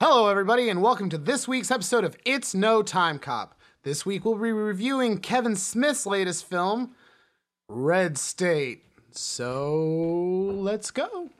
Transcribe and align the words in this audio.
Hello, 0.00 0.28
everybody, 0.28 0.68
and 0.68 0.82
welcome 0.82 1.08
to 1.10 1.16
this 1.16 1.46
week's 1.46 1.70
episode 1.70 2.02
of 2.02 2.16
It's 2.24 2.52
No 2.52 2.82
Timecop. 2.82 3.50
This 3.84 4.04
week 4.04 4.24
we'll 4.24 4.34
be 4.34 4.50
reviewing 4.50 5.18
Kevin 5.18 5.54
Smith's 5.54 6.04
latest 6.04 6.48
film, 6.48 6.96
Red 7.68 8.18
State. 8.18 8.82
So 9.12 10.50
let's 10.52 10.90
go. 10.90 11.30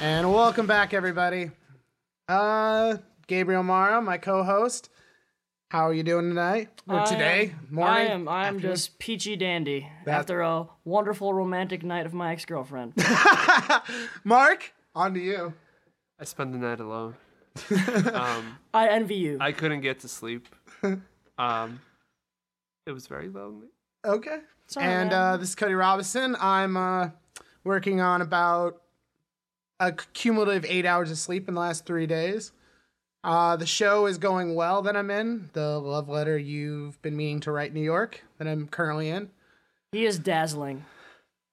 And 0.00 0.32
welcome 0.32 0.66
back, 0.66 0.94
everybody. 0.94 1.50
Uh, 2.28 2.96
Gabriel 3.26 3.62
Mara, 3.62 4.00
my 4.00 4.16
co-host. 4.18 4.88
How 5.70 5.88
are 5.88 5.94
you 5.94 6.02
doing 6.02 6.28
tonight? 6.30 6.68
Or 6.88 7.00
I 7.00 7.04
today? 7.04 7.44
am- 7.52 7.74
Morning? 7.74 7.94
I 7.96 8.00
am. 8.12 8.28
I 8.28 8.46
am 8.48 8.54
Afternoon? 8.56 8.72
just 8.76 8.98
peachy 8.98 9.36
dandy 9.36 9.88
That- 10.04 10.20
after 10.20 10.40
a 10.40 10.66
wonderful 10.84 11.32
romantic 11.34 11.82
night 11.84 12.06
of 12.06 12.14
my 12.14 12.32
ex 12.32 12.44
girlfriend. 12.44 12.94
Mark, 14.24 14.72
on 14.94 15.14
to 15.14 15.20
you. 15.20 15.54
I 16.18 16.24
spent 16.24 16.52
the 16.52 16.58
night 16.58 16.80
alone. 16.80 17.14
um, 18.14 18.58
I 18.74 18.88
envy 18.88 19.16
you. 19.16 19.38
I 19.40 19.52
couldn't 19.52 19.80
get 19.82 20.00
to 20.00 20.08
sleep. 20.08 20.48
Um, 21.38 21.80
it 22.86 22.92
was 22.92 23.06
very 23.06 23.28
lonely. 23.28 23.68
Okay. 24.04 24.38
Sorry, 24.66 24.86
and 24.86 25.12
uh, 25.12 25.36
this 25.36 25.50
is 25.50 25.54
Cody 25.54 25.74
Robison. 25.74 26.36
I'm 26.40 26.76
uh, 26.76 27.10
working 27.64 28.00
on 28.00 28.22
about 28.22 28.80
a 29.80 29.92
cumulative 30.12 30.64
eight 30.68 30.86
hours 30.86 31.10
of 31.10 31.18
sleep 31.18 31.48
in 31.48 31.54
the 31.54 31.60
last 31.60 31.86
three 31.86 32.06
days. 32.06 32.52
Uh, 33.24 33.56
the 33.56 33.66
show 33.66 34.06
is 34.06 34.18
going 34.18 34.54
well 34.54 34.82
that 34.82 34.96
I'm 34.96 35.10
in. 35.10 35.50
The 35.54 35.78
love 35.80 36.08
letter 36.08 36.38
you've 36.38 37.00
been 37.02 37.16
meaning 37.16 37.40
to 37.40 37.52
write, 37.52 37.74
New 37.74 37.82
York, 37.82 38.22
that 38.38 38.46
I'm 38.46 38.68
currently 38.68 39.08
in. 39.08 39.30
he 39.92 40.06
is 40.06 40.18
dazzling. 40.18 40.84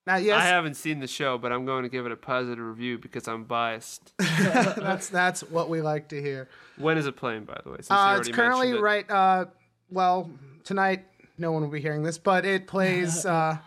Now, 0.05 0.15
yes, 0.15 0.41
I 0.41 0.45
haven't 0.45 0.75
seen 0.75 0.99
the 1.01 1.07
show, 1.07 1.37
but 1.37 1.51
I'm 1.51 1.65
going 1.65 1.83
to 1.83 1.89
give 1.89 2.05
it 2.05 2.13
a 2.13 2.15
positive 2.15 2.63
review 2.63 2.97
because 2.97 3.27
I'm 3.27 3.43
biased. 3.43 4.13
that's 4.17 5.09
that's 5.09 5.41
what 5.43 5.67
we 5.67 5.81
like 5.81 6.07
to 6.09 6.21
hear. 6.21 6.47
when 6.77 6.97
is 6.97 7.07
it 7.07 7.17
playing, 7.17 7.43
by 7.43 7.59
the 7.65 7.71
way? 7.71 7.77
Since 7.77 7.91
Uh, 7.91 8.15
it's 8.19 8.29
currently 8.29 8.71
it? 8.71 8.79
right. 8.79 9.09
Uh, 9.11 9.45
well, 9.89 10.29
tonight 10.63 11.03
no 11.37 11.51
one 11.51 11.61
will 11.61 11.69
be 11.69 11.81
hearing 11.81 12.03
this, 12.03 12.17
but 12.17 12.45
it 12.45 12.67
plays 12.67 13.25
uh, 13.25 13.57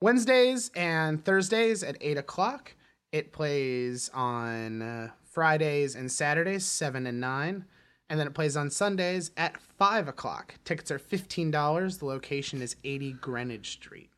Wednesdays 0.00 0.70
and 0.74 1.22
Thursdays 1.22 1.82
at 1.82 1.98
eight 2.00 2.16
o'clock. 2.16 2.72
It 3.14 3.30
plays 3.32 4.10
on 4.12 4.82
uh, 4.82 5.10
Fridays 5.22 5.94
and 5.94 6.10
Saturdays, 6.10 6.64
seven 6.64 7.06
and 7.06 7.20
nine, 7.20 7.64
and 8.10 8.18
then 8.18 8.26
it 8.26 8.34
plays 8.34 8.56
on 8.56 8.70
Sundays 8.70 9.30
at 9.36 9.56
five 9.78 10.08
o'clock. 10.08 10.56
Tickets 10.64 10.90
are 10.90 10.98
fifteen 10.98 11.52
dollars. 11.52 11.98
The 11.98 12.06
location 12.06 12.60
is 12.60 12.74
eighty 12.82 13.12
Greenwich 13.12 13.70
Street. 13.70 14.10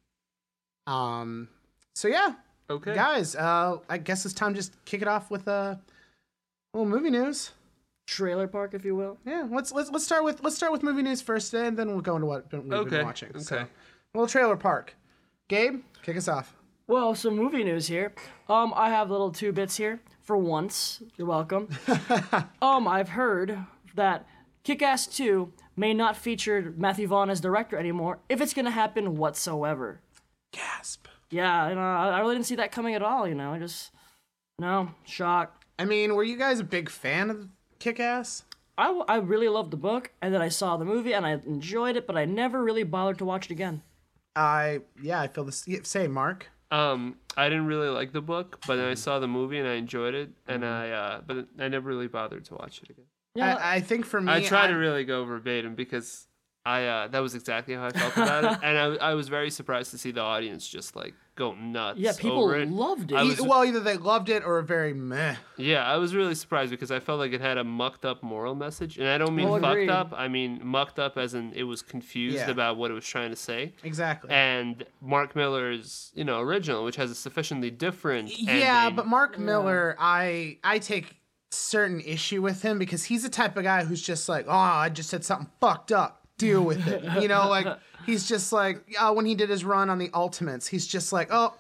Um. 0.87 1.49
So 1.95 2.09
yeah, 2.09 2.37
Okay. 2.71 2.95
guys. 2.95 3.37
Uh, 3.37 3.81
I 3.91 3.99
guess 3.99 4.25
it's 4.25 4.33
time 4.33 4.55
to 4.55 4.59
just 4.61 4.83
kick 4.87 5.03
it 5.03 5.09
off 5.09 5.31
with 5.31 5.47
uh, 5.47 5.51
a 5.77 5.79
little 6.73 6.89
movie 6.89 7.11
news. 7.11 7.51
Trailer 8.07 8.47
park, 8.49 8.73
if 8.73 8.83
you 8.83 8.97
will. 8.97 9.19
Yeah, 9.27 9.47
let's 9.51 9.73
let's 9.73 9.91
let's 9.91 10.07
start 10.07 10.25
with 10.25 10.43
let's 10.43 10.57
start 10.57 10.73
with 10.73 10.83
movie 10.83 11.03
news 11.03 11.21
first, 11.21 11.53
and 11.53 11.77
then 11.77 11.89
we'll 11.89 12.01
go 12.01 12.15
into 12.17 12.29
what 12.29 12.51
we've 12.51 12.63
been 12.71 12.73
Okay. 12.73 13.03
watching. 13.03 13.29
Okay. 13.29 13.41
So, 13.41 13.67
little 14.15 14.27
trailer 14.27 14.57
park. 14.57 14.95
Gabe, 15.49 15.83
kick 16.03 16.17
us 16.17 16.29
off. 16.29 16.55
Well, 16.89 17.17
some 17.17 17.34
movie 17.34 17.65
news 17.65 17.89
here. 17.89 18.15
Um, 18.48 18.73
I 18.77 18.91
have 18.91 19.11
little 19.11 19.33
two 19.33 19.53
bits 19.53 19.77
here. 19.77 20.01
For 20.23 20.37
once, 20.37 21.03
you're 21.17 21.27
welcome. 21.27 21.69
um, 22.62 22.87
I've 22.87 23.09
heard 23.11 23.59
that 23.97 24.27
Kick-Ass 24.62 25.09
2 25.09 25.53
may 25.77 25.95
not 25.95 26.17
feature 26.17 26.73
Matthew 26.77 27.09
Vaughn 27.09 27.28
as 27.28 27.41
director 27.41 27.77
anymore, 27.77 28.21
if 28.28 28.41
it's 28.41 28.55
gonna 28.55 28.71
happen 28.71 29.16
whatsoever. 29.16 30.00
Gasp. 30.53 31.06
Yeah, 31.31 31.69
you 31.69 31.75
know, 31.75 31.81
I 31.81 32.21
really 32.21 32.37
didn't 32.37 32.47
see 32.47 32.56
that 32.56 32.71
coming 32.72 32.94
at 32.94 33.03
all. 33.03 33.27
You 33.27 33.34
know, 33.34 33.53
I 33.53 33.59
just 33.59 33.91
no 34.59 34.91
shock. 35.05 35.65
I 35.78 35.84
mean, 35.84 36.15
were 36.15 36.25
you 36.25 36.37
guys 36.37 36.61
a 36.61 36.65
big 36.65 36.88
fan 36.88 37.31
of 37.31 37.49
Kick 37.81 37.99
Ass? 37.99 38.44
I, 38.78 38.87
w- 38.87 39.05
I 39.09 39.16
really 39.16 39.49
loved 39.49 39.71
the 39.72 39.77
book, 39.77 40.12
and 40.22 40.32
then 40.32 40.43
I 40.43 40.49
saw 40.49 40.77
the 40.77 40.84
movie, 40.84 41.15
and 41.15 41.27
I 41.27 41.32
enjoyed 41.32 41.97
it, 41.97 42.06
but 42.06 42.16
I 42.16 42.27
never 42.27 42.62
really 42.62 42.84
bothered 42.84 43.19
to 43.19 43.25
watch 43.25 43.47
it 43.47 43.53
again. 43.53 43.82
I 44.37 44.81
yeah, 45.03 45.21
I 45.21 45.28
feel 45.28 45.44
the 45.44 45.53
same. 45.53 46.12
Mark. 46.12 46.50
Um, 46.71 47.16
I 47.37 47.49
didn't 47.49 47.66
really 47.66 47.88
like 47.88 48.12
the 48.12 48.21
book, 48.21 48.59
but 48.66 48.75
Mm-hmm. 48.75 48.82
then 48.82 48.91
I 48.91 48.94
saw 48.94 49.19
the 49.19 49.28
movie 49.28 49.59
and 49.59 49.69
I 49.69 49.75
enjoyed 49.75 50.15
it, 50.15 50.31
and 50.49 50.65
I 50.65 50.91
uh, 50.91 51.21
but 51.27 51.47
I 51.59 51.69
never 51.69 51.88
really 51.88 52.09
bothered 52.09 52.44
to 52.47 52.54
watch 52.54 52.82
it 52.82 52.91
again. 52.91 53.04
Yeah, 53.34 53.54
I, 53.56 53.77
I 53.77 53.81
think 53.81 54.04
for 54.06 54.21
me, 54.21 54.32
I 54.32 54.41
try 54.41 54.65
I- 54.65 54.69
to 54.69 54.75
really 54.75 55.05
go 55.05 55.25
verbatim 55.25 55.75
because 55.75 56.26
I 56.66 56.84
uh, 56.87 57.09
that 57.09 57.21
was 57.21 57.34
exactly 57.37 57.75
how 57.75 57.84
I 57.87 57.91
felt 57.91 58.16
about 58.16 58.44
it, 58.44 58.59
and 58.65 58.77
I, 58.77 59.10
I 59.10 59.15
was 59.15 59.28
very 59.28 59.50
surprised 59.50 59.93
to 59.93 59.99
see 59.99 60.10
the 60.10 60.21
audience 60.21 60.66
just 60.66 60.97
like 60.97 61.15
go 61.37 61.53
nuts. 61.54 61.99
yeah, 62.00 62.12
people 62.19 62.43
over 62.43 62.56
it. 62.59 62.69
loved 62.69 63.12
it. 63.12 63.15
I 63.15 63.22
was- 63.22 63.41
well, 63.41 63.62
either 63.65 63.78
they 63.81 63.97
loved 63.99 64.31
it 64.31 64.43
or 64.44 64.60
very 64.62 64.94
meh. 64.94 65.37
Yeah, 65.59 65.84
I 65.87 65.97
was 65.99 66.15
really 66.15 66.34
surprised 66.34 66.71
because 66.71 66.91
I 66.91 66.99
felt 66.99 67.19
like 67.21 67.32
it 67.32 67.41
had 67.43 67.56
a 67.59 67.62
mucked 67.65 68.05
up 68.05 68.22
moral 68.22 68.55
message, 68.55 68.99
and 68.99 69.06
I 69.06 69.16
don't 69.19 69.37
mean 69.37 69.47
Oh, 69.49 69.60
fucked 69.60 69.66
agreed. 69.72 69.91
up. 69.91 70.12
I 70.16 70.28
mean 70.28 70.60
mucked 70.65 70.99
up 70.99 71.16
as 71.16 71.34
in 71.34 71.53
it 71.53 71.62
was 71.65 71.82
confused 71.82 72.37
Yeah. 72.37 72.50
about 72.50 72.76
what 72.78 72.91
it 72.91 72.94
was 72.94 73.06
trying 73.06 73.31
to 73.31 73.37
say. 73.37 73.75
Exactly. 73.84 74.31
And 74.31 74.84
Mark 75.00 75.37
Millar's, 75.37 76.10
you 76.15 76.25
know, 76.25 76.41
original, 76.41 76.82
which 76.84 76.97
has 76.97 77.10
a 77.10 77.15
sufficiently 77.15 77.71
different. 77.71 78.37
yeah, 78.38 78.87
ending. 78.87 78.97
but 78.97 79.06
Mark 79.06 79.38
Miller, 79.38 79.94
I 80.00 80.59
I 80.65 80.78
take 80.81 81.15
certain 81.53 82.00
issue 82.00 82.43
with 82.43 82.62
him 82.62 82.78
because 82.78 83.05
he's 83.05 83.22
the 83.22 83.28
type 83.28 83.56
of 83.56 83.62
guy 83.62 83.84
who's 83.84 84.03
just 84.03 84.28
like, 84.28 84.47
oh, 84.49 84.53
I 84.53 84.88
just 84.88 85.09
said 85.10 85.25
something 85.25 85.49
fucked 85.60 85.93
up. 85.93 86.25
Deal 86.39 86.63
with 86.63 86.87
it. 86.87 87.23
You 87.23 87.29
know, 87.29 87.49
like 87.49 87.67
he's 88.05 88.29
just 88.29 88.53
like 88.53 88.83
uh, 88.99 89.13
when 89.13 89.27
he 89.27 89.35
did 89.35 89.49
his 89.49 89.65
run 89.65 89.91
on 89.91 89.99
the 89.99 90.11
Ultimates, 90.13 90.67
he's 90.67 90.87
just 90.87 91.13
like, 91.13 91.29
oh, 91.31 91.55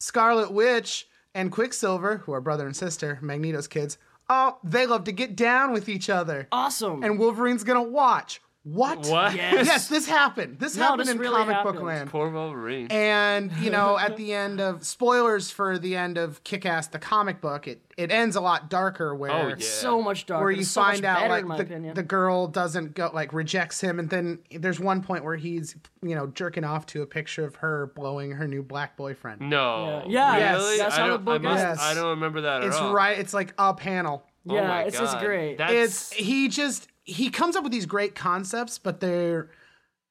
Scarlet 0.00 0.52
Witch 0.52 1.08
and 1.34 1.50
Quicksilver, 1.50 2.18
who 2.18 2.32
are 2.32 2.40
brother 2.40 2.66
and 2.66 2.76
sister, 2.76 3.18
Magneto's 3.22 3.68
kids. 3.68 3.98
Oh, 4.28 4.58
they 4.62 4.86
love 4.86 5.04
to 5.04 5.12
get 5.12 5.36
down 5.36 5.72
with 5.72 5.88
each 5.88 6.08
other, 6.08 6.48
awesome. 6.52 7.02
and 7.02 7.18
Wolverine's 7.18 7.64
gonna 7.64 7.82
watch. 7.82 8.40
What? 8.64 9.06
What? 9.08 9.34
Yes. 9.34 9.66
Yes, 9.66 9.88
this 9.88 10.06
happened. 10.06 10.60
This 10.60 10.76
No, 10.76 10.84
happened 10.84 11.00
this 11.00 11.08
in 11.10 11.18
really 11.18 11.34
comic 11.44 11.64
book 11.64 11.82
land. 11.82 12.10
Poor 12.10 12.30
Wolverine. 12.30 12.86
And 12.92 13.50
you 13.56 13.70
know, 13.70 13.98
at 14.00 14.16
the 14.16 14.32
end 14.34 14.60
of 14.60 14.84
spoilers 14.84 15.50
for 15.50 15.78
the 15.78 15.96
end 15.96 16.16
of 16.16 16.44
Kick-Ass, 16.44 16.86
the 16.88 17.00
comic 17.00 17.40
book, 17.40 17.66
it 17.66 17.80
it 17.98 18.12
ends 18.12 18.36
a 18.36 18.40
lot 18.40 18.70
darker, 18.70 19.12
oh, 19.12 19.16
where 19.16 19.32
Oh, 19.32 19.48
yeah. 19.48 19.54
so 19.58 20.00
much 20.00 20.26
darker. 20.26 20.44
where 20.44 20.52
you 20.52 20.62
so 20.62 20.80
find 20.80 21.04
out 21.04 21.28
better, 21.28 21.44
like 21.46 21.68
the, 21.68 21.92
the 21.94 22.02
girl 22.04 22.46
doesn't 22.46 22.94
go 22.94 23.10
like 23.12 23.32
rejects 23.32 23.80
him, 23.80 23.98
and 23.98 24.08
then 24.08 24.38
there's 24.52 24.78
one 24.78 25.02
point 25.02 25.24
where 25.24 25.36
he's 25.36 25.74
you 26.00 26.14
know 26.14 26.28
jerking 26.28 26.62
off 26.62 26.86
to 26.86 27.02
a 27.02 27.06
picture 27.06 27.44
of 27.44 27.56
her 27.56 27.90
blowing 27.96 28.30
her 28.30 28.46
new 28.46 28.62
black 28.62 28.96
boyfriend. 28.96 29.40
no. 29.40 30.04
Yeah. 30.06 30.36
Yes. 30.36 30.56
Really? 30.60 30.78
That's 30.78 30.94
I 30.94 30.98
how 31.00 31.06
the 31.06 31.12
don't- 31.14 31.24
book 31.24 31.40
I 31.40 31.44
must, 31.44 31.64
ends. 31.64 31.80
I 31.82 31.94
don't 31.94 32.10
remember 32.10 32.42
that 32.42 32.62
at 32.62 32.68
It's 32.68 32.76
all. 32.76 32.94
right. 32.94 33.18
It's 33.18 33.34
like 33.34 33.54
a 33.58 33.74
panel. 33.74 34.24
Oh 34.48 34.54
yeah, 34.54 34.66
my 34.68 34.82
it's 34.82 34.98
just 34.98 35.14
God. 35.14 35.24
great. 35.24 35.58
That's, 35.58 35.72
It's 35.72 36.12
he 36.12 36.48
just 36.48 36.88
he 37.04 37.30
comes 37.30 37.56
up 37.56 37.64
with 37.64 37.72
these 37.72 37.86
great 37.86 38.14
concepts, 38.14 38.78
but 38.78 39.00
they're 39.00 39.50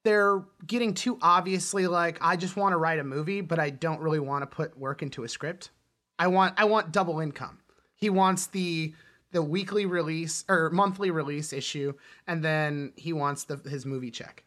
they're 0.04 0.44
getting 0.66 0.94
too 0.94 1.18
obviously 1.22 1.88
like 1.88 2.18
I 2.22 2.36
just 2.36 2.56
want 2.56 2.74
to 2.74 2.78
write 2.78 3.00
a 3.00 3.04
movie, 3.04 3.42
but 3.42 3.60
I 3.60 3.70
don't 3.70 4.02
really 4.02 4.20
want 4.20 4.42
to 4.44 4.48
put 4.48 4.78
work 4.78 5.02
into 5.02 5.24
a 5.24 5.30
script. 5.30 5.70
I 6.20 6.28
want 6.28 6.56
I 6.58 6.66
want 6.66 6.92
double 6.92 7.20
income. 7.20 7.60
He 7.96 8.10
wants 8.10 8.48
the 8.48 8.94
the 9.32 9.42
weekly 9.42 9.86
release 9.86 10.44
or 10.50 10.70
monthly 10.72 11.12
release 11.12 11.54
issue, 11.54 11.94
and 12.28 12.44
then 12.44 12.94
he 12.96 13.14
wants 13.14 13.46
the 13.46 13.58
his 13.58 13.86
movie 13.86 14.12
check. 14.12 14.44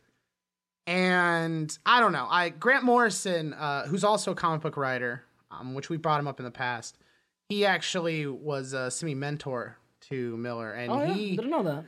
And 0.87 1.77
I 1.87 2.01
don't 2.01 2.13
know. 2.13 2.27
I 2.29 2.51
Grant 2.51 2.85
Morrison, 2.85 3.55
uh, 3.55 3.87
who's 3.87 4.05
also 4.05 4.33
a 4.33 4.35
comic 4.35 4.61
book 4.61 4.77
writer, 4.77 5.25
um, 5.51 5.75
which 5.75 5.89
we 5.89 5.97
brought 5.97 6.21
him 6.21 6.29
up 6.29 6.41
in 6.41 6.45
the 6.45 6.51
past. 6.51 6.99
He 7.49 7.65
actually 7.65 8.27
was 8.27 8.73
a 8.73 8.91
semi 8.91 9.15
mentor 9.15 9.79
to 10.09 10.37
Millar, 10.37 10.73
and 10.73 10.93
oh 10.93 11.03
yeah, 11.03 11.15
he 11.15 11.37
didn't 11.37 11.51
know 11.51 11.63
that. 11.63 11.85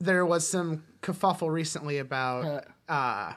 There 0.00 0.24
was 0.24 0.46
some 0.48 0.84
kerfuffle 1.02 1.50
recently 1.50 1.98
about 1.98 2.64
uh, 2.88 3.32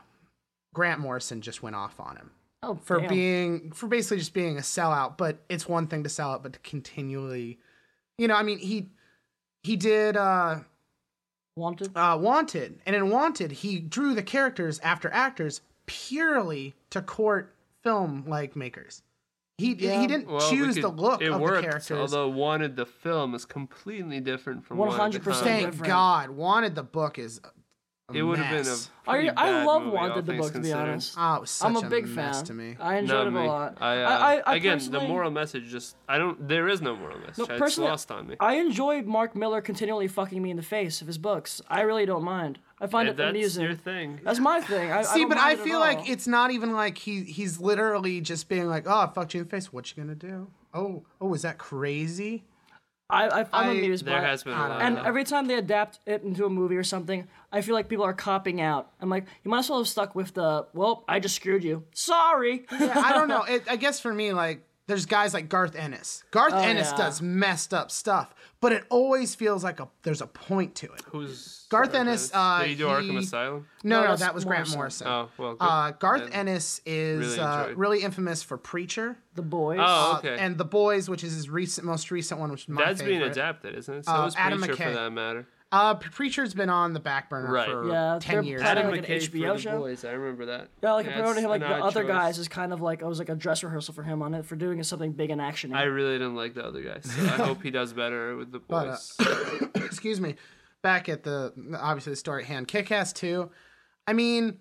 Grant 0.73 0.99
Morrison 0.99 1.41
just 1.41 1.61
went 1.63 1.75
off 1.75 1.99
on 1.99 2.17
him 2.17 2.31
Oh, 2.63 2.75
for 2.83 2.99
damn. 2.99 3.09
being 3.09 3.71
for 3.71 3.87
basically 3.87 4.17
just 4.17 4.33
being 4.33 4.57
a 4.57 4.61
sellout. 4.61 5.17
But 5.17 5.39
it's 5.49 5.67
one 5.67 5.87
thing 5.87 6.03
to 6.03 6.09
sell 6.09 6.31
out, 6.33 6.43
but 6.43 6.53
to 6.53 6.59
continually, 6.59 7.59
you 8.17 8.27
know, 8.27 8.35
I 8.35 8.43
mean 8.43 8.59
he 8.59 8.89
he 9.63 9.75
did 9.75 10.15
uh, 10.15 10.59
wanted. 11.55 11.91
uh, 11.95 12.17
Wanted, 12.21 12.79
and 12.85 12.95
in 12.95 13.09
Wanted 13.09 13.51
he 13.51 13.79
drew 13.79 14.13
the 14.13 14.21
characters 14.23 14.79
after 14.79 15.09
actors 15.11 15.61
purely 15.87 16.75
to 16.91 17.01
court 17.01 17.55
film 17.83 18.23
like 18.27 18.55
makers. 18.55 19.01
He 19.61 19.73
Yeah. 19.75 20.01
he 20.01 20.07
didn't 20.07 20.27
Well, 20.27 20.49
choose 20.49 20.73
could- 20.75 20.83
the 20.83 20.87
look 20.89 21.21
it 21.21 21.31
of 21.31 21.39
worked, 21.39 21.57
the 21.57 21.67
characters. 21.69 21.97
Although 21.99 22.29
Wanted 22.29 22.75
the 22.75 22.85
film 22.87 23.35
is 23.35 23.45
completely 23.45 24.19
different 24.19 24.65
from 24.65 24.77
Wanted 24.77 24.93
the 24.93 24.97
100% 25.21 25.61
comic. 25.61 25.73
Thank. 25.75 25.85
God, 25.85 26.29
Wanted 26.31 26.73
the 26.75 26.83
book 26.83 27.19
is 27.19 27.39
a 27.43 27.49
It 28.15 28.23
would 28.23 28.39
have 28.39 28.49
been 28.49 28.65
a. 28.67 28.69
mess. 28.69 28.89
I, 29.07 29.13
pretty 29.13 29.29
I 29.31 29.33
bad 29.33 29.65
love 29.65 29.81
movie, 29.83 29.97
all 29.97 30.07
Wanted 30.09 30.25
the 30.25 30.31
things 30.33 30.45
book 30.45 30.53
to 30.53 30.59
be 30.59 30.63
considered. 30.69 30.89
honest. 30.91 31.15
Oh, 31.17 31.35
it 31.35 31.41
was 31.41 31.49
such 31.51 31.69
I'm 31.69 31.75
a 31.75 31.89
big 31.89 32.07
mess 32.07 32.35
fan. 32.37 32.45
to 32.45 32.53
me. 32.53 32.77
I 32.79 32.97
enjoyed 32.97 33.17
Not 33.17 33.27
it 33.27 33.31
me. 33.31 33.41
a 33.41 33.43
lot. 33.45 33.77
I, 33.81 34.01
uh, 34.03 34.09
I, 34.09 34.13
I, 34.35 34.41
I 34.45 34.55
again, 34.55 34.77
the 34.77 34.83
personally- 34.85 35.07
moral 35.07 35.31
message 35.31 35.69
just 35.69 35.95
I 36.07 36.17
don't. 36.17 36.47
There 36.47 36.67
is 36.69 36.81
no 36.81 36.95
moral 36.95 37.19
message. 37.19 37.39
it's 37.49 37.59
personally, 37.59 37.89
lost 37.89 38.11
on 38.11 38.27
me. 38.27 38.35
I 38.39 38.55
enjoy 38.55 39.01
Mark 39.01 39.35
Millar 39.35 39.61
continually 39.61 40.07
fucking 40.07 40.41
me 40.41 40.51
in 40.51 40.57
the 40.57 40.63
face 40.63 41.01
of 41.01 41.07
his 41.07 41.17
books. 41.17 41.61
I 41.67 41.81
really 41.81 42.05
don't 42.05 42.23
mind. 42.23 42.59
I 42.79 42.87
find 42.87 43.07
And 43.09 43.17
it 43.19 43.21
that's 43.21 43.29
amusing. 43.31 43.63
your 43.63 43.75
thing. 43.75 44.19
That's 44.23 44.39
my 44.39 44.59
thing. 44.61 44.91
I, 44.91 44.99
I 44.99 45.01
See, 45.03 45.19
don't 45.21 45.29
but 45.29 45.37
mind 45.37 45.47
I 45.47 45.51
it 45.53 45.59
at 45.59 45.65
feel 45.65 45.75
all. 45.75 45.81
like 45.81 46.09
it's 46.09 46.27
not 46.27 46.51
even 46.51 46.73
like 46.73 46.97
he 46.97 47.23
he's 47.23 47.59
literally 47.59 48.21
just 48.21 48.49
being 48.49 48.67
like, 48.67 48.85
"Oh, 48.87 48.99
I 49.01 49.07
fucked 49.13 49.33
you 49.33 49.41
in 49.41 49.45
the 49.47 49.51
face. 49.51 49.71
What 49.73 49.89
you 49.95 50.01
gonna 50.03 50.15
do? 50.15 50.47
Oh, 50.73 51.03
oh, 51.19 51.33
is 51.33 51.41
that 51.41 51.57
crazy?" 51.57 52.43
I, 53.11 53.27
I, 53.27 53.39
I'm 53.41 53.47
I- 53.69 53.71
amused 53.71 54.05
There 54.05 54.19
by 54.21 54.31
it. 54.31 54.43
been 54.43 54.53
a 54.53 54.55
I 54.55 54.59
don't 54.59 54.69
lot. 54.69 54.81
And 54.81 54.97
of 54.97 55.05
every 55.05 55.23
time 55.23 55.47
they 55.47 55.55
adapt 55.55 55.99
it 56.05 56.23
into 56.23 56.45
a 56.45 56.49
movie 56.49 56.75
or 56.77 56.83
something, 56.83 57.27
I 57.51 57.61
feel 57.61 57.75
like 57.75 57.89
people 57.89 58.05
are 58.05 58.13
copping 58.13 58.61
out. 58.61 58.91
I'm 59.01 59.09
like, 59.09 59.25
you 59.43 59.51
might 59.51 59.59
as 59.59 59.69
well 59.69 59.79
have 59.79 59.87
stuck 59.87 60.15
with 60.15 60.33
the, 60.33 60.65
well, 60.73 61.03
I 61.07 61.19
just 61.19 61.35
screwed 61.35 61.63
you. 61.63 61.83
Sorry. 61.93 62.65
Yeah, 62.71 62.93
I 62.95 63.13
don't 63.13 63.27
know. 63.27 63.43
It, 63.51 63.63
I 63.69 63.75
guess 63.75 63.99
for 63.99 64.13
me, 64.13 64.31
like, 64.33 64.63
there's 64.87 65.05
guys 65.05 65.33
like 65.33 65.47
Garth 65.47 65.75
Ennis. 65.75 66.23
Garth 66.31 66.53
Ennis 66.53 66.89
Oh, 66.89 66.91
yeah. 66.91 66.97
does 66.97 67.21
messed 67.21 67.73
up 67.73 67.91
stuff, 67.91 68.33
but 68.59 68.71
it 68.73 68.83
always 68.89 69.35
feels 69.35 69.63
like 69.63 69.79
a 69.79 69.87
there's 70.03 70.21
a 70.21 70.27
point 70.27 70.75
to 70.75 70.87
it. 70.91 71.01
Who's 71.11 71.65
Garth 71.69 71.93
Ennis, 71.93 72.31
uh, 72.33 72.59
Did 72.61 72.69
he 72.69 72.75
do 72.75 72.87
he- 72.97 73.17
Asylum? 73.17 73.67
No, 73.83 74.01
No, 74.01 74.07
no, 74.09 74.15
that 74.17 74.33
was 74.35 74.43
Grant 74.43 74.69
Morrison. 74.75 75.07
Morrison. 75.07 75.07
Oh 75.07 75.29
well. 75.37 75.55
Good. 75.55 75.65
Uh, 75.65 75.91
Garth 75.91 76.23
Yeah. 76.29 76.35
Ennis 76.37 76.81
is 76.85 77.37
Really 77.37 77.39
uh, 77.39 77.67
really 77.75 77.99
infamous 78.01 78.43
for 78.43 78.57
Preacher. 78.57 79.17
The 79.35 79.41
boys. 79.41 79.79
oh 79.81 80.13
Uh, 80.13 80.17
okay. 80.17 80.37
and 80.37 80.57
The 80.57 80.65
Boys, 80.65 81.09
which 81.09 81.23
is 81.23 81.33
his 81.33 81.49
recent, 81.49 81.87
most 81.87 82.11
recent 82.11 82.39
one, 82.39 82.51
which 82.51 82.63
is 82.63 82.67
my 82.69 82.83
That's 82.85 83.01
being 83.01 83.21
adapted, 83.21 83.75
isn't 83.75 83.93
it? 83.95 84.05
So 84.05 84.11
Uh, 84.11 84.25
is 84.25 84.35
Adam 84.35 84.61
McKay. 84.61 84.75
for 84.75 84.91
that 84.93 85.09
matter. 85.11 85.47
Uh, 85.71 85.95
Preacher's 85.95 86.53
been 86.53 86.69
on 86.69 86.91
the 86.91 86.99
back 86.99 87.29
burner 87.29 87.49
Right. 87.51 87.65
for 87.69 87.87
Yeah, 87.89 88.17
ten 88.21 88.43
years. 88.43 88.61
planning 88.61 88.83
now. 88.85 88.89
like 88.91 88.99
an 88.99 89.05
McKay 89.05 89.25
for 89.29 89.37
HBO 89.37 89.53
the 89.55 89.61
show? 89.61 89.79
Boys. 89.79 90.03
I 90.03 90.11
remember 90.11 90.47
that. 90.47 90.67
yeah, 90.83 90.91
like 90.91 91.05
Yeah, 91.05 91.11
apparently 91.13 91.43
it's 91.43 91.49
like 91.49 91.61
the 91.61 91.67
other 91.67 92.01
choice. 92.03 92.09
guys 92.09 92.37
is 92.39 92.47
kind 92.49 92.73
of 92.73 92.81
like, 92.81 93.01
it 93.01 93.05
was 93.05 93.19
like 93.19 93.29
a 93.29 93.35
dress 93.35 93.63
rehearsal 93.63 93.93
for 93.93 94.03
him 94.03 94.21
on 94.21 94.33
it 94.33 94.45
for 94.45 94.57
doing 94.57 94.83
something 94.83 95.13
big 95.13 95.29
and 95.29 95.39
action. 95.41 95.73
I 95.73 95.83
really 95.83 96.13
didn't 96.17 96.35
like 96.35 96.55
the 96.55 96.65
other 96.65 96.81
guys. 96.81 97.05
So 97.09 97.23
I 97.23 97.27
hope 97.47 97.63
he 97.63 97.71
does 97.71 97.93
better 97.93 98.35
with 98.35 98.51
the 98.51 98.59
But, 98.59 98.85
boys. 98.87 99.15
uh, 99.21 99.67
excuse 99.75 100.19
me. 100.19 100.35
Back 100.81 101.07
at 101.07 101.23
the 101.23 101.53
obviously 101.79 102.11
the 102.11 102.17
story 102.17 102.41
at 102.43 102.47
hand, 102.49 102.67
Kick-Ass 102.67 103.13
2. 103.13 103.49
I 104.07 104.13
mean, 104.13 104.59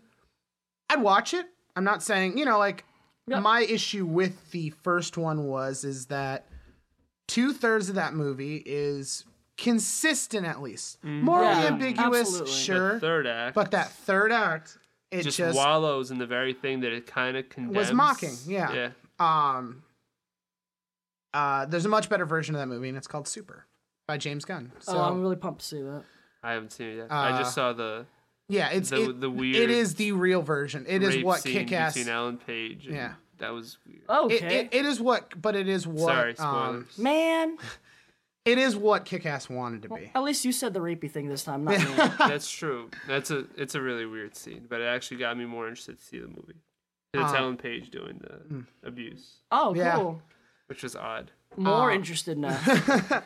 I'd 0.91 1.01
watch 1.03 1.35
it. 1.35 1.47
I'm 1.75 1.83
not 1.85 2.03
saying, 2.05 2.39
you 2.39 2.45
know, 2.45 2.59
like 2.59 2.85
Yeah. 3.27 3.41
my 3.41 3.63
issue 3.63 4.05
with 4.07 4.51
the 4.53 4.71
first 4.85 5.17
one 5.17 5.45
was 5.47 5.83
is 5.83 6.07
that 6.07 6.47
two 7.27 7.53
thirds 7.53 7.89
of 7.89 7.95
that 7.97 8.13
movie 8.15 8.63
is 8.67 9.25
consistent 9.61 10.47
at 10.47 10.61
least. 10.63 11.03
Morally 11.05 11.47
Yeah, 11.47 11.67
ambiguous, 11.67 12.21
absolutely. 12.29 12.53
sure. 12.53 12.95
the 12.95 13.01
third 13.01 13.27
act 13.27 13.55
but 13.55 13.71
that 13.73 13.91
third 13.91 14.33
act, 14.33 14.79
it 15.11 15.23
just, 15.23 15.37
just, 15.37 15.57
wallows 15.57 16.11
in 16.11 16.19
the 16.19 16.27
very 16.27 16.53
thing 16.55 16.81
that 16.81 16.93
it 16.93 17.07
kind 17.07 17.37
of 17.37 17.49
condemns. 17.49 17.93
mocking, 17.93 18.35
yeah. 18.47 18.73
Yeah. 18.73 18.91
um 19.55 19.83
uh 21.35 21.67
there's 21.67 21.85
a 21.85 21.89
much 21.89 22.09
better 22.09 22.25
version 22.25 22.55
of 22.55 22.61
that 22.61 22.67
movie 22.67 22.89
and 22.89 22.97
it's 22.99 23.07
called 23.07 23.29
Super 23.29 23.67
by 24.09 24.17
James 24.17 24.45
Gunn. 24.45 24.73
So 24.81 24.97
oh, 24.97 25.01
I'm 25.03 25.21
really 25.21 25.37
pumped 25.37 25.61
to 25.61 25.67
see 25.67 25.83
that. 25.83 26.03
I 26.43 26.53
haven't 26.53 26.73
seen 26.73 26.89
it 26.89 26.97
yet. 26.97 27.07
I 27.13 27.31
just 27.39 27.51
Uh, 27.53 27.55
saw 27.55 27.73
the 27.73 28.07
yeah, 28.49 28.71
it's 28.71 28.91
the- 28.91 29.11
it, 29.11 29.21
the 29.21 29.31
weird 29.31 29.57
it 29.57 29.71
is 29.71 29.95
the 29.95 30.13
real 30.13 30.43
version. 30.43 30.85
It 30.89 31.03
is 31.05 31.23
what 31.23 31.43
scene 31.43 31.53
kick-ass 31.53 31.95
between 31.95 32.13
Ellen 32.13 32.39
Page. 32.39 32.87
And 32.87 32.97
Yeah. 32.97 33.13
That 33.39 33.55
was 33.55 33.79
weird. 33.87 34.03
Okay. 34.09 34.61
it, 34.61 34.69
it 34.73 34.85
is 34.85 35.01
what 35.01 35.41
but 35.41 35.55
it 35.57 35.69
is 35.69 35.87
what 35.87 36.07
Sorry, 36.15 36.37
um, 36.39 36.87
spoilers. 36.91 36.99
Man, 36.99 37.57
it 38.51 38.59
is 38.59 38.77
what 38.77 39.05
kick-ass 39.05 39.49
wanted 39.49 39.83
to 39.83 39.89
be. 39.91 40.11
at 40.15 40.23
least 40.23 40.45
you 40.45 40.53
said 40.53 40.75
the 40.75 40.81
rapey 40.81 41.11
thing 41.11 41.29
this 41.29 41.45
time, 41.45 41.65
not 41.65 41.79
me. 41.79 41.95
That's 42.19 42.51
true. 42.51 42.91
That's 43.07 43.31
a 43.31 43.45
it's 43.57 43.75
a 43.75 43.81
really 43.81 44.07
weird 44.07 44.37
scene, 44.37 44.67
but 44.69 44.81
it 44.81 44.85
actually 44.87 45.19
got 45.19 45.37
me 45.39 45.45
more 45.45 45.67
interested 45.69 45.99
to 45.99 46.05
see 46.05 46.19
the 46.19 46.29
movie. 46.29 46.61
It's 47.15 47.33
Uh, 47.33 47.37
Ellen 47.37 47.57
Page 47.57 47.91
doing 47.91 48.21
the 48.23 48.65
abuse, 48.89 49.37
Oh, 49.51 49.75
Yeah. 49.75 49.97
cool. 49.97 50.23
which 50.69 50.83
was 50.83 50.95
odd. 50.97 51.31
More 51.57 51.91
Uh, 51.91 51.95
interested 51.95 52.39
now. 52.39 52.59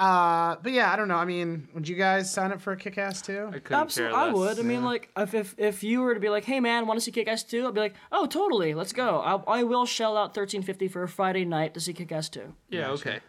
Uh 0.00 0.54
but 0.62 0.70
yeah, 0.70 0.92
I 0.92 0.96
don't 0.96 1.08
know. 1.08 1.16
I 1.16 1.24
mean, 1.24 1.66
would 1.74 1.88
you 1.88 1.96
guys 1.96 2.32
sign 2.32 2.52
up 2.52 2.60
for 2.60 2.72
a 2.72 2.76
kick-ass 2.76 3.20
too? 3.20 3.48
I 3.52 3.58
couldn't 3.58 3.72
Absolutely, 3.82 4.14
care 4.14 4.22
I 4.22 4.26
less. 4.30 4.36
would. 4.36 4.58
I 4.60 4.62
mean, 4.62 4.84
like, 4.84 5.08
if, 5.16 5.34
if 5.34 5.54
if 5.58 5.82
you 5.82 6.02
were 6.02 6.14
to 6.14 6.20
be 6.20 6.28
like, 6.28 6.44
"Hey, 6.44 6.60
man, 6.60 6.86
want 6.86 6.98
to 6.98 7.04
see 7.04 7.10
Kick-Ass 7.10 7.42
2? 7.42 7.66
I'd 7.66 7.74
be 7.74 7.80
like, 7.80 7.94
"Oh, 8.12 8.26
totally, 8.26 8.74
let's 8.74 8.92
go." 8.92 9.18
I, 9.18 9.58
I 9.58 9.62
will 9.64 9.86
shell 9.86 10.16
out 10.16 10.34
thirteen 10.34 10.62
fifty 10.62 10.86
for 10.86 11.02
a 11.02 11.08
Friday 11.08 11.44
night 11.44 11.74
to 11.74 11.80
see 11.80 11.92
Kick-Ass 11.92 12.28
2. 12.28 12.54
Yeah, 12.70 12.90
okay. 12.90 13.14
Um, 13.16 13.20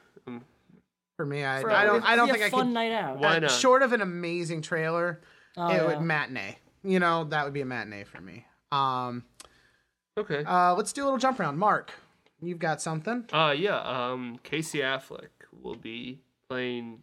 For 1.20 1.26
me, 1.26 1.44
I, 1.46 1.60
For- 1.60 1.70
I 1.70 1.84
don't 1.84 2.02
I 2.06 2.16
don't 2.16 2.30
think 2.30 2.44
a 2.44 2.46
I 2.46 2.50
fun 2.50 2.68
could 2.68 2.74
night 2.76 2.94
out. 2.94 3.20
Why 3.20 3.36
uh, 3.36 3.40
not? 3.40 3.52
short 3.52 3.82
of 3.84 3.92
an 3.92 4.00
amazing 4.00 4.62
trailer, 4.62 5.20
Oh, 5.58 5.68
it 5.68 5.74
yeah. 5.74 5.86
would 5.88 6.00
matinee. 6.00 6.58
You 6.82 7.02
know, 7.02 7.26
that 7.26 7.44
would 7.44 7.52
be 7.54 7.60
a 7.60 7.66
matinee 7.66 8.06
for 8.06 8.22
me. 8.22 8.46
Um 8.72 9.26
okay. 10.18 10.46
uh 10.46 10.76
let's 10.76 10.94
do 10.94 11.04
a 11.04 11.06
little 11.06 11.18
jump 11.20 11.38
round. 11.40 11.60
Mark, 11.60 11.92
you've 12.42 12.60
got 12.60 12.82
something? 12.82 13.26
Uh 13.34 13.54
yeah, 13.58 13.82
um 13.82 14.40
Casey 14.44 14.78
Affleck 14.80 15.28
will 15.62 15.76
be 15.76 16.22
playing 16.50 17.00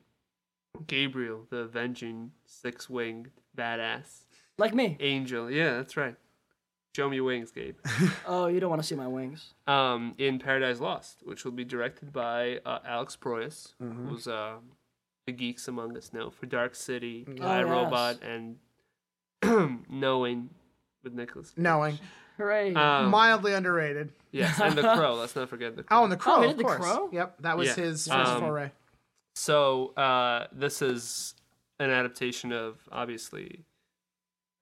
Gabriel, 0.86 1.46
the 1.50 1.58
avenging 1.58 2.30
six-winged 2.46 3.28
badass 3.54 4.22
Like 4.56 4.74
me. 4.74 4.96
angel. 4.98 5.50
Yeah, 5.50 5.74
that's 5.74 5.94
right. 5.98 6.14
Show 6.96 7.10
me 7.10 7.16
your 7.16 7.26
wings, 7.26 7.50
Gabe. 7.50 7.76
Oh, 8.26 8.46
you 8.46 8.58
don't 8.58 8.70
want 8.70 8.80
to 8.80 8.88
see 8.88 8.94
my 8.94 9.06
wings. 9.06 9.52
um, 9.66 10.14
in 10.16 10.38
Paradise 10.38 10.80
Lost, 10.80 11.20
which 11.24 11.44
will 11.44 11.52
be 11.52 11.62
directed 11.62 12.10
by 12.10 12.58
uh, 12.64 12.78
Alex 12.86 13.18
Proyas, 13.20 13.74
Mm-hmm. 13.82 14.08
who's 14.08 14.26
uh, 14.26 14.54
the 15.26 15.32
geeks 15.32 15.68
among 15.68 15.94
us 15.98 16.14
know 16.14 16.30
for 16.30 16.46
Dark 16.46 16.74
City, 16.74 17.26
Mm-hmm. 17.28 17.44
Oh, 17.44 17.48
I 17.48 17.58
yes. 17.60 17.68
Robot, 17.68 18.16
and 18.22 18.56
Knowing 19.90 20.48
with 21.04 21.12
Nicolas. 21.12 21.50
Cage. 21.50 21.62
Knowing. 21.62 21.98
Hooray. 22.38 22.72
Um, 22.74 23.10
Mildly 23.10 23.52
underrated. 23.52 24.12
yes, 24.32 24.58
and 24.58 24.74
The 24.78 24.82
Crow. 24.96 25.16
Let's 25.16 25.36
not 25.36 25.50
forget 25.50 25.76
The 25.76 25.82
Crow. 25.82 25.98
Oh, 26.00 26.04
and 26.04 26.12
the 26.12 26.16
crow, 26.16 26.40
he 26.40 26.46
of 26.46 26.50
did 26.52 26.58
The 26.60 26.64
course. 26.64 26.78
Crow? 26.80 27.10
Yep, 27.12 27.42
that 27.42 27.58
was 27.58 27.68
Yeah. 27.68 27.74
his 27.84 28.08
first 28.08 28.30
Um, 28.30 28.40
foray. 28.40 28.70
So 29.34 29.88
uh, 29.98 30.46
this 30.50 30.80
is 30.80 31.34
an 31.78 31.90
adaptation 31.90 32.52
of 32.52 32.78
obviously 32.90 33.64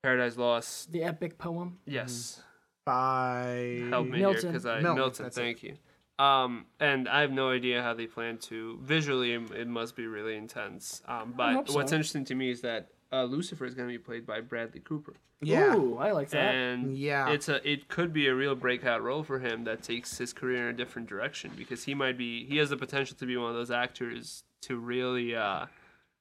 Paradise 0.05 0.37
Lost. 0.37 0.93
the 0.93 1.03
epic 1.03 1.39
poem. 1.39 1.79
Yes, 1.87 2.43
By 2.85 3.81
help 3.89 4.07
me 4.07 4.19
Milton. 4.19 4.41
here 4.43 4.51
because 4.53 4.67
I 4.67 4.81
Milton, 4.81 4.95
Milton. 4.97 5.23
that's 5.25 5.37
it. 5.39 5.41
thank 5.41 5.63
you. 5.63 5.77
Um, 6.19 6.67
and 6.79 7.09
I 7.09 7.23
have 7.23 7.33
no 7.33 7.51
idea 7.51 7.83
how 7.83 7.95
they 7.95 8.07
plan 8.07 8.39
to 8.51 8.79
visually. 8.83 9.33
It 9.33 9.51
it 9.53 9.67
must 9.69 9.97
be 9.97 10.07
really 10.07 10.37
intense. 10.37 11.03
Um, 11.09 11.33
but 11.37 11.55
hope 11.55 11.71
what's 11.71 11.93
interesting 11.93 12.25
to 12.27 12.35
me 12.35 12.51
is 12.51 12.61
that 12.61 12.89
uh, 13.13 13.25
Lucifer 13.25 13.65
is 13.65 13.75
going 13.75 13.89
to 13.89 13.93
be 13.93 13.99
played 13.99 14.27
by 14.27 14.41
Bradley 14.41 14.81
Cooper, 14.81 15.15
Yeah. 15.41 15.75
Ooh, 15.77 15.97
I 15.99 16.13
like 16.13 16.29
that. 16.31 16.55
and 16.55 16.97
Yeah. 16.97 17.31
it's 17.31 17.49
a 17.49 17.67
it 17.69 17.89
could 17.89 18.13
be 18.13 18.27
a 18.29 18.35
real 18.35 18.55
breakout 18.55 19.03
role 19.03 19.23
for 19.25 19.39
him 19.39 19.65
that 19.65 19.83
takes 19.83 20.19
his 20.19 20.33
career 20.33 20.69
in 20.69 20.75
a 20.75 20.77
different 20.77 21.09
direction 21.09 21.51
because 21.57 21.85
he 21.85 21.95
might 21.95 22.19
be 22.19 22.45
he 22.45 22.59
has 22.59 22.71
the 22.71 22.77
potential 22.77 23.17
to 23.17 23.27
be 23.27 23.37
one 23.37 23.49
of 23.51 23.57
those 23.57 23.71
actors 23.71 24.45
to 24.63 24.77
really 24.77 25.35
uh, 25.35 25.67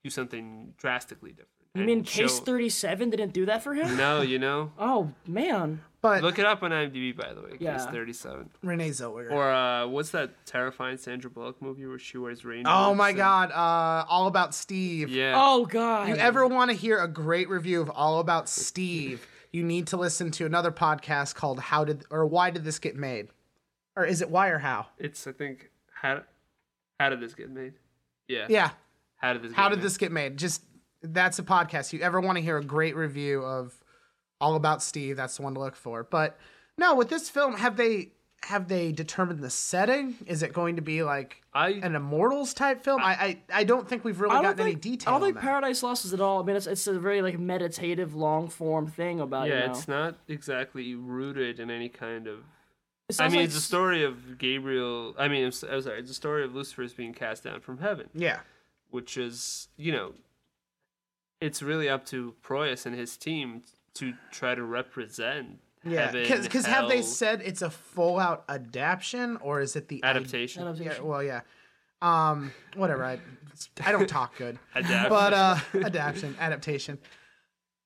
do 0.04 0.10
something 0.10 0.74
drastically 0.78 1.32
different. 1.32 1.50
You 1.76 1.84
mean 1.84 2.04
Case 2.04 2.38
show- 2.38 2.44
37 2.44 3.10
didn't 3.10 3.34
do 3.34 3.46
that 3.48 3.64
for 3.64 3.74
him? 3.74 3.98
No, 3.98 4.22
you 4.22 4.40
know. 4.40 4.72
Oh, 4.80 5.12
man. 5.28 5.82
But 6.02 6.22
Look 6.22 6.38
it 6.38 6.46
up 6.46 6.62
on 6.64 6.72
IMDb, 6.72 7.16
by 7.16 7.34
the 7.34 7.42
way. 7.42 7.52
Case 7.52 7.60
Yeah. 7.62 7.78
37. 7.90 8.50
Renee 8.62 8.90
Zellweger. 8.90 9.32
Or 9.32 9.50
uh, 9.50 9.88
what's 9.88 10.10
that 10.12 10.46
terrifying 10.46 10.98
Sandra 10.98 11.30
Bullock 11.32 11.62
movie 11.62 11.86
where 11.86 11.98
she 11.98 12.18
wears 12.18 12.44
rainbows? 12.44 12.74
oh 12.76 12.94
my 12.94 13.10
and- 13.10 13.18
god, 13.18 13.52
uh 13.52 14.06
All 14.10 14.28
About 14.28 14.54
Steve. 14.54 15.10
Yeah. 15.10 15.34
Oh, 15.38 15.66
God. 15.66 16.10
You 16.10 16.16
ever 16.16 16.46
want 16.46 16.72
to 16.72 16.76
hear 16.78 17.00
a 17.00 17.08
great 17.08 17.48
review 17.50 17.82
of 17.82 17.90
All 17.90 18.20
About 18.20 18.50
Steve, 18.50 19.26
you 19.54 19.64
need 19.64 19.88
to 19.88 19.98
listen 19.98 20.30
to 20.32 20.46
another 20.46 20.72
podcast 20.72 21.36
called 21.36 21.60
How 21.60 21.86
Did 21.86 22.04
or 22.10 22.26
Why 22.26 22.50
Did 22.50 22.66
This 22.66 22.80
Get 22.80 22.96
Made? 22.98 23.30
Or 23.96 24.06
is 24.06 24.22
it 24.22 24.30
Why 24.30 24.50
or 24.50 24.58
How? 24.60 24.88
It's 24.98 25.26
I 25.26 25.32
think 25.32 25.70
how 25.94 26.24
how 27.00 27.10
did 27.10 27.22
this 27.22 27.34
get 27.34 27.50
made? 27.50 27.74
Yeah. 28.28 28.48
Yeah. 28.50 28.72
How 29.18 29.32
did 29.34 29.42
this? 29.44 29.52
Get 29.52 29.56
How 29.58 29.70
did 29.70 29.78
made? 29.78 29.86
this 29.86 29.98
get 29.98 30.12
made? 30.12 30.38
Just 30.38 30.64
that's 31.04 31.40
a 31.40 31.44
podcast. 31.44 31.94
You 31.94 32.02
ever 32.02 32.20
want 32.20 32.38
to 32.38 32.44
hear 32.44 32.58
a 32.58 32.64
great 32.64 32.96
review 32.96 33.44
of 33.44 33.74
All 34.42 34.56
About 34.56 34.82
Steve, 34.82 35.18
that's 35.18 35.38
the 35.38 35.44
one 35.44 35.54
to 35.54 35.60
look 35.60 35.76
for. 35.76 36.04
But 36.04 36.38
no, 36.78 36.96
with 36.96 37.10
this 37.10 37.30
film, 37.30 37.56
have 37.58 37.78
they 37.78 38.12
have 38.46 38.68
they 38.68 38.92
determined 38.92 39.40
the 39.40 39.50
setting? 39.50 40.16
Is 40.26 40.44
it 40.44 40.52
going 40.52 40.76
to 40.76 40.82
be 40.82 41.04
like 41.04 41.42
I 41.54 41.70
an 41.70 41.96
Immortals 41.96 42.54
type 42.54 42.84
film? 42.84 43.02
I 43.02 43.14
I, 43.14 43.38
I 43.54 43.64
don't 43.64 43.88
think 43.88 44.04
we've 44.04 44.20
really 44.20 44.32
I 44.34 44.42
don't 44.42 44.52
gotten 44.52 44.62
any 44.62 44.72
think, 44.72 44.82
detail. 44.82 45.10
I 45.10 45.12
don't 45.14 45.22
on 45.22 45.28
think 45.28 45.36
that. 45.36 45.44
Paradise 45.44 45.84
Lost 45.84 46.06
is 46.06 46.14
at 46.14 46.20
all. 46.22 46.42
I 46.42 46.46
mean, 46.46 46.56
it's, 46.56 46.68
it's 46.68 46.88
a 46.88 47.00
very 47.00 47.22
like 47.22 47.40
meditative, 47.40 48.16
long 48.16 48.50
form 48.50 48.88
thing 48.88 49.20
about 49.20 49.48
yeah, 49.48 49.62
you 49.62 49.66
know. 49.68 49.72
it's 49.72 49.88
not 49.88 50.16
exactly 50.28 50.96
rooted 50.96 51.60
in 51.60 51.70
any 51.70 51.90
kind 51.90 52.28
of. 52.28 52.40
I 53.20 53.28
mean, 53.28 53.38
like 53.38 53.46
it's 53.46 53.56
a 53.56 53.58
s- 53.58 53.64
story 53.64 54.04
of 54.04 54.38
Gabriel. 54.38 55.14
I 55.20 55.28
mean, 55.28 55.44
I'm, 55.44 55.48
s- 55.50 55.64
I'm 55.70 55.82
sorry, 55.82 56.00
it's 56.00 56.10
a 56.10 56.16
story 56.16 56.44
of 56.44 56.56
Lucifer's 56.56 56.94
being 56.94 57.14
cast 57.14 57.44
down 57.44 57.60
from 57.60 57.78
heaven, 57.78 58.10
yeah. 58.14 58.40
which 58.90 59.18
is 59.18 59.68
you 59.78 59.92
know, 59.92 60.14
it's 61.46 61.62
really 61.62 61.90
up 61.90 62.06
to 62.08 62.34
Proyas 62.48 62.86
and 62.86 62.96
his 62.96 63.18
team 63.18 63.62
to 63.96 64.14
try 64.32 64.56
to 64.56 64.64
represent 64.64 65.60
Yeah, 65.84 66.12
because 66.12 66.66
have 66.66 66.88
they 66.90 67.02
said 67.02 67.42
it's 67.44 67.62
a 67.62 67.70
full 67.70 68.18
out 68.20 68.44
adaptation 68.50 69.38
or 69.38 69.62
is 69.62 69.76
it 69.76 69.88
the 69.88 70.00
adaptation? 70.04 70.64
Yeah, 70.64 70.70
adaptation. 70.70 71.06
well, 71.08 71.24
yeah. 71.24 71.42
Um, 72.02 72.52
whatever. 72.76 73.04
I 73.06 73.20
I 73.86 73.92
don't 73.92 74.10
talk 74.10 74.36
good, 74.38 74.58
Adapt. 74.76 75.10
but 75.10 75.32
uh, 75.34 75.58
adaptation, 75.90 76.36
adaptation. 76.40 76.98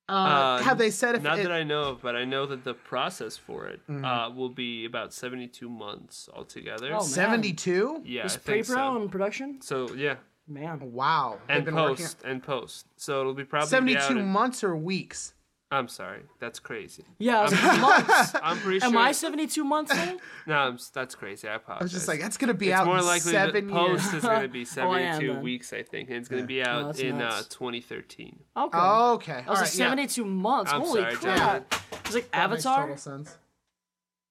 Uh, 0.09 0.13
Uh, 0.13 0.57
have 0.63 0.77
they 0.77 0.89
said 0.89 1.15
if 1.15 1.21
Not 1.23 1.37
it, 1.39 1.43
that 1.43 1.51
I 1.51 1.63
know 1.63 1.83
of, 1.91 2.01
but 2.01 2.15
I 2.15 2.23
know 2.25 2.45
that 2.51 2.63
the 2.63 2.73
process 2.73 3.35
for 3.37 3.67
it 3.67 3.79
Mm-hmm. 3.89 4.05
uh, 4.05 4.29
will 4.37 4.53
be 4.65 4.85
about 4.85 5.13
72 5.13 5.69
months 5.69 6.29
altogether. 6.33 6.89
Oh, 6.95 7.01
72? 7.03 8.03
yeah, 8.05 8.25
Is 8.25 8.37
pre-pro 8.37 8.75
so. 8.75 8.95
and 9.01 9.11
production? 9.11 9.59
So 9.61 9.93
yeah, 9.93 10.15
Man. 10.47 10.93
Wow. 10.93 11.39
They've 11.47 11.57
and 11.57 11.65
been 11.65 11.75
working 11.75 12.05
post 12.05 12.17
and 12.23 12.41
post. 12.43 12.85
So 12.95 13.19
it'll 13.21 13.33
be 13.33 13.43
probably 13.43 13.67
72 13.69 13.97
be 13.97 14.03
out 14.03 14.11
in- 14.11 14.25
months 14.27 14.63
or 14.63 14.75
weeks? 14.75 15.33
I'm 15.69 15.89
sorry, 15.89 16.21
that's 16.39 16.59
crazy. 16.59 17.03
Yeah, 17.19 17.39
I 17.39 17.43
was 17.43 17.51
like, 17.51 17.81
months. 17.81 18.35
I'm 18.41 18.57
pretty 18.59 18.79
sure. 18.79 18.87
Am 18.87 18.97
I 18.97 19.11
72 19.11 19.65
months 19.65 19.91
old? 19.93 20.21
No, 20.45 20.55
I'm, 20.55 20.75
s- 20.75 20.89
that's 20.93 21.13
crazy. 21.13 21.45
I 21.49 21.55
apologize. 21.55 21.81
I 21.81 21.83
was 21.83 21.91
just 21.91 22.07
like, 22.07 22.21
that's 22.21 22.37
going 22.37 22.47
to 22.47 22.53
be 22.53 22.69
it's 22.69 22.79
out 22.79 22.85
more 22.85 22.99
in 22.99 23.05
likely 23.05 23.33
seven 23.33 23.67
that 23.67 23.73
years. 23.73 24.01
post 24.01 24.13
is 24.13 24.21
going 24.23 24.41
to 24.43 24.47
be 24.47 24.65
Oh, 24.77 24.91
I 24.91 24.99
am 25.01 25.15
72 25.15 25.33
then. 25.33 25.41
weeks, 25.43 25.73
I 25.73 25.83
think, 25.83 26.07
and 26.07 26.19
it's 26.19 26.29
going 26.29 26.41
to 26.41 26.47
be 26.47 26.63
out 26.63 26.85
that's 26.85 26.99
in 27.01 27.15
uh, 27.15 27.29
nuts. 27.31 27.47
2013. 27.49 28.39
Okay. 28.55 28.77
Oh, 28.81 29.13
okay. 29.15 29.33
I 29.33 29.35
All 29.39 29.43
was 29.49 29.57
right, 29.57 29.59
like 29.63 29.67
72 29.67 30.23
months. 30.23 30.71
I'm 30.71 30.79
Holy 30.79 31.01
sorry, 31.01 31.15
crap. 31.15 31.73
It's 32.05 32.13
like 32.13 32.29
yeah. 32.33 32.39
That 32.47 32.49
makes 32.51 32.65
Avatar. 32.65 32.81
total 32.83 32.97
sense. 32.97 33.37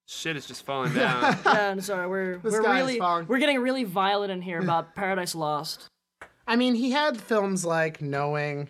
Shit 0.07 0.37
is 0.37 0.47
just 0.47 0.65
falling 0.65 0.93
down. 0.95 1.37
Yeah, 1.45 1.69
I'm 1.69 1.81
sorry. 1.81 2.07
We're 2.07 2.37
This 2.39 2.53
we're 2.53 2.63
guy 2.63 2.77
is 2.79 2.85
really 2.87 2.97
falling. 2.97 3.27
we're 3.27 3.37
getting 3.39 3.59
really 3.59 3.83
violent 3.83 4.31
in 4.31 4.41
here 4.41 4.59
about 4.59 4.95
Paradise 4.95 5.35
Lost. 5.35 5.85
I 6.47 6.55
mean, 6.55 6.75
he 6.75 6.91
had 6.91 7.19
films 7.19 7.65
like 7.65 8.01
Knowing, 8.01 8.69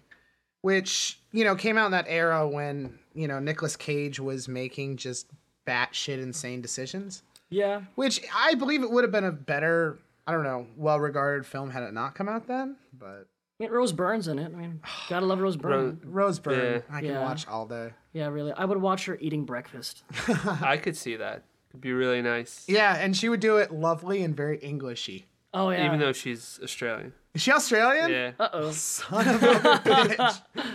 which, 0.62 1.19
you 1.31 1.43
know, 1.46 1.55
came 1.55 1.77
out 1.77 1.86
in 1.86 1.91
that 1.91 2.05
era 2.07 2.48
when, 2.48 2.98
you 3.13 3.27
know, 3.27 3.39
Nicolas 3.39 3.75
Cage 3.75 4.19
was 4.19 4.48
making 4.48 4.98
just 4.98 5.27
batshit 5.65 6.22
insane 6.22 6.62
decisions, 6.62 7.24
Yeah. 7.50 7.81
which 7.96 8.22
I 8.34 8.55
believe 8.55 8.84
it 8.84 8.89
would 8.91 9.03
have 9.03 9.12
been 9.12 9.25
a 9.25 9.31
better, 9.31 10.00
I 10.25 10.31
don't 10.31 10.43
know, 10.43 10.67
well 10.75 11.00
regarded 11.00 11.46
film 11.46 11.69
had 11.69 11.84
it 11.84 11.93
not 11.93 12.15
come 12.15 12.27
out 12.29 12.48
then. 12.48 12.77
But 12.98 13.27
I 13.60 13.63
mean, 13.63 13.72
Rose 13.72 13.91
Byrne's 13.91 14.27
in 14.27 14.39
it. 14.39 14.46
I 14.53 14.55
mean, 14.55 14.81
gotta 15.10 15.25
love 15.25 15.39
Rose 15.39 15.57
Byrne. 15.57 16.00
Rose 16.03 16.39
Byrne, 16.39 16.84
Yeah. 16.89 16.96
I 16.96 17.01
can 17.01 17.10
Yeah. 17.12 17.22
watch 17.24 17.48
all 17.48 17.65
day. 17.65 17.91
Yeah, 18.13 18.27
really. 18.27 18.53
I 18.53 18.65
would 18.65 18.81
watch 18.81 19.05
her 19.05 19.17
eating 19.22 19.46
breakfast. 19.46 20.03
I 20.62 20.77
could 20.77 20.98
see 20.98 21.15
that. 21.17 21.43
It'd 21.72 21.81
be 21.81 21.91
really 21.93 22.22
nice. 22.22 22.65
Yeah, 22.67 22.96
and 22.96 23.15
she 23.15 23.29
would 23.29 23.39
do 23.41 23.57
it 23.57 23.72
lovely 23.72 24.24
and 24.24 24.36
very 24.36 24.57
Englishy. 24.63 25.25
Oh 25.57 25.71
yeah. 25.71 25.85
Even 25.85 25.99
though 25.99 26.13
she's 26.13 26.59
Australian. 26.63 27.13
Is 27.33 27.41
she 27.41 27.51
Australian? 27.51 28.11
Yeah. 28.11 28.31
Uh 28.39 28.49
oh. 28.53 28.71
Son 28.71 29.27
of 29.27 29.43
a 29.43 29.47
bitch. 29.47 30.41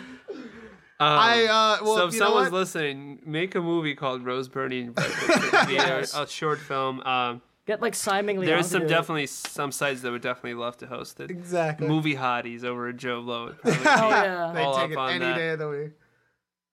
Um, 1.00 1.18
I, 1.18 1.44
uh, 1.46 1.84
well, 1.84 1.96
so 1.96 2.06
if 2.06 2.12
you 2.12 2.20
someone's 2.20 2.52
what? 2.52 2.58
listening, 2.60 3.18
make 3.26 3.56
a 3.56 3.60
movie 3.60 3.96
called 3.96 4.24
Rose 4.24 4.48
Burning. 4.48 4.94
It'd 4.96 5.80
a, 5.80 6.22
a 6.22 6.28
short 6.28 6.60
film. 6.60 7.00
Um, 7.00 7.42
Get 7.66 7.82
like 7.82 7.96
Simon 7.96 8.36
Leon. 8.36 8.46
there's 8.46 8.68
some 8.68 8.82
do 8.82 8.86
it. 8.86 8.88
definitely 8.88 9.26
some 9.26 9.72
sites 9.72 10.02
that 10.02 10.12
would 10.12 10.22
definitely 10.22 10.54
love 10.54 10.76
to 10.76 10.86
host 10.86 11.18
it. 11.18 11.28
Exactly. 11.28 11.88
Movie 11.88 12.14
hotties 12.14 12.62
over 12.62 12.88
at 12.88 12.98
Joe 12.98 13.20
Blow. 13.20 13.52
Oh 13.64 13.70
yeah. 13.74 14.52
They 14.54 14.64
take 14.64 14.96
it 14.96 14.98
any 14.98 15.18
that. 15.24 15.36
day 15.36 15.48
of 15.50 15.58
the 15.58 15.68
week. 15.68 15.90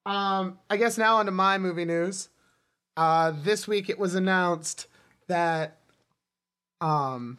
Um, 0.06 0.60
I 0.68 0.76
guess 0.76 0.96
now 0.96 1.16
onto 1.16 1.32
my 1.32 1.58
movie 1.58 1.84
news. 1.84 2.28
Uh, 2.96 3.32
this 3.42 3.66
week 3.66 3.90
it 3.90 3.98
was 3.98 4.14
announced 4.14 4.86
that 5.26 5.78
um, 6.80 7.38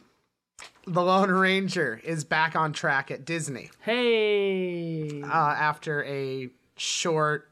the 0.86 1.02
Lone 1.02 1.30
Ranger 1.30 2.00
is 2.04 2.24
back 2.24 2.56
on 2.56 2.72
track 2.72 3.10
at 3.10 3.24
Disney 3.24 3.70
Hey. 3.80 5.22
uh, 5.22 5.26
after 5.26 6.04
a 6.04 6.48
short 6.76 7.48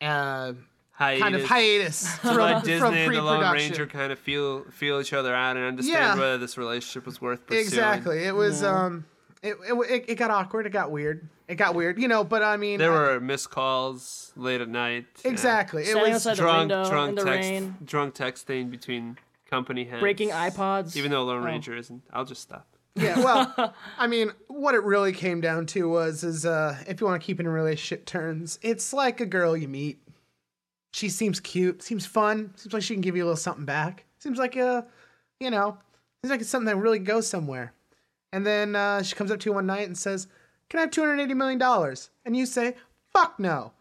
uh, 0.00 0.52
hiatus. 0.92 1.22
kind 1.22 1.34
of 1.36 1.44
hiatus 1.44 2.02
to 2.02 2.08
from, 2.18 2.36
let 2.36 2.52
from 2.56 2.62
Disney 2.64 3.04
and 3.04 3.14
the 3.14 3.22
Lone. 3.22 3.52
Ranger 3.52 3.86
kind 3.86 4.12
of 4.12 4.18
feel 4.18 4.64
feel 4.70 5.00
each 5.00 5.12
other 5.12 5.34
out 5.34 5.56
and 5.56 5.64
understand 5.66 5.98
Yeah. 5.98 6.14
whether 6.18 6.38
this 6.38 6.58
relationship 6.58 7.06
was 7.06 7.20
worth 7.20 7.46
pursuing. 7.46 7.64
Exactly. 7.64 8.24
It 8.24 8.34
was 8.34 8.62
um, 8.62 9.04
it, 9.42 9.56
it 9.68 10.04
it 10.08 10.14
got 10.16 10.30
awkward. 10.30 10.66
It 10.66 10.70
got 10.70 10.90
weird. 10.90 11.28
It 11.46 11.56
got 11.56 11.74
weird. 11.74 11.98
You 12.00 12.08
know, 12.08 12.24
but 12.24 12.42
I 12.42 12.56
mean, 12.56 12.78
There 12.78 12.92
I- 12.92 13.14
were 13.14 13.20
missed 13.20 13.50
calls 13.50 14.32
late 14.36 14.60
at 14.60 14.68
night. 14.68 15.06
exactly. 15.24 15.84
It 15.84 15.94
was 15.96 16.24
Drunk, 16.36 16.70
drunk 16.70 17.16
text, 17.18 17.26
rain, 17.28 17.76
drunk 17.84 18.14
texting 18.14 18.70
between 18.70 19.18
company 19.48 19.84
heads. 19.84 20.00
breaking 20.00 20.30
iPods. 20.30 20.96
Even 20.96 21.10
though 21.10 21.24
Lone 21.24 21.42
Oh. 21.42 21.46
Ranger 21.46 21.76
isn't, 21.76 22.02
I'll 22.12 22.24
just 22.24 22.42
stop. 22.42 22.66
Yeah, 22.96 23.18
well, 23.56 23.74
I 23.98 24.06
mean, 24.06 24.30
what 24.46 24.74
it 24.74 24.82
really 24.84 25.12
came 25.12 25.40
down 25.40 25.66
to 25.66 25.88
was 25.88 26.22
is 26.24 26.46
uh 26.46 26.76
if 26.86 27.00
you 27.00 27.06
want 27.06 27.20
to 27.20 27.26
keep 27.26 27.40
it 27.40 27.46
in 27.46 27.48
relationship 27.52 28.06
terms, 28.06 28.58
it's 28.62 28.92
like 28.92 29.20
a 29.20 29.26
girl 29.26 29.56
you 29.56 29.68
meet. 29.68 30.00
She 30.92 31.08
seems 31.08 31.40
cute, 31.40 31.82
seems 31.82 32.06
fun, 32.06 32.52
seems 32.56 32.72
like 32.72 32.82
she 32.84 32.94
can 32.94 33.00
give 33.00 33.16
you 33.16 33.24
a 33.24 33.26
little 33.26 33.36
something 33.36 33.64
back. 33.64 34.04
Seems 34.20 34.38
like 34.38 34.54
a, 34.54 34.86
you 35.40 35.50
know, 35.50 35.76
seems 36.22 36.30
like 36.30 36.40
it's 36.40 36.48
something 36.48 36.66
that 36.66 36.76
really 36.76 37.00
goes 37.00 37.26
somewhere. 37.26 37.72
And 38.32 38.46
then 38.46 38.76
uh, 38.76 39.02
she 39.02 39.16
comes 39.16 39.30
up 39.32 39.40
to 39.40 39.50
you 39.50 39.54
one 39.54 39.66
night 39.66 39.86
and 39.88 39.98
says, 39.98 40.28
"Can 40.68 40.78
I 40.78 40.82
have 40.82 40.90
two 40.92 41.00
hundred 41.00 41.20
eighty 41.20 41.34
million 41.34 41.58
dollars?" 41.58 42.10
And 42.24 42.36
you 42.36 42.46
say, 42.46 42.76
"Fuck 43.12 43.38
no, 43.40 43.72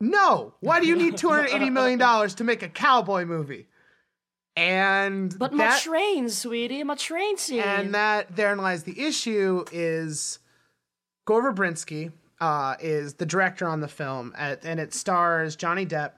no. 0.00 0.54
Why 0.60 0.80
do 0.80 0.86
you 0.86 0.96
need 0.96 1.16
two 1.16 1.28
hundred 1.28 1.50
eighty 1.50 1.70
million 1.70 1.98
dollars 1.98 2.34
to 2.36 2.44
make 2.44 2.62
a 2.62 2.68
cowboy 2.68 3.24
movie?" 3.24 3.68
And 4.56 5.36
But 5.38 5.52
my 5.52 5.64
that- 5.68 5.82
train, 5.82 6.28
sweetie, 6.28 6.84
my 6.84 6.94
train 6.94 7.36
scene. 7.38 7.60
and 7.60 7.94
that 7.94 8.36
therein 8.36 8.58
lies 8.58 8.82
the 8.82 9.00
issue 9.00 9.64
is 9.72 10.38
Gore 11.24 11.52
Verbinski 11.52 12.12
uh, 12.40 12.76
is 12.80 13.14
the 13.14 13.24
director 13.26 13.66
on 13.66 13.80
the 13.80 13.88
film, 13.88 14.32
at, 14.36 14.64
and 14.64 14.78
it 14.78 14.92
stars 14.92 15.56
Johnny 15.56 15.86
Depp 15.86 16.12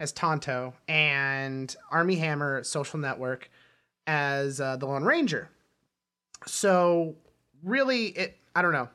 as 0.00 0.10
Tonto 0.12 0.74
and 0.88 1.74
Armie 1.90 2.16
Hammer, 2.16 2.64
Social 2.64 2.98
Network, 2.98 3.50
as 4.06 4.60
uh, 4.60 4.76
the 4.76 4.86
Lone 4.86 5.04
Ranger. 5.04 5.48
So 6.46 7.14
really, 7.62 8.06
it 8.06 8.36
I 8.54 8.62
don't 8.62 8.72
know. 8.72 8.88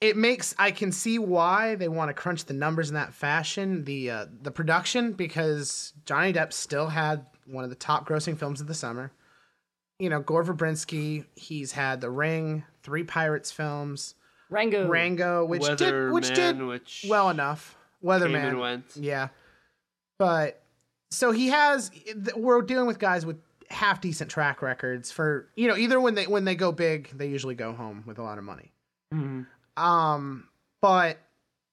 It 0.00 0.16
makes 0.16 0.54
I 0.58 0.70
can 0.70 0.90
see 0.92 1.18
why 1.18 1.74
they 1.74 1.88
want 1.88 2.08
to 2.08 2.14
crunch 2.14 2.46
the 2.46 2.54
numbers 2.54 2.88
in 2.88 2.94
that 2.94 3.12
fashion. 3.14 3.84
The 3.84 4.10
uh, 4.10 4.26
the 4.42 4.50
production 4.50 5.12
because 5.12 5.92
Johnny 6.06 6.32
Depp 6.32 6.52
still 6.52 6.88
had 6.88 7.26
one 7.50 7.64
of 7.64 7.70
the 7.70 7.76
top 7.76 8.08
grossing 8.08 8.36
films 8.38 8.60
of 8.60 8.66
the 8.66 8.74
summer 8.74 9.12
you 10.00 10.08
know, 10.08 10.20
Gore 10.20 10.42
Verbinski, 10.42 11.26
he's 11.36 11.72
had 11.72 12.00
The 12.00 12.10
Ring, 12.10 12.64
three 12.82 13.04
Pirates 13.04 13.52
films, 13.52 14.14
Rango. 14.48 14.88
Rango, 14.88 15.44
which 15.44 15.62
did 15.76 16.10
which 16.10 16.34
did 16.34 16.60
which 16.60 17.04
well 17.08 17.28
enough. 17.30 17.76
came 18.02 18.10
Weatherman, 18.10 18.48
and 18.48 18.58
went. 18.58 18.84
yeah. 18.96 19.28
But 20.18 20.62
so 21.10 21.30
he 21.30 21.48
has. 21.48 21.90
We're 22.34 22.62
dealing 22.62 22.86
with 22.86 22.98
guys 22.98 23.24
with 23.26 23.36
half 23.68 24.00
decent 24.00 24.30
track 24.30 24.62
records 24.62 25.12
for 25.12 25.48
you 25.54 25.68
know 25.68 25.76
either 25.76 26.00
when 26.00 26.14
they 26.14 26.26
when 26.26 26.44
they 26.44 26.56
go 26.56 26.72
big 26.72 27.16
they 27.16 27.28
usually 27.28 27.54
go 27.54 27.72
home 27.72 28.02
with 28.06 28.18
a 28.18 28.22
lot 28.22 28.38
of 28.38 28.44
money. 28.44 28.72
Mhm. 29.14 29.46
Um, 29.76 30.48
but 30.80 31.18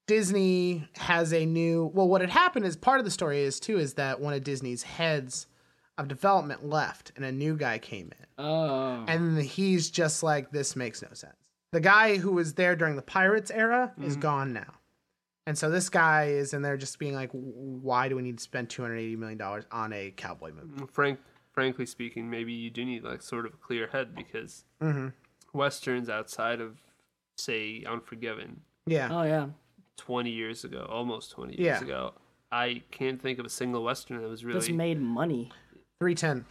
Disney 0.05 0.87
has 0.97 1.33
a 1.33 1.45
new. 1.45 1.89
Well, 1.93 2.09
what 2.09 2.19
had 2.19 2.29
happened 2.29 2.65
is 2.65 2.75
part 2.75 2.99
of 2.99 3.05
the 3.05 3.11
story 3.11 3.39
is 3.39 3.59
too 3.61 3.79
is 3.79 3.93
that 3.93 4.19
one 4.19 4.33
of 4.33 4.43
Disney's 4.43 4.83
heads 4.83 5.47
of 5.97 6.07
development 6.07 6.65
left 6.65 7.11
and 7.15 7.25
a 7.25 7.31
new 7.31 7.55
guy 7.55 7.77
came 7.79 8.11
in. 8.19 8.25
Oh. 8.37 9.03
and 9.07 9.39
he's 9.41 9.89
just 9.89 10.23
like 10.23 10.51
this 10.51 10.75
makes 10.75 11.01
no 11.01 11.09
sense 11.13 11.35
the 11.71 11.79
guy 11.79 12.17
who 12.17 12.31
was 12.31 12.53
there 12.53 12.75
during 12.75 12.95
the 12.95 13.01
pirates 13.01 13.49
era 13.51 13.91
is 14.01 14.15
gone 14.15 14.53
now 14.53 14.73
and 15.47 15.57
so 15.57 15.69
this 15.69 15.89
guy 15.89 16.25
is 16.25 16.53
in 16.53 16.61
there 16.61 16.77
just 16.77 16.99
being 16.99 17.15
like 17.15 17.31
why 17.31 18.07
do 18.09 18.15
we 18.15 18.21
need 18.21 18.37
to 18.37 18.43
spend 18.43 18.69
280 18.69 19.15
million 19.15 19.37
dollars 19.37 19.65
on 19.71 19.91
a 19.93 20.11
cowboy 20.11 20.51
movie 20.51 20.85
Frank, 20.91 21.19
frankly 21.51 21.85
speaking, 21.87 22.29
maybe 22.29 22.53
you 22.53 22.69
do 22.69 22.85
need 22.85 23.03
like 23.03 23.21
sort 23.23 23.45
of 23.47 23.53
a 23.53 23.57
clear 23.57 23.87
head 23.87 24.13
because 24.13 24.65
mm-hmm. 24.81 25.07
westerns 25.53 26.09
outside 26.09 26.61
of 26.61 26.77
say 27.37 27.83
Unforgiven, 27.87 28.61
yeah 28.85 29.09
Oh 29.11 29.23
yeah. 29.23 29.47
20 29.97 30.29
years 30.29 30.63
ago, 30.63 30.87
almost 30.89 31.31
20 31.31 31.53
years 31.59 31.81
Yeah. 31.81 31.83
ago, 31.83 32.13
I 32.51 32.83
can't 32.91 33.19
think 33.21 33.39
of 33.39 33.45
a 33.45 33.49
single 33.49 33.83
western 33.83 34.21
that 34.21 34.29
was 34.29 34.45
really. 34.45 34.59
That's 34.59 34.69
made 34.69 35.01
money. 35.01 35.51
310 36.01 36.45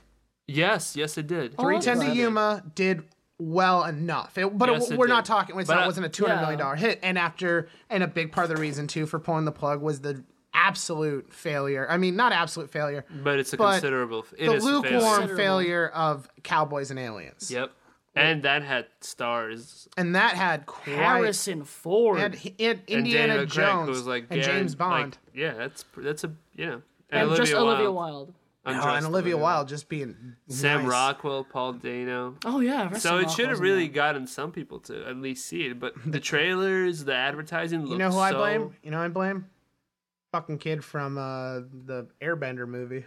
Yes, 0.49 0.95
yes, 0.95 1.19
it 1.19 1.27
did. 1.27 1.55
Oh, 1.59 1.65
310 1.65 2.11
to. 2.11 2.15
Yuma 2.17 2.63
did 2.77 3.03
well 3.39 3.85
enough 3.85 4.39
it, 4.39 4.57
but 4.57 4.69
Yes, 4.71 4.91
it, 4.91 4.95
it 4.95 4.99
we're 4.99 5.09
not 5.09 5.25
talking 5.25 5.59
it's 5.59 5.67
But 5.67 5.75
not, 5.75 5.83
I- 5.83 5.87
wasn't 5.87 6.07
a 6.07 6.09
200 6.09 6.41
million 6.41 6.59
Yeah. 6.59 6.65
dollar 6.65 6.77
hit 6.77 7.01
and 7.03 7.19
after 7.19 7.69
and 7.91 8.03
a 8.03 8.07
big 8.07 8.33
part 8.33 8.49
of 8.51 8.57
the 8.57 8.61
reason 8.61 8.87
too 8.87 9.07
for 9.07 9.19
pulling 9.19 9.45
the 9.45 9.53
plug 9.53 9.83
was 9.83 10.01
the 10.01 10.25
absolute 10.55 11.31
failure 11.35 11.87
i 11.91 11.99
mean 11.99 12.17
not 12.17 12.33
absolute 12.33 12.71
failure 12.71 13.05
But 13.23 13.39
it's 13.39 13.53
a 13.53 13.59
But 13.59 13.73
considerable. 13.73 14.25
It 14.39 14.47
the 14.47 14.55
is 14.55 14.65
a 14.65 14.67
failure. 14.83 14.91
lukewarm 14.99 15.37
failure 15.37 15.89
of 15.89 16.29
cowboys 16.43 16.91
and 16.91 16.99
aliens 16.99 17.51
Yep. 17.51 17.73
And 18.15 18.45
that 18.45 18.63
had 18.63 18.87
stars. 19.03 19.87
and 19.99 20.15
that 20.15 20.33
had 20.37 20.65
quite 20.65 20.95
Harrison 20.97 21.65
Ford. 21.65 22.19
and, 22.19 22.35
And, 22.35 22.55
and 22.59 22.81
Indiana 22.87 22.97
and 22.97 23.11
Daniel 23.13 23.37
Craig, 23.47 23.51
Jones 23.51 23.85
who 23.89 23.91
was 23.91 24.07
like 24.07 24.23
and 24.31 24.41
Garen- 24.41 24.57
James 24.61 24.73
like, 24.73 24.79
Bond. 24.79 25.19
yeah, 25.35 25.53
that's 25.53 25.85
that's 25.99 26.25
a 26.25 26.33
yeah. 26.55 26.67
know. 26.67 26.83
And, 27.11 27.29
just 27.37 27.53
Olivia 27.53 27.59
Olivia 27.61 27.93
Wilde. 27.93 27.95
Wilde. 28.29 28.35
Oh, 28.67 28.95
and 28.95 29.07
Olivia 29.07 29.37
Wilde 29.37 29.69
just 29.69 29.89
being 29.89 30.35
Sam 30.49 30.83
nice. 30.83 30.91
Rockwell, 30.91 31.45
Paul 31.45 31.75
Dano. 31.75 32.37
Oh 32.45 32.61
yeah. 32.61 32.93
So 32.95 33.19
it 33.19 33.31
should 33.31 33.49
have 33.49 33.61
really 33.61 33.87
that. 33.87 33.95
gotten 33.95 34.27
some 34.27 34.51
people 34.51 34.81
to 34.81 35.07
at 35.07 35.17
least 35.17 35.47
see 35.47 35.67
it, 35.67 35.79
but 35.79 35.95
the 36.05 36.19
trailers, 36.33 37.05
the 37.05 37.15
advertising. 37.15 37.87
You 37.87 37.97
know 37.97 38.11
who 38.11 38.19
I 38.19 38.33
blame? 38.33 38.75
You 38.83 38.91
know 38.91 38.99
who 38.99 39.05
I 39.05 39.09
blame? 39.09 39.47
Fucking 40.33 40.59
kid 40.59 40.83
from 40.83 41.17
uh, 41.17 41.61
the 41.87 42.09
Airbender 42.21 42.67
movie. 42.67 43.05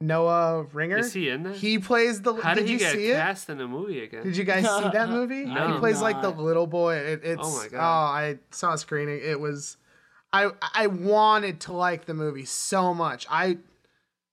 Noah 0.00 0.62
Ringer. 0.72 0.98
Is 0.98 1.12
he 1.12 1.28
in 1.28 1.42
there? 1.42 1.52
He 1.52 1.78
plays 1.78 2.22
the. 2.22 2.34
How 2.34 2.54
did, 2.54 2.60
did, 2.60 2.66
he 2.68 2.72
you 2.74 2.78
get 2.78 2.92
see 2.94 3.10
it? 3.10 3.16
cast 3.16 3.50
in 3.50 3.60
a 3.60 3.66
movie 3.66 4.04
again? 4.04 4.22
Did 4.22 4.36
you 4.36 4.44
guys 4.44 4.62
see 4.62 4.90
that 4.90 5.08
movie? 5.10 5.44
No. 5.44 5.72
He 5.72 5.78
plays 5.80 6.00
like 6.00 6.22
the 6.22 6.30
little 6.30 6.68
boy. 6.68 6.94
It, 6.94 7.20
it's 7.24 7.42
Oh 7.42 7.52
oh 7.52 7.56
my 7.56 7.68
God. 7.68 8.14
I 8.14 8.38
saw 8.52 8.74
a 8.74 8.78
screening. 8.78 9.20
It 9.20 9.40
was. 9.40 9.76
I 10.32 10.50
I 10.74 10.86
wanted 10.86 11.60
to 11.62 11.72
like 11.72 12.04
the 12.04 12.14
movie 12.14 12.44
so 12.44 12.94
much. 12.94 13.26
I 13.28 13.58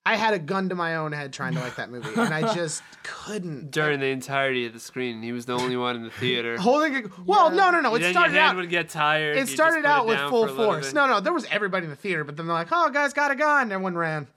I 0.07 0.15
had 0.17 0.35
a 0.35 0.39
gun 0.39 0.69
to 0.69 0.75
my 0.75 0.97
own 0.97 1.13
head 1.13 1.33
trying 1.33 1.53
to 1.55 1.59
like 1.59 1.77
that 1.77 1.89
movie, 1.89 2.07
and 2.15 2.31
I 2.33 2.53
just 2.55 2.83
couldn't. 3.03 3.71
During 3.71 3.99
the 3.99 4.05
entirety 4.07 4.67
of 4.67 4.73
the 4.73 4.79
screen, 4.79 5.23
he 5.23 5.31
was 5.31 5.45
the 5.47 5.53
only 5.53 5.75
one 5.75 5.95
in 5.95 6.03
the 6.03 6.11
theater. 6.11 6.57
Holding 6.59 6.93
it. 6.95 7.05
Well, 7.25 7.49
no, 7.49 7.71
no, 7.71 7.81
no. 7.81 7.95
It 7.95 7.99
then 8.01 8.11
started 8.13 8.33
your 8.33 8.41
hand 8.43 8.57
out. 8.57 8.61
would 8.61 8.69
get 8.69 8.89
tired. 8.89 9.37
It 9.37 9.47
started 9.47 9.83
out 9.85 10.05
it 10.05 10.09
with 10.09 10.19
full 10.29 10.43
for 10.45 10.49
a 10.49 10.51
little 10.51 10.73
force. 10.73 10.85
bit. 10.87 10.93
No, 10.95 11.07
no, 11.07 11.19
there 11.21 11.33
was 11.33 11.45
everybody 11.49 11.85
in 11.85 11.89
the 11.89 11.95
theater, 11.95 12.23
but 12.23 12.37
then 12.37 12.45
they're 12.45 12.53
like, 12.55 12.67
"Oh, 12.71 12.89
guys, 12.91 13.13
got 13.13 13.31
a 13.31 13.35
gun." 13.35 13.71
Everyone 13.71 13.95
ran. 13.95 14.27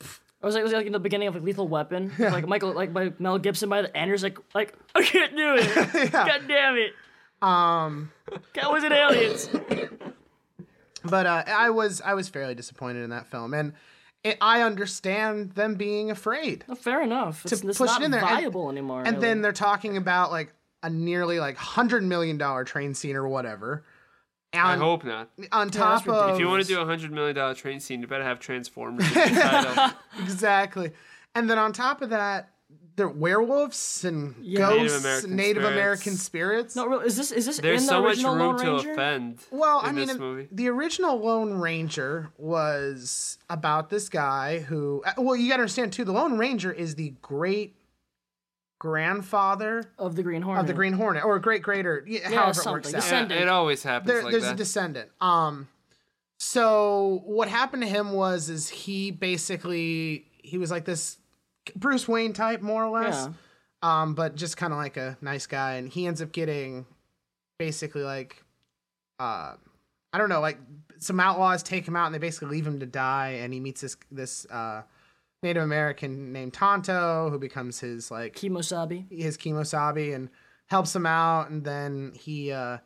I 0.42 0.46
was 0.46 0.54
like, 0.54 0.60
it 0.60 0.64
was 0.64 0.72
like 0.72 0.86
in 0.86 0.92
the 0.92 1.00
beginning 1.00 1.28
of 1.28 1.34
like 1.34 1.42
Lethal 1.42 1.68
Weapon, 1.68 2.12
like 2.18 2.46
Michael, 2.46 2.72
like 2.72 2.92
by 2.94 3.12
Mel 3.18 3.38
Gibson. 3.38 3.68
By 3.68 3.82
the 3.82 3.94
end, 3.96 4.10
he's 4.10 4.22
like, 4.22 4.38
like 4.54 4.72
I 4.94 5.02
can't 5.02 5.36
do 5.36 5.56
it. 5.58 6.12
God 6.12 6.42
damn 6.48 6.76
it. 6.76 6.92
Um, 7.42 8.10
That 8.54 8.70
was 8.72 8.84
an 8.84 8.92
aliens. 8.92 9.48
but 11.04 11.26
uh, 11.26 11.44
I 11.46 11.70
was 11.70 12.00
I 12.00 12.14
was 12.14 12.28
fairly 12.28 12.54
disappointed 12.54 13.02
in 13.04 13.10
that 13.10 13.26
film, 13.26 13.52
and 13.52 13.70
it, 13.70 13.74
I 14.40 14.62
understand 14.62 15.52
them 15.52 15.74
being 15.74 16.10
afraid. 16.10 16.64
No, 16.68 16.74
fair 16.74 17.02
enough. 17.02 17.44
It's, 17.44 17.52
it's 17.62 17.78
push 17.78 17.88
it 17.90 17.92
not 17.92 18.02
in 18.02 18.10
there, 18.10 18.24
and- 18.24 18.54
anymore. 18.54 19.02
And 19.04 19.16
really. 19.16 19.20
then 19.20 19.42
they're 19.42 19.52
talking 19.52 19.96
about 19.96 20.30
like 20.30 20.52
a 20.82 20.90
nearly 20.90 21.40
like 21.40 21.56
hundred 21.56 22.02
million 22.04 22.38
dollar 22.38 22.64
train 22.64 22.94
scene 22.94 23.16
or 23.16 23.26
whatever. 23.28 23.84
I 24.54 24.76
hope 24.76 25.04
not. 25.04 25.28
on 25.52 25.70
top 25.70 26.06
ridiculous. 26.06 26.22
of 26.30 26.34
If 26.34 26.40
you 26.40 26.48
want 26.48 26.62
to 26.62 26.68
do 26.68 26.80
a 26.80 26.84
hundred 26.86 27.12
million 27.12 27.36
dollar 27.36 27.54
train 27.54 27.80
scene, 27.80 28.00
you 28.00 28.06
better 28.06 28.24
have 28.24 28.38
Transformers. 28.40 29.04
in 29.06 29.34
the 29.34 29.40
title. 29.40 29.90
exactly, 30.22 30.92
and 31.34 31.50
then 31.50 31.58
on 31.58 31.72
top 31.72 32.00
of 32.00 32.10
that, 32.10 32.48
they're 32.98 33.08
werewolves 33.08 34.04
and 34.04 34.34
Yeah. 34.42 34.68
Native 34.68 34.78
ghosts, 34.90 34.98
American 35.00 35.36
Native 35.36 35.62
spirits. 35.62 35.72
American 35.72 36.16
spirits. 36.16 36.76
no, 36.76 36.86
real- 36.86 37.00
is 37.00 37.16
this 37.16 37.32
is 37.32 37.46
this 37.46 37.58
There's 37.60 37.80
in 37.80 37.86
the 37.86 37.90
so 37.92 38.02
much 38.02 38.10
original 38.10 38.34
room 38.34 38.46
Lone 38.56 38.58
to 38.58 38.70
Ranger? 38.72 38.92
offend. 38.92 39.38
Well, 39.50 39.80
I 39.82 39.92
mean, 39.92 40.08
this 40.08 40.18
movie. 40.18 40.48
the 40.52 40.68
original 40.68 41.18
Lone 41.18 41.54
Ranger 41.54 42.30
was 42.36 43.38
about 43.48 43.88
this 43.88 44.10
guy 44.10 44.58
who. 44.58 45.02
uh, 45.06 45.12
Well, 45.16 45.34
you 45.36 45.48
got 45.48 45.56
to 45.56 45.62
understand 45.62 45.94
too. 45.94 46.04
The 46.04 46.12
Lone 46.12 46.36
Ranger 46.36 46.70
is 46.72 46.96
the 46.96 47.14
great 47.22 47.76
grandfather 48.78 49.90
of 49.98 50.14
the 50.16 50.22
Green 50.22 50.42
Hornet. 50.42 50.60
of 50.60 50.66
the 50.66 50.72
Green 50.74 50.92
Hornet, 50.92 51.24
or 51.24 51.38
great 51.38 51.62
greater, 51.62 52.04
yeah, 52.06 52.28
however 52.30 52.50
it 52.50 52.54
something. 52.54 52.72
works 52.74 52.86
out. 52.88 52.92
Yeah, 52.92 53.00
Descendant. 53.00 53.40
it 53.40 53.48
always 53.48 53.82
happens 53.82 54.06
There, 54.08 54.22
like 54.22 54.30
there's 54.30 54.44
that. 54.44 54.54
a 54.54 54.56
descendant. 54.56 55.10
Um, 55.20 55.68
so 56.38 57.22
what 57.26 57.48
happened 57.48 57.82
to 57.82 57.88
him 57.88 58.12
was, 58.12 58.48
is 58.48 58.68
he 58.68 59.10
basically 59.10 60.26
he 60.42 60.58
was 60.58 60.70
like 60.70 60.84
this 60.84 61.18
Bruce 61.74 62.06
Wayne 62.08 62.32
type, 62.32 62.60
more 62.62 62.84
or 62.84 62.90
less. 62.90 63.28
Yeah. 63.82 64.02
um, 64.02 64.14
but 64.14 64.34
just 64.36 64.56
kind 64.56 64.72
of 64.72 64.78
like 64.78 64.96
a 64.96 65.16
nice 65.20 65.46
guy, 65.46 65.74
and 65.74 65.88
he 65.88 66.06
ends 66.06 66.20
up 66.22 66.32
getting 66.32 66.86
basically 67.58 68.02
like, 68.02 68.42
uh, 69.18 69.54
I 70.12 70.18
don't 70.18 70.28
know, 70.28 70.40
like 70.40 70.58
some 70.98 71.20
outlaws 71.20 71.62
take 71.62 71.86
him 71.86 71.96
out, 71.96 72.06
and 72.06 72.14
they 72.14 72.18
basically 72.18 72.48
leave 72.48 72.66
him 72.66 72.80
to 72.80 72.86
die, 72.86 73.38
and 73.42 73.52
he 73.52 73.60
meets 73.60 73.80
this 73.80 73.96
this 74.10 74.46
uh, 74.46 74.82
Native 75.42 75.62
American 75.62 76.32
named 76.32 76.54
Tonto, 76.54 77.30
who 77.30 77.38
becomes 77.38 77.80
his 77.80 78.10
like 78.10 78.34
Kemosabe. 78.34 79.04
his 79.10 79.36
kemosabe 79.36 80.14
and 80.14 80.28
helps 80.66 80.94
him 80.94 81.06
out, 81.06 81.50
and 81.50 81.64
then 81.64 82.12
he 82.18 82.50
uh, 82.52 82.78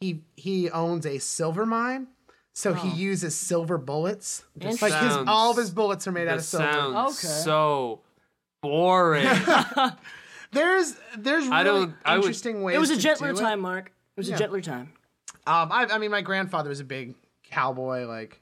he 0.00 0.22
he 0.36 0.70
owns 0.70 1.04
a 1.06 1.18
silver 1.18 1.66
mine. 1.66 2.08
So 2.54 2.74
he 2.74 2.88
uses 2.88 3.36
silver 3.36 3.78
bullets. 3.78 4.42
Just 4.58 4.82
like 4.82 4.92
his, 4.92 5.12
Sounds- 5.12 5.28
all 5.28 5.52
of 5.52 5.56
his 5.56 5.70
bullets 5.70 6.08
are 6.08 6.12
made 6.12 6.26
out 6.26 6.38
of 6.38 6.42
silver. 6.44 6.72
sounds 6.72 7.24
Okay. 7.24 7.32
so 7.44 8.00
boring. 8.62 9.26
There's 10.52 10.96
there's 11.16 11.44
really 11.44 11.56
I 11.56 11.62
don't- 11.62 11.94
I 12.04 12.14
would- 12.16 12.24
interesting 12.24 12.62
ways. 12.62 12.76
It 12.76 12.78
was 12.78 12.90
a 12.90 12.96
to 12.96 13.00
gentler 13.02 13.32
do 13.32 13.38
it. 13.38 13.40
time, 13.42 13.60
Mark. 13.60 13.88
It 14.16 14.20
was 14.20 14.28
Yeah. 14.30 14.36
a 14.36 14.38
gentler 14.38 14.60
time. 14.62 14.92
Um, 15.46 15.70
I, 15.70 15.86
I 15.90 15.98
mean, 15.98 16.10
my 16.10 16.22
grandfather 16.22 16.70
was 16.70 16.80
a 16.80 16.84
big 16.84 17.14
cowboy, 17.44 18.06
like, 18.06 18.40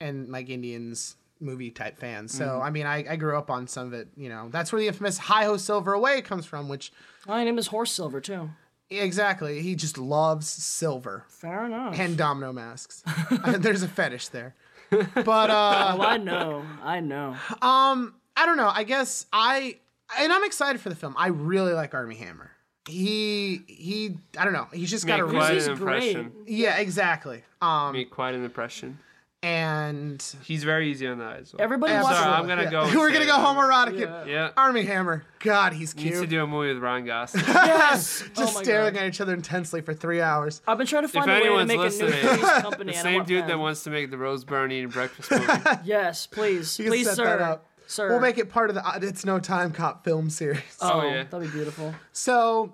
and 0.00 0.28
like 0.30 0.48
Indians 0.48 1.16
movie 1.40 1.70
type 1.70 1.98
fan. 1.98 2.28
So, 2.28 2.44
Mm-hmm. 2.44 2.62
I 2.62 2.70
mean, 2.70 2.86
I, 2.86 3.04
I 3.10 3.16
grew 3.16 3.36
up 3.36 3.50
on 3.50 3.66
some 3.66 3.88
of 3.88 3.92
it. 3.94 4.08
You 4.16 4.28
know, 4.28 4.48
that's 4.50 4.72
where 4.72 4.80
the 4.80 4.86
infamous 4.88 5.18
"Hi 5.18 5.44
Ho 5.44 5.56
Silver 5.56 5.92
Away" 5.92 6.22
comes 6.22 6.46
from. 6.46 6.68
Which 6.68 6.92
My 7.26 7.42
name 7.42 7.58
is 7.58 7.66
Horse 7.68 7.90
Silver 7.92 8.20
too. 8.20 8.50
exactly, 8.88 9.60
he 9.62 9.74
just 9.74 9.98
loves 9.98 10.48
silver 10.48 11.24
Fair 11.28 11.66
enough. 11.66 11.98
and 11.98 12.16
domino 12.16 12.52
masks. 12.52 13.02
There's 13.58 13.82
a 13.82 13.88
fetish 13.88 14.28
there. 14.28 14.54
But 14.90 15.50
uh, 15.50 15.96
oh, 15.98 16.02
I 16.02 16.16
know. 16.16 16.64
I 16.82 17.00
know. 17.00 17.36
um, 17.62 18.14
I 18.42 18.46
don't 18.46 18.56
know. 18.56 18.70
I 18.72 18.84
guess 18.84 19.26
I 19.32 19.76
and 20.18 20.32
I'm 20.32 20.44
excited 20.44 20.80
for 20.80 20.88
the 20.88 20.94
film. 20.96 21.14
I 21.18 21.28
really 21.28 21.72
like 21.72 21.94
Armie 21.94 22.16
Hammer. 22.16 22.50
He 22.88 23.62
he. 23.66 24.16
I 24.38 24.44
don't 24.44 24.52
know. 24.54 24.66
He's 24.72 24.90
just 24.90 25.06
got 25.06 25.20
a 25.20 25.24
Make 25.24 25.32
really 25.32 25.44
quite 25.44 25.54
He's 25.54 25.66
an 25.66 25.74
great. 25.76 26.16
impression. 26.16 26.32
yeah, 26.46 26.78
exactly. 26.78 27.42
Um, 27.60 27.92
Make 27.92 28.10
quite 28.10 28.34
an 28.34 28.44
impression. 28.44 28.98
and 29.42 30.22
He's 30.44 30.64
very 30.64 30.90
easy 30.90 31.06
on 31.06 31.18
the 31.18 31.24
eyes. 31.24 31.52
though. 31.52 31.62
Everybody 31.62 31.92
Absolutely. 31.94 32.14
wants 32.14 32.20
Sorry, 32.24 32.36
to. 32.36 32.42
I'm 32.42 32.48
gonna 32.48 32.62
Yeah. 32.86 32.92
go. 32.92 32.98
We're 32.98 33.12
gonna 33.12 33.26
go 33.26 33.36
it. 33.36 33.38
homoerotic. 33.44 33.98
Yeah. 34.00 34.22
it. 34.22 34.28
Yeah. 34.28 34.50
Armie 34.56 34.84
Hammer. 34.84 35.24
God, 35.40 35.72
he's 35.72 35.94
Needs 35.96 36.10
to 36.10 36.18
cute. 36.20 36.30
do 36.30 36.42
a 36.42 36.46
movie 36.46 36.72
with 36.74 36.82
Ryan 36.82 37.04
Gosling. 37.06 37.44
Yes. 37.46 38.24
Just 38.34 38.56
oh 38.58 38.62
staring 38.62 38.94
God. 38.94 39.02
at 39.02 39.08
each 39.08 39.20
other 39.20 39.32
intensely 39.34 39.80
for 39.80 39.94
three 39.94 40.20
hours. 40.20 40.60
I've 40.66 40.76
been 40.78 40.86
trying 40.86 41.02
to 41.02 41.06
if 41.06 41.12
find 41.12 41.30
a 41.30 41.34
way 41.34 41.40
to 41.40 41.46
anyone's 41.46 41.68
make 41.68 41.76
a 41.76 41.78
new 41.78 41.84
listening, 41.84 42.12
Three's 42.12 42.50
company. 42.62 42.92
the 42.92 42.98
same 42.98 43.14
want 43.16 43.28
dude 43.28 43.46
that 43.46 43.58
wants 43.58 43.82
to 43.84 43.90
make 43.90 44.10
the 44.10 44.18
Rose 44.18 44.44
Byrne 44.44 44.72
eating 44.72 44.90
breakfast 44.90 45.30
movie. 45.30 45.46
Yes, 45.84 46.26
please, 46.26 46.78
You 46.78 46.84
can 46.86 46.92
please, 46.92 47.06
set 47.06 47.16
sir. 47.16 47.60
That 47.96 48.02
up. 48.02 48.08
Sir. 48.08 48.08
We'll 48.10 48.20
make 48.20 48.38
it 48.38 48.48
part 48.50 48.70
of 48.70 48.74
the 48.76 48.86
uh, 48.86 48.98
It's 49.02 49.24
No 49.24 49.38
Timecop 49.40 50.04
film 50.04 50.30
series. 50.30 50.60
Oh, 50.80 51.00
Oh, 51.00 51.02
yeah. 51.08 51.24
that'd 51.24 51.40
be 51.46 51.52
beautiful. 51.52 51.94
So, 52.12 52.72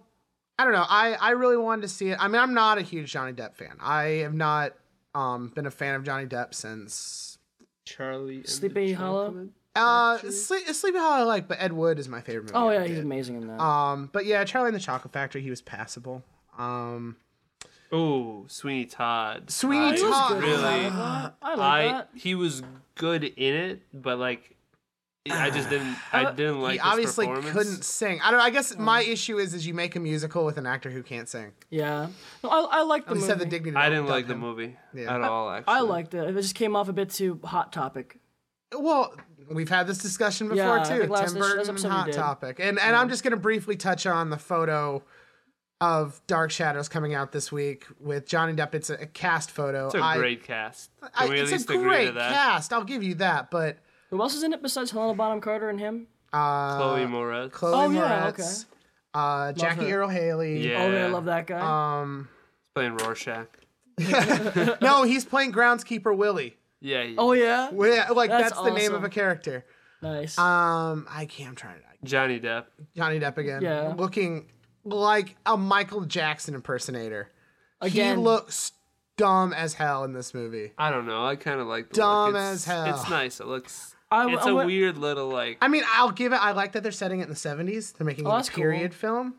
I 0.58 0.64
don't 0.64 0.72
know. 0.72 0.84
I, 0.88 1.14
I 1.14 1.30
really 1.30 1.56
wanted 1.56 1.82
to 1.82 1.88
see 1.88 2.08
it. 2.10 2.18
I 2.20 2.28
mean, 2.28 2.40
I'm 2.40 2.54
not 2.54 2.78
a 2.78 2.82
huge 2.82 3.12
Johnny 3.12 3.32
Depp 3.32 3.54
fan. 3.54 3.76
I 3.80 4.02
have 4.22 4.34
not 4.34 4.72
um, 5.14 5.48
been 5.54 5.66
a 5.66 5.70
fan 5.70 5.94
of 5.94 6.04
Johnny 6.04 6.26
Depp 6.26 6.54
since. 6.54 7.38
Charlie. 7.84 8.36
and 8.36 8.44
the 8.44 8.48
Sleepy 8.50 8.92
Hollow? 8.92 9.48
Uh, 9.74 10.14
Factory? 10.14 10.30
Sleep, 10.32 10.66
Sleepy 10.68 10.98
Hollow 10.98 11.20
I 11.20 11.24
like, 11.24 11.48
but 11.48 11.58
Ed 11.60 11.72
Wood 11.72 11.98
is 11.98 12.08
my 12.08 12.20
favorite 12.20 12.44
movie. 12.44 12.54
Oh 12.54 12.70
yeah, 12.70 12.84
he's 12.84 12.98
amazing 12.98 13.36
in 13.36 13.46
that. 13.48 13.60
Um, 13.60 14.08
but 14.12 14.24
yeah, 14.26 14.42
Charlie 14.44 14.68
and 14.68 14.74
the 14.76 14.80
Chocolate 14.80 15.12
Factory, 15.12 15.42
he 15.42 15.50
was 15.50 15.60
passable. 15.62 16.22
Um, 16.58 17.16
Oh, 17.92 18.44
Sweeney 18.48 18.86
Todd. 18.86 19.48
Sweeney 19.50 19.92
I 19.92 19.96
Todd. 19.96 20.42
Really, 20.42 20.56
I 20.64 21.30
like 21.42 21.58
I 21.58 21.88
that. 21.92 22.08
he 22.14 22.34
was 22.34 22.62
good 22.96 23.22
in 23.22 23.54
it, 23.54 23.82
but 23.94 24.18
like, 24.18 24.55
I 25.30 25.50
just 25.50 25.70
didn't. 25.70 25.96
I 26.12 26.30
didn't 26.32 26.60
like. 26.60 26.72
he 26.72 26.78
his 26.78 26.86
obviously 26.86 27.26
performance. 27.26 27.52
couldn't 27.56 27.84
sing. 27.84 28.20
I 28.22 28.30
don't. 28.30 28.40
I 28.40 28.50
guess 28.50 28.76
my 28.76 29.02
mm. 29.02 29.08
issue 29.08 29.38
is, 29.38 29.54
is 29.54 29.66
you 29.66 29.74
make 29.74 29.96
a 29.96 30.00
musical 30.00 30.44
with 30.44 30.58
an 30.58 30.66
actor 30.66 30.90
who 30.90 31.02
can't 31.02 31.28
sing. 31.28 31.52
Yeah. 31.70 32.08
No, 32.42 32.50
I, 32.50 32.78
I 32.78 32.82
like 32.82 33.04
the 33.04 33.12
At 33.12 33.16
movie. 33.16 33.28
have 33.28 33.38
the 33.38 33.46
dignity. 33.46 33.76
I 33.76 33.88
didn't 33.88 34.04
dub 34.04 34.10
like 34.10 34.26
the 34.26 34.34
him. 34.34 34.40
movie 34.40 34.76
Yeah. 34.94 35.14
at 35.14 35.22
all. 35.22 35.50
Actually, 35.50 35.74
I 35.74 35.80
liked 35.80 36.14
it. 36.14 36.28
It 36.28 36.32
just 36.34 36.54
came 36.54 36.76
off 36.76 36.88
a 36.88 36.92
bit 36.92 37.10
too 37.10 37.40
hot 37.44 37.72
topic. 37.72 38.18
Well, 38.76 39.14
we've 39.50 39.68
had 39.68 39.86
this 39.86 39.98
discussion 39.98 40.48
before 40.48 40.78
Yeah, 40.78 40.82
too. 40.84 40.98
think 40.98 41.10
last- 41.10 41.32
Tim 41.32 41.40
this- 41.40 41.48
Burton 41.52 41.74
this 41.74 41.84
and 41.84 41.92
Hot. 41.92 42.12
Topic, 42.12 42.56
and 42.60 42.78
and 42.78 42.96
I'm 42.96 43.08
just 43.08 43.22
gonna 43.22 43.36
briefly 43.36 43.76
touch 43.76 44.06
on 44.06 44.30
the 44.30 44.38
photo 44.38 45.02
of 45.80 46.20
Dark 46.26 46.50
Shadows 46.50 46.88
coming 46.88 47.14
out 47.14 47.32
this 47.32 47.52
week 47.52 47.84
with 48.00 48.26
Johnny 48.26 48.54
Depp. 48.54 48.74
It's 48.74 48.88
a, 48.90 48.94
a 48.94 49.06
cast 49.06 49.50
photo. 49.50 49.86
It's 49.86 49.94
a 49.94 50.00
I- 50.02 50.16
great 50.16 50.42
cast. 50.44 50.90
Can 51.00 51.10
I, 51.14 51.28
we 51.28 51.40
at 51.40 51.52
it's 51.52 51.64
a 51.64 51.66
great 51.66 52.14
cast. 52.14 52.72
I'll 52.72 52.84
give 52.84 53.02
you 53.02 53.14
that, 53.16 53.50
but 53.50 53.78
Who 54.10 54.20
else 54.20 54.34
is 54.34 54.42
in 54.42 54.52
it 54.52 54.62
besides 54.62 54.90
Helena 54.90 55.14
Bonham 55.14 55.40
Carter 55.40 55.68
and 55.68 55.78
him? 55.80 56.06
uh, 56.32 56.76
Chloe 56.76 57.04
Moretz. 57.06 57.52
Chloe 57.52 57.72
Oh, 57.74 57.90
yeah, 57.90 58.30
Moretz, 58.30 58.66
uh, 59.14 59.52
Jackie 59.52 59.88
her. 59.88 60.00
Earle 60.00 60.08
Haley. 60.08 60.68
Yeah. 60.68 60.82
Oh, 60.84 60.90
yeah, 60.90 61.06
I 61.06 61.08
love 61.08 61.24
that 61.26 61.46
guy. 61.46 62.00
Um, 62.02 62.28
playing 62.74 62.96
Rorschach. 62.98 63.46
no, 64.82 65.02
he's 65.04 65.24
playing 65.24 65.52
groundskeeper 65.52 66.14
Willie. 66.16 66.56
Yeah. 66.80 67.04
he- 67.04 67.16
oh 67.16 67.32
yeah. 67.32 67.70
Well, 67.70 67.92
yeah, 67.94 68.10
like 68.10 68.30
That's 68.30 68.50
that's, 68.50 68.62
the 68.62 68.70
name 68.72 68.90
of 68.92 68.96
awesome. 68.98 69.04
a 69.04 69.08
character. 69.10 69.64
Nice. 70.02 70.38
Um, 70.38 71.06
I 71.10 71.24
can't. 71.26 71.50
I'm 71.50 71.54
trying 71.56 71.76
to. 71.78 71.82
Johnny 72.04 72.38
Depp. 72.38 72.66
Johnny 72.94 73.18
Depp 73.18 73.38
again. 73.38 73.62
Yeah. 73.62 73.94
Looking 73.96 74.50
like 74.84 75.34
a 75.46 75.56
Michael 75.56 76.02
Jackson 76.02 76.54
impersonator. 76.54 77.30
Again. 77.80 78.18
He 78.18 78.22
looks 78.22 78.72
dumb 79.16 79.52
as 79.54 79.72
hell 79.74 80.04
in 80.04 80.12
this 80.12 80.34
movie. 80.34 80.72
I 80.76 80.90
don't 80.90 81.06
know. 81.06 81.24
I 81.24 81.36
kind 81.36 81.58
of 81.60 81.66
like 81.66 81.88
the 81.88 81.94
Dumb 81.96 82.32
look. 82.34 82.42
It's, 82.42 82.52
as 82.52 82.64
hell. 82.66 82.84
It's 82.94 83.08
nice. 83.10 83.40
It 83.40 83.46
looks. 83.46 83.95
I- 84.24 84.32
it's 84.34 84.46
I 84.46 84.50
a 84.50 84.54
went- 84.54 84.66
weird 84.66 84.98
little 84.98 85.28
like. 85.28 85.58
I 85.60 85.68
mean, 85.68 85.82
I'll 85.92 86.10
give 86.12 86.32
it. 86.32 86.36
I 86.36 86.52
like 86.52 86.72
that 86.72 86.82
they're 86.82 86.92
setting 86.92 87.20
it 87.20 87.24
in 87.24 87.28
the 87.30 87.34
70s. 87.36 87.92
They're 87.96 88.06
making 88.06 88.26
Oh, 88.26 88.30
it 88.30 88.32
a 88.34 88.36
that's 88.38 88.50
cool. 88.50 88.62
period 88.62 88.94
film. 88.94 89.34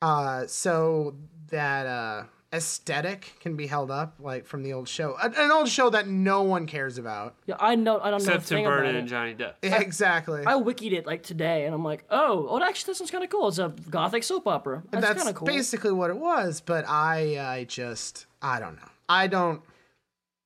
Uh, 0.00 0.46
so 0.48 1.14
that 1.50 1.86
uh, 1.86 2.24
aesthetic 2.52 3.34
can 3.40 3.54
be 3.56 3.66
held 3.68 3.90
up, 3.90 4.16
like 4.18 4.46
from 4.46 4.62
the 4.64 4.72
old 4.72 4.88
show, 4.88 5.16
an, 5.22 5.32
an 5.36 5.50
old 5.52 5.68
show 5.68 5.90
that 5.90 6.08
no 6.08 6.42
one 6.42 6.66
cares 6.66 6.98
about. 6.98 7.36
yeah, 7.46 7.54
I 7.60 7.76
know. 7.76 8.00
I 8.00 8.10
don't 8.10 8.24
know 8.24 8.32
a 8.32 8.34
Except 8.36 8.48
Tim 8.48 8.56
thing 8.58 8.64
Burton 8.64 8.96
and 8.96 9.06
Johnny 9.08 9.34
Depp. 9.34 9.54
exactly. 9.62 10.42
I 10.44 10.54
wikied 10.54 10.92
it 10.92 11.06
like 11.06 11.22
today, 11.22 11.66
and 11.66 11.74
I'm 11.74 11.84
like, 11.84 12.04
oh, 12.10 12.46
oh, 12.50 12.62
actually, 12.62 12.90
this 12.92 13.00
one's 13.00 13.10
kind 13.12 13.22
of 13.22 13.30
cool. 13.30 13.46
It's 13.48 13.58
a 13.58 13.72
gothic 13.90 14.24
soap 14.24 14.48
opera. 14.48 14.82
That's, 14.90 15.06
That's 15.06 15.18
kind 15.18 15.28
of 15.30 15.36
cool. 15.36 15.46
basically 15.46 15.92
what 15.92 16.10
it 16.10 16.16
was. 16.18 16.60
But 16.60 16.84
I, 16.88 17.38
I 17.38 17.64
just, 17.64 18.26
I 18.40 18.58
don't 18.58 18.74
know. 18.76 18.88
I 19.08 19.28
don't. 19.28 19.62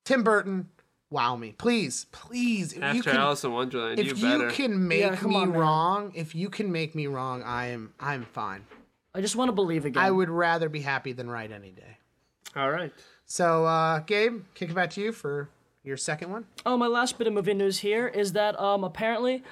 Tim 0.05 0.23
Burton, 0.23 0.69
wow 1.11 1.37
me, 1.37 1.53
please, 1.53 2.07
please. 2.13 2.73
If 2.73 2.79
you 2.79 2.85
After 2.85 3.11
can, 3.11 3.17
Alice 3.21 3.45
in 3.45 3.53
Wonderland, 3.53 3.99
if 3.99 4.07
you 4.07 4.29
you 4.29 4.39
better. 4.39 4.51
can 4.51 4.89
make 4.89 5.01
Yeah, 5.01 5.21
me 5.27 5.37
on, 5.37 5.53
wrong, 5.53 6.13
if 6.15 6.35
you 6.35 6.49
can 6.49 6.73
make 6.73 6.95
me 6.95 7.07
wrong, 7.07 7.43
I 7.43 7.67
am, 7.67 7.93
I'm 8.01 8.25
fine. 8.25 8.65
I 9.15 9.21
just 9.21 9.37
want 9.37 9.49
to 9.49 9.53
believe 9.53 9.85
again. 9.85 10.03
I 10.03 10.11
would 10.11 10.29
rather 10.29 10.69
be 10.69 10.81
happy 10.81 11.13
than 11.13 11.31
right 11.31 11.51
any 11.51 11.71
day. 11.71 11.99
All 12.55 12.71
right. 12.71 12.93
So, 13.25 13.65
uh, 13.65 14.01
Gabe, 14.01 14.43
kick 14.55 14.71
it 14.71 14.75
back 14.75 14.91
to 14.91 15.01
you 15.01 15.13
for 15.13 15.49
your 15.83 15.97
second 15.97 16.31
one? 16.31 16.47
Oh, 16.65 16.77
my 16.77 16.87
last 16.87 17.17
bit 17.19 17.27
of 17.27 17.33
movie 17.33 17.55
news 17.55 17.79
here 17.79 18.09
is 18.09 18.33
that 18.33 18.59
um, 18.61 18.85
apparently 18.85 19.43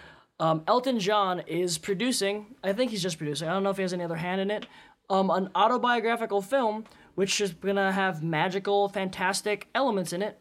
um, 0.41 0.63
Elton 0.67 0.99
John 0.99 1.41
is 1.41 1.79
producing, 1.79 2.55
I 2.63 2.73
think 2.73 2.91
he's 2.91 3.03
just 3.03 3.19
producing, 3.19 3.49
I 3.49 3.53
don't 3.53 3.63
know 3.63 3.71
if 3.71 3.77
he 3.77 3.83
has 3.83 3.93
any 3.93 4.05
other 4.05 4.17
hand 4.17 4.41
in 4.41 4.51
it, 4.51 4.67
um, 5.09 5.31
an 5.31 5.51
autobiographical 5.55 6.43
film 6.43 6.85
which 7.15 7.41
is 7.41 7.53
going 7.53 7.77
to 7.77 7.93
have 7.93 8.23
magical, 8.25 8.89
fantastic 8.89 9.69
elements 9.75 10.13
in 10.13 10.21
it. 10.23 10.39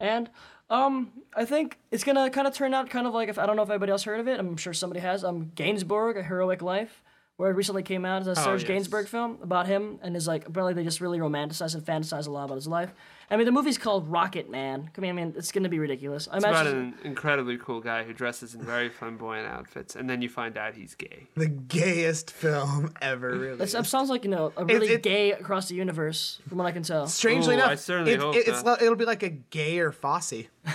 And 0.00 0.30
um, 0.70 1.12
I 1.34 1.44
think 1.44 1.78
it's 1.90 2.04
going 2.04 2.16
to 2.16 2.30
kind 2.30 2.46
of 2.46 2.54
turn 2.54 2.74
out 2.74 2.90
kind 2.90 3.06
of 3.06 3.14
like, 3.14 3.28
if 3.28 3.38
I 3.38 3.46
don't 3.46 3.56
know 3.56 3.62
if 3.62 3.70
anybody 3.70 3.92
else 3.92 4.04
heard 4.04 4.20
of 4.20 4.28
it, 4.28 4.38
I'm 4.38 4.56
sure 4.56 4.72
somebody 4.72 5.00
has, 5.00 5.24
um, 5.24 5.52
Gainsbourg, 5.54 6.18
A 6.18 6.22
Heroic 6.22 6.62
Life. 6.62 7.02
Where 7.38 7.50
it 7.50 7.54
recently 7.54 7.82
came 7.82 8.06
out 8.06 8.22
as 8.22 8.28
a 8.28 8.34
Serge 8.34 8.66
yes. 8.66 8.88
Gainsbourg 8.88 9.08
film 9.08 9.36
about 9.42 9.66
him 9.66 9.98
and 10.00 10.14
his 10.14 10.26
like 10.26 10.48
apparently 10.48 10.72
they 10.72 10.84
just 10.84 11.02
really 11.02 11.18
romanticize 11.18 11.74
and 11.74 11.84
fantasize 11.84 12.26
a 12.26 12.30
lot 12.30 12.44
about 12.46 12.54
his 12.54 12.66
life. 12.66 12.94
I 13.28 13.36
mean 13.36 13.46
the 13.46 13.52
movie's 13.52 13.76
called 13.78 14.08
Rocket 14.08 14.48
Man. 14.48 14.88
I 14.96 15.00
mean, 15.00 15.10
I 15.10 15.12
mean 15.12 15.34
it's 15.36 15.50
gonna 15.50 15.68
be 15.68 15.80
ridiculous. 15.80 16.28
I 16.30 16.36
It's 16.36 16.44
about 16.44 16.66
imagine 16.66 16.94
an 17.00 17.06
incredibly 17.06 17.58
cool 17.58 17.80
guy 17.80 18.04
who 18.04 18.12
dresses 18.12 18.54
in 18.54 18.62
very 18.62 18.88
flamboyant 18.88 19.48
outfits, 19.48 19.96
and 19.96 20.08
then 20.08 20.22
you 20.22 20.28
find 20.28 20.56
out 20.56 20.74
he's 20.74 20.94
gay. 20.94 21.26
The 21.34 21.48
gayest 21.48 22.30
film 22.30 22.94
ever, 23.02 23.36
really. 23.36 23.64
It 23.64 23.68
sounds 23.68 24.10
like 24.10 24.22
you 24.24 24.30
know 24.30 24.52
a 24.56 24.64
really 24.64 24.88
it- 24.88 25.02
gay 25.02 25.32
across 25.32 25.68
the 25.68 25.74
universe, 25.74 26.40
from 26.48 26.58
what 26.58 26.66
I 26.66 26.72
can 26.72 26.84
tell. 26.84 27.08
Strangely 27.08 27.54
Ooh, 27.54 27.58
enough, 27.58 27.70
I 27.70 27.74
certainly 27.74 28.12
it- 28.12 28.20
hope 28.20 28.36
it- 28.36 28.46
it's 28.46 28.62
not. 28.62 28.80
it'll 28.80 28.94
be 28.96 29.04
like 29.04 29.24
a 29.24 29.30
gayer 29.30 29.90
Fosse. 29.90 30.44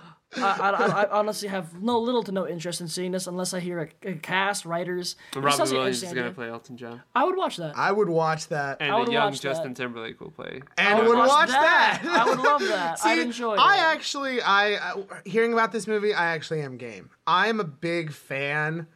I, 0.36 0.40
I, 0.40 0.70
I, 0.70 1.02
I 1.02 1.10
honestly 1.18 1.48
have 1.48 1.82
no 1.82 1.98
little 1.98 2.22
to 2.22 2.32
no 2.32 2.46
interest 2.46 2.80
in 2.80 2.88
seeing 2.88 3.12
this 3.12 3.26
unless 3.26 3.52
I 3.52 3.60
hear 3.60 3.80
a, 4.04 4.08
a 4.08 4.14
cast, 4.14 4.64
writers. 4.64 5.16
And 5.34 5.42
This 5.42 5.52
Robin 5.52 5.56
sounds 5.58 5.70
like 5.70 5.76
an 5.76 5.78
Williams 5.78 6.02
is 6.02 6.12
going 6.12 6.26
to 6.26 6.32
play 6.32 6.48
Elton 6.48 6.76
John, 6.76 7.02
I 7.14 7.24
would 7.24 7.36
watch 7.36 7.56
that. 7.56 7.76
I 7.76 7.90
would 7.90 8.08
watch 8.08 8.48
that. 8.48 8.78
and 8.80 8.92
I 8.92 8.98
would 8.98 9.08
a 9.08 9.12
young 9.12 9.30
watch 9.30 9.40
that. 9.40 9.48
Justin 9.48 9.74
Timberlake 9.74 10.20
will 10.20 10.30
play. 10.30 10.62
and 10.78 10.88
I 10.98 11.02
would 11.02 11.18
watch, 11.18 11.48
that. 11.48 12.00
that. 12.02 12.20
I 12.20 12.24
would 12.28 12.38
love 12.40 12.60
that. 12.68 12.98
I'd 13.04 13.18
enjoy 13.18 13.56
I 13.56 13.76
that. 13.76 13.94
actually, 13.96 14.40
I 14.40 14.74
uh, 14.74 15.02
hearing 15.24 15.52
about 15.52 15.72
this 15.72 15.86
movie, 15.86 16.14
I 16.14 16.34
actually 16.34 16.62
am 16.62 16.76
game. 16.76 17.10
I'm 17.26 17.58
a 17.60 17.64
big 17.64 18.12
fan 18.12 18.86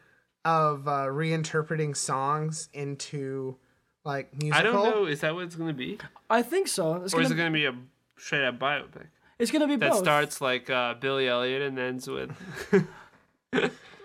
of 0.45 0.87
uh, 0.87 1.07
reinterpreting 1.07 1.97
songs 1.97 2.69
into 2.73 3.57
like 4.05 4.33
musical. 4.41 4.61
I 4.61 4.63
don't 4.63 4.75
know. 4.75 5.07
Is 5.07 5.21
that 5.21 5.35
what 5.35 5.45
it's 5.45 5.57
going 5.57 5.69
to 5.69 5.75
be, 5.75 5.99
I 6.31 6.43
think 6.43 6.69
so. 6.69 6.97
It's 7.03 7.13
or 7.13 7.17
gonna, 7.17 7.27
is 7.27 7.31
it 7.33 7.37
going 7.37 7.53
to 7.53 7.59
be 7.59 7.65
a 7.65 7.75
straight 8.17 8.45
up 8.45 8.59
biopic 8.59 9.07
it's 9.45 9.53
gonna 9.53 9.69
be 9.69 9.77
that 9.77 9.91
both. 9.93 9.99
starts 10.03 10.41
like 10.41 10.69
uh, 10.69 10.95
Billy 10.95 11.29
Elliot 11.29 11.63
and 11.63 11.79
ends 11.79 12.09
with? 12.09 12.31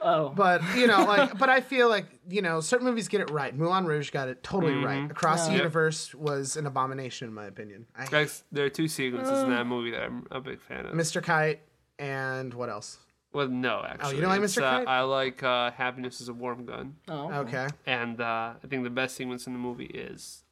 oh, 0.01 0.29
But 0.29 0.61
you 0.75 0.87
know, 0.87 1.03
like, 1.05 1.37
but 1.39 1.49
I 1.49 1.61
feel 1.61 1.89
like 1.89 2.05
you 2.29 2.41
know, 2.41 2.59
certain 2.61 2.85
movies 2.87 3.07
get 3.07 3.21
it 3.21 3.29
right. 3.31 3.55
Moulin 3.55 3.85
Rouge 3.85 4.11
got 4.11 4.27
it 4.27 4.43
totally 4.43 4.73
Mm-hmm. 4.73 4.85
right. 4.85 5.11
Across 5.11 5.45
the 5.47 5.51
Yeah. 5.53 5.57
Universe 5.59 6.13
was 6.13 6.55
an 6.57 6.65
abomination, 6.67 7.27
in 7.27 7.33
my 7.33 7.45
opinion. 7.45 7.85
I 7.97 8.05
hate 8.05 8.43
there 8.51 8.65
are 8.65 8.69
two 8.69 8.87
sequences 8.87 9.41
in 9.43 9.49
that 9.49 9.65
movie 9.65 9.91
that 9.91 10.03
I'm 10.03 10.27
a 10.31 10.39
big 10.41 10.61
fan 10.61 10.85
of. 10.85 10.93
Mr. 10.93 11.23
Kite 11.23 11.61
and 11.97 12.53
what 12.53 12.69
else? 12.69 12.99
Well, 13.31 13.47
no, 13.47 13.83
actually. 13.87 14.09
Oh, 14.11 14.15
you 14.15 14.21
don't 14.21 14.29
like 14.31 14.41
It's, 14.41 14.55
Mr. 14.55 14.63
uh, 14.63 14.79
Kite? 14.79 14.87
I 14.87 15.01
like 15.01 15.43
uh, 15.43 15.69
Happiness 15.71 16.19
is 16.21 16.29
a 16.29 16.33
Warm 16.33 16.65
Gun. 16.65 16.95
oh. 17.07 17.31
Okay. 17.41 17.67
And 17.85 18.19
uh, 18.21 18.53
I 18.63 18.67
think 18.67 18.83
the 18.83 18.89
best 18.89 19.15
sequence 19.15 19.45
in 19.47 19.53
the 19.53 19.59
movie 19.59 19.85
is 19.85 20.43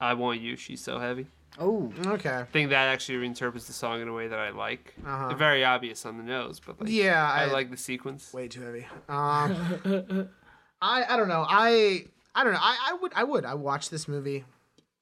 I 0.00 0.12
Want 0.14 0.40
You, 0.40 0.56
She's 0.56 0.80
So 0.82 0.98
Heavy. 0.98 1.26
Oh. 1.58 1.92
Okay. 2.06 2.30
I 2.30 2.44
think 2.44 2.70
that 2.70 2.86
actually 2.88 3.18
reinterprets 3.26 3.66
the 3.66 3.72
song 3.72 4.00
in 4.00 4.08
a 4.08 4.12
way 4.12 4.28
that 4.28 4.38
I 4.38 4.50
like. 4.50 4.94
Uh-huh. 5.06 5.34
Very 5.34 5.64
obvious 5.64 6.04
on 6.06 6.16
the 6.16 6.22
nose, 6.22 6.60
but 6.64 6.80
like, 6.80 6.90
Yeah, 6.90 7.28
I, 7.30 7.44
I, 7.44 7.46
like 7.46 7.70
the 7.70 7.76
sequence. 7.76 8.32
way 8.32 8.48
too 8.48 8.62
heavy. 8.62 8.86
Um, 9.08 10.28
I 10.82 11.04
I 11.08 11.16
don't 11.16 11.28
know. 11.28 11.44
I 11.48 12.04
I 12.34 12.44
don't 12.44 12.52
know. 12.52 12.60
I, 12.62 12.90
I 12.90 12.92
would 13.00 13.12
I 13.14 13.24
would 13.24 13.44
I 13.44 13.54
watch 13.54 13.90
this 13.90 14.06
movie. 14.06 14.44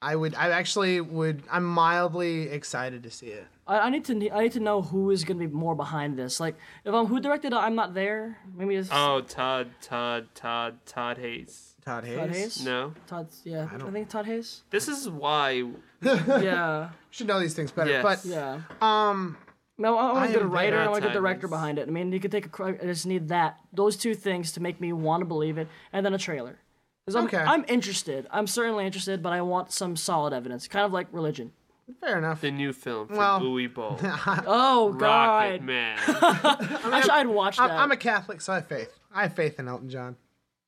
I 0.00 0.14
would 0.16 0.34
I 0.34 0.50
actually 0.50 1.00
would. 1.00 1.42
I'm 1.50 1.64
mildly 1.64 2.42
excited 2.48 3.02
to 3.02 3.10
see 3.10 3.26
it. 3.28 3.46
I, 3.66 3.80
I 3.80 3.90
need 3.90 4.04
to 4.06 4.30
I 4.30 4.42
need 4.44 4.52
to 4.52 4.60
know 4.60 4.80
who 4.82 5.10
is 5.10 5.24
gonna 5.24 5.40
be 5.40 5.46
more 5.46 5.74
behind 5.74 6.18
this. 6.18 6.38
Like, 6.40 6.54
if 6.84 6.94
I'm 6.94 7.06
who 7.06 7.20
directed 7.20 7.52
I'm 7.52 7.74
Not 7.74 7.92
There? 7.94 8.38
Maybe 8.56 8.76
it's 8.76 8.88
Oh, 8.92 9.20
Todd, 9.22 9.70
Todd, 9.82 10.28
Todd, 10.34 10.78
Todd 10.86 11.18
Hayes. 11.18 11.74
Todd 11.86 12.04
Hayes. 12.04 12.18
Todd 12.18 12.30
Hayes. 12.30 12.64
No, 12.64 12.92
Todd's 13.06 13.40
Yeah, 13.44 13.68
I, 13.72 13.76
don't 13.78 13.92
think 13.92 14.08
Todd 14.08 14.26
Hayes. 14.26 14.62
this 14.70 14.88
is 14.88 15.08
why. 15.08 15.64
yeah, 16.02 16.90
Should 17.10 17.28
know 17.28 17.38
these 17.40 17.54
things 17.54 17.70
better. 17.70 17.90
Yes. 17.90 18.02
But 18.02 18.24
yeah. 18.28 18.60
um, 18.82 19.36
No, 19.78 19.96
I 19.96 20.12
want 20.12 20.18
I 20.18 20.26
a 20.26 20.32
good 20.32 20.42
am 20.42 20.50
writer. 20.50 20.70
very 20.76 20.82
I 20.82 20.88
want 20.88 20.98
a 20.98 21.00
good 21.02 21.06
tired. 21.12 21.20
director 21.20 21.48
behind 21.48 21.78
it. 21.78 21.88
I 21.88 21.90
mean, 21.90 22.12
you 22.12 22.20
could 22.20 22.32
take 22.32 22.46
a. 22.46 22.48
cr- 22.48 22.64
I 22.82 22.86
just 22.86 23.06
need 23.06 23.28
that. 23.28 23.58
Those 23.72 23.96
two 23.96 24.14
things 24.14 24.52
to 24.52 24.60
make 24.60 24.80
me 24.80 24.92
want 24.92 25.20
to 25.20 25.24
believe 25.26 25.58
it, 25.58 25.68
and 25.92 26.04
then 26.04 26.12
a 26.12 26.18
trailer. 26.18 26.58
'Cause 27.06 27.14
I'm, 27.14 27.24
Okay. 27.26 27.36
I'm 27.38 27.64
interested. 27.68 28.26
I'm 28.32 28.48
certainly 28.48 28.84
interested, 28.84 29.22
but 29.22 29.32
I 29.32 29.40
want 29.42 29.70
some 29.70 29.94
solid 29.94 30.32
evidence, 30.32 30.66
kind 30.66 30.84
of 30.84 30.92
like 30.92 31.06
religion. 31.12 31.52
fair 32.00 32.18
enough. 32.18 32.40
The 32.40 32.50
new 32.50 32.72
film 32.72 33.06
from 33.06 33.16
Well- 33.16 33.40
Uwe 33.42 33.72
Boll, 33.72 33.96
Oh 34.02 34.90
Rocket 34.90 35.58
God! 35.58 35.62
Man. 35.62 35.98
Actually, 36.08 37.10
I'd 37.12 37.28
watch 37.28 37.58
that. 37.58 37.70
I'm, 37.70 37.78
I'm 37.78 37.92
a 37.92 37.96
Catholic, 37.96 38.40
so 38.40 38.54
I 38.54 38.56
have 38.56 38.66
faith. 38.66 38.92
I 39.14 39.22
have 39.22 39.34
faith 39.34 39.60
in 39.60 39.68
Elton 39.68 39.88
John. 39.88 40.16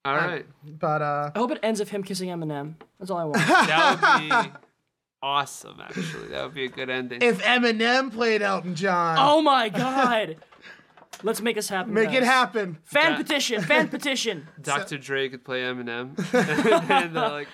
All 0.09 0.16
right, 0.16 0.47
But 0.64 1.03
uh, 1.03 1.31
I 1.35 1.38
hope 1.38 1.51
it 1.51 1.59
ends 1.62 1.81
with 1.81 1.90
him 1.90 2.03
kissing 2.03 2.29
Eminem. 2.31 2.75
That's 2.99 3.11
all 3.11 3.18
I 3.18 3.25
want. 3.25 3.37
that 3.38 4.21
would 4.21 4.51
be 4.53 4.59
awesome. 5.23 5.81
Actually, 5.81 6.29
that 6.29 6.44
would 6.44 6.55
be 6.55 6.64
a 6.64 6.68
good 6.68 6.90
ending. 6.90 7.23
if 7.23 7.42
Eminem 7.42 8.12
played 8.12 8.42
Elton 8.42 8.75
John, 8.75 9.16
oh 9.21 9.42
my 9.42 9.68
God! 9.68 10.37
Let's 11.23 11.40
make 11.40 11.57
this 11.57 11.68
happen. 11.68 11.92
make 11.94 12.12
it 12.12 12.23
happen. 12.23 12.79
Fan 12.85 13.12
Yeah. 13.12 13.16
petition. 13.16 13.62
Fan 13.62 13.88
petition. 13.88 14.47
Dr. 14.62 14.99
Dre 14.99 15.29
could 15.29 15.44
play 15.44 15.62
Eminem. 15.62 16.16
and 16.90 17.16
they're 17.16 17.29
like, 17.29 17.49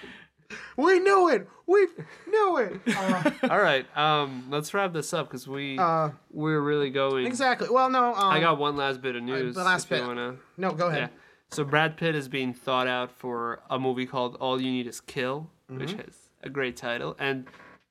We 0.77 0.99
knew 1.01 1.29
it. 1.31 1.49
We 1.67 1.87
knew 2.29 2.59
it. 2.59 2.81
Uh, 2.95 3.31
all 3.49 3.59
right, 3.61 3.87
um, 3.97 4.49
let's 4.51 4.75
wrap 4.75 4.93
this 4.93 5.15
up 5.15 5.29
because 5.29 5.49
we 5.49 5.79
uh, 5.79 6.11
we're 6.31 6.61
really 6.61 6.91
going. 6.91 7.27
exactly. 7.27 7.69
Well, 7.71 7.89
no. 7.89 8.15
Um, 8.15 8.33
I 8.33 8.39
got 8.41 8.59
one 8.59 8.77
last 8.77 9.01
bit 9.01 9.17
of 9.17 9.23
news. 9.23 9.55
the 9.55 9.65
last 9.65 9.85
if 9.87 9.91
you 9.93 9.97
bit. 9.99 10.07
wanna- 10.07 10.37
no. 10.59 10.73
Go 10.73 10.89
ahead. 10.89 11.11
Yeah. 11.15 11.21
So 11.55 11.63
Brad 11.63 11.97
Pitt 11.97 12.17
is 12.17 12.27
being 12.29 12.53
thought 12.53 12.89
out 12.89 13.13
for 13.13 13.61
a 13.71 13.79
movie 13.79 14.07
called 14.07 14.35
All 14.41 14.61
You 14.61 14.73
Need 14.73 14.89
Is 14.89 15.01
Kill, 15.01 15.51
which 15.69 15.91
Mm-hmm. 15.91 15.99
has 15.99 16.17
a 16.43 16.49
great 16.51 16.77
title 16.77 17.15
and 17.19 17.47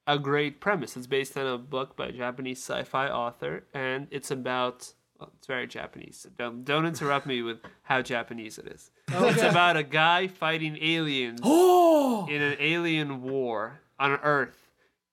a 0.05 0.19
great 0.19 0.59
premise. 0.59 0.97
It's 0.97 1.07
based 1.07 1.37
on 1.37 1.47
a 1.47 1.57
book 1.57 1.95
by 1.95 2.07
a 2.07 2.11
Japanese 2.11 2.59
sci-fi 2.59 3.07
author, 3.07 3.63
and 3.73 4.07
it's 4.11 4.31
about. 4.31 4.93
Well, 5.17 5.31
it's 5.37 5.47
very 5.47 5.65
Japanese. 5.67 6.17
So 6.23 6.29
don't 6.37 6.65
don't 6.65 6.85
interrupt 6.85 7.25
me 7.25 7.41
with 7.41 7.59
how 7.83 8.01
Japanese 8.01 8.57
it 8.57 8.67
is. 8.67 8.91
It's 9.13 9.41
about 9.41 9.77
a 9.77 9.83
guy 9.83 10.27
fighting 10.27 10.77
aliens 10.81 11.39
Oh. 11.43 12.27
in 12.29 12.41
an 12.41 12.57
alien 12.59 13.21
war 13.21 13.79
on 13.97 14.11
Earth 14.23 14.59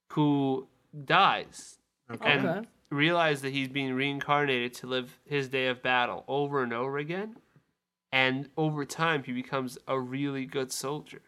who 0.08 0.66
dies 1.04 1.78
and 2.08 2.46
Okay. 2.48 2.68
realizes 2.90 3.42
that 3.42 3.52
he's 3.52 3.68
being 3.68 3.94
reincarnated 3.94 4.74
to 4.74 4.88
live 4.88 5.20
his 5.24 5.48
day 5.48 5.68
of 5.68 5.82
battle 5.82 6.24
over 6.26 6.64
and 6.64 6.72
over 6.72 6.98
again. 6.98 7.36
And 8.12 8.48
over 8.56 8.84
time, 8.84 9.22
he 9.22 9.32
becomes 9.32 9.78
a 9.86 9.98
really 9.98 10.44
good 10.46 10.72
soldier. 10.72 11.22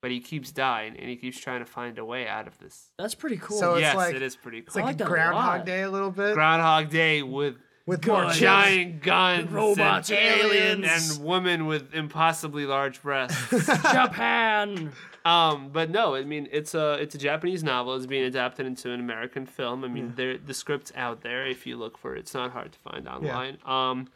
But 0.00 0.12
he 0.12 0.20
keeps 0.20 0.52
dying 0.52 0.96
and 0.96 1.08
he 1.08 1.16
keeps 1.16 1.40
trying 1.40 1.58
to 1.58 1.66
find 1.66 1.98
a 1.98 2.04
way 2.04 2.28
out 2.28 2.46
of 2.46 2.56
this. 2.60 2.90
That's 2.98 3.16
pretty 3.16 3.36
cool. 3.38 3.58
So- 3.58 3.74
it's 3.74 3.80
yes, 3.82 3.96
like- 3.96 4.14
it 4.14 4.22
is 4.22 4.36
pretty 4.36 4.58
It's 4.58 4.72
cool. 4.72 4.82
like, 4.82 4.90
like 4.90 4.98
that 4.98 5.04
a 5.04 5.08
Groundhog 5.08 5.44
lot. 5.58 5.66
Day 5.66 5.82
a 5.82 5.90
little 5.90 6.12
bit 6.12 6.34
Groundhog 6.34 6.88
Day 6.90 7.22
with 7.22 7.56
with 7.84 8.06
more 8.06 8.22
Guns. 8.24 8.38
children. 8.38 8.62
giant 8.64 9.02
guns, 9.02 9.50
Robots, 9.50 10.10
and, 10.10 10.18
aliens. 10.18 11.16
and 11.18 11.24
women 11.26 11.66
with 11.66 11.94
impossibly 11.94 12.66
large 12.66 13.02
breasts. 13.02 13.50
Japan. 13.92 14.92
Um, 15.24 15.70
but 15.72 15.90
no, 15.90 16.14
I 16.14 16.22
mean 16.24 16.48
it's 16.52 16.74
a 16.74 16.94
it's 17.00 17.14
a 17.14 17.18
Japanese 17.18 17.64
novel. 17.64 17.94
It's 17.96 18.06
being 18.06 18.24
adapted 18.24 18.66
into 18.66 18.92
an 18.92 19.00
American 19.00 19.46
film. 19.46 19.84
I 19.84 19.88
mean, 19.88 20.12
there 20.16 20.38
the 20.38 20.54
script's 20.54 20.92
out 20.94 21.22
there 21.22 21.46
if 21.46 21.66
you 21.66 21.76
look 21.76 21.98
for 21.98 22.14
it. 22.14 22.20
It's 22.20 22.34
not 22.34 22.52
hard 22.52 22.72
to 22.72 22.78
find 22.78 23.08
online. 23.08 23.58
Yeah. 23.66 23.90
Um, 23.90 24.08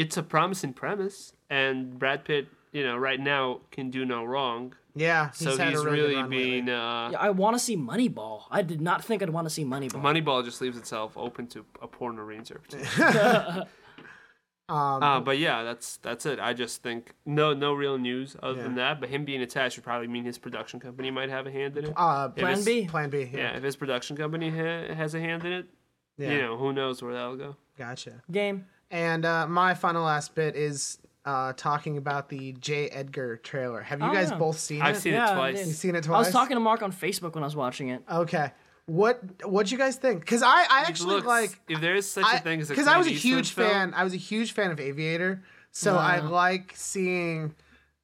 it's 0.00 0.16
a 0.16 0.22
promising 0.22 0.72
premise, 0.72 1.32
and 1.50 1.98
Brad 1.98 2.24
Pitt, 2.24 2.48
you 2.72 2.84
know, 2.84 2.96
right 2.96 3.20
now 3.20 3.60
can 3.70 3.90
do 3.90 4.04
no 4.04 4.24
wrong. 4.24 4.74
Yeah, 4.94 5.30
So 5.30 5.56
had 5.56 5.68
he's 5.70 5.82
good 5.82 5.92
really 5.92 6.16
run 6.16 6.28
being 6.28 6.68
uh, 6.68 7.10
Yeah, 7.12 7.18
I 7.20 7.30
want 7.30 7.54
to 7.54 7.60
see 7.60 7.76
Moneyball. 7.76 8.42
I 8.50 8.62
did 8.62 8.80
not 8.80 9.04
think 9.04 9.22
I'd 9.22 9.30
want 9.30 9.46
to 9.46 9.50
see 9.50 9.64
Moneyball. 9.64 10.02
Moneyball 10.02 10.44
just 10.44 10.60
leaves 10.60 10.76
itself 10.76 11.16
open 11.16 11.46
to 11.48 11.64
a 11.80 11.86
porno 11.86 12.26
reinterpretation. 12.26 13.66
Um, 14.70 15.02
uh, 15.02 15.20
but 15.20 15.38
yeah, 15.38 15.62
that's 15.62 15.96
that's 15.98 16.26
it. 16.26 16.38
I 16.38 16.52
just 16.52 16.82
think 16.82 17.14
no 17.24 17.54
no 17.54 17.72
real 17.72 17.96
news 17.96 18.36
other 18.42 18.62
than 18.62 18.74
that. 18.74 19.00
But 19.00 19.08
him 19.08 19.24
being 19.24 19.40
attached 19.40 19.78
would 19.78 19.84
probably 19.84 20.08
mean 20.08 20.24
his 20.24 20.36
production 20.36 20.78
company 20.78 21.10
might 21.10 21.30
have 21.30 21.46
a 21.46 21.50
hand 21.50 21.78
in 21.78 21.86
it. 21.86 21.94
uh, 21.96 22.28
Plan 22.28 22.50
it's- 22.52 22.66
B. 22.66 22.86
Plan 22.86 23.08
B. 23.08 23.30
Yeah, 23.32 23.38
Yeah, 23.38 23.56
if 23.56 23.62
his 23.62 23.76
production 23.76 24.14
company 24.14 24.50
ha- 24.50 24.92
has 24.94 25.14
a 25.14 25.20
hand 25.20 25.46
in 25.46 25.52
it, 25.52 25.66
yeah. 26.18 26.32
you 26.32 26.42
know, 26.42 26.58
who 26.58 26.74
knows 26.74 27.02
where 27.02 27.14
that'll 27.14 27.36
go. 27.36 27.56
Gotcha. 27.78 28.22
Game. 28.30 28.66
And 28.90 29.24
uh, 29.24 29.46
my 29.46 29.74
final 29.74 30.04
last 30.04 30.34
bit 30.34 30.56
is 30.56 30.98
uh, 31.24 31.52
talking 31.56 31.98
about 31.98 32.28
the 32.30 32.52
J. 32.54 32.88
Edgar 32.88 33.36
trailer. 33.36 33.82
Have 33.82 34.00
you 34.00 34.06
Oh, 34.06 34.12
guys 34.12 34.30
yeah. 34.30 34.38
both 34.38 34.58
seen 34.58 34.80
I've 34.80 34.96
it? 34.96 35.00
seen 35.00 35.12
Yeah, 35.14 35.32
it 35.32 35.34
twice. 35.36 35.66
You've 35.66 35.76
seen 35.76 35.94
it 35.94 36.04
twice. 36.04 36.14
I 36.16 36.18
was 36.20 36.30
talking 36.30 36.56
to 36.56 36.60
Mark 36.60 36.82
on 36.82 36.92
Facebook 36.92 37.34
when 37.34 37.42
I 37.44 37.46
was 37.46 37.56
watching 37.56 37.90
it. 37.90 38.02
Okay. 38.10 38.50
What 38.86 39.20
What'd 39.44 39.70
you 39.70 39.76
guys 39.76 39.96
think? 39.96 40.20
Because 40.20 40.42
I, 40.42 40.64
I 40.70 40.82
It 40.82 40.88
actually 40.88 41.16
looks- 41.16 41.26
like 41.26 41.60
if 41.68 41.80
there 41.82 41.94
is 41.94 42.10
such 42.10 42.24
a 42.32 42.38
thing 42.38 42.60
as 42.62 42.70
a 42.70 42.72
because 42.72 42.86
I 42.88 42.96
was 42.96 43.06
a 43.06 43.10
huge 43.10 43.50
film, 43.52 43.68
fan. 43.70 43.94
I 43.94 44.04
was 44.04 44.14
a 44.14 44.18
huge 44.18 44.52
fan 44.52 44.70
of 44.70 44.80
Aviator, 44.80 45.42
so 45.72 45.96
I 45.96 46.20
like 46.20 46.72
seeing 46.74 47.54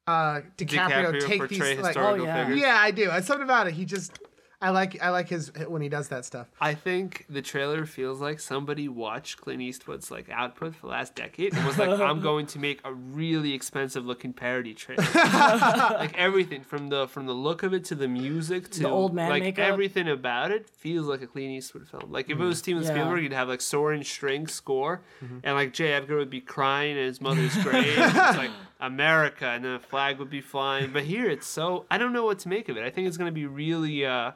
uh, 0.05 0.41
DiCaprio, 0.57 1.13
DiCaprio 1.19 1.27
take 1.27 1.47
these 1.49 1.59
like. 1.59 1.77
historical 1.79 2.25
Oh, 2.25 2.27
yeah. 2.27 2.43
figures. 2.45 2.59
Yeah, 2.61 2.75
I 2.79 2.91
do. 2.91 3.09
It's 3.09 3.25
something 3.25 3.43
about 3.43 3.65
it. 3.67 3.73
He 3.73 3.85
just. 3.85 4.19
I 4.61 4.69
like 4.69 5.01
I 5.01 5.09
like 5.09 5.27
his 5.29 5.51
when 5.67 5.81
he 5.81 5.89
does 5.89 6.07
that 6.09 6.23
stuff. 6.25 6.47
I 6.61 6.73
think 6.73 7.25
the 7.29 7.41
trailer 7.41 7.85
feels 7.85 8.21
like 8.21 8.39
somebody 8.39 8.87
watched 8.87 9.41
Clint 9.41 9.61
Eastwood's 9.61 10.09
like 10.09 10.29
output 10.29 10.75
for 10.75 10.87
the 10.87 10.91
last 10.93 11.13
decade 11.13 11.53
and 11.53 11.65
was 11.65 11.77
like, 11.77 11.89
"I'm 11.99 12.21
going 12.29 12.45
to 12.47 12.59
make 12.59 12.79
a 12.85 12.93
really 12.93 13.53
expensive 13.53 14.05
looking 14.05 14.31
parody 14.33 14.73
trailer." 14.73 15.03
like 15.13 16.17
everything 16.17 16.63
from 16.63 16.87
the 16.87 17.07
from 17.07 17.25
the 17.25 17.33
look 17.33 17.63
of 17.63 17.73
it 17.73 17.83
to 17.85 17.95
the 17.95 18.07
music 18.07 18.69
to 18.71 18.79
The 18.83 18.89
old 18.89 19.13
man 19.13 19.29
like 19.29 19.43
makeup? 19.43 19.65
everything 19.65 20.07
about 20.07 20.51
it 20.51 20.69
feels 20.69 21.05
like 21.07 21.21
a 21.21 21.27
Clint 21.27 21.51
Eastwood 21.51 21.87
film. 21.87 22.11
Like 22.11 22.29
if 22.29 22.39
it 22.39 22.43
was 22.43 22.57
Steven 22.59 22.81
Yeah. 22.83 22.89
Spielberg, 22.89 23.23
you'd 23.23 23.33
have 23.33 23.47
like 23.49 23.61
soaring 23.61 24.03
string 24.03 24.47
score, 24.47 25.01
Mm-hmm. 25.23 25.39
and 25.43 25.55
like 25.55 25.73
J. 25.73 25.93
Edgar 25.93 26.17
would 26.17 26.29
be 26.29 26.41
crying 26.41 26.97
in 26.97 27.05
his 27.05 27.19
mother's 27.21 27.55
grave. 27.63 27.85
it's 27.97 28.15
like 28.37 28.51
America, 28.79 29.45
and 29.47 29.63
then 29.65 29.73
a 29.73 29.79
flag 29.79 30.19
would 30.19 30.29
be 30.29 30.41
flying. 30.41 30.91
But 30.91 31.03
here, 31.03 31.29
it's 31.29 31.47
so 31.47 31.85
I 31.91 31.97
don't 31.97 32.13
know 32.13 32.25
what 32.25 32.39
to 32.39 32.49
make 32.49 32.69
of 32.69 32.77
it. 32.77 32.83
I 32.83 32.89
think 32.89 33.07
it's 33.07 33.17
going 33.17 33.29
to 33.29 33.33
be 33.33 33.45
really. 33.45 34.05
uh 34.05 34.31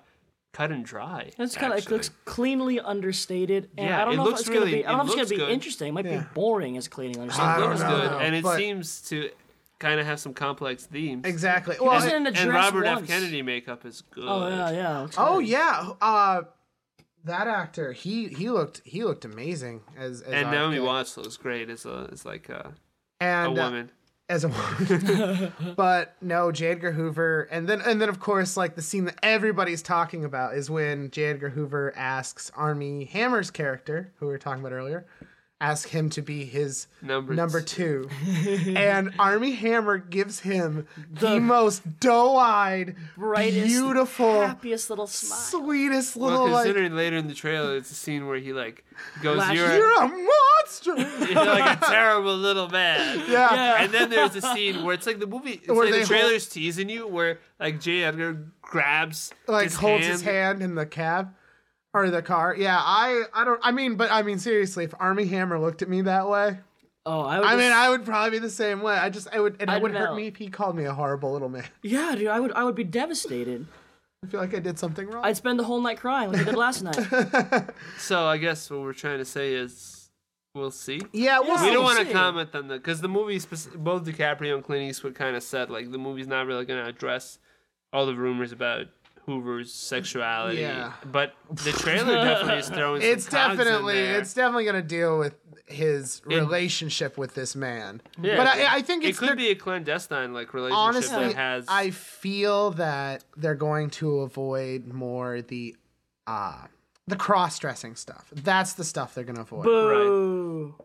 cut 0.52 0.72
and 0.72 0.84
dry. 0.84 1.32
It's 1.38 1.56
kind 1.56 1.74
of 1.74 1.80
it 1.80 1.90
looks 1.92 2.10
cleanly 2.26 2.80
understated, 2.80 3.70
and 3.78 3.88
Yeah, 3.90 4.02
I 4.02 4.06
don't 4.06 4.14
it 4.14 4.18
know 4.18 4.24
looks 4.24 4.42
if 4.42 4.48
it's 4.48 4.50
gonna 4.50 4.62
really- 4.66 4.72
be. 4.80 4.86
I 4.86 4.92
don't 4.92 4.98
know 4.98 5.04
it 5.04 5.06
if 5.06 5.10
it's 5.12 5.18
looks 5.18 5.32
gonna 5.32 5.40
be 5.42 5.46
good. 5.48 5.54
interesting. 5.54 5.88
It 5.90 5.92
might 5.94 6.06
Yeah. 6.06 6.20
be 6.22 6.26
boring 6.34 6.78
as 6.78 6.88
cleanly 6.88 7.20
understated. 7.20 7.56
don't 7.60 7.70
looks 7.70 7.82
know, 7.82 7.90
good, 8.02 8.12
though, 8.12 8.20
and 8.20 8.36
it 8.36 8.44
but- 8.44 8.58
seems 8.58 9.02
to 9.10 9.30
kind 9.80 10.00
of 10.00 10.06
have 10.06 10.20
some 10.20 10.34
complex 10.34 10.86
themes. 10.86 11.26
Exactly. 11.26 11.78
Well, 11.80 11.98
Isn't 12.04 12.28
it 12.28 12.36
And 12.38 12.50
dress 12.50 12.66
Robert 12.74 12.86
F. 12.86 13.08
Kennedy 13.08 13.42
makeup 13.42 13.86
is 13.86 14.02
good. 14.12 14.26
Oh 14.28 14.48
yeah, 14.50 14.72
yeah. 14.72 15.08
oh 15.18 15.40
good. 15.40 15.48
yeah. 15.48 15.90
Uh, 16.02 16.42
that 17.24 17.48
actor, 17.48 17.92
he 17.94 18.28
he 18.30 18.50
looked 18.50 18.82
he 18.86 19.04
looked 19.04 19.24
amazing 19.26 19.82
as, 19.98 20.22
as 20.22 20.34
And 20.34 20.52
Naomi 20.52 20.80
Watts 20.80 21.16
looks 21.18 21.38
great 21.38 21.70
as 21.70 21.86
a 21.86 22.10
as 22.12 22.26
like 22.26 22.50
a, 22.50 22.74
a 23.22 23.24
and 23.24 23.58
uh, 23.58 23.62
woman. 23.62 23.92
As 24.30 24.44
a 24.44 24.50
woman. 24.50 25.52
but 25.76 26.15
no, 26.22 26.52
J. 26.52 26.68
Edgar 26.68 26.92
Hoover, 26.92 27.48
and 27.52 27.68
then 27.68 27.82
and 27.82 28.00
then 28.00 28.10
of 28.10 28.20
course, 28.20 28.56
like 28.56 28.76
the 28.76 28.82
scene 28.82 29.06
that 29.06 29.18
everybody's 29.24 29.82
talking 29.82 30.24
about 30.24 30.54
is 30.54 30.70
when 30.70 31.10
J. 31.10 31.24
Edgar 31.26 31.50
Hoover 31.50 31.92
asks 31.96 32.52
Armie 32.56 33.06
Hammer's 33.06 33.50
character, 33.50 34.12
who 34.20 34.28
we 34.28 34.32
were 34.32 34.38
talking 34.38 34.62
about 34.62 34.72
earlier, 34.72 35.08
ask 35.62 35.89
him 35.89 36.10
to 36.12 36.22
be 36.22 36.45
his 36.45 36.88
Number 37.02 37.34
number 37.34 37.62
two, 37.62 38.10
and 38.76 39.13
Armie 39.19 39.52
Hammer 39.52 39.98
gives 39.98 40.39
him 40.39 40.88
the, 41.12 41.39
most 41.39 42.00
doe-eyed, 42.00 42.95
Brightest, 43.17 43.67
beautiful, 43.67 44.41
happiest 44.41 44.89
little 44.89 45.08
smile. 45.08 45.39
sweetest 45.39 46.15
little 46.15 46.43
Well, 46.45 46.52
like. 46.54 46.65
considering 46.65 46.95
later 46.95 47.17
in 47.17 47.28
the 47.28 47.34
trailer, 47.34 47.76
it's 47.76 47.91
a 47.91 47.95
scene 47.95 48.28
where 48.28 48.38
he 48.38 48.54
like 48.54 48.84
goes, 49.22 49.38
Lash- 49.38 49.56
"You're, 49.56 49.76
You're 49.76 50.04
a 50.04 50.08
monster. 50.08 50.95
you're 51.34 51.45
like 51.45 51.82
a 51.82 51.86
terrible 51.86 52.36
little 52.38 52.69
man." 52.69 53.19
yeah. 53.30 53.54
Yeah. 53.54 53.84
And 53.84 53.93
then 53.93 54.10
there's 54.10 54.36
a 54.36 54.41
scene 54.41 54.84
where 54.84 54.93
it's 54.95 55.06
like 55.08 55.19
the 55.19 55.28
movie, 55.28 55.54
it's 55.63 55.67
Where 55.67 55.89
like 55.91 56.02
the 56.02 56.06
trailer's 56.08 56.48
teasing 56.48 56.89
you, 56.89 57.08
where 57.08 57.39
like 57.60 57.80
J. 57.82 58.04
Edgar 58.04 58.45
grabs 58.62 59.34
like 59.48 59.65
his 59.65 59.76
holds 59.76 60.04
hand. 60.04 60.12
his 60.13 60.22
hand 60.22 60.62
in 60.63 60.76
the 60.76 60.86
cab 60.86 61.34
or 62.04 62.10
the 62.12 62.22
car. 62.22 62.56
Yeah, 62.58 62.78
I 62.80 63.24
I 63.34 63.44
don't 63.46 63.60
I 63.64 63.72
mean, 63.72 63.96
but 63.96 64.12
I 64.12 64.22
mean 64.22 64.40
seriously, 64.40 64.84
if 64.86 64.94
Armie 65.00 65.26
Hammer 65.28 65.60
looked 65.60 65.82
at 65.82 65.90
me 65.90 66.02
that 66.02 66.28
way, 66.30 66.60
Oh, 67.06 67.22
I 67.22 67.40
would. 67.40 67.48
I 67.48 67.56
mean, 67.56 67.72
I 67.72 67.90
would 67.90 68.06
probably 68.06 68.32
be 68.32 68.40
the 68.40 68.50
same 68.52 68.82
way. 68.82 68.94
I 68.94 69.10
just 69.10 69.28
I 69.34 69.40
would 69.40 69.54
and 69.60 69.70
it 69.70 69.74
I'd 69.74 69.82
would 69.82 69.92
hurt 69.94 70.04
melt. 70.06 70.18
me 70.18 70.28
if 70.28 70.36
he 70.36 70.50
called 70.50 70.76
me 70.76 70.84
a 70.86 70.94
horrible 70.94 71.32
little 71.34 71.50
man. 71.50 71.64
yeah, 71.82 72.14
dude. 72.16 72.28
I 72.28 72.40
would. 72.40 72.52
I 72.54 72.64
would 72.64 72.76
be 72.76 72.84
devastated. 72.84 73.66
I 74.24 74.28
feel 74.28 74.42
like 74.42 74.54
I 74.54 74.60
did 74.60 74.78
something 74.78 75.08
wrong. 75.08 75.24
I'd 75.24 75.38
spend 75.38 75.58
the 75.58 75.64
whole 75.64 75.80
night 75.82 75.98
crying 76.00 76.32
like 76.34 76.42
I 76.42 76.44
did 76.44 76.56
last 76.56 76.84
night. 76.84 77.70
So 77.98 78.26
I 78.26 78.38
guess 78.38 78.70
what 78.70 78.82
we're 78.82 78.92
trying 78.94 79.20
to 79.20 79.26
say 79.26 79.54
is, 79.54 80.10
we'll 80.54 80.72
see. 80.72 81.02
yeah, 81.14 81.40
we'll 81.40 81.48
Yeah. 81.50 81.54
We 81.62 81.68
see. 81.70 81.74
don't 81.74 81.84
want 81.86 82.00
to 82.00 82.06
see. 82.06 82.12
comment 82.12 82.54
on 82.54 82.68
the 82.68 82.76
because 82.76 83.00
the 83.00 83.08
movie, 83.08 83.40
spec- 83.40 83.76
both 83.76 84.04
DiCaprio 84.04 84.56
and 84.56 84.64
Clint 84.64 84.84
Eastwood 84.90 85.16
kind 85.16 85.38
of 85.38 85.42
said 85.44 85.70
like 85.70 85.90
the 85.92 85.98
movie's 85.98 86.28
not 86.28 86.46
really 86.48 86.66
going 86.66 86.84
to 86.84 86.90
address 86.90 87.40
all 87.94 88.06
the 88.06 88.14
rumors 88.14 88.52
about 88.52 88.88
Hoover's 89.30 89.72
sexuality. 89.74 90.62
Yeah. 90.62 90.94
But 91.06 91.34
the 91.52 91.72
trailer 91.72 92.15
definitely 92.15 92.58
is 92.60 92.70
throwing. 92.78 93.02
some 93.02 93.10
It's 93.12 93.30
cogs 93.30 93.52
in 93.52 93.58
definitely 93.58 93.94
there. 94.02 94.20
it's 94.20 94.34
definitely 94.34 94.65
gonna 94.65 94.82
deal 94.82 95.20
with 95.20 95.36
his 95.68 96.22
relationship 96.26 97.15
with 97.18 97.36
this 97.36 97.56
man. 97.56 98.02
Yeah, 98.20 98.38
but 98.38 98.48
I, 98.48 98.78
I 98.78 98.82
think 98.82 99.04
it 99.04 99.15
could 99.18 99.38
be 99.38 99.50
a 99.50 99.56
clandestine 99.56 100.34
like 100.34 100.54
relationship 100.56 100.78
honestly, 100.80 101.28
that 101.28 101.36
has. 101.36 101.65
I 101.68 101.92
feel 101.92 102.72
that 102.72 103.24
they're 103.38 103.54
going 103.56 103.92
to 103.92 104.22
avoid 104.22 104.88
more 104.88 105.42
the 105.44 105.76
uh 106.26 106.65
the 107.08 107.15
cross 107.15 107.60
dressing 107.60 107.96
stuff. 107.96 108.32
That's 108.36 108.74
the 108.74 108.84
stuff 108.84 109.13
they're 109.13 109.24
gonna 109.24 109.42
avoid. 109.42 109.63
Boo. 109.63 110.76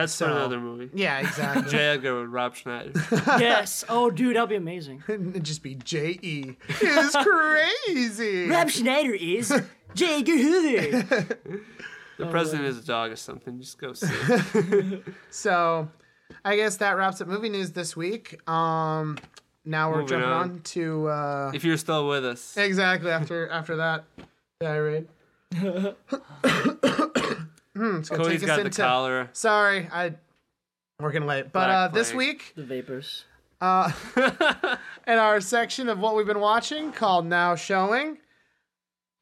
That's 0.00 0.12
for 0.14 0.24
so- 0.24 0.32
another 0.32 0.60
movie. 0.60 0.90
Yeah, 0.94 1.18
exactly. 1.26 1.70
J. 1.70 1.78
Edgar 1.78 2.20
with 2.20 2.30
Rob 2.30 2.54
Schneider. 2.54 2.92
yes. 3.38 3.84
Oh, 3.88 4.10
dude, 4.10 4.36
that'd 4.36 4.48
be 4.48 4.56
amazing. 4.56 5.02
It'd 5.08 5.44
just 5.44 5.62
be 5.62 5.74
J 5.74 6.18
E. 6.22 6.56
It's 6.68 7.16
crazy. 7.16 8.48
Rob 8.48 8.70
Schneider 8.70 9.14
is 9.14 9.52
J. 9.94 10.20
Edgar 10.20 10.36
Hoover. 10.36 11.28
The 12.18 12.26
president 12.26 12.66
is 12.68 12.78
a 12.78 12.84
dog 12.84 13.12
or 13.12 13.16
something. 13.16 13.60
Just 13.60 13.78
go 13.78 13.92
see 13.92 14.06
it. 14.10 15.04
So, 15.30 15.88
I 16.44 16.56
guess 16.56 16.76
that 16.78 16.96
wraps 16.96 17.20
up 17.20 17.28
movie 17.28 17.48
news 17.48 17.70
this 17.72 17.96
week. 17.96 18.40
Um, 18.48 19.18
now 19.64 19.90
we're 19.90 19.98
Moving 20.02 20.08
jumping 20.08 20.28
on. 20.30 20.50
on. 20.50 20.60
to 20.60 21.08
uh, 21.08 21.52
if 21.54 21.62
you're 21.64 21.76
still 21.76 22.08
with 22.08 22.24
us. 22.24 22.56
exactly 22.56 23.10
after 23.10 23.48
after 23.50 23.76
that 23.76 24.04
tirade. 24.60 25.06
Hmm, 27.78 27.96
it's 27.98 28.08
gonna 28.08 28.22
Cody's 28.24 28.40
take 28.40 28.50
us 28.50 28.56
got 28.56 28.62
the 28.62 28.66
into. 28.66 28.82
cholera. 28.82 29.28
Sorry, 29.32 29.88
I 29.92 30.14
working 31.00 31.26
late, 31.26 31.44
but 31.52 31.66
Black 31.66 31.70
uh, 31.70 31.88
this 31.88 32.08
plague. 32.12 32.18
week 32.18 32.52
the 32.56 32.64
vapors. 32.64 33.24
uh, 33.60 33.90
in 35.06 35.18
our 35.18 35.40
section 35.40 35.88
of 35.88 35.98
what 35.98 36.14
we've 36.16 36.26
been 36.26 36.40
watching 36.40 36.92
called 36.92 37.26
Now 37.26 37.54
Showing, 37.56 38.18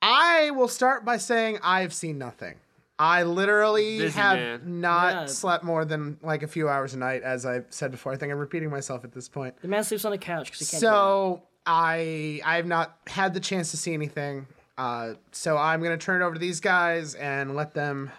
I 0.02 0.50
will 0.52 0.68
start 0.68 1.04
by 1.04 1.16
saying 1.18 1.58
I've 1.62 1.92
seen 1.94 2.18
nothing. 2.18 2.54
I 2.98 3.24
literally 3.24 3.98
Busy 3.98 4.18
have 4.18 4.38
man. 4.38 4.80
not 4.80 5.12
Yeah. 5.14 5.26
slept 5.26 5.64
more 5.64 5.84
than 5.84 6.16
like 6.22 6.42
a 6.42 6.46
few 6.46 6.68
hours 6.68 6.94
a 6.94 6.98
night, 6.98 7.22
as 7.22 7.44
I've 7.44 7.66
said 7.68 7.90
before. 7.90 8.12
I 8.12 8.16
think 8.16 8.32
I'm 8.32 8.38
repeating 8.38 8.70
myself 8.70 9.04
at 9.04 9.12
this 9.12 9.28
point. 9.28 9.54
The 9.60 9.68
man 9.68 9.84
sleeps 9.84 10.04
on 10.06 10.12
a 10.14 10.18
couch 10.18 10.46
because 10.46 10.60
he 10.60 10.64
can't. 10.66 10.80
get. 10.80 10.88
So 10.88 11.42
I 11.66 12.40
I 12.44 12.56
have 12.56 12.66
not 12.66 12.96
had 13.06 13.34
the 13.34 13.40
chance 13.40 13.70
to 13.72 13.76
see 13.76 13.92
anything. 13.92 14.46
Uh, 14.78 15.14
so 15.32 15.58
I'm 15.58 15.82
gonna 15.82 15.98
turn 15.98 16.22
it 16.22 16.24
over 16.24 16.34
to 16.34 16.40
these 16.40 16.60
guys 16.60 17.14
and 17.16 17.54
let 17.54 17.74
them 17.74 18.10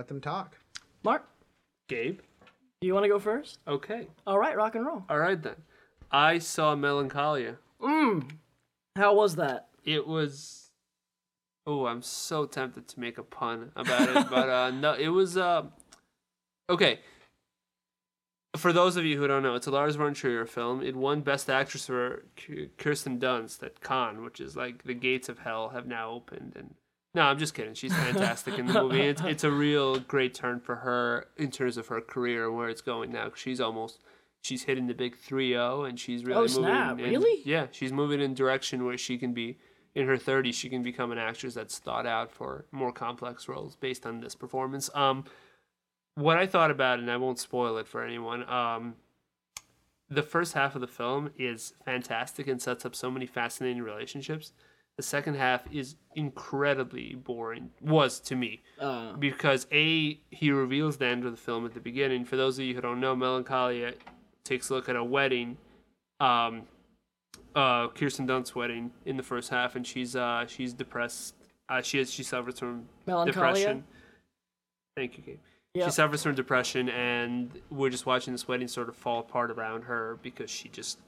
let 0.00 0.08
them 0.08 0.20
talk. 0.22 0.56
Mark, 1.02 1.28
Gabe. 1.86 2.20
do 2.80 2.86
you 2.86 2.94
want 2.94 3.04
to 3.04 3.08
go 3.10 3.18
first? 3.18 3.58
Okay. 3.68 4.06
All 4.26 4.38
right, 4.38 4.56
rock 4.56 4.74
and 4.74 4.86
roll. 4.86 5.04
All 5.10 5.18
right 5.18 5.40
then. 5.42 5.56
I 6.10 6.38
saw 6.38 6.74
Melancholia. 6.74 7.56
Mmm. 7.82 8.30
How 8.96 9.14
was 9.14 9.36
that? 9.36 9.68
It 9.84 10.06
was. 10.06 10.70
Oh, 11.66 11.84
I'm 11.84 12.00
so 12.00 12.46
tempted 12.46 12.88
to 12.88 12.98
make 12.98 13.18
a 13.18 13.22
pun 13.22 13.72
about 13.76 14.08
it, 14.08 14.30
but 14.30 14.48
uh, 14.48 14.70
no, 14.84 14.94
it 14.94 15.08
was. 15.08 15.36
Uh, 15.36 15.64
okay. 16.70 17.00
For 18.56 18.72
those 18.72 18.96
of 18.96 19.04
you 19.04 19.18
who 19.18 19.28
don't 19.28 19.42
know, 19.42 19.54
it's 19.54 19.66
a 19.66 19.70
Lars 19.70 19.96
von 19.96 20.14
Trier 20.14 20.46
film. 20.46 20.82
It 20.82 20.96
won 20.96 21.20
Best 21.20 21.50
Actress 21.50 21.86
for 21.86 22.24
Kirsten 22.78 23.20
Dunst 23.20 23.62
at 23.62 23.82
Cannes, 23.82 24.22
which 24.22 24.40
is 24.40 24.56
like 24.56 24.84
the 24.84 24.94
gates 24.94 25.28
of 25.28 25.40
hell 25.40 25.68
have 25.68 25.86
now 25.86 26.10
opened. 26.10 26.54
And 26.56 26.74
no, 27.14 27.22
I'm 27.22 27.38
just 27.38 27.54
kidding. 27.54 27.74
She's 27.74 27.94
fantastic 27.94 28.58
in 28.58 28.66
the 28.66 28.82
movie. 28.82 29.00
It's 29.00 29.20
it's 29.24 29.44
a 29.44 29.50
real 29.50 29.98
great 29.98 30.34
turn 30.34 30.60
for 30.60 30.76
her 30.76 31.26
in 31.36 31.50
terms 31.50 31.76
of 31.76 31.88
her 31.88 32.00
career 32.00 32.46
and 32.48 32.56
where 32.56 32.68
it's 32.68 32.80
going 32.82 33.10
now. 33.12 33.30
she's 33.34 33.60
almost 33.60 33.98
she's 34.42 34.62
hitting 34.62 34.86
the 34.86 34.94
big 34.94 35.16
3-0 35.18 35.88
and 35.88 35.98
she's 36.00 36.24
really 36.24 36.38
Oh, 36.38 36.40
moving. 36.42 36.54
snap. 36.64 36.98
in- 36.98 37.10
Really? 37.10 37.42
Yeah, 37.44 37.66
she's 37.72 37.92
moving 37.92 38.20
in 38.20 38.32
direction 38.34 38.84
where 38.86 38.96
she 38.96 39.18
can 39.18 39.34
be 39.34 39.58
in 39.94 40.06
her 40.06 40.16
30s. 40.16 40.54
She 40.54 40.68
can 40.70 40.82
become 40.82 41.12
an 41.12 41.18
actress 41.18 41.52
that's 41.54 41.78
thought 41.78 42.06
out 42.06 42.30
for 42.32 42.64
more 42.72 42.92
complex 42.92 43.48
roles 43.48 43.76
based 43.76 44.06
on 44.06 44.20
this 44.20 44.34
performance. 44.34 44.88
Um, 44.94 45.24
what 46.14 46.38
I 46.38 46.46
thought 46.46 46.70
about, 46.70 47.00
and 47.00 47.10
I 47.10 47.16
won't 47.18 47.38
spoil 47.38 47.76
it 47.78 47.86
for 47.86 48.02
anyone. 48.04 48.48
Um, 48.48 48.94
the 50.08 50.22
first 50.22 50.54
half 50.54 50.74
of 50.74 50.80
the 50.80 50.86
film 50.88 51.30
is 51.38 51.74
fantastic 51.84 52.46
and 52.48 52.60
sets 52.62 52.84
up 52.86 52.94
so 52.94 53.10
many 53.10 53.26
fascinating 53.26 53.82
relationships. 53.82 54.52
The 55.00 55.04
second 55.04 55.36
half 55.36 55.62
is 55.72 55.96
incredibly 56.14 57.14
boring. 57.14 57.70
Was 57.80 58.20
to 58.20 58.36
me 58.36 58.60
Uh, 58.78 59.14
because 59.14 59.66
a 59.72 60.20
he 60.30 60.50
reveals 60.50 60.98
the 60.98 61.06
end 61.06 61.24
of 61.24 61.30
the 61.30 61.38
film 61.38 61.64
at 61.64 61.72
the 61.72 61.80
beginning. 61.80 62.26
For 62.26 62.36
those 62.36 62.58
of 62.58 62.66
you 62.66 62.74
who 62.74 62.82
don't 62.82 63.00
know, 63.00 63.16
Melancholia 63.16 63.94
takes 64.44 64.68
a 64.68 64.74
look 64.74 64.90
at 64.90 64.96
a 64.96 65.02
wedding, 65.02 65.56
um, 66.20 66.64
uh, 67.54 67.88
Kirsten 67.88 68.26
Dunst's 68.26 68.54
wedding 68.54 68.90
in 69.06 69.16
the 69.16 69.22
first 69.22 69.48
half, 69.48 69.74
and 69.74 69.86
she's 69.86 70.14
uh 70.14 70.44
she's 70.46 70.74
depressed. 70.74 71.34
Uh, 71.70 71.80
she 71.80 71.96
has 71.96 72.12
she 72.12 72.22
suffers 72.22 72.58
from 72.58 72.86
Melancholia? 73.06 73.32
depression. 73.32 73.84
Thank 74.98 75.16
you, 75.16 75.24
Gabe. 75.24 75.38
She 75.82 75.90
suffers 75.92 76.22
from 76.24 76.34
depression, 76.34 76.90
and 76.90 77.58
we're 77.70 77.88
just 77.88 78.04
watching 78.04 78.34
this 78.34 78.46
wedding 78.46 78.68
sort 78.68 78.90
of 78.90 78.96
fall 78.96 79.20
apart 79.20 79.50
around 79.50 79.84
her 79.84 80.18
because 80.20 80.50
she 80.50 80.68
just 80.68 80.98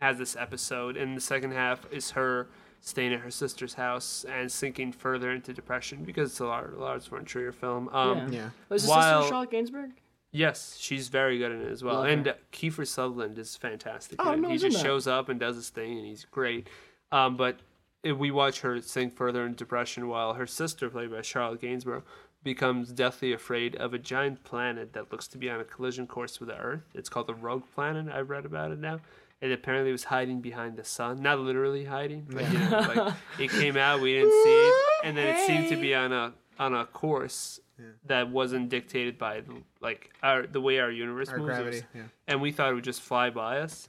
has 0.00 0.16
this 0.16 0.36
episode. 0.36 0.96
And 0.96 1.16
the 1.16 1.20
second 1.20 1.50
half 1.50 1.92
is 1.92 2.12
her 2.12 2.46
staying 2.84 3.12
at 3.14 3.20
her 3.20 3.30
sister's 3.30 3.74
house 3.74 4.24
and 4.28 4.50
sinking 4.50 4.92
further 4.92 5.30
into 5.30 5.52
depression 5.54 6.02
because 6.04 6.30
it's 6.32 6.40
a 6.40 6.44
Lars, 6.44 6.74
Lars 6.76 7.06
von 7.06 7.24
Trier 7.24 7.52
film. 7.52 7.88
Um, 7.90 8.18
Yeah. 8.32 8.38
Yeah. 8.40 8.50
was 8.68 8.82
his 8.82 8.90
While- 8.90 9.20
sister 9.22 9.32
Charlotte 9.32 9.50
Gainsbourg? 9.50 9.92
Yes, 10.32 10.76
she's 10.80 11.08
very 11.08 11.38
good 11.38 11.52
in 11.52 11.60
it 11.60 11.70
as 11.70 11.84
well. 11.84 11.96
Love 11.96 12.06
and 12.06 12.26
her. 12.26 12.32
uh, 12.32 12.36
Kiefer 12.52 12.86
Sutherland 12.86 13.38
is 13.38 13.54
fantastic. 13.56 14.16
Oh, 14.24 14.32
in 14.32 14.38
it. 14.38 14.42
no, 14.42 14.48
he 14.48 14.56
just 14.58 14.78
that. 14.78 14.82
shows 14.82 15.06
up 15.06 15.28
and 15.28 15.38
does 15.38 15.56
his 15.56 15.68
thing, 15.68 15.96
and 15.98 16.06
he's 16.06 16.24
great. 16.24 16.68
Um, 17.12 17.36
but 17.36 17.60
if 18.02 18.16
we 18.16 18.30
watch 18.30 18.60
her 18.62 18.80
sink 18.80 19.14
further 19.14 19.44
into 19.44 19.56
depression 19.58 20.08
while 20.08 20.32
her 20.34 20.46
sister, 20.46 20.88
played 20.88 21.10
by 21.10 21.20
Charlotte 21.22 21.60
Gainsbourg, 21.60 22.02
becomes 22.42 22.90
deathly 22.92 23.32
afraid 23.32 23.76
of 23.76 23.92
a 23.94 23.98
giant 23.98 24.42
planet 24.42 24.94
that 24.94 25.12
looks 25.12 25.28
to 25.28 25.38
be 25.38 25.48
on 25.50 25.60
a 25.60 25.64
collision 25.64 26.06
course 26.08 26.40
with 26.40 26.48
the 26.48 26.56
Earth. 26.56 26.82
It's 26.94 27.08
called 27.10 27.26
the 27.28 27.34
Rogue 27.34 27.64
Planet. 27.74 28.08
I've 28.12 28.30
read 28.30 28.46
about 28.46 28.72
it 28.72 28.78
now. 28.80 29.00
It 29.42 29.52
apparently 29.52 29.92
was 29.92 30.04
hiding 30.04 30.40
behind 30.40 30.76
the 30.76 30.84
sun, 30.84 31.20
not 31.20 31.38
literally 31.40 31.84
hiding, 31.84 32.26
but 32.30 32.50
you 32.50 32.58
know, 32.60 32.78
like 32.94 33.14
it 33.38 33.50
came 33.50 33.76
out, 33.76 34.00
we 34.00 34.14
didn't 34.14 34.30
see 34.30 34.50
it, 34.68 34.74
and 35.04 35.16
then 35.16 35.36
it 35.36 35.46
seemed 35.46 35.68
to 35.68 35.76
be 35.76 35.94
on 35.94 36.12
a 36.12 36.32
on 36.58 36.72
a 36.74 36.86
course 36.86 37.58
that 38.06 38.30
wasn't 38.30 38.68
dictated 38.68 39.18
by 39.18 39.40
the, 39.40 39.54
like 39.80 40.10
our 40.22 40.46
the 40.46 40.60
way 40.60 40.78
our 40.78 40.90
universe 40.92 41.28
Our 41.28 41.38
moves. 41.38 41.48
Gravity. 41.48 41.82
Yeah. 41.94 42.02
and 42.28 42.40
we 42.40 42.52
thought 42.52 42.70
it 42.70 42.74
would 42.74 42.84
just 42.84 43.02
fly 43.02 43.28
by 43.30 43.58
us, 43.58 43.88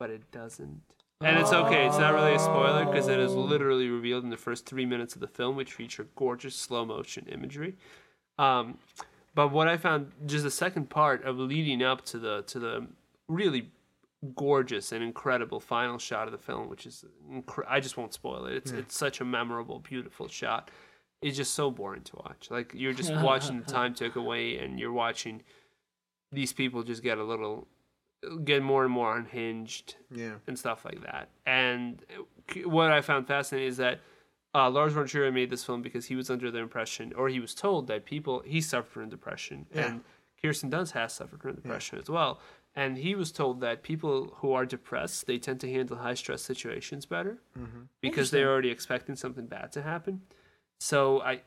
but 0.00 0.10
it 0.10 0.28
doesn't. 0.32 0.82
And 1.20 1.38
it's 1.38 1.52
okay. 1.52 1.86
It's 1.86 1.98
not 1.98 2.14
really 2.14 2.34
a 2.34 2.38
spoiler 2.40 2.84
because 2.84 3.08
it 3.08 3.18
is 3.20 3.32
literally 3.34 3.88
revealed 3.88 4.24
in 4.24 4.30
the 4.30 4.36
first 4.36 4.66
three 4.66 4.86
minutes 4.86 5.14
of 5.14 5.20
the 5.20 5.26
film, 5.28 5.54
which 5.56 5.72
feature 5.72 6.06
gorgeous 6.16 6.54
slow 6.56 6.84
motion 6.84 7.26
imagery. 7.30 7.76
Um, 8.38 8.78
but 9.34 9.52
what 9.52 9.66
I 9.68 9.76
found, 9.76 10.10
just 10.26 10.44
the 10.44 10.50
second 10.50 10.90
part 10.90 11.24
of 11.24 11.38
leading 11.38 11.82
up 11.82 12.04
to 12.06 12.18
the 12.18 12.42
to 12.48 12.58
the 12.58 12.86
really 13.28 13.70
gorgeous 14.34 14.92
and 14.92 15.02
incredible 15.02 15.60
final 15.60 15.98
shot 15.98 16.26
of 16.26 16.32
the 16.32 16.38
film, 16.38 16.68
which 16.68 16.86
is 16.86 17.04
incre- 17.30 17.64
I 17.68 17.80
just 17.80 17.96
won't 17.96 18.12
spoil 18.14 18.46
it. 18.46 18.54
It's 18.56 18.70
it's 18.72 18.96
such 18.96 19.20
a 19.20 19.24
memorable, 19.24 19.78
beautiful 19.78 20.28
shot. 20.28 20.70
It's 21.22 21.36
just 21.36 21.54
so 21.54 21.70
boring 21.70 22.02
to 22.02 22.16
watch. 22.16 22.48
Like 22.50 22.72
you're 22.74 22.92
just 22.92 23.12
watching 23.22 23.60
the 23.60 23.66
time 23.66 23.94
tick 23.94 24.16
away, 24.16 24.58
and 24.58 24.78
you're 24.78 24.92
watching 24.92 25.42
these 26.32 26.52
people 26.52 26.82
just 26.82 27.02
get 27.02 27.18
a 27.18 27.24
little 27.24 27.68
get 28.44 28.62
more 28.62 28.82
and 28.84 28.92
more 28.92 29.16
unhinged 29.16 29.94
Yeah. 30.10 30.34
and 30.48 30.58
stuff 30.58 30.84
like 30.84 31.02
that. 31.02 31.28
And 31.46 32.04
what 32.64 32.90
I 32.90 33.00
found 33.00 33.28
fascinating 33.28 33.68
is 33.68 33.76
that 33.76 34.00
uh, 34.54 34.68
Lars 34.68 34.92
von 34.92 35.06
Trier 35.06 35.30
made 35.30 35.50
this 35.50 35.62
film 35.64 35.82
because 35.82 36.06
he 36.06 36.16
was 36.16 36.28
under 36.28 36.50
the 36.50 36.58
impression, 36.58 37.12
or 37.14 37.28
he 37.28 37.38
was 37.38 37.54
told 37.54 37.86
that 37.86 38.04
people 38.04 38.42
he 38.44 38.60
suffered 38.60 38.90
from 38.90 39.08
depression, 39.08 39.66
Yeah. 39.72 39.86
and 39.86 40.00
Kirsten 40.42 40.70
Dunst 40.70 40.92
has 40.92 41.12
suffered 41.12 41.40
from 41.42 41.54
depression 41.54 41.98
as 42.00 42.08
well. 42.10 42.40
And 42.80 42.96
he 42.98 43.14
was 43.16 43.32
told 43.32 43.60
that 43.60 43.82
people 43.82 44.34
who 44.36 44.52
are 44.52 44.64
depressed 44.64 45.26
they 45.26 45.38
tend 45.38 45.58
to 45.60 45.70
handle 45.72 45.96
high 45.96 46.14
stress 46.14 46.42
situations 46.42 47.06
better 47.06 47.38
Mm-hmm. 47.58 47.82
because 48.00 48.30
they're 48.30 48.48
already 48.52 48.70
expecting 48.70 49.16
something 49.16 49.46
bad 49.46 49.72
to 49.72 49.82
happen. 49.82 50.20
So 50.80 51.20
I, 51.20 51.42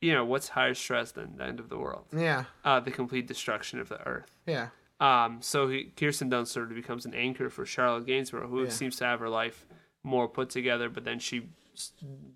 you 0.00 0.12
know, 0.14 0.24
what's 0.24 0.48
higher 0.48 0.74
stress 0.74 1.12
than 1.12 1.36
the 1.36 1.44
end 1.44 1.60
of 1.60 1.68
the 1.68 1.76
world? 1.78 2.06
Yeah. 2.16 2.44
Uh, 2.64 2.80
the 2.80 2.90
complete 2.90 3.26
destruction 3.26 3.80
of 3.80 3.88
the 3.90 4.00
earth. 4.08 4.30
Yeah. 4.46 4.68
Um, 5.00 5.42
so 5.42 5.68
he, 5.68 5.92
Kirsten 5.96 6.30
Dunst 6.30 6.48
sort 6.48 6.70
of 6.70 6.74
becomes 6.76 7.04
an 7.04 7.14
anchor 7.14 7.50
for 7.50 7.66
Charlotte 7.66 8.06
Gainsbourg, 8.06 8.48
who 8.48 8.62
Yeah. 8.64 8.70
seems 8.70 8.96
to 8.96 9.04
have 9.04 9.20
her 9.20 9.28
life 9.28 9.66
more 10.02 10.26
put 10.28 10.48
together, 10.50 10.88
but 10.88 11.04
then 11.04 11.18
she 11.18 11.48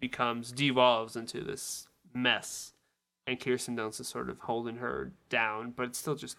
becomes 0.00 0.52
devolves 0.52 1.16
into 1.16 1.42
this 1.42 1.86
mess, 2.12 2.72
and 3.26 3.38
Kirsten 3.40 3.76
Dunst 3.76 4.00
is 4.00 4.08
sort 4.08 4.28
of 4.30 4.40
holding 4.40 4.76
her 4.76 5.12
down, 5.28 5.70
but 5.76 5.84
it's 5.86 5.98
still 5.98 6.16
just 6.16 6.36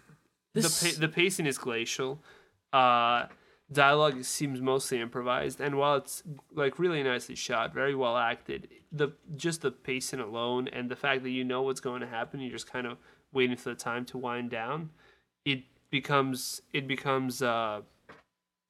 This- 0.53 0.79
the 0.81 0.89
pa- 0.93 0.99
the 0.99 1.07
pacing 1.07 1.45
is 1.45 1.57
glacial. 1.57 2.21
Uh, 2.73 3.27
dialogue 3.71 4.23
seems 4.23 4.61
mostly 4.61 4.99
improvised, 4.99 5.59
and 5.61 5.75
while 5.77 5.95
it's 5.97 6.23
like 6.53 6.79
really 6.79 7.03
nicely 7.03 7.35
shot, 7.35 7.73
very 7.73 7.95
well 7.95 8.17
acted, 8.17 8.67
the 8.91 9.09
just 9.35 9.61
the 9.61 9.71
pacing 9.71 10.19
alone 10.19 10.67
and 10.67 10.89
the 10.89 10.95
fact 10.95 11.23
that 11.23 11.29
you 11.29 11.43
know 11.43 11.61
what's 11.61 11.79
going 11.79 12.01
to 12.01 12.07
happen, 12.07 12.39
you're 12.39 12.51
just 12.51 12.71
kind 12.71 12.87
of 12.87 12.97
waiting 13.31 13.55
for 13.55 13.69
the 13.69 13.75
time 13.75 14.05
to 14.05 14.17
wind 14.17 14.49
down. 14.49 14.89
It 15.45 15.63
becomes 15.91 16.61
it 16.73 16.87
becomes 16.87 17.41
uh, 17.41 17.81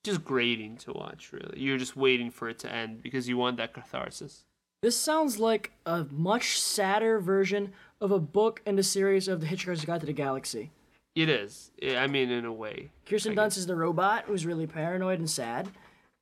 just 0.03 0.23
grating 0.23 0.77
to 0.77 0.93
watch. 0.93 1.31
Really, 1.31 1.59
you're 1.59 1.77
just 1.77 1.95
waiting 1.95 2.29
for 2.31 2.49
it 2.49 2.59
to 2.59 2.71
end 2.71 3.01
because 3.01 3.27
you 3.29 3.37
want 3.37 3.57
that 3.57 3.73
catharsis. 3.73 4.43
This 4.81 4.95
sounds 4.97 5.39
like 5.39 5.71
a 5.85 6.05
much 6.09 6.59
sadder 6.59 7.19
version 7.19 7.73
of 7.99 8.11
a 8.11 8.19
book 8.19 8.61
in 8.65 8.77
the 8.77 8.83
series 8.83 9.27
of 9.27 9.41
The 9.41 9.47
Hitchhiker's 9.47 9.83
Guide 9.83 9.99
to 10.01 10.05
the 10.05 10.13
Galaxy. 10.13 10.71
It 11.19 11.27
is. 11.27 11.71
I 11.83 12.07
mean, 12.07 12.31
in 12.31 12.45
a 12.45 12.53
way. 12.53 12.91
Kirsten 13.05 13.35
Dunst 13.35 13.57
is 13.57 13.65
the 13.67 13.75
robot 13.75 14.23
who's 14.27 14.45
really 14.45 14.67
paranoid 14.67 15.19
and 15.19 15.29
sad, 15.29 15.67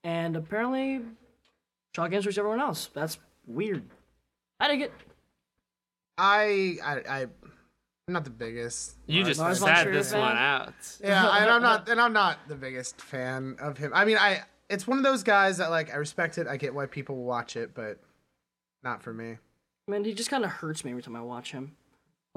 and 0.04 0.36
apparently, 0.36 1.02
Shaw 1.96 2.08
Gainsbourg's 2.08 2.40
everyone 2.40 2.60
else. 2.60 2.90
That's 2.96 3.20
weird. 3.46 3.84
I 4.60 4.68
dig 4.70 4.82
it. 4.82 4.94
I 6.18 6.78
I 6.84 6.94
I 7.08 7.22
I'm 7.22 8.14
not 8.14 8.24
the 8.24 8.32
biggest. 8.32 8.96
You 9.06 9.24
just 9.24 9.40
Lars 9.40 9.60
von 9.60 9.68
sat 9.68 9.86
this 9.92 10.14
fan? 10.14 10.20
one 10.20 10.36
out. 10.36 10.74
Yeah, 11.00 11.30
and 11.42 11.52
I'm 11.52 11.62
not 11.62 11.88
and 11.88 12.02
I'm 12.02 12.14
not 12.14 12.40
the 12.48 12.56
biggest 12.56 13.00
fan 13.00 13.56
of 13.60 13.78
him. 13.78 13.92
I 13.94 14.04
mean, 14.04 14.18
I 14.18 14.46
it's 14.68 14.88
one 14.88 14.98
of 14.98 15.04
those 15.04 15.22
guys 15.22 15.60
that 15.60 15.70
like 15.70 15.94
I 15.94 15.98
respect 15.98 16.40
it. 16.40 16.48
I 16.48 16.58
get 16.58 16.74
why 16.74 16.88
people 16.88 17.18
watch 17.18 17.56
it, 17.56 17.76
but 17.76 18.00
not 18.84 19.04
for 19.04 19.14
me. 19.14 19.38
I 19.88 19.92
mean, 19.92 20.06
he 20.06 20.16
just 20.16 20.32
kind 20.32 20.44
of 20.44 20.50
hurts 20.50 20.84
me 20.84 20.90
every 20.90 21.04
time 21.04 21.16
I 21.16 21.22
watch 21.22 21.52
him. 21.52 21.76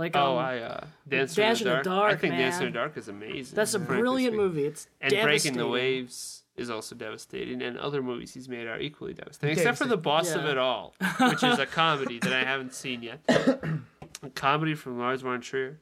Like, 0.01 0.17
Oh, 0.17 0.33
um, 0.33 0.45
I 0.45 0.59
uh, 0.61 0.85
Dance, 1.09 1.35
Dance 1.35 1.61
in 1.61 1.67
the 1.67 1.73
in 1.73 1.79
the 1.79 1.83
Dark. 1.85 2.05
I 2.07 2.09
Dark, 2.11 2.21
think 2.21 2.35
Dance 2.35 2.59
in 2.59 2.65
the. 2.65 2.71
Dark 2.73 2.97
is 2.97 3.09
amazing. 3.09 3.55
that's 3.55 3.75
a 3.75 3.79
brilliant 3.79 4.35
movie. 4.35 4.65
It's 4.65 4.89
And 5.01 5.13
Breaking 5.23 5.57
the 5.57 5.69
Waves 5.69 6.43
is 6.57 6.69
also 6.71 6.95
devastating, 6.95 7.63
and 7.63 7.79
other 7.79 8.03
movies 8.03 8.35
he's 8.35 8.49
made 8.49 8.67
are 8.67 8.79
equally 8.81 9.15
devastating, 9.15 9.57
except 9.57 9.79
for 9.79 9.85
The 9.87 9.97
Boss 9.97 10.35
of 10.35 10.45
It 10.47 10.59
All, 10.59 10.95
which 11.21 11.43
is 11.45 11.59
a 11.59 11.67
comedy 11.67 12.19
that 12.19 12.33
I 12.33 12.45
haven't 12.45 12.75
seen 12.75 13.03
yet. 13.03 13.21
a 13.29 14.31
comedy 14.35 14.75
from 14.75 14.99
Lars 14.99 15.21
von 15.23 15.41
Trier. 15.41 15.79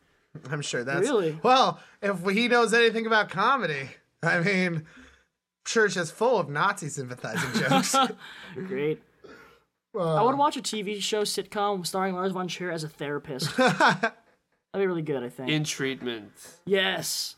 I'm 0.50 0.62
sure 0.62 0.84
that's 0.84 1.00
Really? 1.00 1.38
well. 1.42 1.80
If 2.02 2.22
he 2.28 2.48
knows 2.48 2.74
anything 2.74 3.06
about 3.06 3.28
comedy, 3.30 3.88
I 4.22 4.40
mean, 4.40 4.86
church 5.64 5.96
is 5.96 6.10
full 6.10 6.38
of 6.38 6.48
Nazi 6.48 6.88
sympathizing 6.88 7.60
jokes. 7.60 7.96
Great. 8.54 9.02
I 9.96 10.22
would 10.22 10.36
watch 10.36 10.56
a 10.56 10.62
TV 10.62 11.00
show 11.00 11.22
sitcom 11.22 11.86
starring 11.86 12.14
Lars 12.14 12.32
von 12.32 12.48
Trier 12.48 12.70
as 12.70 12.84
a 12.84 12.88
therapist. 12.88 13.56
That'd 13.56 14.12
be 14.74 14.86
really 14.86 15.02
good, 15.02 15.22
I 15.22 15.28
think. 15.28 15.50
In 15.50 15.64
treatment 15.64 16.32
yes. 16.66 17.36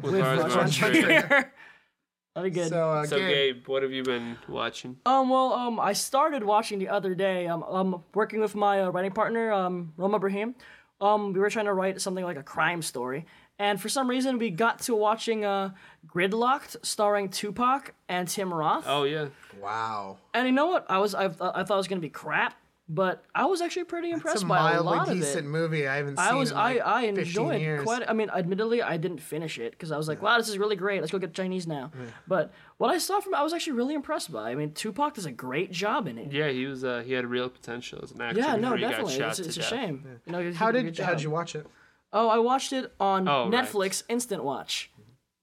with, 0.00 0.12
With 0.12 0.20
Lars, 0.22 0.38
Lars 0.40 0.54
von 0.54 0.62
von 0.68 0.70
Trier. 0.70 1.22
Trier. 1.22 1.52
That'd 2.34 2.52
be 2.52 2.60
good. 2.60 2.68
so, 2.68 2.90
uh, 2.90 3.06
So, 3.06 3.18
Gabe, 3.18 3.56
Gabe, 3.56 3.66
what 3.68 3.82
have 3.82 3.90
you 3.92 4.04
been 4.04 4.36
watching? 4.48 4.96
Um, 5.06 5.28
well, 5.28 5.52
um, 5.52 5.80
I 5.80 5.92
started 5.92 6.44
watching 6.44 6.78
the 6.78 6.88
other 6.88 7.14
day. 7.14 7.48
Um, 7.48 7.64
I'm 7.68 7.96
working 8.14 8.40
with 8.40 8.54
my 8.54 8.82
uh, 8.82 8.90
writing 8.90 9.10
partner, 9.12 9.52
um, 9.52 9.92
Roma 9.96 10.18
Brahim. 10.20 10.54
Um, 11.00 11.32
we 11.32 11.40
were 11.40 11.50
trying 11.50 11.66
to 11.66 11.74
write 11.74 12.00
something 12.00 12.24
like 12.24 12.36
a 12.36 12.42
crime 12.42 12.82
story, 12.82 13.26
and 13.58 13.80
for 13.80 13.88
some 13.88 14.08
reason, 14.08 14.38
we 14.38 14.50
got 14.50 14.78
to 14.80 14.94
watching 14.94 15.44
uh, 15.44 15.70
Gridlock'd, 16.06 16.76
starring 16.82 17.28
Tupac 17.28 17.92
and 18.08 18.28
Tim 18.28 18.52
Roth. 18.52 18.84
Oh 18.86 19.04
yeah, 19.04 19.28
wow, 19.60 20.18
And 20.34 20.46
you 20.46 20.52
know 20.52 20.66
what? 20.66 20.86
I 20.88 20.98
was 20.98 21.14
I, 21.14 21.24
I 21.24 21.28
thought 21.28 21.70
it 21.70 21.76
was 21.76 21.88
gonna 21.88 22.00
be 22.00 22.08
crap, 22.08 22.54
but 22.88 23.24
I 23.34 23.44
was 23.46 23.60
actually 23.60 23.84
pretty 23.84 24.08
it's 24.08 24.14
impressed 24.16 24.42
a 24.44 24.46
by 24.46 24.72
a 24.72 24.82
lot 24.82 25.08
of 25.08 25.14
decent 25.14 25.46
it. 25.46 25.48
movie. 25.50 25.86
I 25.86 25.96
haven't 25.96 26.16
seen. 26.16 26.26
I 26.26 26.34
was 26.34 26.50
in 26.50 26.56
like 26.56 26.80
I 26.80 26.98
I 27.02 27.06
15 27.12 27.18
enjoyed 27.18 27.60
years. 27.60 27.82
quite. 27.84 28.08
I 28.08 28.12
mean, 28.14 28.30
admittedly, 28.30 28.80
I 28.82 28.96
didn't 28.96 29.18
finish 29.20 29.58
it 29.58 29.72
because 29.72 29.92
I 29.92 29.96
was 29.98 30.08
like, 30.08 30.22
"Wow, 30.22 30.38
this 30.38 30.48
is 30.48 30.56
really 30.56 30.76
great. 30.76 31.00
Let's 31.00 31.12
go 31.12 31.18
get 31.18 31.34
Chinese 31.34 31.66
now." 31.66 31.90
But 32.26 32.52
what 32.78 32.88
I 32.90 32.98
saw 32.98 33.20
from 33.20 33.34
it, 33.34 33.36
I 33.36 33.42
was 33.42 33.52
actually 33.52 33.74
really 33.74 33.94
impressed 33.94 34.32
by. 34.32 34.50
I 34.50 34.54
mean, 34.54 34.72
Tupac 34.72 35.14
does 35.14 35.26
a 35.26 35.32
great 35.32 35.70
job 35.72 36.06
in 36.08 36.16
it. 36.16 36.32
yeah. 36.32 36.48
He 36.48 36.64
was. 36.66 36.84
Uh, 36.84 37.02
he 37.04 37.12
had 37.12 37.26
real 37.26 37.48
potential 37.50 38.00
as 38.02 38.12
an 38.12 38.20
actor. 38.22 38.40
Yeah, 38.40 38.56
no, 38.56 38.70
before 38.72 38.76
he 38.76 38.82
got 38.82 38.88
definitely. 38.90 39.14
It's, 39.26 39.38
it's 39.40 39.56
a 39.56 39.60
death. 39.60 39.68
shame. 39.68 40.20
You 40.26 40.32
know, 40.32 40.52
How 40.52 40.70
did 40.70 40.80
a 40.80 40.82
good 40.84 40.94
did 40.94 41.04
how 41.04 41.12
did 41.14 41.22
you 41.22 41.30
watch 41.30 41.54
it? 41.54 41.66
Oh, 42.12 42.28
I 42.28 42.38
watched 42.38 42.72
it 42.72 42.92
on 42.98 43.28
Oh, 43.28 43.48
right. 43.48 43.52
Netflix 43.64 44.02
Instant 44.08 44.42
Watch, 44.44 44.90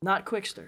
not 0.01 0.25
Qwikster. 0.25 0.67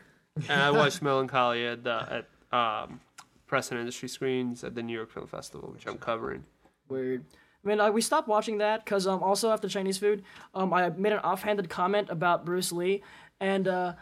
and 0.49 0.62
I 0.62 0.71
watched 0.71 1.01
Melancholia 1.01 1.71
at 1.73 1.83
the 1.83 2.23
at 2.51 2.57
um, 2.57 2.99
Press 3.47 3.71
and 3.71 3.79
Industry 3.79 4.07
Screens 4.10 4.63
at 4.63 4.75
the 4.75 4.83
New 4.83 4.93
York 4.93 5.10
Film 5.12 5.27
Festival, 5.27 5.69
which 5.73 5.88
I'm 5.88 5.97
covering. 5.97 6.43
Weird. 6.89 7.23
I 7.65 7.67
mean, 7.67 7.79
uh, 7.79 7.91
we 7.91 8.01
stopped 8.01 8.27
watching 8.27 8.60
that 8.60 8.86
because 8.86 9.07
um, 9.07 9.21
also 9.23 9.51
after 9.51 9.67
Chinese 9.67 9.97
food, 9.97 10.23
um, 10.53 10.71
I 10.73 10.89
made 10.89 11.12
an 11.13 11.19
offhanded 11.19 11.69
comment 11.69 12.10
about 12.10 12.45
Bruce 12.45 12.71
Lee, 12.71 13.01
and 13.41 13.67
uh, 13.67 13.93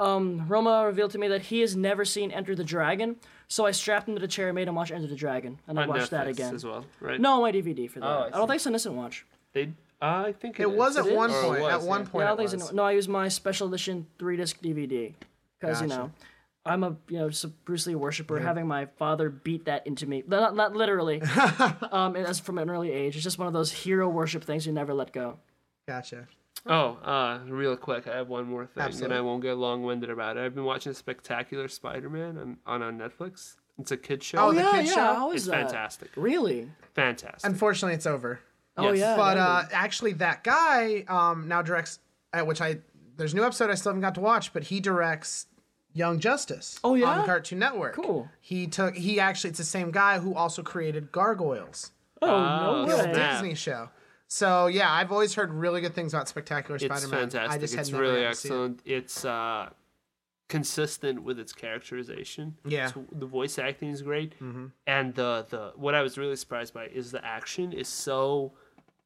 um, 0.00 0.46
Roma 0.48 0.84
revealed 0.86 1.12
to 1.12 1.18
me 1.18 1.28
that 1.28 1.42
he 1.42 1.60
has 1.60 1.76
never 1.76 2.04
seen 2.04 2.30
Enter 2.32 2.54
the 2.54 2.64
Dragon. 2.64 3.16
So 3.48 3.66
I 3.66 3.70
strapped 3.70 4.08
him 4.08 4.14
to 4.14 4.20
the 4.20 4.26
chair 4.28 4.48
and 4.48 4.54
made 4.54 4.66
him 4.66 4.74
watch 4.74 4.90
Enter 4.90 5.06
the 5.06 5.14
Dragon, 5.14 5.58
and 5.68 5.78
I 5.78 5.82
On 5.84 5.88
watched 5.90 6.10
that 6.10 6.26
Netflix 6.26 6.30
again. 6.32 6.54
as 6.54 6.64
well, 6.64 6.84
right? 7.00 7.20
No, 7.20 7.40
my 7.42 7.52
DVD 7.52 7.88
for 7.88 8.00
that. 8.00 8.06
Oh, 8.06 8.08
I 8.22 8.26
I, 8.26 8.30
don't 8.30 8.48
think 8.48 8.56
it's 8.56 8.66
an 8.66 8.72
instant 8.74 8.96
watch. 8.96 9.24
they. 9.52 9.70
I 10.04 10.32
think 10.32 10.58
it, 10.58 10.64
It 10.64 10.70
is. 10.70 10.76
was 10.76 10.96
at 10.96 11.06
It 11.06 11.14
one 11.16 11.30
is? 11.30 11.36
Point. 11.44 11.60
was, 11.62 11.72
at 11.72 11.82
one 11.82 12.06
point, 12.06 12.24
yeah, 12.24 12.30
I 12.30 12.32
it 12.34 12.36
think 12.50 12.52
was. 12.62 12.72
no. 12.72 12.82
I 12.82 12.92
use 12.92 13.08
my 13.08 13.28
special 13.28 13.68
edition 13.68 14.06
three 14.18 14.36
disc 14.36 14.60
DVD 14.60 15.14
because 15.60 15.80
you 15.80 15.86
know. 15.86 16.10
I'm 16.64 16.84
a 16.84 16.96
you 17.08 17.18
know 17.18 17.26
s- 17.28 17.44
Bruce 17.44 17.88
Lee 17.88 17.96
worshiper, 17.96 18.38
having 18.38 18.68
my 18.68 18.86
father 18.86 19.28
beat 19.30 19.64
that 19.64 19.84
into 19.84 20.06
me. 20.06 20.22
Not, 20.28 20.54
not 20.54 20.76
literally, 20.76 21.20
um, 21.90 22.14
and 22.14 22.24
that's 22.24 22.38
from 22.38 22.58
an 22.58 22.70
early 22.70 22.92
age. 22.92 23.16
It's 23.16 23.24
just 23.24 23.36
one 23.36 23.48
of 23.48 23.52
those 23.52 23.72
hero 23.72 24.08
worship 24.08 24.44
things 24.44 24.64
you 24.64 24.72
never 24.72 24.94
let 24.94 25.12
go. 25.12 25.38
Gotcha. 25.88 26.28
Oh, 26.64 26.90
uh, 27.02 27.40
real 27.48 27.76
quick, 27.76 28.06
I 28.06 28.14
have 28.14 28.28
one 28.28 28.46
more 28.46 28.66
thing, 28.66 28.84
Absolutely. 28.84 29.16
and 29.16 29.18
I 29.18 29.26
won't 29.26 29.42
get 29.42 29.56
long-winded 29.56 30.08
about 30.08 30.36
it. 30.36 30.44
I've 30.44 30.54
been 30.54 30.62
watching 30.64 30.92
Spectacular 30.92 31.66
Spider-Man 31.66 32.38
on 32.38 32.56
on, 32.64 32.82
on 32.82 32.96
Netflix. 32.98 33.56
It's 33.80 33.90
a 33.90 33.96
kid 33.96 34.22
show. 34.22 34.38
Oh, 34.38 34.52
the 34.52 34.60
yeah, 34.60 34.70
kid 34.70 34.86
yeah. 34.86 34.94
show? 34.94 35.00
How 35.14 35.30
is 35.32 35.42
it's 35.42 35.46
that? 35.50 35.62
fantastic, 35.62 36.10
Really? 36.14 36.68
fantastic. 36.94 37.48
Unfortunately, 37.50 37.94
it's 37.96 38.06
over. 38.06 38.38
Oh 38.76 38.92
Yes. 38.92 38.98
yeah. 38.98 39.16
But 39.16 39.36
uh, 39.36 39.62
actually, 39.72 40.12
that 40.14 40.42
guy 40.44 41.04
um, 41.08 41.46
now 41.48 41.62
directs, 41.62 41.98
uh, 42.32 42.40
which 42.42 42.60
I 42.60 42.78
there's 43.16 43.32
a 43.32 43.36
new 43.36 43.44
episode 43.44 43.70
I 43.70 43.74
still 43.74 43.90
haven't 43.90 44.00
got 44.02 44.14
to 44.16 44.20
watch, 44.20 44.52
but 44.52 44.64
he 44.64 44.80
directs 44.80 45.46
Young 45.92 46.18
Justice. 46.18 46.80
Oh, 46.82 46.94
yeah? 46.94 47.06
on 47.20 47.26
Cartoon 47.26 47.58
Network. 47.58 47.94
Cool. 47.96 48.28
He 48.40 48.66
took. 48.66 48.94
He 48.96 49.20
actually. 49.20 49.50
It's 49.50 49.58
the 49.58 49.64
same 49.64 49.90
guy 49.90 50.18
who 50.18 50.34
also 50.34 50.62
created 50.62 51.12
Gargoyles, 51.12 51.90
Oh, 52.22 52.28
Oh, 52.28 52.84
no 52.86 52.96
the 52.96 53.08
way. 53.08 53.12
Disney 53.32 53.54
show. 53.54 53.90
So 54.28 54.68
yeah, 54.68 54.90
I've 54.90 55.12
always 55.12 55.34
heard 55.34 55.52
really 55.52 55.82
good 55.82 55.94
things 55.94 56.14
about 56.14 56.26
Spectacular 56.28 56.76
It's 56.76 56.84
Spider-Man. 56.86 57.24
It's 57.24 57.34
fantastic. 57.34 57.58
I 57.58 57.60
just 57.60 57.74
it's 57.74 57.88
had 57.90 57.92
never 57.92 58.02
really 58.10 58.22
got 58.22 58.30
to 58.30 58.34
see 58.36 58.48
it. 58.48 58.52
excellent. 58.52 58.82
It's 58.86 59.24
uh, 59.26 59.68
consistent 60.48 61.22
with 61.22 61.38
its 61.38 61.52
characterization. 61.52 62.56
Yeah. 62.64 62.88
Mm-hmm. 62.88 63.00
It's- 63.00 63.18
the 63.20 63.26
voice 63.26 63.58
acting 63.58 63.90
is 63.90 64.02
great, 64.02 64.34
and 64.86 65.14
the 65.14 65.46
the 65.50 65.72
what 65.76 65.94
I 65.94 66.02
was 66.02 66.16
really 66.18 66.36
surprised 66.36 66.74
by 66.74 66.86
is 66.86 67.10
the 67.10 67.24
action 67.24 67.72
is 67.72 67.88
so 67.88 68.52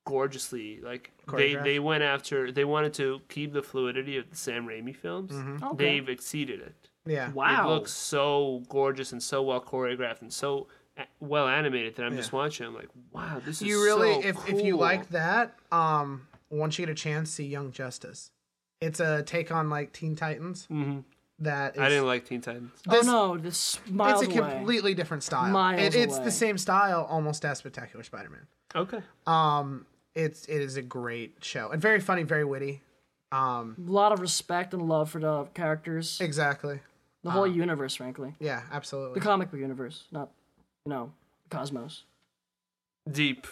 gorgeously 0.06 0.80
like 0.82 1.12
they 1.36 1.54
they 1.56 1.78
went 1.78 2.02
after 2.02 2.50
they 2.50 2.64
wanted 2.64 2.94
to 2.94 3.20
keep 3.28 3.52
the 3.52 3.62
fluidity 3.62 4.16
of 4.16 4.30
the 4.30 4.36
Sam 4.36 4.66
Raimi 4.66 4.96
films. 4.96 5.32
Mm-hmm. 5.32 5.64
Okay. 5.64 5.84
They've 5.84 6.08
exceeded 6.08 6.60
it. 6.60 6.74
Yeah. 7.04 7.30
Wow. 7.32 7.68
It 7.68 7.74
looks 7.74 7.92
so 7.92 8.62
gorgeous 8.70 9.12
and 9.12 9.22
so 9.22 9.42
well 9.42 9.60
choreographed 9.60 10.22
and 10.22 10.32
so 10.32 10.68
well 11.20 11.46
animated 11.46 11.96
that 11.96 12.04
I'm 12.06 12.16
just 12.16 12.32
watching. 12.32 12.66
I'm 12.66 12.74
like, 12.74 12.88
wow, 13.12 13.42
this 13.44 13.60
is 13.60 13.68
You 13.68 13.82
really, 13.84 14.22
so 14.22 14.28
if 14.28 14.48
if 14.48 14.64
you 14.64 14.76
like 14.78 15.10
that, 15.10 15.54
um, 15.70 16.26
once 16.50 16.78
you 16.78 16.86
get 16.86 16.92
a 16.92 16.94
chance, 16.94 17.30
see 17.30 17.44
Young 17.46 17.70
Justice. 17.70 18.30
It's 18.80 19.00
a 19.00 19.22
take 19.22 19.50
on 19.52 19.68
like 19.68 19.92
Teen 19.92 20.16
Titans. 20.16 20.66
Mhm. 20.70 21.04
That 21.40 21.74
is, 21.76 21.82
I 21.82 21.88
didn't 21.90 22.06
like 22.06 22.24
Teen 22.24 22.40
Titans. 22.40 22.70
Oh 22.88 22.92
this- 22.92 23.06
no, 23.06 23.36
this 23.36 23.78
miles 23.90 24.22
It's 24.22 24.34
a 24.34 24.40
away. 24.40 24.50
completely 24.52 24.94
different 24.94 25.22
style. 25.22 25.52
Miles 25.52 25.82
It- 25.82 25.94
it's 25.94 26.16
away. 26.16 26.24
the 26.24 26.30
same 26.30 26.56
style 26.56 27.06
almost 27.10 27.44
as 27.44 27.58
Spectacular 27.58 28.02
Spider-Man. 28.02 28.46
Okay. 28.74 29.00
Um, 29.26 29.84
it's 30.16 30.46
it 30.46 30.60
is 30.60 30.76
a 30.76 30.82
great 30.82 31.36
show 31.42 31.70
and 31.70 31.80
very 31.80 32.00
funny, 32.00 32.24
very 32.24 32.44
witty. 32.44 32.82
Um, 33.30 33.76
A 33.86 33.90
lot 33.90 34.10
of 34.12 34.20
respect 34.20 34.72
and 34.74 34.88
love 34.88 35.10
for 35.10 35.20
the 35.20 35.44
characters, 35.54 36.18
exactly. 36.20 36.80
the 37.22 37.30
whole 37.30 37.46
universe, 37.46 37.94
frankly, 37.96 38.34
Yeah, 38.40 38.62
absolutely. 38.72 39.14
the 39.14 39.24
comic 39.24 39.50
book 39.50 39.60
universe, 39.60 40.04
not 40.10 40.30
you 40.84 40.90
know, 40.90 41.12
Cosmos. 41.50 42.04
Deep. 43.10 43.46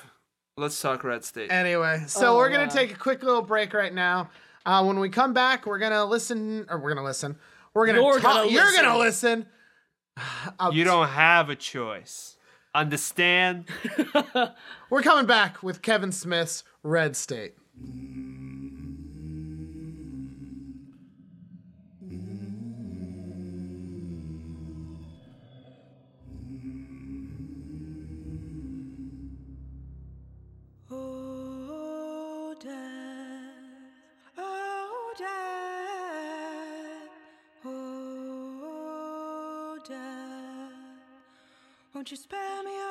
Let's 0.57 0.81
talk 0.81 1.03
Red 1.05 1.25
State. 1.25 1.51
Anyway, 1.53 2.05
so 2.07 2.35
Oh, 2.35 2.37
we're 2.37 2.49
gonna 2.51 2.63
yeah. 2.65 2.69
take 2.69 2.93
a 2.93 2.97
quick 2.99 3.23
little 3.23 3.43
break 3.43 3.73
right 3.75 3.93
now. 3.93 4.31
Uh, 4.65 4.83
when 4.85 4.99
we 5.01 5.09
come 5.11 5.33
back, 5.35 5.67
we're 5.67 5.79
gonna 5.81 6.05
listen, 6.05 6.67
or 6.71 6.79
we're 6.79 6.91
gonna 6.95 7.05
listen. 7.07 7.37
We're 7.75 7.87
gonna. 7.87 8.01
You're 8.03 8.21
talk- 8.21 8.35
gonna 8.37 8.51
You're 8.51 8.65
listen. 8.65 8.85
gonna 8.85 8.99
listen. 8.99 9.47
you 10.73 10.85
don't 10.85 11.09
have 11.09 11.51
a 11.51 11.57
choice. 11.57 12.34
Understand? 12.75 13.67
We're 14.91 15.03
coming 15.03 15.27
back 15.27 15.63
with 15.63 15.81
Kevin 15.81 16.11
Smith's 16.11 16.65
Red 16.83 17.15
State. 17.15 17.55
Won't 42.05 42.11
you 42.11 42.17
spare 42.19 42.63
me 42.63 42.84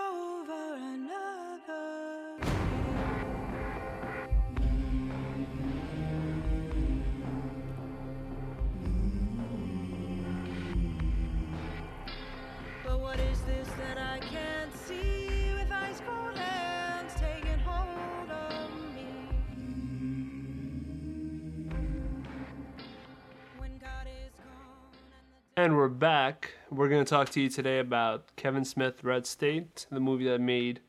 and 25.63 25.77
we're 25.77 25.87
back. 25.87 26.51
We're 26.69 26.89
going 26.89 27.05
to 27.05 27.09
talk 27.09 27.29
to 27.29 27.41
you 27.41 27.47
today 27.47 27.79
about 27.79 28.35
Kevin 28.35 28.65
Smith 28.65 29.01
Red 29.01 29.25
State, 29.25 29.87
the 29.89 30.01
movie 30.01 30.25
that 30.25 30.41
made 30.41 30.81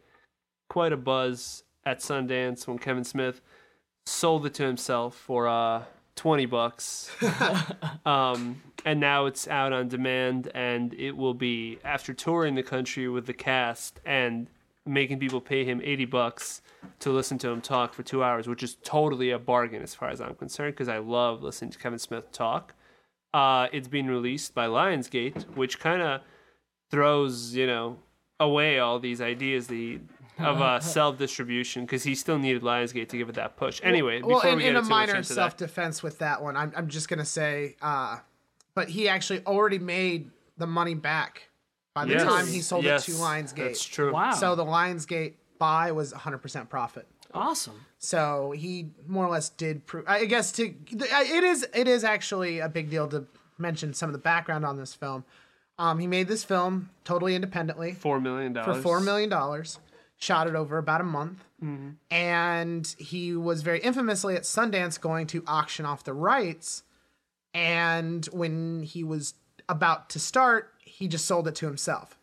quite 0.68 0.92
a 0.92 0.96
buzz 0.96 1.62
at 1.86 2.00
Sundance 2.00 2.66
when 2.66 2.78
Kevin 2.78 3.04
Smith 3.04 3.40
sold 4.04 4.44
it 4.46 4.54
to 4.54 4.64
himself 4.64 5.14
for 5.14 5.46
uh 5.46 5.84
20 6.16 6.46
bucks. 6.46 7.08
um, 8.04 8.60
and 8.84 8.98
now 8.98 9.26
it's 9.26 9.46
out 9.46 9.72
on 9.72 9.86
demand 9.86 10.50
and 10.56 10.92
it 10.94 11.16
will 11.16 11.34
be 11.34 11.78
after 11.84 12.12
touring 12.12 12.56
the 12.56 12.64
country 12.64 13.08
with 13.08 13.26
the 13.26 13.32
cast 13.32 14.00
and 14.04 14.48
making 14.84 15.20
people 15.20 15.40
pay 15.40 15.64
him 15.64 15.80
80 15.84 16.06
bucks 16.06 16.62
to 16.98 17.12
listen 17.12 17.38
to 17.38 17.48
him 17.48 17.60
talk 17.60 17.94
for 17.94 18.02
2 18.02 18.24
hours, 18.24 18.48
which 18.48 18.64
is 18.64 18.74
totally 18.82 19.30
a 19.30 19.38
bargain 19.38 19.82
as 19.82 19.94
far 19.94 20.08
as 20.08 20.20
I'm 20.20 20.34
concerned 20.34 20.74
because 20.74 20.88
I 20.88 20.98
love 20.98 21.44
listening 21.44 21.70
to 21.70 21.78
Kevin 21.78 22.00
Smith 22.00 22.32
talk. 22.32 22.74
Uh, 23.34 23.68
it's 23.72 23.88
been 23.88 24.06
released 24.08 24.54
by 24.54 24.66
Lionsgate, 24.68 25.42
which 25.56 25.80
kind 25.80 26.00
of 26.00 26.20
throws, 26.90 27.54
you 27.54 27.66
know, 27.66 27.98
away 28.38 28.78
all 28.78 29.00
these 29.00 29.20
ideas 29.20 29.66
the 29.66 29.98
of 30.38 30.60
uh, 30.60 30.78
self 30.98 31.18
distribution 31.18 31.84
because 31.84 32.04
he 32.04 32.14
still 32.14 32.38
needed 32.38 32.62
Lionsgate 32.62 33.08
to 33.08 33.18
give 33.18 33.28
it 33.28 33.34
that 33.34 33.56
push. 33.56 33.80
Anyway, 33.82 34.22
well, 34.22 34.36
before 34.36 34.50
in, 34.52 34.56
we 34.58 34.62
get 34.62 34.70
in 34.70 34.76
a 34.76 34.82
minor 34.82 35.16
into 35.16 35.28
that, 35.30 35.34
self-defense 35.34 36.02
with 36.02 36.20
that 36.20 36.42
one, 36.42 36.56
I'm 36.56 36.72
I'm 36.76 36.88
just 36.88 37.08
gonna 37.08 37.24
say, 37.24 37.76
uh, 37.82 38.18
but 38.74 38.88
he 38.88 39.08
actually 39.08 39.44
already 39.46 39.80
made 39.80 40.30
the 40.56 40.66
money 40.68 40.94
back 40.94 41.48
by 41.94 42.04
the 42.04 42.12
Yes, 42.12 42.22
time 42.22 42.46
he 42.46 42.60
sold 42.60 42.84
yes, 42.84 43.08
it 43.08 43.12
to 43.12 43.18
Lionsgate. 43.18 43.56
That's 43.56 43.84
true. 43.84 44.12
Wow. 44.12 44.32
So 44.32 44.54
the 44.54 44.64
Lionsgate 44.64 45.34
buy 45.58 45.92
was 45.92 46.12
100% 46.12 46.68
profit. 46.68 47.06
Awesome. 47.34 47.86
So 47.98 48.52
he 48.56 48.90
more 49.06 49.26
or 49.26 49.30
less 49.30 49.48
did 49.48 49.86
prove. 49.86 50.04
I 50.06 50.24
guess 50.26 50.52
to 50.52 50.72
it 50.92 51.44
is 51.44 51.66
it 51.74 51.88
is 51.88 52.04
actually 52.04 52.60
a 52.60 52.68
big 52.68 52.90
deal 52.90 53.08
to 53.08 53.26
mention 53.58 53.94
some 53.94 54.08
of 54.08 54.12
the 54.12 54.18
background 54.18 54.64
on 54.64 54.76
this 54.76 54.94
film. 54.94 55.24
Um, 55.78 55.98
he 55.98 56.06
made 56.06 56.28
this 56.28 56.44
film 56.44 56.90
totally 57.04 57.34
independently 57.34 57.92
Four 57.92 58.20
million 58.20 58.52
dollars 58.52 58.76
for 58.76 58.82
four 58.82 59.00
million 59.00 59.28
dollars. 59.28 59.78
Shot 60.16 60.46
it 60.46 60.54
over 60.54 60.78
about 60.78 61.00
a 61.00 61.04
month, 61.04 61.44
Mm-hmm. 61.62 61.90
and 62.14 62.94
he 62.98 63.34
was 63.34 63.62
very 63.62 63.80
infamously 63.80 64.36
at 64.36 64.42
Sundance 64.42 65.00
going 65.00 65.26
to 65.28 65.42
auction 65.46 65.84
off 65.86 66.04
the 66.04 66.12
rights. 66.12 66.82
And 67.52 68.24
when 68.26 68.82
he 68.82 69.02
was 69.02 69.34
about 69.68 70.10
to 70.10 70.18
start, 70.18 70.72
he 70.80 71.08
just 71.08 71.24
sold 71.24 71.48
it 71.48 71.54
to 71.56 71.66
himself, 71.66 72.18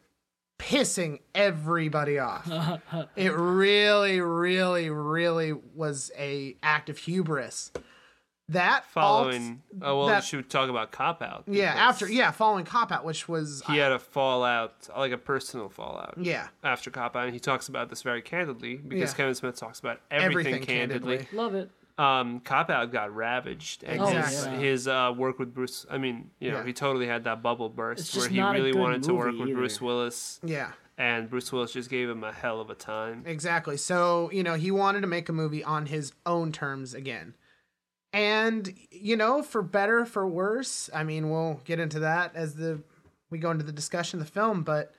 pissing 0.62 1.20
everybody 1.34 2.20
off. 2.20 2.48
it 3.16 3.34
really, 3.34 4.22
really, 4.22 4.90
really 4.90 5.54
was 5.54 6.12
a 6.18 6.56
act 6.62 6.90
of 6.90 6.98
hubris. 7.00 7.72
That 8.50 8.84
alt- 8.98 9.32
Following, 9.32 9.62
oh 9.82 9.98
well, 10.00 10.08
that- 10.08 10.24
we 10.24 10.26
should 10.28 10.50
talk 10.50 10.70
about 10.70 10.92
Cop 10.92 11.22
Out. 11.22 11.46
yeah, 11.48 11.74
after 11.74 12.06
yeah, 12.12 12.32
following 12.32 12.66
Cop 12.66 12.92
Out, 12.92 13.06
which 13.06 13.30
was 13.30 13.64
he 13.66 13.78
had 13.78 13.94
a 13.94 14.00
fallout, 14.00 14.90
like 14.98 15.14
a 15.14 15.18
personal 15.18 15.70
fallout. 15.70 16.16
yeah, 16.18 16.48
After 16.62 16.92
Cop 16.92 17.16
Out, 17.16 17.26
and 17.26 17.34
he 17.34 17.40
talks 17.40 17.70
about 17.70 17.90
this 17.90 18.02
very 18.02 18.22
candidly 18.22 18.76
because 18.76 19.12
Yeah. 19.12 19.16
Kevin 19.18 19.36
Smith 19.36 19.56
talks 19.56 19.80
about 19.80 20.02
everything, 20.12 20.54
Everything 20.56 20.64
candidly. 20.66 21.18
candidly. 21.20 21.38
Love 21.38 21.56
it. 21.56 21.72
Um, 22.02 22.40
Cop 22.40 22.70
Out 22.70 22.92
got 22.92 23.14
ravaged, 23.16 23.84
and 23.84 24.02
Exactly. 24.02 24.52
his, 24.54 24.62
his 24.62 24.88
uh, 24.88 25.14
work 25.16 25.38
with 25.40 25.54
Bruce. 25.54 25.86
I 25.90 25.98
mean, 25.98 26.32
you 26.40 26.50
know, 26.52 26.58
Yeah. 26.60 26.66
he 26.66 26.74
totally 26.74 27.06
had 27.06 27.26
that 27.26 27.44
bubble 27.44 27.70
burst 27.70 28.16
where 28.18 28.28
he 28.28 28.42
really 28.42 28.74
wanted 28.74 29.04
to 29.04 29.14
work 29.14 29.28
movie 29.28 29.40
with 29.40 29.50
either. 29.50 29.58
Bruce 29.60 29.82
Willis, 29.82 30.40
yeah. 30.44 30.72
and 30.98 31.30
Bruce 31.30 31.52
Willis 31.52 31.74
just 31.74 31.90
gave 31.90 32.10
him 32.10 32.24
a 32.24 32.32
hell 32.32 32.60
of 32.60 32.70
a 32.70 32.76
time. 32.76 33.24
Exactly. 33.28 33.78
So, 33.78 34.32
you 34.32 34.42
know, 34.42 34.56
he 34.56 34.72
wanted 34.72 35.02
to 35.02 35.08
make 35.08 35.30
a 35.30 35.34
movie 35.34 35.64
on 35.64 35.86
his 35.86 36.14
own 36.26 36.52
terms 36.52 36.94
again. 36.94 37.36
And, 38.14 38.74
you 38.92 39.16
know, 39.16 39.42
for 39.44 39.62
better, 39.62 40.06
for 40.06 40.28
worse, 40.28 40.90
I 40.94 41.04
mean, 41.04 41.30
we'll 41.30 41.62
get 41.66 41.80
into 41.80 42.00
that 42.00 42.36
as 42.36 42.56
the 42.56 42.82
we 43.30 43.38
go 43.38 43.52
into 43.52 43.64
the 43.64 43.72
discussion 43.72 44.20
of 44.20 44.26
the 44.26 44.32
film, 44.32 44.64
but 44.64 44.94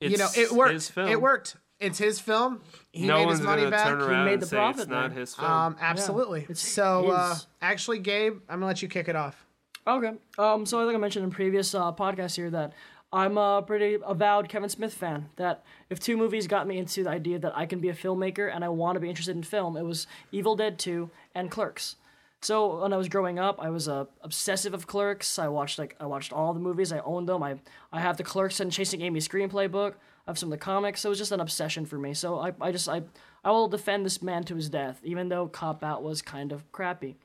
It's 0.00 0.10
you 0.12 0.18
know, 0.18 0.28
it 0.36 0.50
worked. 0.52 0.72
His 0.72 0.88
film. 0.90 1.08
It 1.08 1.20
worked. 1.20 1.56
It's 1.80 1.98
his 1.98 2.18
film. 2.18 2.60
He 2.90 3.06
no 3.06 3.18
made 3.18 3.26
one's 3.26 3.38
his 3.38 3.46
money 3.46 3.62
gonna 3.62 3.70
back. 3.70 3.86
turn 3.86 4.00
around 4.00 4.24
made 4.24 4.32
and 4.34 4.42
the 4.42 4.46
say 4.46 4.56
profit 4.56 4.80
it's 4.82 4.90
not 4.90 5.12
his 5.12 5.34
film. 5.34 5.50
Um, 5.50 5.76
absolutely. 5.80 6.46
it's 6.48 6.60
so, 6.60 7.08
uh, 7.10 7.36
actually, 7.62 8.00
Gabe, 8.00 8.38
I'm 8.48 8.56
gonna 8.56 8.66
let 8.66 8.82
you 8.82 8.88
kick 8.88 9.08
it 9.08 9.14
off. 9.16 9.46
Okay. 9.86 10.12
Um. 10.38 10.66
So, 10.66 10.84
like 10.84 10.94
I 10.94 10.98
mentioned 10.98 11.24
in 11.24 11.30
previous 11.30 11.74
uh, 11.74 11.92
podcasts 11.92 12.34
here, 12.36 12.50
that 12.50 12.72
I'm 13.12 13.38
a 13.38 13.62
pretty 13.62 13.96
avowed 14.04 14.48
Kevin 14.48 14.68
Smith 14.68 14.92
fan. 14.92 15.30
That 15.36 15.64
if 15.88 16.00
two 16.00 16.16
movies 16.16 16.46
got 16.46 16.66
me 16.66 16.78
into 16.78 17.04
the 17.04 17.10
idea 17.10 17.38
that 17.38 17.56
I 17.56 17.64
can 17.64 17.80
be 17.80 17.88
a 17.88 17.94
filmmaker 17.94 18.52
and 18.52 18.64
I 18.64 18.68
want 18.68 18.96
to 18.96 19.00
be 19.00 19.08
interested 19.08 19.36
in 19.36 19.42
film, 19.42 19.76
it 19.76 19.84
was 19.84 20.06
Evil 20.32 20.56
Dead 20.56 20.78
2 20.78 21.08
and 21.34 21.50
Clerks. 21.50 21.96
So 22.42 22.82
when 22.82 22.92
I 22.92 22.96
was 22.96 23.08
growing 23.08 23.38
up, 23.38 23.58
I 23.60 23.70
was 23.70 23.88
uh, 23.88 24.04
obsessive 24.22 24.74
of 24.74 24.86
Clerks. 24.86 25.38
I 25.38 25.48
watched 25.48 25.78
like 25.78 25.96
I 26.00 26.06
watched 26.06 26.32
all 26.32 26.52
the 26.52 26.60
movies. 26.60 26.92
I 26.92 26.98
owned 27.00 27.28
them. 27.28 27.42
I 27.42 27.58
I 27.92 28.00
have 28.00 28.16
the 28.16 28.24
Clerks 28.24 28.60
and 28.60 28.70
Chasing 28.70 29.00
Amy 29.02 29.20
screenplay 29.20 29.70
book. 29.70 29.96
Have 30.28 30.38
some 30.38 30.52
of 30.52 30.58
the 30.58 30.64
comics. 30.64 31.00
So 31.00 31.08
it 31.08 31.10
was 31.10 31.18
just 31.18 31.32
an 31.32 31.40
obsession 31.40 31.86
for 31.86 31.98
me. 31.98 32.14
So 32.14 32.38
I, 32.38 32.52
I 32.60 32.70
just 32.70 32.88
I 32.88 33.02
I 33.42 33.50
will 33.50 33.66
defend 33.66 34.04
this 34.04 34.22
man 34.22 34.44
to 34.44 34.54
his 34.54 34.68
death, 34.68 35.00
even 35.02 35.28
though 35.28 35.48
Cop 35.48 35.82
Out 35.82 36.02
was 36.02 36.22
kind 36.22 36.52
of 36.52 36.70
crappy. 36.70 37.16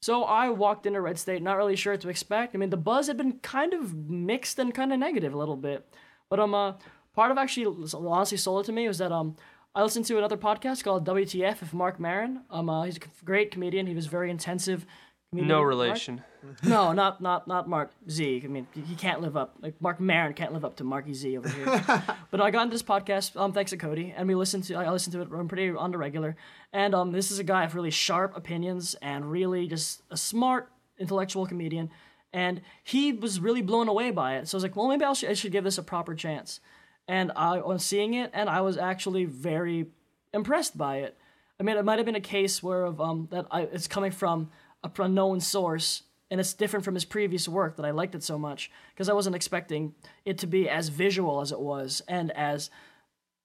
So 0.00 0.24
I 0.24 0.48
walked 0.48 0.86
into 0.86 1.00
Red 1.00 1.18
State 1.18 1.42
not 1.42 1.56
really 1.56 1.76
sure 1.76 1.92
what 1.92 2.00
to 2.00 2.08
expect. 2.08 2.54
I 2.54 2.58
mean, 2.58 2.70
the 2.70 2.76
buzz 2.76 3.08
had 3.08 3.16
been 3.16 3.40
kind 3.40 3.74
of 3.74 3.94
mixed 3.94 4.58
and 4.58 4.74
kind 4.74 4.92
of 4.92 4.98
negative 4.98 5.34
a 5.34 5.38
little 5.38 5.56
bit. 5.56 5.86
But 6.28 6.40
um, 6.40 6.54
uh, 6.54 6.74
part 7.14 7.30
of 7.30 7.38
actually 7.38 7.86
honestly 7.94 8.38
sold 8.38 8.64
it 8.64 8.66
to 8.66 8.72
me 8.72 8.88
was 8.88 8.98
that 8.98 9.12
um, 9.12 9.36
I 9.74 9.82
listened 9.82 10.06
to 10.06 10.16
another 10.16 10.36
podcast 10.36 10.82
called 10.82 11.06
WTF 11.06 11.60
with 11.60 11.74
Marc 11.74 12.00
Maron. 12.00 12.42
Um, 12.50 12.70
uh, 12.70 12.84
he's 12.84 12.96
a 12.96 13.24
great 13.24 13.50
comedian. 13.50 13.86
He 13.86 13.94
was 13.94 14.06
very 14.06 14.30
intensive. 14.30 14.86
Comedian. 15.30 15.48
No 15.48 15.58
Mark- 15.58 15.68
relation. 15.68 16.22
No, 16.62 16.92
not 16.92 17.20
not 17.20 17.46
not 17.46 17.68
Mark 17.68 17.90
Z. 18.08 18.42
I 18.44 18.46
mean, 18.46 18.66
he 18.74 18.94
can't 18.94 19.20
live 19.20 19.36
up 19.36 19.56
like 19.60 19.80
Marc 19.80 20.00
Maron 20.00 20.34
can't 20.34 20.52
live 20.52 20.64
up 20.64 20.76
to 20.76 20.84
Marky 20.84 21.14
Z 21.14 21.38
over 21.38 21.48
here. 21.48 21.66
but 22.30 22.40
I 22.40 22.50
got 22.50 22.62
into 22.62 22.74
this 22.74 22.82
podcast 22.82 23.40
um 23.40 23.52
thanks 23.52 23.70
to 23.70 23.76
Cody, 23.76 24.14
and 24.16 24.28
we 24.28 24.34
listened 24.34 24.64
to 24.64 24.74
I 24.74 24.90
listened 24.90 25.12
to 25.14 25.22
it 25.22 25.28
um, 25.32 25.48
pretty 25.48 25.70
on 25.70 25.90
the 25.90 25.98
regular. 25.98 26.36
And 26.72 26.94
um 26.94 27.12
this 27.12 27.30
is 27.30 27.38
a 27.38 27.44
guy 27.44 27.64
with 27.64 27.74
really 27.74 27.90
sharp 27.90 28.36
opinions 28.36 28.94
and 29.02 29.30
really 29.30 29.66
just 29.66 30.02
a 30.10 30.16
smart 30.16 30.70
intellectual 30.98 31.46
comedian. 31.46 31.90
And 32.32 32.60
he 32.84 33.12
was 33.12 33.40
really 33.40 33.62
blown 33.62 33.88
away 33.88 34.10
by 34.10 34.36
it. 34.36 34.48
So 34.48 34.56
I 34.56 34.58
was 34.58 34.62
like, 34.62 34.76
well, 34.76 34.88
maybe 34.88 35.04
I 35.04 35.12
should, 35.14 35.30
I 35.30 35.34
should 35.34 35.52
give 35.52 35.64
this 35.64 35.78
a 35.78 35.82
proper 35.82 36.14
chance. 36.14 36.60
And 37.08 37.32
I 37.36 37.58
was 37.58 37.84
seeing 37.84 38.14
it, 38.14 38.30
and 38.34 38.50
I 38.50 38.60
was 38.60 38.76
actually 38.76 39.24
very 39.24 39.86
impressed 40.34 40.76
by 40.76 40.98
it. 40.98 41.16
I 41.58 41.62
mean, 41.62 41.76
it 41.76 41.84
might 41.84 41.98
have 41.98 42.04
been 42.04 42.16
a 42.16 42.20
case 42.20 42.62
where 42.62 42.84
of 42.84 43.00
um 43.00 43.28
that 43.30 43.46
I, 43.50 43.62
it's 43.62 43.88
coming 43.88 44.10
from 44.10 44.50
a 44.84 45.08
known 45.08 45.40
source, 45.40 46.02
and 46.30 46.40
it's 46.40 46.54
different 46.54 46.84
from 46.84 46.94
his 46.94 47.04
previous 47.04 47.48
work 47.48 47.76
that 47.76 47.86
I 47.86 47.90
liked 47.90 48.14
it 48.14 48.22
so 48.22 48.38
much 48.38 48.70
because 48.94 49.08
I 49.08 49.12
wasn't 49.12 49.36
expecting 49.36 49.94
it 50.24 50.38
to 50.38 50.46
be 50.46 50.68
as 50.68 50.88
visual 50.88 51.40
as 51.40 51.52
it 51.52 51.60
was 51.60 52.02
and 52.08 52.30
as 52.32 52.70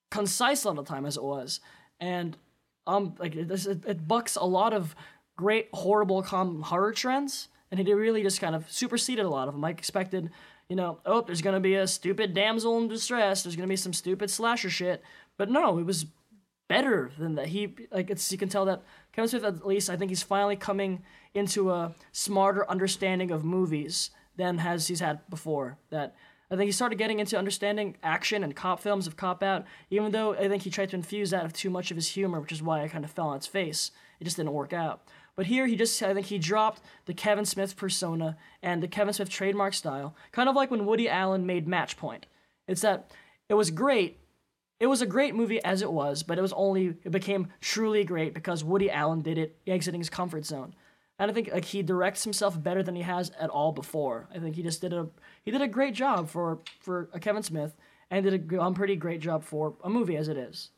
concise 0.10 0.66
all 0.66 0.74
the 0.74 0.84
time 0.84 1.06
as 1.06 1.18
it 1.18 1.24
was, 1.24 1.60
and 2.00 2.38
um 2.88 3.16
like 3.20 3.36
it, 3.36 3.50
it, 3.52 3.86
it 3.86 4.08
bucks 4.08 4.36
a 4.36 4.44
lot 4.46 4.74
of 4.74 4.96
great 5.38 5.70
horrible 5.74 6.22
com 6.24 6.62
horror 6.62 6.92
trends, 6.92 7.48
and 7.70 7.80
it 7.80 7.94
really 7.94 8.24
just 8.24 8.42
kind 8.42 8.56
of 8.56 8.70
superseded 8.72 9.26
a 9.26 9.30
lot 9.30 9.48
of 9.48 9.54
them. 9.54 9.64
I 9.64 9.70
expected. 9.70 10.30
You 10.70 10.78
know, 10.78 11.00
oh, 11.06 11.20
there's 11.20 11.42
gonna 11.42 11.60
be 11.60 11.76
a 11.76 11.86
stupid 11.86 12.34
damsel 12.34 12.78
in 12.78 12.88
distress. 12.88 13.44
There's 13.44 13.58
gonna 13.58 13.68
be 13.68 13.76
some 13.76 13.92
stupid 13.92 14.30
slasher 14.30 14.70
shit, 14.70 15.04
but 15.38 15.50
no, 15.50 15.78
it 15.78 15.86
was 15.86 16.06
better 16.70 17.12
than 17.20 17.36
that. 17.36 17.48
He 17.48 17.76
like 17.92 18.10
it's 18.10 18.32
you 18.32 18.38
can 18.38 18.48
tell 18.48 18.64
that 18.66 18.82
Kevin 19.12 19.28
Smith 19.28 19.44
at 19.44 19.68
least 19.68 19.90
I 19.90 19.98
think 19.98 20.10
he's 20.10 20.24
finally 20.24 20.56
coming 20.56 21.04
into 21.34 21.72
a 21.72 21.96
smarter 22.12 22.70
understanding 22.70 23.32
of 23.32 23.44
movies 23.44 24.12
than 24.36 24.60
has 24.60 24.88
he's 24.88 25.00
had 25.00 25.20
before. 25.30 25.78
That 25.90 26.16
I 26.50 26.56
think 26.56 26.68
he 26.68 26.72
started 26.74 26.98
getting 26.98 27.20
into 27.20 27.38
understanding 27.38 27.96
action 28.04 28.44
and 28.44 28.56
cop 28.56 28.82
films 28.82 29.08
of 29.08 29.16
cop 29.16 29.42
out, 29.42 29.66
even 29.90 30.12
though 30.12 30.34
I 30.34 30.50
think 30.50 30.64
he 30.64 30.70
tried 30.70 30.90
to 30.90 30.98
infuse 30.98 31.30
that 31.30 31.44
with 31.44 31.54
too 31.54 31.70
much 31.70 31.92
of 31.92 31.98
his 31.98 32.10
humor, 32.10 32.40
which 32.42 32.52
is 32.52 32.62
why 32.62 32.84
I 32.84 32.88
kind 32.88 33.06
of 33.06 33.12
fell 33.12 33.30
on 33.30 33.38
its 33.38 33.48
face. 33.48 33.92
It 34.20 34.26
just 34.26 34.38
didn't 34.38 34.52
work 34.52 34.74
out. 34.74 35.02
But 35.36 35.46
here 35.46 35.66
he 35.66 35.76
just 35.76 36.02
I 36.04 36.14
think 36.14 36.28
he 36.28 36.38
dropped 36.38 36.82
the 37.06 37.14
Kevin 37.14 37.46
Smith 37.46 37.78
persona 37.78 38.38
and 38.62 38.84
the 38.84 38.88
Kevin 38.88 39.14
Smith 39.14 39.30
trademark 39.30 39.74
style, 39.74 40.16
kind 40.32 40.50
of 40.50 40.56
like 40.56 40.70
when 40.70 40.86
Woody 40.86 41.08
Allen 41.08 41.46
made 41.46 41.68
Match 41.68 41.98
Point. 41.98 42.26
It's 42.68 42.82
that 42.82 43.12
it 43.48 43.54
was 43.54 43.72
great, 43.72 44.20
it 44.80 44.88
was 44.88 45.02
a 45.02 45.06
great 45.06 45.36
movie 45.36 45.64
as 45.64 45.82
it 45.82 45.92
was, 45.92 46.22
but 46.22 46.38
it 46.38 46.42
was 46.42 46.54
only 46.54 46.96
it 47.04 47.12
became 47.12 47.48
truly 47.62 48.04
great 48.04 48.34
because 48.34 48.64
Woody 48.64 48.92
Allen 48.92 49.22
did 49.22 49.38
it 49.38 49.58
exiting 49.66 50.02
his 50.02 50.10
comfort 50.10 50.46
zone. 50.46 50.76
And 51.22 51.30
I 51.30 51.36
think 51.36 51.52
like 51.54 51.66
he 51.66 51.84
directs 51.84 52.24
himself 52.24 52.62
better 52.62 52.82
than 52.82 52.96
he 52.96 53.04
has 53.04 53.32
at 53.40 53.52
all 53.52 53.72
before. 53.72 54.28
I 54.34 54.40
think 54.40 54.56
he 54.56 54.64
just 54.64 54.82
did 54.82 54.92
a 54.92 55.08
he 55.44 55.52
did 55.52 55.62
a 55.62 55.68
great 55.68 55.94
job 55.94 56.28
for 56.28 56.58
for 56.80 57.10
a 57.14 57.20
Kevin 57.20 57.44
Smith 57.44 57.76
and 58.10 58.26
did 58.26 58.52
a, 58.52 58.60
um, 58.60 58.74
pretty 58.74 58.96
great 58.96 59.22
job 59.22 59.44
for 59.44 59.76
a 59.84 59.90
movie 59.90 60.18
as 60.18 60.30
it 60.30 60.36
is. 60.36 60.72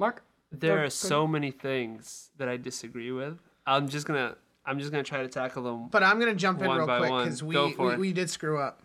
Mark, 0.00 0.24
There 0.50 0.80
are 0.80 0.86
go- 0.86 0.88
so 0.88 1.24
many 1.24 1.52
things 1.52 2.32
that 2.36 2.48
I 2.48 2.56
disagree 2.56 3.12
with. 3.12 3.38
I'm 3.64 3.88
just 3.88 4.08
gonna 4.08 4.34
I'm 4.66 4.80
just 4.80 4.90
gonna 4.90 5.04
try 5.04 5.22
to 5.22 5.28
tackle 5.28 5.62
them. 5.62 5.86
But 5.88 6.02
I'm 6.02 6.18
gonna 6.18 6.34
jump 6.34 6.60
in 6.60 6.68
real 6.68 6.86
quick 6.86 7.02
because 7.02 7.40
we, 7.40 7.74
we 7.76 7.96
we 7.96 8.12
did 8.12 8.28
screw 8.28 8.58
up. 8.58 8.82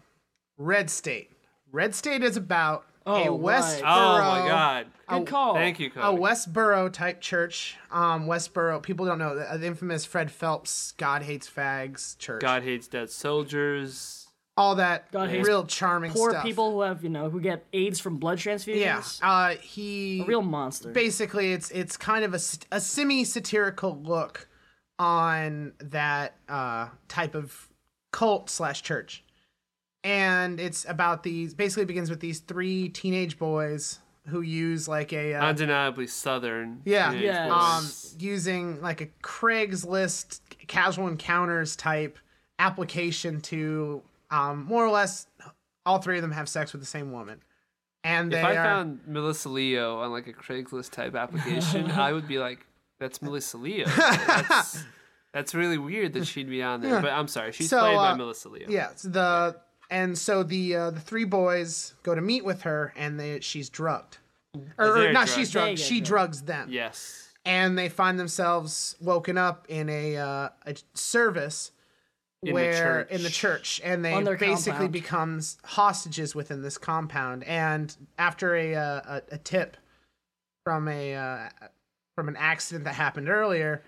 Red 0.55 0.91
State. 0.91 1.31
Red 1.71 1.95
State 1.95 2.21
is 2.21 2.38
about 2.38 2.86
a 3.05 3.09
Oh, 3.27 3.37
Westboro. 3.37 3.83
right. 3.83 3.83
oh 3.83 4.41
my 4.43 4.47
god! 4.47 4.87
good 5.07 5.27
call. 5.27 5.53
Thank 5.53 5.79
you, 5.79 5.87
A 5.95 6.11
Westboro 6.13 6.91
type 6.91 7.21
church. 7.21 7.75
Um, 7.91 8.25
Westboro. 8.27 8.81
People 8.81 9.05
don't 9.05 9.19
know 9.19 9.35
the, 9.35 9.57
the 9.57 9.67
infamous 9.67 10.05
Fred 10.05 10.31
Phelps 10.31 10.93
God 10.93 11.21
hates 11.21 11.49
fags 11.49 12.17
church. 12.17 12.41
God 12.41 12.63
hates 12.63 12.87
dead 12.87 13.09
soldiers. 13.11 14.27
all 14.57 14.75
that 14.75 15.11
God 15.11 15.29
hates 15.29 15.47
real 15.47 15.65
charming 15.65 16.11
Poor 16.11 16.31
stuff. 16.31 16.43
people 16.43 16.71
who 16.71 16.81
have 16.81 17.03
you 17.03 17.09
know 17.09 17.29
who 17.29 17.39
get 17.41 17.65
AIDS 17.73 17.99
from 17.99 18.17
blood 18.17 18.37
transfusions. 18.39 18.79
Yeah. 18.79 19.03
Uh, 19.21 19.55
he 19.61 20.21
a 20.21 20.25
real 20.25 20.41
monster. 20.41 20.91
basically 20.91 21.51
it's 21.53 21.69
it's 21.71 21.97
kind 21.97 22.23
of 22.25 22.33
a, 22.33 22.39
a 22.71 22.79
semi 22.81 23.23
satirical 23.25 24.01
look 24.01 24.47
on 24.97 25.73
that 25.79 26.35
uh, 26.47 26.87
type 27.09 27.35
of 27.35 27.67
cult 28.11 28.49
slash 28.49 28.81
church, 28.81 29.24
and 30.05 30.59
it's 30.59 30.85
about 30.87 31.23
these. 31.23 31.53
Basically, 31.53 31.83
begins 31.83 32.09
with 32.09 32.21
these 32.21 32.39
three 32.39 32.87
teenage 32.89 33.37
boys 33.37 33.99
who 34.27 34.41
use 34.41 34.87
like 34.87 35.11
a 35.13 35.33
uh, 35.35 35.45
Undeniably 35.45 36.07
southern. 36.07 36.81
yeah, 36.85 37.09
teenage 37.09 37.23
Yes. 37.25 38.13
um, 38.13 38.19
using 38.19 38.81
like 38.81 39.01
a 39.01 39.07
Craigslist 39.21 40.39
casual 40.67 41.07
encounters 41.07 41.75
type 41.75 42.17
application 42.59 43.41
to 43.41 44.01
um, 44.31 44.63
more 44.65 44.85
or 44.85 44.89
less 44.91 45.27
all 45.85 45.99
three 45.99 46.17
of 46.17 46.21
them 46.21 46.31
have 46.31 46.47
sex 46.49 46.71
with 46.71 46.81
the 46.81 46.87
same 46.87 47.11
woman. 47.11 47.41
And 48.03 48.31
they 48.31 48.39
if 48.39 48.45
I 48.45 48.51
are, 48.55 48.63
found 48.63 48.99
Melissa 49.07 49.49
Leo 49.49 49.97
on 49.99 50.11
like 50.11 50.27
a 50.27 50.33
Craigslist 50.33 50.91
type 50.91 51.15
application, 51.15 51.89
I 51.91 52.11
would 52.13 52.27
be 52.27 52.37
like, 52.37 52.65
"That's 52.99 53.21
Melissa 53.21 53.57
Leo." 53.57 53.85
That's, 53.97 54.83
that's 55.33 55.53
really 55.53 55.77
weird 55.77 56.13
that 56.13 56.25
she'd 56.27 56.47
be 56.49 56.63
on 56.63 56.79
there. 56.81 57.01
But 57.01 57.11
I'm 57.11 57.27
sorry, 57.27 57.51
she's 57.51 57.69
So, 57.69 57.79
played 57.79 57.95
by 57.97 58.11
uh, 58.11 58.15
Melissa 58.15 58.47
Leo. 58.49 58.67
Yeah, 58.69 58.89
so 58.95 59.09
the 59.09 59.55
and 59.89 60.17
so 60.17 60.43
the 60.43 60.75
uh, 60.75 60.89
the 60.91 60.99
three 60.99 61.25
boys 61.25 61.93
go 62.03 62.15
to 62.15 62.21
meet 62.21 62.43
with 62.45 62.63
her, 62.63 62.93
and 62.95 63.19
they 63.19 63.39
she's 63.41 63.69
drugged, 63.69 64.17
or, 64.77 64.97
or 64.97 65.11
not 65.11 65.25
drugged. 65.27 65.29
she's 65.29 65.51
drugged. 65.51 65.79
She 65.79 65.95
drugged. 66.01 66.07
drugs 66.07 66.41
them, 66.43 66.67
Yes. 66.71 67.29
and 67.45 67.77
they 67.77 67.89
find 67.89 68.19
themselves 68.19 68.95
woken 69.01 69.38
up 69.38 69.65
in 69.69 69.89
a 69.89 70.17
uh, 70.17 70.49
a 70.65 70.75
service 70.93 71.71
In 72.41 72.47
the 72.49 72.53
where 72.53 72.73
church. 73.03 73.11
in 73.11 73.23
the 73.23 73.29
church, 73.29 73.81
and 73.83 74.03
they 74.05 74.13
basically 74.38 74.71
compound. 74.71 74.91
becomes 74.91 75.57
hostages 75.63 76.33
within 76.36 76.61
this 76.61 76.77
compound. 76.77 77.43
And 77.43 77.95
after 78.17 78.55
a 78.55 78.75
uh, 78.75 79.01
a, 79.07 79.21
a 79.33 79.38
tip 79.38 79.77
from 80.63 80.88
a 80.88 81.15
uh, 81.15 81.49
from 82.15 82.27
an 82.29 82.36
accident 82.38 82.86
that 82.86 82.93
happened 82.95 83.29
earlier, 83.29 83.83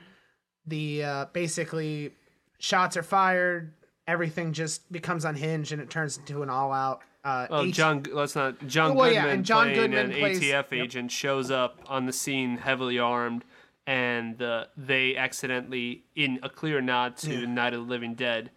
the 0.66 1.04
uh, 1.04 1.26
basically 1.34 2.12
shots 2.60 2.98
are 2.98 3.04
fired. 3.04 3.72
Everything 4.08 4.54
just 4.54 4.90
becomes 4.92 5.26
unhinged, 5.26 5.72
and 5.74 5.82
it 5.82 5.90
turns 5.90 6.18
into 6.18 6.42
an 6.42 6.50
all-out. 6.50 7.02
Uh, 7.26 7.46
Oh, 7.50 7.64
H- 7.66 7.74
John. 7.76 8.04
Let's 8.12 8.36
not. 8.36 8.66
John 8.68 8.96
Well, 8.96 9.12
yeah, 9.12 9.22
Goodman 9.22 9.36
and 9.36 9.46
John 9.46 9.64
playing 9.66 9.80
Goodman 9.92 10.12
an 10.14 10.20
plays- 10.20 10.40
ATF 10.40 10.72
yep. 10.72 10.74
agent 10.74 11.12
shows 11.12 11.52
up 11.52 11.80
on 11.88 12.06
the 12.06 12.14
scene 12.14 12.58
heavily 12.58 12.98
armed, 13.00 13.44
and 13.86 14.42
uh, 14.42 14.66
they 14.78 15.18
accidentally, 15.18 16.06
in 16.16 16.40
a 16.42 16.50
clear 16.50 16.80
nod 16.80 17.18
to 17.18 17.46
Night 17.46 17.74
of 17.74 17.82
the 17.86 17.90
Living 17.90 18.16
Dead, 18.16 18.52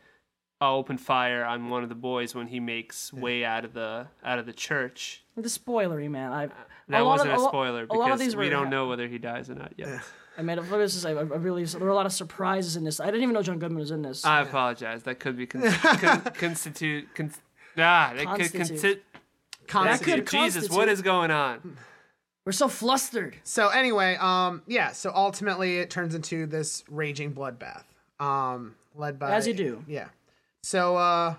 uh, 0.62 0.72
open 0.72 0.98
fire 0.98 1.44
on 1.44 1.68
one 1.68 1.82
of 1.82 1.88
the 1.88 1.94
boys 1.96 2.32
when 2.34 2.46
he 2.46 2.60
makes 2.60 3.12
way 3.12 3.44
out 3.44 3.64
of 3.64 3.72
the 3.72 4.06
out 4.22 4.38
of 4.38 4.46
the 4.46 4.52
church. 4.52 5.24
the 5.36 5.48
spoilery 5.48 6.08
man. 6.08 6.32
I 6.32 6.48
That 6.88 7.00
a 7.00 7.04
wasn't 7.04 7.30
of, 7.32 7.38
a 7.38 7.40
lo- 7.42 7.48
spoiler 7.48 7.86
a 7.90 7.94
lot 7.94 8.02
of 8.02 8.06
because 8.06 8.20
these 8.20 8.36
we 8.36 8.50
don't 8.50 8.70
know 8.70 8.86
whether 8.86 9.08
he 9.08 9.18
dies 9.18 9.48
or 9.50 9.54
not 9.54 9.72
yet. 9.76 10.00
I 10.40 10.42
mean, 10.42 10.58
it 10.58 10.70
was 10.70 10.94
just, 10.94 11.04
I, 11.04 11.10
I 11.10 11.20
really 11.20 11.64
there 11.64 11.80
were 11.80 11.90
a 11.90 11.94
lot 11.94 12.06
of 12.06 12.14
surprises 12.14 12.74
in 12.74 12.82
this. 12.82 12.98
I 12.98 13.04
didn't 13.06 13.22
even 13.24 13.34
know 13.34 13.42
John 13.42 13.58
Goodman 13.58 13.78
was 13.78 13.90
in 13.90 14.00
this. 14.00 14.24
I 14.24 14.40
apologize. 14.40 15.02
That 15.02 15.20
could 15.20 15.36
be 15.36 15.46
con- 15.46 15.70
con- 15.70 16.22
constitute. 16.32 17.14
Con- 17.14 17.30
ah, 17.76 18.14
that 18.16 18.26
could 18.36 18.50
Constitute. 18.50 19.02
consti- 19.02 19.66
constitute. 19.68 20.14
could 20.16 20.26
Jesus, 20.28 20.54
constitute- 20.54 20.76
what 20.78 20.88
is 20.88 21.02
going 21.02 21.30
on? 21.30 21.76
we're 22.46 22.52
so 22.52 22.68
flustered. 22.68 23.36
So 23.44 23.68
anyway, 23.68 24.16
um, 24.18 24.62
yeah. 24.66 24.92
So 24.92 25.12
ultimately, 25.14 25.76
it 25.76 25.90
turns 25.90 26.14
into 26.14 26.46
this 26.46 26.84
raging 26.88 27.34
bloodbath, 27.34 27.84
um, 28.18 28.76
led 28.94 29.18
by 29.18 29.32
As 29.32 29.46
you 29.46 29.52
do. 29.52 29.84
Yeah. 29.86 30.08
So 30.62 30.96
uh, 30.96 31.34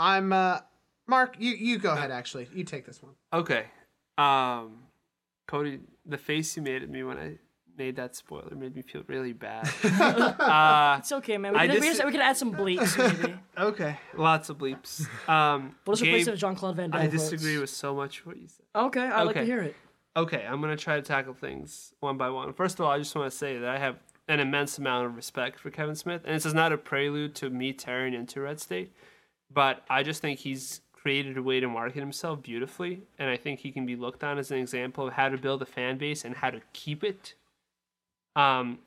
I'm 0.00 0.32
uh, 0.32 0.58
Mark. 1.06 1.36
You 1.38 1.52
you 1.52 1.78
go 1.78 1.92
ahead. 1.92 2.10
Actually, 2.10 2.48
you 2.52 2.64
take 2.64 2.86
this 2.86 3.00
one. 3.00 3.12
Okay. 3.32 3.66
Um, 4.18 4.78
Cody, 5.46 5.78
the 6.04 6.18
face 6.18 6.56
you 6.56 6.62
made 6.62 6.82
at 6.82 6.90
me 6.90 7.04
when 7.04 7.18
I 7.18 7.38
made 7.78 7.96
that 7.96 8.16
spoiler 8.16 8.54
made 8.54 8.74
me 8.74 8.82
feel 8.82 9.02
really 9.06 9.32
bad. 9.32 9.68
uh, 9.84 10.96
It's 10.98 11.12
okay, 11.12 11.38
man. 11.38 11.52
We 11.52 11.58
I 11.58 11.66
can, 11.66 11.80
we, 11.80 11.86
just, 11.88 12.04
we 12.04 12.12
can 12.12 12.20
add 12.20 12.36
some 12.36 12.54
bleeps, 12.54 12.96
maybe. 12.98 13.34
okay, 13.58 13.98
lots 14.16 14.48
of 14.48 14.58
bleeps. 14.58 15.06
Um, 15.28 15.74
We'll 15.86 15.96
just 15.96 16.02
replace 16.08 16.26
it 16.26 16.32
with 16.32 16.40
Jean 16.40 16.54
Claude 16.54 16.76
Van 16.76 16.90
Damme. 16.90 17.02
I 17.02 17.06
disagree 17.06 17.54
quotes. 17.54 17.60
with 17.60 17.70
so 17.70 17.94
much 17.94 18.26
what 18.26 18.36
you 18.36 18.48
said. 18.48 18.64
Okay, 18.74 19.00
I'd 19.06 19.22
like 19.24 19.36
to 19.36 19.44
hear 19.44 19.60
it. 19.60 19.76
Okay, 20.16 20.46
I'm 20.48 20.60
gonna 20.60 20.76
try 20.76 20.96
to 20.96 21.02
tackle 21.02 21.34
things 21.34 21.92
one 22.00 22.16
by 22.16 22.30
one. 22.30 22.52
First 22.54 22.78
of 22.78 22.86
all, 22.86 22.90
I 22.92 22.98
just 22.98 23.14
want 23.14 23.30
to 23.30 23.36
say 23.36 23.58
that 23.58 23.68
I 23.68 23.78
have 23.78 23.96
an 24.28 24.40
immense 24.40 24.78
amount 24.78 25.06
of 25.06 25.14
respect 25.16 25.60
for 25.60 25.70
Kevin 25.70 25.94
Smith, 25.94 26.22
and 26.24 26.34
this 26.34 26.46
is 26.46 26.54
not 26.54 26.72
a 26.72 26.78
prelude 26.78 27.34
to 27.36 27.50
me 27.50 27.72
tearing 27.72 28.14
into 28.14 28.40
Red 28.40 28.58
State, 28.58 28.92
but 29.52 29.84
I 29.90 30.02
just 30.02 30.22
think 30.22 30.40
he's 30.40 30.80
created 30.92 31.36
a 31.36 31.42
way 31.42 31.60
to 31.60 31.68
market 31.68 32.00
himself 32.00 32.42
beautifully, 32.42 33.02
and 33.18 33.30
I 33.30 33.36
think 33.36 33.60
he 33.60 33.70
can 33.70 33.86
be 33.86 33.94
looked 33.94 34.24
on 34.24 34.38
as 34.38 34.50
an 34.50 34.58
example 34.58 35.06
of 35.06 35.12
how 35.12 35.28
to 35.28 35.38
build 35.38 35.62
a 35.62 35.66
fan 35.66 35.98
base 35.98 36.24
and 36.24 36.34
how 36.34 36.50
to 36.50 36.60
keep 36.72 37.04
it. 37.04 37.34
Um, 38.36 38.78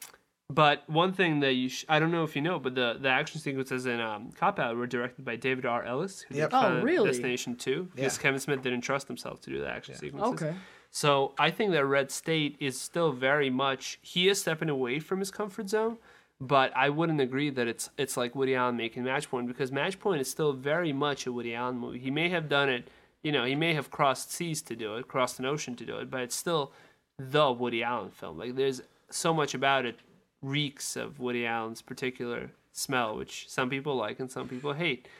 But 0.51 0.81
one 0.89 1.13
thing 1.13 1.41
that 1.41 1.53
you 1.53 1.69
sh- 1.69 1.85
I 1.87 1.99
don't 1.99 2.11
know 2.11 2.23
if 2.23 2.35
you 2.35 2.41
know, 2.41 2.57
but 2.57 2.73
the, 2.73 2.97
the 2.99 3.07
action 3.09 3.39
sequences 3.39 3.85
in 3.85 3.99
um, 3.99 4.31
Cop 4.31 4.57
Out 4.57 4.75
were 4.77 4.87
directed 4.87 5.23
by 5.23 5.35
David 5.35 5.63
R. 5.65 5.83
Ellis, 5.83 6.21
who 6.21 6.33
Yep. 6.35 6.49
did 6.49 6.55
Oh, 6.55 6.81
really? 6.81 7.07
Destination 7.11 7.55
2, 7.55 7.89
because 7.95 8.17
Yeah. 8.17 8.21
Kevin 8.23 8.39
Smith 8.39 8.63
didn't 8.63 8.81
trust 8.81 9.07
himself 9.07 9.41
to 9.41 9.51
do 9.51 9.61
the 9.61 9.69
action 9.69 9.93
sequences. 9.93 10.41
Okay. 10.41 10.55
So 10.89 11.33
I 11.37 11.51
think 11.51 11.71
that 11.73 11.85
Red 11.85 12.09
State 12.09 12.55
is 12.59 12.81
still 12.81 13.11
very 13.11 13.51
much 13.51 13.99
he 14.01 14.27
is 14.27 14.41
stepping 14.41 14.69
away 14.71 14.97
from 14.99 15.19
his 15.19 15.29
comfort 15.29 15.69
zone, 15.69 15.97
but 16.41 16.75
I 16.75 16.89
wouldn't 16.89 17.21
agree 17.21 17.51
that 17.51 17.67
it's 17.67 17.91
it's 17.95 18.17
like 18.17 18.33
Woody 18.33 18.55
Allen 18.55 18.75
making 18.75 19.03
Match 19.03 19.29
Point 19.29 19.45
because 19.47 19.71
Match 19.71 19.99
Point 19.99 20.19
is 20.19 20.31
still 20.31 20.53
very 20.53 20.91
much 20.91 21.27
a 21.27 21.31
Woody 21.31 21.53
Allen 21.53 21.77
movie. 21.77 21.99
He 21.99 22.09
may 22.09 22.29
have 22.29 22.49
done 22.49 22.69
it, 22.69 22.87
you 23.21 23.31
know, 23.31 23.43
he 23.45 23.53
may 23.53 23.75
have 23.75 23.91
crossed 23.91 24.31
seas 24.31 24.63
to 24.63 24.75
do 24.75 24.95
it, 24.95 25.07
crossed 25.07 25.37
an 25.37 25.45
ocean 25.45 25.75
to 25.75 25.85
do 25.85 25.97
it, 25.99 26.09
but 26.09 26.21
it's 26.21 26.35
still 26.35 26.71
the 27.19 27.51
Woody 27.51 27.83
Allen 27.83 28.09
film. 28.09 28.39
Like 28.39 28.55
there's 28.55 28.81
so 29.09 29.33
much 29.33 29.53
about 29.53 29.85
it 29.85 29.99
reeks 30.41 30.95
of 30.95 31.19
Woody 31.19 31.45
Allen's 31.45 31.81
particular 31.81 32.51
smell, 32.71 33.17
which 33.17 33.49
some 33.49 33.69
people 33.69 33.95
like 33.95 34.19
and 34.19 34.31
some 34.31 34.47
people 34.47 34.73
hate. 34.73 35.07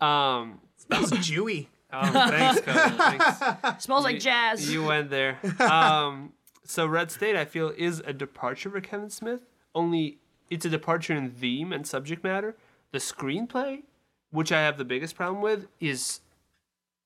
Um, 0.00 0.60
Smells 0.76 1.10
Jewy. 1.12 1.66
um 1.92 2.10
thanks, 2.12 2.60
Cody. 2.62 2.96
Thanks. 2.96 3.84
Smells 3.84 4.02
like 4.04 4.18
jazz. 4.18 4.70
You 4.72 4.82
went 4.84 5.10
there. 5.10 5.38
Um, 5.60 6.32
so 6.64 6.86
Red 6.86 7.10
State, 7.10 7.36
I 7.36 7.44
feel, 7.44 7.72
is 7.76 8.00
a 8.06 8.12
departure 8.14 8.70
for 8.70 8.80
Kevin 8.80 9.10
Smith. 9.10 9.40
Only 9.74 10.18
it's 10.50 10.64
a 10.64 10.70
departure 10.70 11.14
in 11.14 11.30
theme 11.30 11.72
and 11.72 11.86
subject 11.86 12.24
matter. 12.24 12.56
The 12.92 12.98
screenplay, 12.98 13.82
which 14.30 14.52
I 14.52 14.60
have 14.62 14.78
the 14.78 14.84
biggest 14.86 15.14
problem 15.16 15.42
with, 15.42 15.66
is 15.80 16.20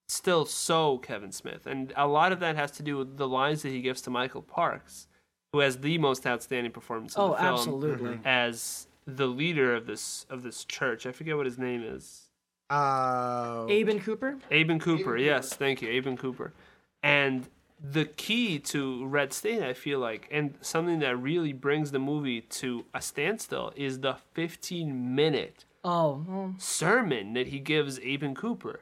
still 0.06 0.44
so 0.44 0.98
Kevin 0.98 1.32
Smith, 1.32 1.66
and 1.66 1.92
a 1.96 2.06
lot 2.06 2.30
of 2.32 2.38
that 2.40 2.54
has 2.56 2.70
to 2.72 2.82
do 2.82 2.96
with 2.98 3.16
the 3.16 3.28
lines 3.28 3.62
that 3.62 3.70
he 3.70 3.80
gives 3.80 4.02
to 4.02 4.10
Michael 4.10 4.42
Parks, 4.42 5.06
who 5.52 5.60
has 5.60 5.78
the 5.78 5.98
most 5.98 6.26
outstanding 6.26 6.72
performance. 6.72 7.14
In 7.14 7.22
oh, 7.22 7.30
the 7.30 7.36
film 7.36 7.54
absolutely. 7.54 8.20
As 8.24 8.86
the 9.06 9.26
leader 9.26 9.74
of 9.74 9.86
this 9.86 10.26
of 10.30 10.42
this 10.42 10.64
church, 10.64 11.06
I 11.06 11.12
forget 11.12 11.36
what 11.36 11.46
his 11.46 11.58
name 11.58 11.82
is. 11.82 12.28
Uh, 12.70 13.66
Abin 13.66 14.02
Cooper. 14.02 14.38
Abin 14.50 14.80
Cooper, 14.80 15.18
yes, 15.18 15.52
thank 15.52 15.82
you, 15.82 15.88
Abin 15.88 16.18
Cooper. 16.18 16.54
And 17.02 17.48
the 17.82 18.06
key 18.06 18.58
to 18.60 19.04
Red 19.04 19.32
State, 19.34 19.60
I 19.62 19.74
feel 19.74 19.98
like, 19.98 20.26
and 20.30 20.54
something 20.62 21.00
that 21.00 21.16
really 21.16 21.52
brings 21.52 21.90
the 21.90 21.98
movie 21.98 22.40
to 22.40 22.86
a 22.94 23.02
standstill 23.02 23.72
is 23.76 24.00
the 24.00 24.16
15 24.32 25.14
minute 25.14 25.66
Oh, 25.84 26.24
well, 26.26 26.54
sermon 26.58 27.34
that 27.34 27.48
he 27.48 27.58
gives 27.58 27.98
Abin 27.98 28.34
Cooper. 28.34 28.80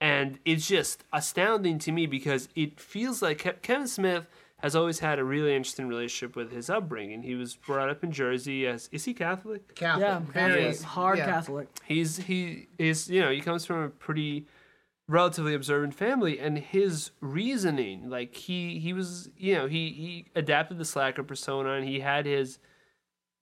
And 0.00 0.38
it's 0.46 0.66
just 0.66 1.04
astounding 1.12 1.78
to 1.80 1.92
me 1.92 2.06
because 2.06 2.48
it 2.56 2.80
feels 2.80 3.20
like 3.20 3.62
Kevin 3.62 3.86
Smith 3.86 4.26
has 4.62 4.76
always 4.76 4.98
had 4.98 5.18
a 5.18 5.24
really 5.24 5.54
interesting 5.54 5.88
relationship 5.88 6.36
with 6.36 6.52
his 6.52 6.68
upbringing. 6.68 7.22
He 7.22 7.34
was 7.34 7.56
brought 7.56 7.88
up 7.88 8.04
in 8.04 8.12
Jersey 8.12 8.66
as 8.66 8.88
is 8.92 9.04
he 9.04 9.14
Catholic? 9.14 9.74
Catholic. 9.74 10.02
yeah, 10.02 10.18
very 10.18 10.64
Catholic, 10.64 10.82
hard 10.86 11.18
yeah. 11.18 11.26
Catholic. 11.26 11.68
he's 11.84 12.18
he 12.18 12.68
is 12.78 13.08
you 13.08 13.20
know 13.20 13.30
he 13.30 13.40
comes 13.40 13.64
from 13.64 13.82
a 13.82 13.88
pretty 13.88 14.46
relatively 15.08 15.54
observant 15.54 15.92
family 15.92 16.38
and 16.38 16.56
his 16.56 17.10
reasoning 17.20 18.08
like 18.08 18.34
he 18.36 18.78
he 18.78 18.92
was 18.92 19.28
you 19.36 19.54
know 19.54 19.66
he 19.66 19.88
he 19.90 20.26
adapted 20.36 20.78
the 20.78 20.84
slacker 20.84 21.24
persona 21.24 21.72
and 21.72 21.88
he 21.88 21.98
had 21.98 22.26
his 22.26 22.60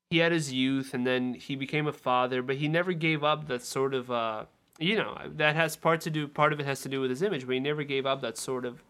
he 0.09 0.19
had 0.19 0.33
his 0.33 0.51
youth 0.51 0.95
and 0.95 1.07
then 1.07 1.35
he 1.35 1.55
became 1.57 1.87
a 1.87 1.93
father 1.93 2.41
but 2.41 2.57
he 2.57 2.69
never 2.69 2.95
gave 2.95 3.23
up 3.23 3.49
that 3.49 3.63
sort 3.63 3.93
of 3.93 4.11
uh 4.11 4.47
you 4.79 4.97
know 4.97 5.19
that 5.37 5.55
has 5.57 5.77
part 5.77 6.01
to 6.01 6.09
do 6.09 6.27
part 6.27 6.55
of 6.55 6.61
it 6.61 6.65
has 6.65 6.81
to 6.81 6.89
do 6.89 7.03
with 7.03 7.11
his 7.11 7.21
image 7.21 7.45
but 7.45 7.53
he 7.53 7.61
never 7.61 7.85
gave 7.85 8.07
up 8.07 8.23
that 8.23 8.39
sort 8.39 8.65
of 8.65 8.83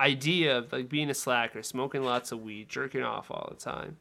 idea 0.00 0.58
of 0.58 0.72
like 0.72 0.88
being 0.88 1.10
a 1.10 1.14
slacker 1.14 1.62
smoking 1.62 2.02
lots 2.02 2.32
of 2.32 2.40
weed 2.40 2.68
jerking 2.68 3.02
off 3.02 3.30
all 3.30 3.48
the 3.50 3.60
time 3.60 3.96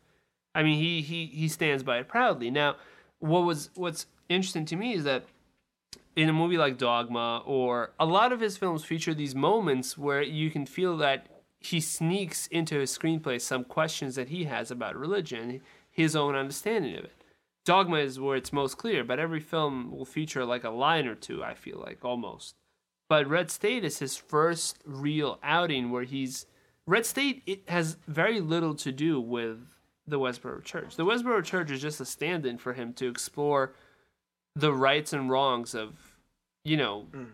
I 0.58 0.64
mean, 0.64 0.80
he 0.80 1.02
he 1.04 1.28
he 1.28 1.48
stands 1.48 1.84
by 1.84 2.00
it 2.00 2.08
proudly. 2.08 2.50
Now, 2.50 2.78
what 3.20 3.42
was 3.42 3.70
what's 3.76 4.08
interesting 4.28 4.66
to 4.66 4.76
me 4.76 4.94
is 4.94 5.04
that 5.04 5.26
in 6.16 6.30
a 6.30 6.34
movie 6.34 6.58
like 6.58 6.80
Dogma, 6.80 7.44
or 7.46 7.92
a 8.00 8.08
lot 8.08 8.32
of 8.32 8.40
his 8.40 8.58
films 8.58 8.84
feature 8.84 9.14
these 9.14 9.36
moments 9.36 10.00
where 10.00 10.24
you 10.24 10.50
can 10.50 10.66
feel 10.66 10.98
that 10.98 11.28
he 11.60 11.80
sneaks 11.80 12.48
into 12.48 12.80
his 12.80 12.98
screenplay 12.98 13.40
some 13.40 13.64
questions 13.66 14.16
that 14.16 14.30
he 14.30 14.46
has 14.46 14.72
about 14.72 14.96
religion, 14.96 15.62
his 15.92 16.16
own 16.16 16.34
understanding 16.34 16.98
of 16.98 17.06
it. 17.06 17.24
Dogma 17.64 17.98
is 17.98 18.20
where 18.20 18.36
it's 18.36 18.52
most 18.52 18.80
clear, 18.80 19.04
but 19.04 19.20
every 19.20 19.40
film 19.40 19.92
will 19.92 20.06
feature 20.06 20.44
like 20.44 20.64
a 20.64 20.72
line 20.72 21.06
or 21.06 21.14
two. 21.14 21.44
I 21.44 21.54
feel 21.54 21.80
like 21.86 22.04
almost. 22.04 22.56
But 23.10 23.28
Red 23.28 23.50
State 23.50 23.86
is 23.86 24.00
his 24.00 24.18
first 24.18 24.80
real 24.86 25.40
outing 25.42 25.92
where 25.92 26.04
he's 26.04 26.46
Red 26.86 27.06
State. 27.06 27.44
It 27.46 27.70
has 27.70 27.98
very 28.08 28.40
little 28.42 28.76
to 28.76 28.92
do 28.92 29.20
with 29.20 29.60
the 30.08 30.20
Westboro 30.20 30.64
Church. 30.64 30.96
The 30.96 31.06
Westboro 31.06 31.44
Church 31.44 31.72
is 31.72 31.82
just 31.82 32.02
a 32.02 32.06
stand-in 32.06 32.58
for 32.58 32.74
him 32.74 32.94
to 32.94 33.08
explore 33.08 33.74
the 34.56 34.74
rights 34.74 35.14
and 35.14 35.30
wrongs 35.30 35.76
of, 35.76 35.96
you 36.64 36.78
know, 36.78 37.08
mm. 37.12 37.28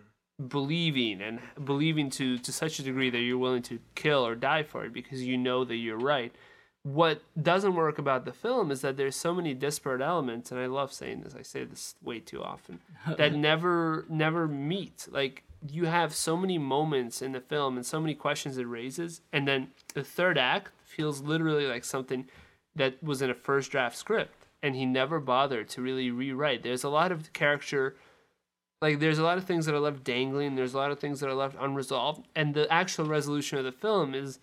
believing 0.48 1.22
and 1.22 1.40
believing 1.64 2.10
to 2.12 2.38
to 2.40 2.52
such 2.52 2.80
a 2.80 2.84
degree 2.84 3.10
that 3.10 3.20
you're 3.20 3.38
willing 3.38 3.62
to 3.64 3.80
kill 3.96 4.26
or 4.26 4.36
die 4.36 4.64
for 4.64 4.86
it 4.86 4.94
because 4.94 5.24
you 5.24 5.38
know 5.38 5.64
that 5.64 5.76
you're 5.76 5.98
right. 5.98 6.36
What 6.82 7.22
doesn't 7.42 7.76
work 7.76 7.98
about 7.98 8.26
the 8.26 8.34
film 8.34 8.70
is 8.70 8.82
that 8.82 8.98
there's 8.98 9.16
so 9.16 9.34
many 9.34 9.54
disparate 9.54 10.02
elements, 10.02 10.52
and 10.52 10.60
I 10.60 10.66
love 10.66 10.92
saying 10.92 11.22
this. 11.22 11.34
I 11.34 11.42
say 11.42 11.64
this 11.64 11.96
way 12.04 12.20
too 12.20 12.44
often 12.44 12.82
that 13.18 13.34
never 13.50 14.06
never 14.10 14.48
meet. 14.48 15.08
Like 15.10 15.44
you 15.70 15.86
have 15.86 16.14
so 16.14 16.36
many 16.36 16.58
moments 16.58 17.22
in 17.22 17.32
the 17.32 17.42
film 17.42 17.78
and 17.78 17.86
so 17.86 18.00
many 18.00 18.16
questions 18.16 18.58
it 18.58 18.68
raises, 18.68 19.22
and 19.32 19.48
then 19.48 19.70
the 19.94 20.04
third 20.04 20.38
act 20.38 20.72
feels 20.84 21.22
literally 21.22 21.68
like 21.68 21.84
something 21.84 22.26
that 22.76 23.02
was 23.04 23.22
in 23.22 23.30
a 23.30 23.36
first 23.36 23.72
draft 23.72 23.98
script, 23.98 24.48
and 24.62 24.76
he 24.76 24.86
never 24.86 25.20
bothered 25.20 25.70
to 25.70 25.82
really 25.82 26.12
rewrite. 26.12 26.64
There's 26.64 26.84
a 26.84 26.90
lot 26.90 27.12
of 27.12 27.34
character 27.34 27.96
like 28.82 29.00
there's 29.00 29.18
a 29.18 29.24
lot 29.24 29.38
of 29.38 29.46
things 29.46 29.66
that 29.66 29.74
are 29.74 29.80
left 29.80 30.04
dangling 30.04 30.56
there's 30.56 30.74
a 30.74 30.78
lot 30.78 30.92
of 30.92 31.00
things 31.00 31.22
that 31.22 31.30
are 31.30 31.34
left 31.34 31.56
unresolved 31.58 32.28
and 32.36 32.54
the 32.54 32.72
actual 32.72 33.06
resolution 33.06 33.58
of 33.58 33.64
the 33.64 33.72
film 33.72 34.14
is 34.14 34.40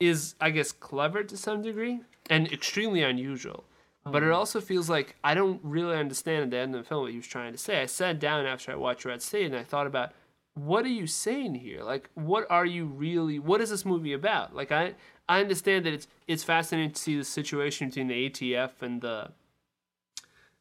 is 0.00 0.34
i 0.40 0.50
guess 0.50 0.72
clever 0.72 1.22
to 1.22 1.36
some 1.36 1.62
degree 1.62 2.00
and 2.28 2.52
extremely 2.52 3.02
unusual. 3.02 3.64
But 4.04 4.22
it 4.22 4.30
oh. 4.30 4.36
also 4.36 4.60
feels 4.60 4.88
like 4.88 5.16
i 5.22 5.34
don't 5.34 5.60
really 5.62 5.96
understand 5.96 6.44
at 6.44 6.50
the 6.50 6.56
end 6.58 6.74
of 6.74 6.82
the 6.82 6.88
film 6.88 7.02
what 7.02 7.10
he 7.10 7.18
was 7.18 7.26
trying 7.26 7.52
to 7.52 7.58
say. 7.58 7.80
I 7.82 7.86
sat 7.86 8.18
down 8.18 8.46
after 8.46 8.72
i 8.72 8.74
watched 8.74 9.04
red 9.04 9.22
state 9.22 9.46
and 9.46 9.56
i 9.56 9.62
thought 9.62 9.86
about 9.86 10.12
what 10.58 10.84
are 10.84 10.88
you 10.88 11.06
saying 11.06 11.54
here 11.54 11.82
like 11.82 12.08
what 12.14 12.46
are 12.50 12.66
you 12.66 12.84
really 12.84 13.38
what 13.38 13.60
is 13.60 13.70
this 13.70 13.84
movie 13.84 14.12
about 14.12 14.54
like 14.54 14.72
i 14.72 14.94
i 15.28 15.40
understand 15.40 15.84
that 15.86 15.92
it's 15.92 16.08
it's 16.26 16.42
fascinating 16.42 16.90
to 16.90 17.00
see 17.00 17.16
the 17.16 17.24
situation 17.24 17.88
between 17.88 18.08
the 18.08 18.28
atf 18.30 18.70
and 18.80 19.00
the 19.00 19.30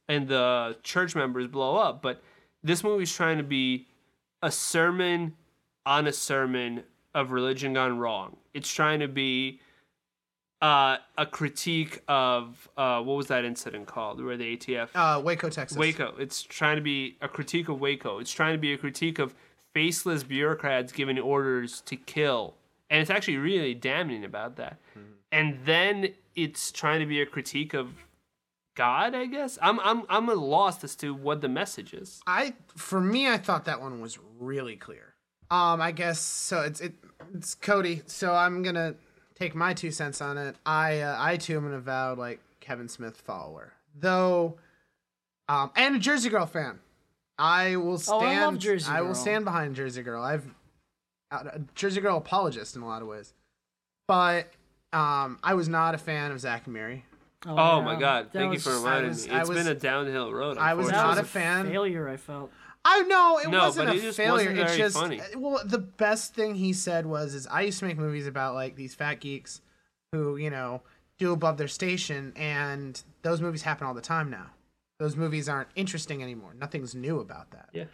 and 0.07 0.27
the 0.27 0.77
church 0.83 1.15
members 1.15 1.47
blow 1.47 1.77
up 1.77 2.01
but 2.01 2.21
this 2.63 2.83
movie's 2.83 3.13
trying 3.13 3.37
to 3.37 3.43
be 3.43 3.87
a 4.41 4.51
sermon 4.51 5.33
on 5.85 6.05
a 6.07 6.13
sermon 6.13 6.83
of 7.15 7.31
religion 7.31 7.73
gone 7.73 7.97
wrong. 7.97 8.35
It's 8.53 8.71
trying 8.71 8.99
to 8.99 9.07
be 9.07 9.59
uh, 10.61 10.97
a 11.17 11.25
critique 11.25 12.01
of 12.07 12.67
uh, 12.77 13.01
what 13.01 13.15
was 13.15 13.27
that 13.27 13.45
incident 13.45 13.87
called 13.87 14.23
where 14.23 14.37
the 14.37 14.57
ATF 14.57 14.89
Uh, 14.93 15.21
Waco, 15.21 15.49
Texas. 15.49 15.77
Waco. 15.77 16.13
It's 16.19 16.43
trying 16.43 16.75
to 16.75 16.81
be 16.81 17.17
a 17.21 17.27
critique 17.27 17.69
of 17.69 17.79
Waco. 17.79 18.19
It's 18.19 18.31
trying 18.31 18.53
to 18.53 18.59
be 18.59 18.73
a 18.73 18.77
critique 18.77 19.17
of 19.19 19.33
faceless 19.77 20.23
bureaucrats 20.23 20.91
giving 20.91 21.19
orders 21.19 21.81
to 21.81 21.95
kill. 21.95 22.55
And 22.89 22.99
it's 22.99 23.11
actually 23.11 23.37
really 23.37 23.75
damning 23.75 24.25
about 24.25 24.55
that. 24.55 24.79
And 25.31 25.59
then 25.65 26.15
it's 26.35 26.71
trying 26.71 26.99
to 27.01 27.05
be 27.05 27.21
a 27.21 27.27
critique 27.27 27.75
of 27.75 27.93
God, 28.75 29.13
I 29.13 29.27
guess. 29.27 29.59
I'm 29.61 29.79
I'm 29.81 30.01
I'm 30.09 30.25
lost 30.25 30.83
as 30.83 30.95
to 30.97 31.13
what 31.13 31.41
the 31.41 31.47
message 31.47 31.93
is. 31.93 32.21
I 32.25 32.55
for 32.75 32.99
me, 32.99 33.29
I 33.29 33.37
thought 33.37 33.65
that 33.65 33.79
one 33.79 34.01
was 34.01 34.17
really 34.39 34.77
clear. 34.77 35.13
Um, 35.51 35.79
I 35.79 35.91
guess 35.91 36.19
so. 36.19 36.61
It's 36.61 36.81
it, 36.81 36.93
it's 37.35 37.53
Cody. 37.53 38.01
So 38.07 38.33
I'm 38.33 38.63
gonna 38.63 38.95
take 39.35 39.53
my 39.53 39.75
two 39.75 39.91
cents 39.91 40.21
on 40.21 40.39
it. 40.39 40.55
I 40.65 41.01
uh, 41.01 41.17
I 41.19 41.37
too 41.37 41.57
am 41.57 41.67
an 41.67 41.75
avowed 41.75 42.17
like 42.17 42.39
Kevin 42.61 42.89
Smith 42.89 43.17
follower, 43.17 43.73
though, 43.95 44.57
um, 45.47 45.69
and 45.75 45.95
a 45.95 45.99
Jersey 45.99 46.29
Girl 46.29 46.47
fan. 46.47 46.79
I 47.39 47.75
will 47.75 47.97
stand. 47.99 48.23
Oh, 48.23 48.25
I 48.25 48.45
love 48.45 48.57
Jersey 48.59 48.89
I 48.91 49.01
will 49.01 49.15
stand 49.15 49.45
behind 49.45 49.75
Jersey 49.75 50.01
Girl. 50.03 50.23
I've 50.23 50.45
a 51.31 51.59
Jersey 51.75 52.01
Girl 52.01 52.17
apologist 52.17 52.75
in 52.75 52.81
a 52.81 52.87
lot 52.87 53.01
of 53.01 53.07
ways, 53.07 53.33
but 54.07 54.47
um, 54.93 55.37
I 55.43 55.53
was 55.53 55.67
not 55.69 55.93
a 55.93 55.97
fan 55.97 56.31
of 56.31 56.39
Zack 56.39 56.65
and 56.65 56.73
Miri. 56.73 57.05
Oh 57.45 57.79
yeah. 57.79 57.85
my 57.85 57.99
God! 57.99 58.25
That 58.31 58.39
Thank 58.39 58.53
was- 58.53 58.65
you 58.65 58.71
for 58.71 58.77
reminding 58.77 59.09
was- 59.09 59.27
me. 59.27 59.33
I 59.35 59.39
It's 59.41 59.49
was- 59.49 59.57
been 59.57 59.67
a 59.67 59.75
downhill 59.75 60.33
road. 60.33 60.57
I 60.57 60.73
was 60.73 60.89
not 60.89 61.09
was 61.09 61.19
a 61.19 61.23
fan. 61.23 61.67
Failure, 61.67 62.07
I 62.09 62.17
felt. 62.17 62.51
I 62.85 63.01
know 63.03 63.37
it 63.39 63.49
No, 63.49 63.59
wasn't 63.65 63.87
but 63.87 63.95
a 63.95 63.99
it 63.99 64.01
just 64.01 64.17
failure. 64.17 64.31
wasn't 64.31 64.57
it's 64.59 64.71
very 64.71 64.77
just 64.77 64.95
funny. 64.97 65.21
well, 65.35 65.61
the 65.65 65.77
best 65.77 66.33
thing 66.33 66.55
he 66.55 66.71
said 66.73 67.05
was, 67.05 67.33
"Is 67.35 67.45
I 67.47 67.61
used 67.61 67.79
to 67.79 67.85
make 67.85 67.97
movies 67.97 68.25
about 68.27 68.55
like 68.55 68.75
these 68.77 68.95
fat 68.95 69.19
geeks 69.19 69.61
who 70.13 70.37
you 70.37 70.49
know 70.49 70.81
do 71.19 71.33
above 71.33 71.57
their 71.57 71.67
station, 71.67 72.31
and 72.37 73.01
those 73.23 73.41
movies 73.41 73.61
happen 73.63 73.85
all 73.85 73.93
the 73.93 74.01
time 74.01 74.29
now. 74.31 74.47
Those 74.99 75.15
movies 75.15 75.47
aren't 75.47 75.69
interesting 75.75 76.23
anymore. 76.23 76.53
Nothing's 76.53 76.95
new 76.95 77.19
about 77.19 77.51
that." 77.51 77.69
Yeah. 77.73 77.85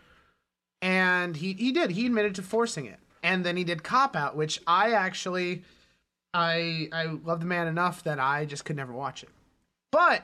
And 0.82 1.38
he 1.38 1.54
he 1.54 1.72
did. 1.72 1.92
He 1.92 2.06
admitted 2.06 2.36
to 2.36 2.42
forcing 2.42 2.86
it, 2.86 3.00
and 3.22 3.46
then 3.46 3.58
he 3.58 3.64
did 3.64 3.84
Cop 3.84 4.16
Out, 4.16 4.36
which 4.36 4.60
I 4.68 4.92
actually, 4.92 5.64
I 6.34 6.90
I 6.92 7.06
love 7.06 7.40
the 7.40 7.46
man 7.46 7.68
enough 7.68 8.04
that 8.04 8.20
I 8.20 8.46
just 8.46 8.66
could 8.66 8.76
never 8.76 8.94
watch 8.94 9.24
it. 9.24 9.30
But 9.92 10.24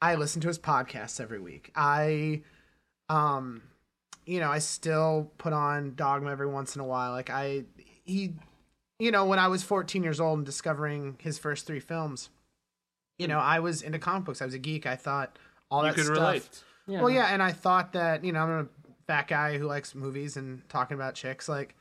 I 0.00 0.14
listen 0.14 0.40
to 0.42 0.48
his 0.48 0.58
podcasts 0.58 1.20
every 1.20 1.40
week. 1.40 1.72
I, 1.74 2.42
um, 3.08 3.62
you 4.26 4.40
know, 4.40 4.50
I 4.50 4.58
still 4.58 5.32
put 5.38 5.52
on 5.52 5.94
Dogma 5.94 6.30
every 6.30 6.46
once 6.46 6.76
in 6.76 6.80
a 6.80 6.84
while. 6.84 7.10
Like 7.10 7.30
I, 7.30 7.64
he, 8.04 8.34
you 8.98 9.10
know, 9.10 9.24
when 9.24 9.38
I 9.38 9.48
was 9.48 9.62
14 9.62 10.02
years 10.02 10.20
old 10.20 10.38
and 10.38 10.46
discovering 10.46 11.16
his 11.20 11.38
first 11.38 11.66
three 11.66 11.80
films, 11.80 12.30
you 13.18 13.26
know, 13.26 13.40
I 13.40 13.58
was 13.58 13.82
into 13.82 13.98
comic 13.98 14.24
books. 14.24 14.40
I 14.40 14.44
was 14.44 14.54
a 14.54 14.58
geek. 14.58 14.86
I 14.86 14.94
thought 14.94 15.36
all 15.70 15.82
You 15.82 15.88
that 15.88 15.94
could 15.94 16.04
stuff. 16.04 16.16
relate. 16.16 16.62
Yeah. 16.86 17.00
Well, 17.02 17.10
yeah, 17.10 17.26
and 17.26 17.42
I 17.42 17.52
thought 17.52 17.92
that 17.92 18.24
you 18.24 18.32
know 18.32 18.40
I'm 18.40 18.50
a 18.50 18.66
fat 19.06 19.28
guy 19.28 19.58
who 19.58 19.66
likes 19.66 19.94
movies 19.94 20.36
and 20.36 20.66
talking 20.68 20.94
about 20.94 21.14
chicks. 21.14 21.48
Like, 21.48 21.74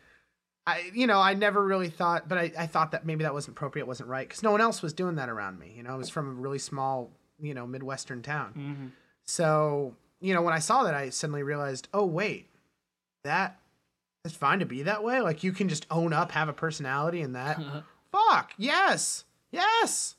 I 0.66 0.92
you 0.94 1.08
know 1.08 1.20
I 1.20 1.34
never 1.34 1.64
really 1.64 1.90
thought, 1.90 2.28
but 2.28 2.38
I, 2.38 2.52
I 2.58 2.68
thought 2.68 2.92
that 2.92 3.06
maybe 3.06 3.24
that 3.24 3.34
wasn't 3.34 3.56
appropriate, 3.58 3.88
wasn't 3.88 4.10
right, 4.10 4.28
because 4.28 4.44
no 4.44 4.52
one 4.52 4.62
else 4.62 4.82
was 4.82 4.94
doing 4.94 5.16
that 5.16 5.30
around 5.30 5.60
me. 5.60 5.74
You 5.76 5.84
know, 5.84 5.92
I 5.92 5.96
was 5.96 6.10
from 6.10 6.28
a 6.28 6.34
really 6.34 6.60
small 6.60 7.12
you 7.40 7.54
know 7.54 7.66
midwestern 7.66 8.22
town. 8.22 8.54
Mm-hmm. 8.58 8.88
So 9.24 9.96
you 10.20 10.34
know 10.34 10.42
when 10.42 10.54
I 10.54 10.60
saw 10.60 10.84
that, 10.84 10.94
I 10.94 11.10
suddenly 11.10 11.44
realized, 11.44 11.88
oh 11.94 12.06
wait, 12.06 12.50
that 13.24 13.60
it's 14.26 14.36
fine 14.36 14.60
to 14.60 14.66
be 14.66 14.84
that 14.84 15.04
way. 15.06 15.22
Like 15.22 15.44
you 15.44 15.54
can 15.54 15.70
just 15.70 15.86
own 15.90 16.12
up, 16.12 16.32
have 16.34 16.50
a 16.50 16.54
personality, 16.54 17.22
and 17.22 17.36
that. 17.36 17.60
fuck 18.12 18.52
yes, 18.58 19.24
yes. 19.52 20.16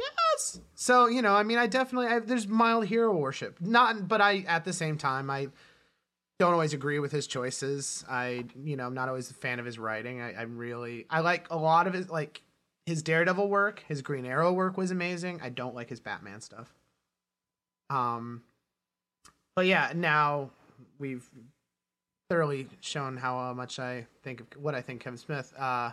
Yes. 0.00 0.60
So 0.74 1.06
you 1.06 1.22
know, 1.22 1.34
I 1.34 1.42
mean, 1.42 1.58
I 1.58 1.66
definitely 1.66 2.08
I, 2.08 2.18
there's 2.20 2.46
mild 2.46 2.86
hero 2.86 3.16
worship. 3.16 3.60
Not, 3.60 4.08
but 4.08 4.20
I 4.20 4.44
at 4.46 4.64
the 4.64 4.72
same 4.72 4.98
time 4.98 5.30
I 5.30 5.48
don't 6.38 6.52
always 6.52 6.74
agree 6.74 6.98
with 6.98 7.12
his 7.12 7.26
choices. 7.26 8.04
I 8.08 8.44
you 8.62 8.76
know 8.76 8.86
I'm 8.86 8.94
not 8.94 9.08
always 9.08 9.30
a 9.30 9.34
fan 9.34 9.58
of 9.58 9.66
his 9.66 9.78
writing. 9.78 10.20
I, 10.20 10.34
I'm 10.34 10.56
really 10.56 11.06
I 11.10 11.20
like 11.20 11.46
a 11.50 11.56
lot 11.56 11.86
of 11.86 11.94
his 11.94 12.10
like 12.10 12.42
his 12.84 13.02
Daredevil 13.02 13.48
work. 13.48 13.82
His 13.88 14.02
Green 14.02 14.24
Arrow 14.24 14.52
work 14.52 14.76
was 14.76 14.90
amazing. 14.90 15.40
I 15.42 15.48
don't 15.48 15.74
like 15.74 15.88
his 15.88 16.00
Batman 16.00 16.40
stuff. 16.40 16.72
Um, 17.90 18.42
but 19.54 19.66
yeah, 19.66 19.92
now 19.94 20.50
we've 20.98 21.28
thoroughly 22.28 22.68
shown 22.80 23.16
how 23.16 23.52
much 23.54 23.78
I 23.78 24.06
think 24.22 24.40
of 24.40 24.46
what 24.58 24.74
I 24.74 24.82
think 24.82 25.00
Kevin 25.00 25.18
Smith. 25.18 25.52
Uh, 25.58 25.90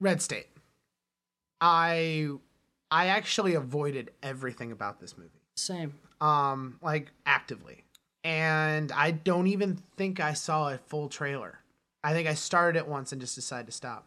Red 0.00 0.20
State. 0.20 0.48
I 1.60 2.32
I 2.90 3.06
actually 3.08 3.54
avoided 3.54 4.10
everything 4.22 4.72
about 4.72 5.00
this 5.00 5.16
movie. 5.16 5.30
Same. 5.56 5.94
Um 6.20 6.78
like 6.82 7.10
actively. 7.24 7.84
And 8.24 8.90
I 8.92 9.12
don't 9.12 9.46
even 9.46 9.78
think 9.96 10.18
I 10.18 10.32
saw 10.32 10.70
a 10.70 10.78
full 10.78 11.08
trailer. 11.08 11.60
I 12.02 12.12
think 12.12 12.28
I 12.28 12.34
started 12.34 12.78
it 12.78 12.88
once 12.88 13.12
and 13.12 13.20
just 13.20 13.34
decided 13.34 13.66
to 13.66 13.72
stop. 13.72 14.06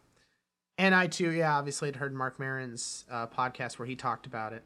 And 0.78 0.96
I 0.96 1.08
too, 1.08 1.32
yeah, 1.32 1.58
obviously 1.58 1.90
had 1.90 1.98
heard 1.98 2.14
Marc 2.14 2.40
Maron's 2.40 3.06
uh, 3.12 3.28
podcast 3.28 3.78
where 3.80 3.86
he 3.86 3.96
talked 3.96 4.26
about 4.26 4.54
it. 4.54 4.64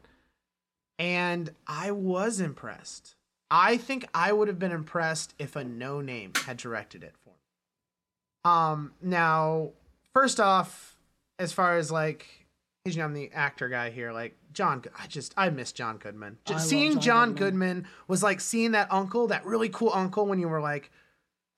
And 0.98 1.50
I 1.66 1.90
was 1.90 2.40
impressed. 2.40 3.16
I 3.50 3.76
think 3.76 4.06
I 4.14 4.32
would 4.32 4.48
have 4.48 4.58
been 4.58 4.72
impressed 4.72 5.34
if 5.38 5.56
a 5.56 5.64
no 5.64 6.00
name 6.00 6.32
had 6.46 6.56
directed 6.56 7.02
it 7.02 7.14
for 7.24 7.30
me. 7.30 7.36
Um, 8.44 8.92
now, 9.02 9.70
first 10.12 10.38
off, 10.38 10.96
as 11.38 11.52
far 11.52 11.76
as 11.76 11.90
like, 11.90 12.43
know, 12.86 13.04
I'm 13.04 13.14
the 13.14 13.30
actor 13.32 13.68
guy 13.68 13.90
here. 13.90 14.12
Like 14.12 14.36
John, 14.52 14.82
I 14.98 15.06
just 15.06 15.32
I 15.36 15.48
miss 15.50 15.72
John 15.72 15.96
Goodman. 15.96 16.36
Just 16.44 16.68
seeing 16.68 16.92
John 16.94 17.00
John 17.00 17.28
Goodman. 17.34 17.76
Goodman 17.78 17.88
was 18.08 18.22
like 18.22 18.40
seeing 18.40 18.72
that 18.72 18.92
uncle, 18.92 19.28
that 19.28 19.44
really 19.46 19.68
cool 19.70 19.90
uncle 19.94 20.26
when 20.26 20.38
you 20.38 20.48
were 20.48 20.60
like 20.60 20.90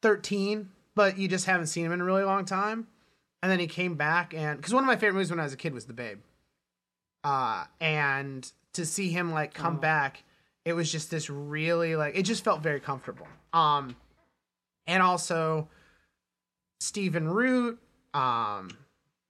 13, 0.03 0.68
but 0.95 1.18
you 1.18 1.27
just 1.27 1.47
haven't 1.47 1.66
seen 1.66 1.85
him 1.85 1.93
in 1.93 2.01
a 2.01 2.05
really 2.05 2.22
long 2.22 2.45
time. 2.45 2.87
And 3.43 3.51
then 3.51 3.59
he 3.59 3.66
came 3.66 3.97
back 3.97 4.35
and 4.35 4.57
because 4.57 4.72
one 4.72 4.85
of 4.85 4.87
my 4.87 4.95
favorite 4.97 5.14
movies 5.14 5.31
when 5.31 5.41
I 5.41 5.45
was 5.45 5.53
a 5.53 5.57
kid 5.57 5.74
was 5.74 5.87
The 5.87 5.93
Babe. 5.93 6.18
Uh, 7.24 7.64
and 7.81 8.51
to 8.74 8.87
see 8.87 9.09
him 9.09 9.33
like 9.33 9.53
come 9.53 9.77
Oh. 9.77 9.81
back, 9.81 10.22
it 10.64 10.74
was 10.74 10.91
just 10.93 11.11
this 11.11 11.29
really 11.29 11.97
like 11.97 12.16
it 12.16 12.22
just 12.22 12.45
felt 12.45 12.62
very 12.62 12.79
comfortable. 12.81 13.27
Um, 13.53 13.97
and 14.87 15.03
also 15.03 15.68
Stephen 16.79 17.29
Root, 17.29 17.81
um, 18.14 18.70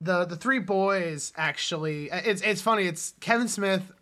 the 0.00 0.24
the 0.24 0.36
three 0.36 0.58
boys 0.58 1.32
actually. 1.36 2.08
It's 2.10 2.42
it's 2.42 2.62
funny. 2.62 2.86
It's 2.86 3.14
Kevin 3.20 3.48
Smith. 3.48 3.92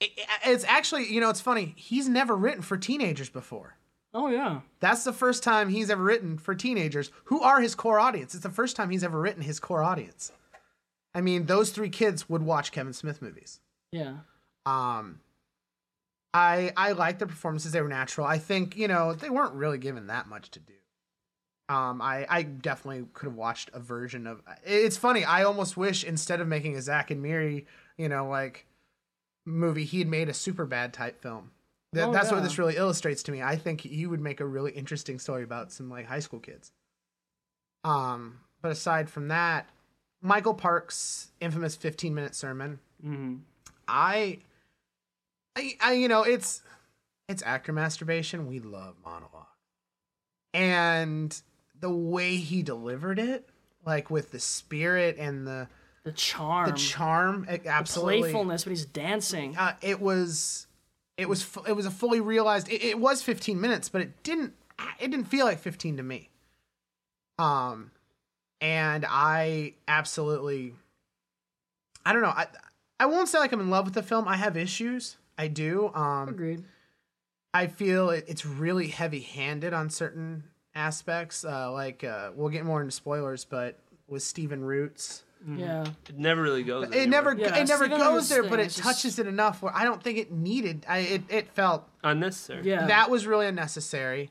It, 0.00 0.10
it's 0.46 0.64
actually 0.64 1.12
you 1.12 1.20
know 1.20 1.30
it's 1.30 1.40
funny. 1.40 1.74
He's 1.76 2.08
never 2.08 2.34
written 2.36 2.62
for 2.62 2.76
teenagers 2.76 3.28
before. 3.28 3.76
Oh 4.12 4.28
yeah. 4.28 4.60
That's 4.80 5.04
the 5.04 5.12
first 5.12 5.42
time 5.42 5.68
he's 5.68 5.90
ever 5.90 6.02
written 6.02 6.38
for 6.38 6.54
teenagers 6.54 7.10
who 7.24 7.42
are 7.42 7.60
his 7.60 7.74
core 7.74 8.00
audience. 8.00 8.34
It's 8.34 8.42
the 8.42 8.50
first 8.50 8.76
time 8.76 8.90
he's 8.90 9.04
ever 9.04 9.20
written 9.20 9.42
his 9.42 9.60
core 9.60 9.82
audience. 9.82 10.32
I 11.14 11.20
mean, 11.20 11.46
those 11.46 11.70
three 11.70 11.90
kids 11.90 12.28
would 12.28 12.42
watch 12.42 12.72
Kevin 12.72 12.92
Smith 12.92 13.20
movies. 13.22 13.60
Yeah. 13.92 14.18
Um, 14.66 15.20
I 16.32 16.72
I 16.76 16.92
like 16.92 17.18
the 17.18 17.26
performances; 17.26 17.72
they 17.72 17.80
were 17.80 17.88
natural. 17.88 18.26
I 18.26 18.38
think 18.38 18.76
you 18.76 18.88
know 18.88 19.12
they 19.14 19.30
weren't 19.30 19.54
really 19.54 19.78
given 19.78 20.06
that 20.08 20.28
much 20.28 20.50
to 20.52 20.60
do. 20.60 20.74
Um, 21.70 22.02
I 22.02 22.26
I 22.28 22.42
definitely 22.42 23.06
could 23.14 23.26
have 23.26 23.36
watched 23.36 23.70
a 23.72 23.78
version 23.78 24.26
of. 24.26 24.42
It's 24.64 24.96
funny. 24.96 25.24
I 25.24 25.44
almost 25.44 25.76
wish 25.76 26.02
instead 26.02 26.40
of 26.40 26.48
making 26.48 26.76
a 26.76 26.82
Zack 26.82 27.10
and 27.12 27.22
Miri, 27.22 27.66
you 27.96 28.08
know, 28.08 28.26
like 28.28 28.66
movie, 29.46 29.84
he 29.84 30.00
had 30.00 30.08
made 30.08 30.28
a 30.28 30.34
super 30.34 30.66
bad 30.66 30.92
type 30.92 31.22
film. 31.22 31.52
Th- 31.94 32.06
Oh, 32.08 32.12
that's 32.12 32.30
what 32.32 32.42
this 32.42 32.58
really 32.58 32.76
illustrates 32.76 33.22
to 33.24 33.32
me. 33.32 33.40
I 33.42 33.54
think 33.56 33.82
he 33.82 34.06
would 34.06 34.20
make 34.20 34.40
a 34.40 34.46
really 34.46 34.72
interesting 34.72 35.18
story 35.20 35.44
about 35.44 35.70
some 35.70 35.88
like 35.88 36.06
high 36.06 36.18
school 36.20 36.40
kids. 36.40 36.72
Um, 37.84 38.40
but 38.62 38.72
aside 38.72 39.08
from 39.08 39.28
that, 39.28 39.68
Michael 40.20 40.54
Parks' 40.54 41.28
infamous 41.40 41.76
15 41.76 42.14
minute 42.14 42.34
sermon. 42.34 42.80
hmm 43.00 43.36
I, 43.88 44.38
I, 45.56 45.74
I, 45.80 45.92
you 45.94 46.08
know, 46.08 46.22
it's 46.22 46.62
it's 47.28 47.42
actor 47.44 47.72
masturbation. 47.72 48.46
We 48.46 48.60
love 48.60 48.96
monologue, 49.04 49.46
and 50.54 51.40
the 51.80 51.90
way 51.90 52.36
he 52.36 52.62
delivered 52.62 53.18
it, 53.18 53.48
like 53.84 54.10
with 54.10 54.30
the 54.32 54.38
spirit 54.40 55.16
and 55.18 55.46
the 55.46 55.68
The 56.04 56.12
charm. 56.12 56.70
the 56.70 56.76
charm, 56.76 57.46
absolutely. 57.66 58.20
Playfulness 58.20 58.64
when 58.66 58.72
he's 58.72 58.84
dancing. 58.84 59.56
Uh, 59.56 59.74
it 59.80 60.00
was, 60.00 60.66
it 61.16 61.28
was, 61.28 61.46
it 61.66 61.72
was 61.72 61.86
a 61.86 61.90
fully 61.90 62.20
realized. 62.20 62.68
It, 62.70 62.82
it 62.82 62.98
was 62.98 63.22
15 63.22 63.60
minutes, 63.60 63.88
but 63.88 64.00
it 64.02 64.22
didn't, 64.22 64.54
it 64.98 65.10
didn't 65.10 65.26
feel 65.26 65.46
like 65.46 65.58
15 65.58 65.96
to 65.98 66.02
me. 66.02 66.30
Um, 67.38 67.90
and 68.60 69.06
I 69.08 69.74
absolutely, 69.88 70.74
I 72.04 72.12
don't 72.12 72.22
know. 72.22 72.28
I, 72.28 72.46
I 72.98 73.06
won't 73.06 73.28
say 73.28 73.38
like 73.38 73.52
I'm 73.52 73.60
in 73.60 73.70
love 73.70 73.86
with 73.86 73.94
the 73.94 74.02
film. 74.02 74.28
I 74.28 74.36
have 74.36 74.56
issues. 74.58 75.16
I 75.38 75.48
do. 75.48 75.88
Um, 75.94 76.28
Agreed. 76.28 76.64
I 77.54 77.66
feel 77.66 78.10
it, 78.10 78.26
it's 78.28 78.44
really 78.44 78.88
heavy 78.88 79.20
handed 79.20 79.72
on 79.72 79.88
certain 79.88 80.44
aspects. 80.74 81.44
Uh, 81.44 81.72
like, 81.72 82.04
uh, 82.04 82.30
we'll 82.34 82.48
get 82.48 82.64
more 82.64 82.80
into 82.80 82.92
spoilers, 82.92 83.44
but 83.44 83.78
with 84.08 84.22
Stephen 84.22 84.62
Roots, 84.64 85.22
Yeah. 85.48 85.86
It 86.08 86.18
never 86.18 86.42
really 86.42 86.62
goes. 86.62 86.90
it 86.94 87.08
never. 87.08 87.34
Yeah, 87.34 87.56
it 87.56 87.68
never 87.68 87.88
goes 87.88 88.28
there, 88.28 88.42
thing 88.42 88.50
but 88.50 88.60
it 88.60 88.66
is 88.66 88.74
just- 88.76 88.86
touches 88.86 89.18
it 89.18 89.26
enough 89.26 89.62
where 89.62 89.74
I 89.74 89.84
don't 89.84 90.02
think 90.02 90.18
it 90.18 90.30
needed. 90.32 90.84
I, 90.88 90.98
it, 90.98 91.22
it 91.30 91.48
felt 91.52 91.88
unnecessary. 92.04 92.66
Yeah. 92.68 92.86
that 92.88 93.08
was 93.10 93.26
really 93.26 93.46
unnecessary. 93.46 94.30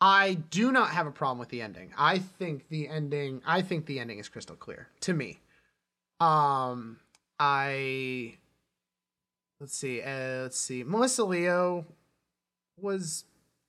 I 0.00 0.34
do 0.34 0.70
not 0.70 0.90
have 0.90 1.06
a 1.06 1.10
problem 1.10 1.38
with 1.38 1.48
the 1.48 1.62
ending. 1.62 1.92
I 1.96 2.18
think 2.18 2.68
the 2.68 2.88
ending. 2.88 3.40
I 3.46 3.62
think 3.62 3.86
the 3.86 3.98
ending 4.00 4.18
is 4.18 4.28
crystal 4.28 4.54
clear 4.56 4.88
to 5.00 5.14
me. 5.14 5.40
Um, 6.20 6.98
I 7.40 8.34
let's 9.60 9.76
see. 9.76 10.02
Uh, 10.02 10.42
let's 10.42 10.58
see. 10.58 10.84
Melissa 10.84 11.24
Leo 11.24 11.86
was 12.78 13.24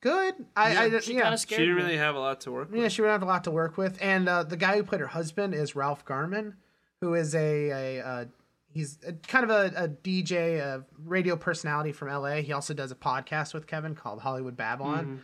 good. 0.05 0.45
I, 0.55 0.85
I 0.85 0.99
she 0.99 1.15
yeah. 1.15 1.23
kind 1.23 1.33
of 1.33 1.39
scared. 1.39 1.59
She 1.59 1.65
didn't 1.65 1.77
me. 1.77 1.83
really 1.83 1.97
have 1.97 2.15
a 2.15 2.19
lot 2.19 2.41
to 2.41 2.51
work 2.51 2.71
with. 2.71 2.79
Yeah, 2.79 2.89
she 2.89 3.01
would 3.01 3.09
have 3.09 3.23
a 3.23 3.25
lot 3.25 3.43
to 3.45 3.51
work 3.51 3.75
with, 3.75 3.97
and 3.99 4.29
uh, 4.29 4.43
the 4.43 4.55
guy 4.55 4.77
who 4.77 4.83
played 4.83 5.01
her 5.01 5.07
husband 5.07 5.55
is 5.55 5.75
Ralph 5.75 6.05
Garman, 6.05 6.55
who 7.01 7.15
is 7.15 7.33
a, 7.33 7.69
a, 7.69 8.05
uh 8.05 8.25
he's 8.71 8.99
a, 9.07 9.13
kind 9.13 9.43
of 9.43 9.49
a, 9.49 9.83
a 9.85 9.87
DJ, 9.87 10.59
a 10.59 10.85
radio 11.03 11.35
personality 11.35 11.91
from 11.91 12.09
LA. 12.09 12.35
He 12.35 12.53
also 12.53 12.73
does 12.73 12.91
a 12.91 12.95
podcast 12.95 13.53
with 13.55 13.65
Kevin 13.65 13.95
called 13.95 14.19
Hollywood 14.19 14.55
Babylon, 14.55 15.23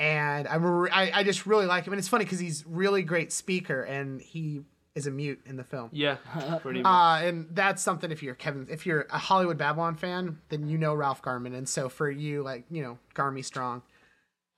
and 0.00 0.48
I'm 0.48 0.64
re- 0.64 0.90
I, 0.90 1.20
I 1.20 1.22
just 1.22 1.44
really 1.44 1.66
like 1.66 1.84
him, 1.86 1.92
and 1.92 1.98
it's 1.98 2.08
funny 2.08 2.24
because 2.24 2.38
he's 2.38 2.64
really 2.66 3.02
great 3.02 3.32
speaker, 3.32 3.82
and 3.82 4.22
he 4.22 4.62
is 4.94 5.06
a 5.06 5.10
mute 5.10 5.42
in 5.44 5.56
the 5.56 5.64
film. 5.64 5.90
Yeah, 5.92 6.16
pretty 6.62 6.80
much. 6.80 6.90
Uh, 6.90 7.26
and 7.26 7.48
that's 7.50 7.82
something 7.82 8.10
if 8.10 8.22
you're 8.22 8.34
Kevin, 8.34 8.66
if 8.70 8.86
you're 8.86 9.06
a 9.10 9.18
Hollywood 9.18 9.58
Babylon 9.58 9.96
fan, 9.96 10.38
then 10.48 10.66
you 10.66 10.78
know 10.78 10.94
Ralph 10.94 11.20
Garman, 11.20 11.54
and 11.54 11.68
so 11.68 11.90
for 11.90 12.10
you, 12.10 12.42
like 12.42 12.64
you 12.70 12.82
know 12.82 12.98
Garmy 13.14 13.44
Strong, 13.44 13.82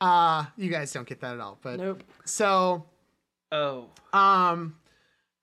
uh, 0.00 0.44
you 0.56 0.70
guys 0.70 0.92
don't 0.92 1.06
get 1.06 1.20
that 1.20 1.34
at 1.34 1.40
all, 1.40 1.58
but 1.62 1.78
Nope. 1.78 2.02
so 2.24 2.84
oh, 3.52 3.86
um, 4.12 4.76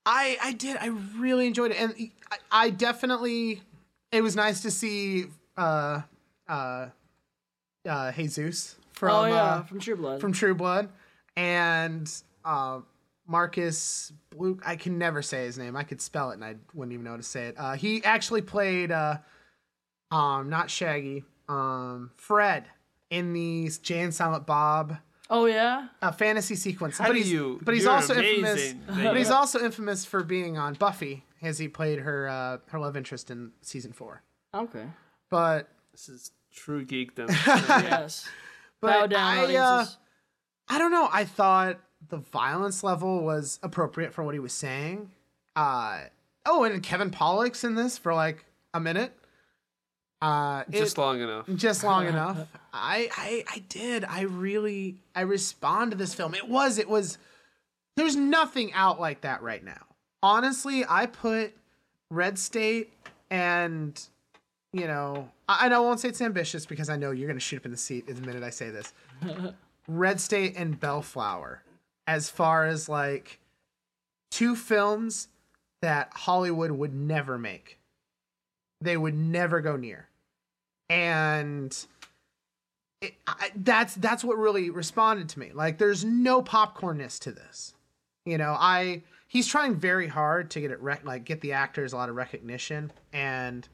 I 0.04 0.38
I 0.42 0.52
did 0.52 0.76
I 0.78 0.88
really 1.18 1.46
enjoyed 1.46 1.72
it, 1.72 1.80
and 1.80 1.94
I, 2.30 2.36
I 2.50 2.70
definitely 2.70 3.62
it 4.12 4.22
was 4.22 4.36
nice 4.36 4.62
to 4.62 4.70
see 4.70 5.26
uh 5.56 6.02
uh 6.48 6.88
uh 7.88 8.12
Jesus 8.12 8.76
from 8.92 9.10
oh 9.10 9.26
yeah, 9.26 9.34
uh, 9.34 9.62
from 9.64 9.80
True 9.80 9.96
Blood. 9.96 10.20
from 10.20 10.32
True 10.32 10.54
Blood, 10.54 10.88
and 11.36 12.10
uh 12.44 12.80
Marc 13.28 13.56
Blucas. 13.56 14.12
I 14.64 14.76
can 14.76 14.98
never 14.98 15.20
say 15.20 15.44
his 15.44 15.58
name. 15.58 15.76
I 15.76 15.82
could 15.82 16.00
spell 16.00 16.30
it, 16.30 16.34
and 16.34 16.44
I 16.44 16.54
wouldn't 16.72 16.92
even 16.92 17.04
know 17.04 17.10
how 17.10 17.16
to 17.16 17.22
say 17.22 17.48
it. 17.48 17.56
Uh, 17.58 17.72
he 17.74 18.02
actually 18.04 18.42
played 18.42 18.90
uh 18.92 19.18
um, 20.10 20.48
not 20.48 20.70
Shaggy, 20.70 21.24
um, 21.48 22.12
Fred 22.16 22.64
in 23.10 23.32
the 23.32 23.70
Jay 23.82 24.00
and 24.00 24.14
Silent 24.14 24.46
Bob 24.46 24.98
Oh 25.28 25.46
yeah. 25.46 25.88
a 26.02 26.12
fantasy 26.12 26.54
sequence. 26.54 26.98
How 26.98 27.06
but 27.06 27.12
do 27.14 27.18
he's, 27.18 27.32
you- 27.32 27.58
But 27.62 27.74
he's 27.74 27.86
also 27.86 28.14
infamous. 28.14 28.52
amazing 28.52 28.82
that 28.88 29.04
But 29.04 29.16
he's 29.16 29.30
also 29.30 29.58
infamous 29.64 30.04
for 30.04 30.22
being 30.22 30.56
on 30.56 30.74
Buffy, 30.74 31.24
as 31.42 31.58
he 31.58 31.66
played 31.68 31.98
her 32.00 32.28
uh, 32.28 32.58
her 32.70 32.78
love 32.78 32.96
interest 32.96 33.30
in 33.30 33.50
season 33.60 33.92
four. 33.92 34.22
Okay. 34.54 34.84
But 35.30 35.68
This 35.92 36.08
is 36.08 36.30
true 36.54 36.84
geekdom. 36.86 37.28
yes. 37.88 38.28
Bow 38.80 39.00
but 39.02 39.10
down, 39.10 39.50
I, 39.50 39.54
uh. 39.56 39.86
I 40.68 40.78
don't 40.78 40.90
know. 40.92 41.08
I 41.12 41.24
thought 41.24 41.78
the 42.08 42.18
violence 42.18 42.84
level 42.84 43.24
was 43.24 43.58
appropriate 43.62 44.12
for 44.14 44.22
what 44.22 44.34
he 44.34 44.38
was 44.40 44.52
saying. 44.52 45.10
Uh, 45.56 46.02
oh, 46.44 46.62
and 46.64 46.82
Kevin 46.82 47.10
Pollak's 47.10 47.64
in 47.64 47.74
this 47.74 47.98
for 47.98 48.14
like 48.14 48.44
a 48.74 48.78
minute. 48.80 49.12
Uh, 50.22 50.64
Just 50.70 50.96
it- 50.96 51.00
long 51.00 51.20
enough. 51.20 51.46
just 51.56 51.84
long 51.84 52.06
enough. 52.06 52.38
I, 52.76 53.08
I 53.16 53.44
I 53.48 53.58
did. 53.68 54.04
I 54.04 54.22
really 54.22 54.96
I 55.14 55.22
respond 55.22 55.92
to 55.92 55.96
this 55.96 56.14
film. 56.14 56.34
It 56.34 56.48
was 56.48 56.78
it 56.78 56.88
was 56.88 57.18
there's 57.96 58.16
nothing 58.16 58.72
out 58.72 59.00
like 59.00 59.22
that 59.22 59.42
right 59.42 59.64
now. 59.64 59.84
Honestly, 60.22 60.84
I 60.88 61.06
put 61.06 61.54
Red 62.10 62.38
State 62.38 62.92
and 63.30 64.00
you 64.72 64.86
know, 64.86 65.30
I, 65.48 65.68
I 65.68 65.78
won't 65.78 66.00
say 66.00 66.08
it's 66.08 66.20
ambitious 66.20 66.66
because 66.66 66.88
I 66.88 66.96
know 66.96 67.10
you're 67.10 67.28
gonna 67.28 67.40
shoot 67.40 67.58
up 67.58 67.64
in 67.64 67.70
the 67.70 67.76
seat 67.76 68.06
the 68.06 68.14
minute 68.26 68.42
I 68.42 68.50
say 68.50 68.70
this. 68.70 68.92
Red 69.88 70.20
State 70.20 70.54
and 70.56 70.78
Bellflower 70.78 71.62
as 72.06 72.28
far 72.30 72.66
as 72.66 72.88
like 72.88 73.40
two 74.30 74.56
films 74.56 75.28
that 75.82 76.10
Hollywood 76.14 76.70
would 76.72 76.94
never 76.94 77.38
make. 77.38 77.78
They 78.80 78.96
would 78.96 79.14
never 79.14 79.60
go 79.60 79.76
near. 79.76 80.08
And 80.88 81.76
it, 83.00 83.14
I, 83.26 83.50
that's 83.56 83.94
that's 83.94 84.24
what 84.24 84.38
really 84.38 84.70
responded 84.70 85.28
to 85.30 85.38
me. 85.38 85.52
Like 85.52 85.78
there's 85.78 86.04
no 86.04 86.42
popcornness 86.42 87.18
to 87.20 87.32
this. 87.32 87.74
You 88.24 88.38
know, 88.38 88.56
I 88.58 89.02
he's 89.28 89.46
trying 89.46 89.76
very 89.76 90.08
hard 90.08 90.50
to 90.52 90.60
get 90.60 90.70
it 90.70 90.80
rec- 90.80 91.04
like 91.04 91.24
get 91.24 91.40
the 91.40 91.52
actors 91.52 91.92
a 91.92 91.96
lot 91.96 92.08
of 92.08 92.16
recognition 92.16 92.92
and 93.12 93.68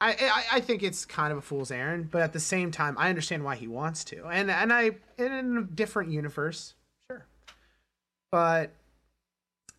I, 0.00 0.10
I 0.10 0.56
I 0.56 0.60
think 0.60 0.82
it's 0.82 1.04
kind 1.04 1.32
of 1.32 1.38
a 1.38 1.42
fool's 1.42 1.70
errand, 1.70 2.10
but 2.10 2.22
at 2.22 2.32
the 2.32 2.40
same 2.40 2.70
time, 2.70 2.96
I 2.98 3.08
understand 3.08 3.44
why 3.44 3.56
he 3.56 3.66
wants 3.66 4.04
to, 4.04 4.26
and 4.26 4.50
and 4.50 4.72
I 4.72 4.92
in 5.16 5.56
a 5.56 5.62
different 5.62 6.12
universe, 6.12 6.74
sure, 7.08 7.26
but 8.30 8.70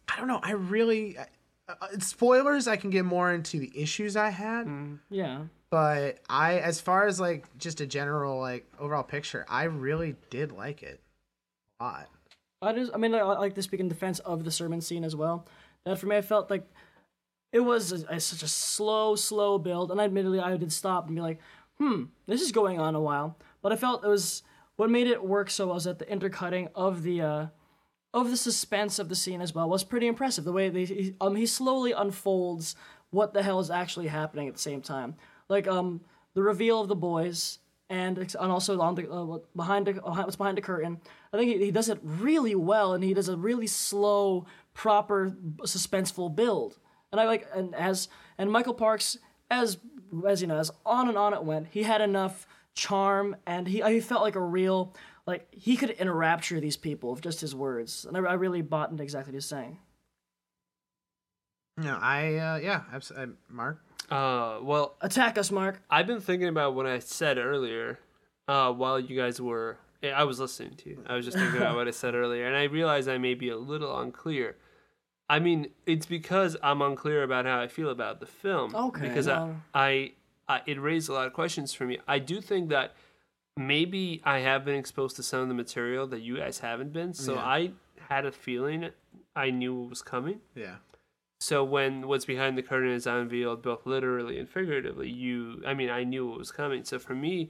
I 0.09 0.17
don't 0.17 0.27
know. 0.27 0.41
I 0.43 0.51
really 0.51 1.17
uh, 1.17 1.23
uh, 1.69 1.99
spoilers. 1.99 2.67
I 2.67 2.75
can 2.75 2.89
get 2.89 3.05
more 3.05 3.31
into 3.31 3.59
the 3.59 3.71
issues 3.73 4.17
I 4.17 4.29
had, 4.29 4.67
Yeah. 5.09 5.43
But 5.71 6.19
I, 6.29 6.59
as 6.59 6.81
far 6.81 7.07
as 7.07 7.19
like 7.19 7.45
just 7.57 7.81
a 7.81 7.87
general 7.87 8.39
like 8.39 8.65
overall 8.79 9.03
picture, 9.03 9.45
I 9.47 9.63
really 9.65 10.15
did 10.29 10.51
like 10.51 10.83
it 10.83 10.99
a 11.79 11.83
lot. 11.83 12.09
I 12.61 12.73
just, 12.73 12.91
I 12.93 12.97
mean, 12.97 13.15
I, 13.15 13.21
like 13.21 13.55
to 13.55 13.61
speak 13.61 13.79
in 13.79 13.87
defense 13.87 14.19
of 14.19 14.43
the 14.43 14.51
sermon 14.51 14.81
scene 14.81 15.03
as 15.03 15.15
well. 15.15 15.45
That 15.85 15.97
for 15.97 16.07
me, 16.07 16.17
I 16.17 16.21
felt 16.21 16.49
like 16.49 16.67
it 17.53 17.61
was 17.61 17.91
a, 17.91 18.05
a- 18.15 18.19
such 18.19 18.43
a 18.43 18.47
slow, 18.47 19.15
slow 19.15 19.57
build, 19.57 19.91
and 19.91 20.01
admittedly, 20.01 20.39
I 20.39 20.57
did 20.57 20.71
stop 20.73 21.07
and 21.07 21.15
be 21.15 21.21
like, 21.21 21.39
"Hmm, 21.79 22.05
this 22.25 22.41
is 22.41 22.51
going 22.51 22.79
on 22.79 22.95
a 22.95 23.01
while." 23.01 23.37
But 23.61 23.71
I 23.71 23.75
felt 23.75 24.03
it 24.03 24.09
was 24.09 24.43
what 24.75 24.89
made 24.89 25.07
it 25.07 25.23
work 25.23 25.49
so 25.49 25.67
well 25.67 25.75
was 25.75 25.85
that 25.85 25.99
the 25.99 26.11
intercutting 26.11 26.69
of 26.75 27.03
the 27.03 27.21
uh, 27.21 27.47
of 28.13 28.29
the 28.29 28.37
suspense 28.37 28.99
of 28.99 29.07
the 29.09 29.15
scene 29.15 29.41
as 29.41 29.53
well 29.55 29.69
was 29.69 29.83
pretty 29.83 30.07
impressive. 30.07 30.43
The 30.43 30.51
way 30.51 30.69
they, 30.69 30.85
he, 30.85 31.15
um, 31.21 31.35
he 31.35 31.45
slowly 31.45 31.91
unfolds 31.91 32.75
what 33.11 33.33
the 33.33 33.43
hell 33.43 33.59
is 33.59 33.69
actually 33.71 34.07
happening 34.07 34.47
at 34.47 34.53
the 34.55 34.59
same 34.59 34.81
time, 34.81 35.15
like 35.49 35.67
um 35.67 36.01
the 36.35 36.41
reveal 36.41 36.81
of 36.81 36.87
the 36.87 36.95
boys 36.95 37.59
and 37.89 38.17
and 38.17 38.51
also 38.51 38.79
on 38.79 38.95
the 38.95 39.09
uh, 39.11 39.39
behind 39.55 39.87
the, 39.87 39.93
what's 39.93 40.35
behind 40.35 40.57
the 40.57 40.61
curtain. 40.61 40.99
I 41.33 41.37
think 41.37 41.51
he, 41.51 41.65
he 41.65 41.71
does 41.71 41.89
it 41.89 41.99
really 42.03 42.55
well, 42.55 42.93
and 42.93 43.03
he 43.03 43.13
does 43.13 43.29
a 43.29 43.37
really 43.37 43.67
slow, 43.67 44.45
proper, 44.73 45.35
suspenseful 45.61 46.35
build. 46.35 46.77
And 47.11 47.19
I 47.19 47.25
like 47.25 47.47
and 47.53 47.73
as 47.75 48.07
and 48.37 48.51
Michael 48.51 48.75
Parks 48.75 49.17
as 49.49 49.77
as 50.27 50.41
you 50.41 50.47
know 50.47 50.57
as 50.57 50.71
on 50.85 51.09
and 51.09 51.17
on 51.17 51.33
it 51.33 51.43
went. 51.43 51.67
He 51.71 51.83
had 51.83 52.01
enough 52.01 52.47
charm, 52.75 53.35
and 53.47 53.67
he 53.67 53.81
I 53.81 53.99
felt 54.01 54.21
like 54.21 54.35
a 54.35 54.41
real 54.41 54.95
like 55.25 55.47
he 55.51 55.75
could 55.75 55.91
enrapture 55.91 56.59
these 56.59 56.77
people 56.77 57.11
with 57.11 57.21
just 57.21 57.41
his 57.41 57.55
words, 57.55 58.05
and 58.05 58.15
I, 58.15 58.21
I 58.21 58.33
really 58.33 58.61
bought 58.61 58.91
into 58.91 59.01
exactly 59.01 59.31
what 59.31 59.35
he's 59.35 59.45
saying. 59.45 59.79
No, 61.77 61.97
I 61.99 62.35
uh, 62.35 62.57
yeah, 62.57 62.83
uh, 62.93 63.25
Mark. 63.49 63.83
Uh, 64.09 64.59
well, 64.61 64.95
Attack 65.01 65.37
us, 65.37 65.51
Mark. 65.51 65.81
I've 65.89 66.07
been 66.07 66.21
thinking 66.21 66.47
about 66.47 66.75
what 66.75 66.85
I 66.85 66.99
said 66.99 67.37
earlier, 67.37 67.99
uh, 68.47 68.71
while 68.71 68.99
you 68.99 69.15
guys 69.15 69.39
were. 69.41 69.77
I 70.03 70.23
was 70.23 70.39
listening 70.39 70.75
to 70.77 70.89
you. 70.89 71.03
I 71.07 71.15
was 71.15 71.25
just 71.25 71.37
thinking 71.37 71.57
about 71.57 71.75
what 71.75 71.87
I 71.87 71.91
said 71.91 72.15
earlier, 72.21 72.47
and 72.47 72.55
I 72.55 72.63
realized 72.63 73.09
I 73.09 73.17
may 73.17 73.33
be 73.33 73.49
a 73.49 73.57
little 73.57 73.99
unclear. 73.99 74.55
I 75.29 75.39
mean, 75.39 75.71
it's 75.85 76.05
because 76.05 76.55
I'm 76.63 76.81
unclear 76.81 77.21
about 77.23 77.45
how 77.45 77.59
I 77.59 77.67
feel 77.67 77.89
about 77.89 78.19
the 78.19 78.25
film. 78.25 78.73
Okay, 78.73 79.07
Because 79.07 79.27
well- 79.27 79.57
I, 79.73 80.11
I, 80.47 80.55
I, 80.55 80.61
it 80.65 80.79
raised 80.81 81.09
a 81.09 81.13
lot 81.13 81.27
of 81.27 81.33
questions 81.33 81.73
for 81.73 81.85
me. 81.85 81.99
I 82.07 82.17
do 82.19 82.41
think 82.41 82.69
that 82.69 82.95
maybe 83.57 84.21
I 84.23 84.39
have 84.39 84.63
been 84.65 84.75
exposed 84.77 85.17
to 85.17 85.23
some 85.23 85.41
of 85.41 85.47
the 85.49 85.53
material 85.53 86.07
that 86.07 86.21
you 86.21 86.37
guys 86.37 86.59
haven't 86.59 86.93
been, 86.93 87.13
so 87.13 87.35
Yeah. 87.35 87.41
I 87.45 87.71
had 88.09 88.25
a 88.25 88.31
feeling 88.31 88.89
I 89.35 89.51
knew 89.51 89.83
it 89.83 89.89
was 89.89 90.01
coming. 90.01 90.39
Yeah. 90.55 90.75
So 91.41 91.63
when 91.63 92.07
what's 92.07 92.25
behind 92.25 92.57
the 92.57 92.63
curtain 92.63 92.91
is 92.91 93.07
unveiled, 93.07 93.61
both 93.61 93.85
literally 93.85 94.37
and 94.37 94.49
figuratively, 94.49 95.09
you, 95.09 95.63
I 95.65 95.73
mean, 95.73 95.89
I 95.89 96.03
knew 96.03 96.33
it 96.33 96.37
was 96.37 96.51
coming. 96.51 96.83
So 96.83 96.99
for 96.99 97.15
me, 97.15 97.49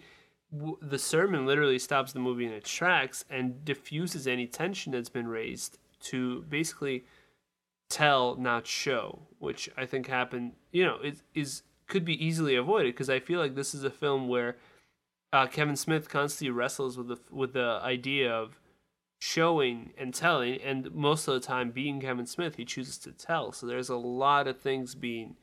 w- 0.56 0.78
the 0.82 1.00
sermon 1.00 1.46
literally 1.46 1.80
stops 1.80 2.14
the 2.14 2.20
movie 2.20 2.46
in 2.46 2.52
its 2.52 2.70
tracks 2.70 3.26
and 3.30 3.66
diffuses 3.66 4.28
any 4.28 4.46
tension 4.46 4.92
that's 4.92 5.10
been 5.10 5.28
raised 5.28 5.80
to 6.02 6.44
basically 6.44 7.06
tell, 7.90 8.36
not 8.36 8.68
show, 8.68 9.22
which 9.40 9.70
I 9.76 9.86
think 9.86 10.08
happened. 10.08 10.54
You 10.72 10.86
know, 10.86 11.00
is 11.04 11.24
is 11.34 11.64
could 11.88 12.06
be 12.06 12.24
easily 12.24 12.56
avoided 12.56 12.94
because 12.94 13.10
I 13.10 13.20
feel 13.20 13.40
like 13.40 13.56
this 13.56 13.74
is 13.74 13.84
a 13.84 13.90
film 13.90 14.28
where 14.28 14.58
uh, 15.34 15.48
Kevin 15.48 15.76
Smith 15.76 16.10
constantly 16.10 16.52
wrestles 16.52 16.98
with 16.98 17.08
the 17.08 17.18
with 17.32 17.54
the 17.54 17.80
idea 17.82 18.32
of 18.32 18.60
showing 19.20 19.92
and 19.98 20.14
telling, 20.14 20.60
and 20.62 20.92
most 20.96 21.28
of 21.28 21.34
the 21.34 21.40
time, 21.46 21.72
being 21.72 22.00
Kevin 22.00 22.26
Smith, 22.26 22.56
he 22.56 22.66
chooses 22.66 22.98
to 23.00 23.12
tell. 23.12 23.52
So 23.52 23.68
there's 23.68 23.90
a 23.90 23.98
lot 23.98 24.48
of 24.48 24.60
things 24.60 24.96
being 24.96 25.36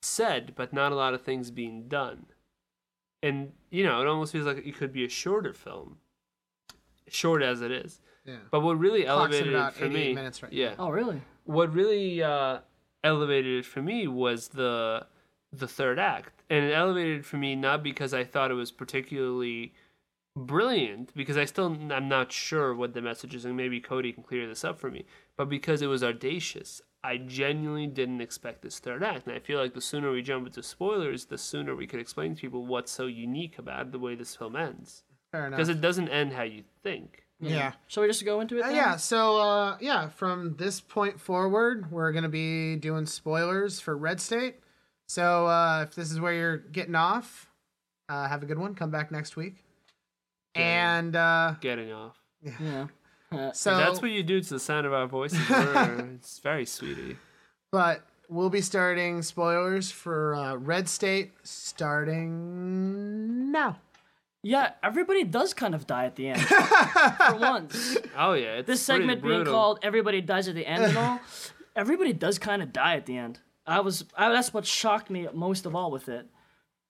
said, 0.00 0.52
but 0.54 0.72
not 0.72 0.92
a 0.92 0.94
lot 0.94 1.12
of 1.12 1.22
things 1.22 1.50
being 1.50 1.88
done. 1.88 2.26
And 3.22 3.52
you 3.70 3.84
know, 3.84 4.00
it 4.00 4.06
almost 4.06 4.32
feels 4.32 4.46
like 4.46 4.64
it 4.64 4.76
could 4.76 4.92
be 4.92 5.04
a 5.04 5.08
shorter 5.08 5.52
film, 5.52 5.96
short 7.08 7.42
as 7.42 7.60
it 7.60 7.72
is. 7.72 8.00
Yeah. 8.24 8.36
But 8.50 8.60
what 8.60 8.78
really 8.78 9.04
Clock's 9.04 9.34
at 9.36 9.46
elevated 9.46 9.54
it 9.54 9.72
for 9.74 9.88
me, 9.88 10.14
minutes 10.14 10.42
right 10.42 10.52
now. 10.52 10.58
yeah, 10.58 10.74
Oh, 10.78 10.90
really? 10.90 11.20
what 11.44 11.72
really 11.72 12.22
uh, 12.22 12.58
elevated 13.04 13.58
it 13.60 13.66
for 13.66 13.82
me 13.82 14.06
was 14.06 14.48
the 14.48 15.06
the 15.52 15.66
third 15.68 15.98
act, 15.98 16.42
and 16.50 16.64
it 16.64 16.72
elevated 16.72 17.18
it 17.20 17.24
for 17.24 17.36
me 17.38 17.56
not 17.56 17.82
because 17.82 18.12
I 18.14 18.22
thought 18.24 18.50
it 18.50 18.54
was 18.54 18.70
particularly 18.70 19.72
brilliant, 20.36 21.14
because 21.16 21.36
I 21.36 21.44
still 21.46 21.66
I'm 21.90 22.08
not 22.08 22.30
sure 22.30 22.74
what 22.74 22.94
the 22.94 23.00
message 23.02 23.34
is, 23.34 23.44
and 23.44 23.56
maybe 23.56 23.80
Cody 23.80 24.12
can 24.12 24.22
clear 24.22 24.46
this 24.46 24.64
up 24.64 24.78
for 24.78 24.90
me, 24.90 25.04
but 25.36 25.48
because 25.48 25.82
it 25.82 25.86
was 25.88 26.04
audacious. 26.04 26.82
I 27.04 27.18
genuinely 27.18 27.86
didn't 27.86 28.20
expect 28.20 28.62
this 28.62 28.80
third 28.80 29.04
act, 29.04 29.26
and 29.28 29.36
I 29.36 29.38
feel 29.38 29.60
like 29.60 29.74
the 29.74 29.80
sooner 29.80 30.10
we 30.10 30.22
jump 30.22 30.44
into 30.46 30.60
spoilers, 30.60 31.26
the 31.26 31.38
sooner 31.38 31.76
we 31.76 31.86
could 31.86 32.00
explain 32.00 32.34
to 32.34 32.40
people 32.40 32.66
what's 32.66 32.90
so 32.90 33.06
unique 33.06 33.60
about 33.60 33.92
the 33.92 33.98
way 34.00 34.16
this 34.16 34.34
film 34.34 34.56
ends, 34.56 35.04
Fair 35.30 35.46
enough. 35.46 35.56
because 35.56 35.68
it 35.68 35.80
doesn't 35.80 36.08
end 36.08 36.32
how 36.32 36.42
you 36.42 36.64
think. 36.82 37.22
yeah. 37.38 37.74
Shall 37.86 38.02
we 38.02 38.08
just 38.08 38.24
go 38.24 38.40
into 38.40 38.58
it? 38.58 38.64
Uh, 38.64 38.70
yeah, 38.70 38.96
so 38.96 39.36
uh, 39.38 39.76
yeah, 39.80 40.08
from 40.08 40.56
this 40.56 40.80
point 40.80 41.20
forward, 41.20 41.92
we're 41.92 42.10
gonna 42.10 42.28
be 42.28 42.74
doing 42.74 43.06
spoilers 43.06 43.78
for 43.78 43.96
Red 43.96 44.20
State. 44.20 44.56
So 45.06 45.46
uh, 45.46 45.84
if 45.88 45.94
this 45.94 46.10
is 46.10 46.18
where 46.18 46.32
you're 46.32 46.56
getting 46.56 46.96
off, 46.96 47.52
uh, 48.08 48.26
have 48.26 48.42
a 48.42 48.46
good 48.46 48.58
one. 48.58 48.74
Come 48.74 48.90
back 48.90 49.12
next 49.12 49.36
week. 49.36 49.62
And 50.56 51.14
uh, 51.16 51.54
Getting 51.60 51.92
off. 51.92 52.16
Yeah. 52.42 52.86
Uh, 53.32 53.52
so 53.54 53.76
That's 53.76 54.00
what 54.02 54.10
you 54.10 54.22
do 54.22 54.40
to 54.40 54.48
the 54.54 54.60
sound 54.60 54.86
of 54.86 54.92
our 54.92 55.06
voices. 55.06 55.38
It's 55.50 56.38
very 56.40 56.64
sweetie. 56.66 57.16
but 57.72 58.02
we'll 58.28 58.50
be 58.50 58.60
starting 58.60 59.22
spoilers 59.22 59.90
for 59.90 60.34
uh, 60.34 60.54
Red 60.56 60.88
State 60.88 61.32
starting 62.26 63.50
now. 63.52 63.78
yeah, 64.42 64.72
everybody 64.82 65.24
does 65.24 65.54
kind 65.54 65.74
of 65.74 65.86
die 65.86 66.06
at 66.06 66.16
the 66.16 66.28
end. 66.28 66.40
For 67.28 67.36
once. 67.36 67.96
Oh 68.16 68.32
yeah, 68.34 68.56
it's 68.58 68.66
This 68.66 68.82
segment 68.82 69.22
being 69.22 69.44
called 69.44 69.78
Everybody 69.82 70.20
Dies 70.20 70.48
at 70.48 70.54
the 70.54 70.66
End 70.66 70.84
and 70.84 70.96
all, 70.96 71.20
everybody 71.74 72.12
does 72.12 72.38
kind 72.38 72.62
of 72.62 72.72
die 72.72 72.96
at 72.96 73.06
the 73.06 73.16
end. 73.16 73.40
I 73.66 73.80
was, 73.80 74.04
I, 74.16 74.28
that's 74.30 74.54
what 74.54 74.64
shocked 74.64 75.10
me 75.10 75.26
most 75.34 75.66
of 75.66 75.74
all 75.74 75.90
with 75.90 76.08
it. 76.08 76.26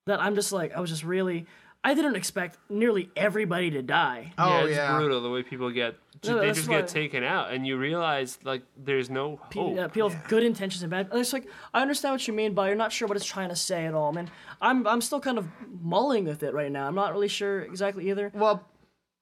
That 0.06 0.20
I'm 0.20 0.34
just 0.34 0.52
like, 0.52 0.74
I 0.76 0.80
was 0.80 0.90
just 0.90 1.04
really, 1.04 1.46
I 1.86 1.94
didn't 1.94 2.16
expect 2.16 2.58
nearly 2.68 3.10
everybody 3.14 3.70
to 3.70 3.80
die. 3.80 4.32
Oh 4.36 4.48
yeah, 4.48 4.64
it's 4.64 4.76
yeah. 4.76 4.96
brutal 4.96 5.22
the 5.22 5.30
way 5.30 5.44
people 5.44 5.70
get. 5.70 5.94
No, 6.24 6.40
they 6.40 6.50
just 6.50 6.68
get 6.68 6.88
taken 6.88 7.22
out, 7.22 7.52
and 7.52 7.64
you 7.64 7.76
realize 7.76 8.40
like 8.42 8.62
there's 8.76 9.08
no 9.08 9.36
hope. 9.54 9.76
yeah, 9.76 9.86
people 9.86 10.08
have 10.08 10.26
good 10.26 10.42
intentions 10.42 10.82
and 10.82 10.90
bad. 10.90 11.08
It's 11.12 11.32
like 11.32 11.46
I 11.72 11.82
understand 11.82 12.14
what 12.14 12.26
you 12.26 12.34
mean, 12.34 12.54
but 12.54 12.64
you're 12.66 12.74
not 12.74 12.90
sure 12.90 13.06
what 13.06 13.16
it's 13.16 13.24
trying 13.24 13.50
to 13.50 13.56
say 13.56 13.86
at 13.86 13.94
all. 13.94 14.12
Man, 14.12 14.28
I'm 14.60 14.84
I'm 14.88 15.00
still 15.00 15.20
kind 15.20 15.38
of 15.38 15.46
mulling 15.80 16.24
with 16.24 16.42
it 16.42 16.52
right 16.54 16.72
now. 16.72 16.88
I'm 16.88 16.96
not 16.96 17.12
really 17.12 17.28
sure 17.28 17.60
exactly 17.60 18.10
either. 18.10 18.32
Well, 18.34 18.64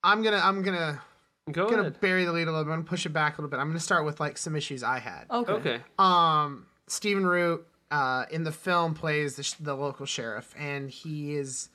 I'm 0.03 0.23
gonna 0.23 0.41
I'm 0.43 0.63
gonna 0.63 1.03
Go 1.53 1.69
gonna 1.69 1.83
ahead. 1.83 2.01
bury 2.01 2.25
the 2.25 2.33
lead 2.33 2.49
a 2.49 2.51
little 2.51 2.65
bit. 2.65 2.71
I'm 2.71 2.79
gonna 2.79 2.89
push 2.89 3.05
it 3.05 3.13
back 3.13 3.37
a 3.37 3.43
little 3.43 3.51
bit. 3.51 3.61
I'm 3.61 3.69
gonna 3.69 3.79
start 3.81 4.07
with 4.07 4.21
like 4.21 4.39
some 4.39 4.57
issues 4.57 4.83
I 4.83 5.01
had. 5.01 5.27
Okay. 5.31 5.53
Okay. 5.53 5.81
um 5.99 6.65
Stephen 6.87 7.27
Root 7.27 7.67
uh 7.91 8.25
in 8.31 8.45
the 8.45 8.53
film 8.53 8.95
plays 8.95 9.37
the, 9.37 9.43
sh- 9.43 9.53
the 9.61 9.75
local 9.75 10.07
sheriff 10.07 10.55
and 10.59 10.91
he 10.91 11.35
is 11.35 11.69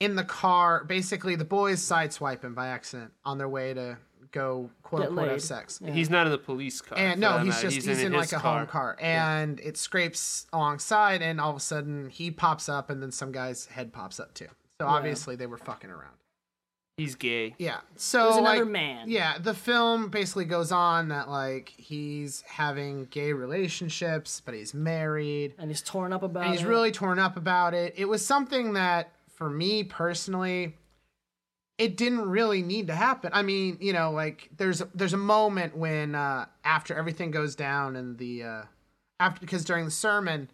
in 0.00 0.16
the 0.16 0.24
car 0.24 0.82
basically 0.84 1.36
the 1.36 1.44
boys 1.44 1.80
sideswipe 1.80 2.42
him 2.42 2.54
by 2.54 2.66
accident 2.68 3.12
on 3.24 3.38
their 3.38 3.48
way 3.48 3.72
to 3.74 3.96
go 4.32 4.70
quote 4.82 5.02
Get 5.02 5.08
unquote 5.10 5.26
have 5.28 5.34
laid. 5.36 5.42
sex 5.42 5.80
He's 5.92 6.08
not 6.08 6.26
in 6.26 6.32
the 6.32 6.38
police 6.38 6.80
car. 6.80 6.96
and 6.98 7.20
no 7.20 7.38
he's 7.38 7.48
matter. 7.54 7.62
just 7.70 7.86
he's, 7.86 8.02
in, 8.02 8.12
his 8.12 8.20
like 8.20 8.32
a 8.32 8.38
home 8.38 8.66
car 8.66 8.96
and 9.00 9.58
it 9.60 9.76
scrapes 9.76 10.46
alongside 10.52 11.20
and 11.22 11.40
all 11.40 11.50
of 11.50 11.56
a 11.56 11.60
sudden 11.60 12.08
he 12.10 12.30
pops 12.30 12.68
up 12.68 12.90
and 12.90 13.02
then 13.02 13.10
some 13.12 13.32
guy's 13.32 13.66
head 13.66 13.92
pops 13.92 14.18
up 14.20 14.32
too 14.34 14.46
so 14.80 14.86
obviously 14.86 15.36
they 15.36 15.46
were 15.46 15.58
fucking 15.58 15.90
around 15.90 16.14
He's 16.96 17.14
gay. 17.14 17.54
yeah. 17.58 17.78
So 17.96 18.24
There's 18.24 18.36
another 18.36 18.64
like, 18.64 18.68
man. 18.72 19.08
Yeah, 19.08 19.38
the 19.38 19.54
film 19.54 20.10
basically 20.10 20.44
goes 20.44 20.70
on 20.70 21.08
that 21.08 21.30
like 21.30 21.70
he's 21.78 22.42
having 22.42 23.06
gay 23.06 23.32
relationships, 23.32 24.42
but 24.44 24.52
he's 24.54 24.74
married. 24.74 25.54
And 25.58 25.70
he's 25.70 25.80
torn 25.80 26.12
up 26.12 26.22
about 26.22 26.44
And 26.44 26.52
he's 26.52 26.62
it. 26.62 26.68
really 26.68 26.92
torn 26.92 27.18
up 27.18 27.38
about 27.38 27.72
it. 27.72 27.94
It 27.96 28.04
was 28.04 28.22
something 28.26 28.74
that 28.74 29.12
for 29.40 29.48
me 29.48 29.82
personally 29.82 30.76
it 31.78 31.96
didn't 31.96 32.28
really 32.28 32.60
need 32.60 32.88
to 32.88 32.94
happen. 32.94 33.30
I 33.32 33.40
mean, 33.40 33.78
you 33.80 33.94
know, 33.94 34.10
like 34.10 34.50
there's 34.58 34.82
a, 34.82 34.88
there's 34.94 35.14
a 35.14 35.16
moment 35.16 35.74
when 35.74 36.14
uh 36.14 36.44
after 36.62 36.94
everything 36.94 37.30
goes 37.30 37.56
down 37.56 37.96
and 37.96 38.18
the 38.18 38.42
uh 38.42 38.62
after 39.18 39.40
because 39.40 39.64
during 39.64 39.86
the 39.86 39.90
sermon 39.90 40.50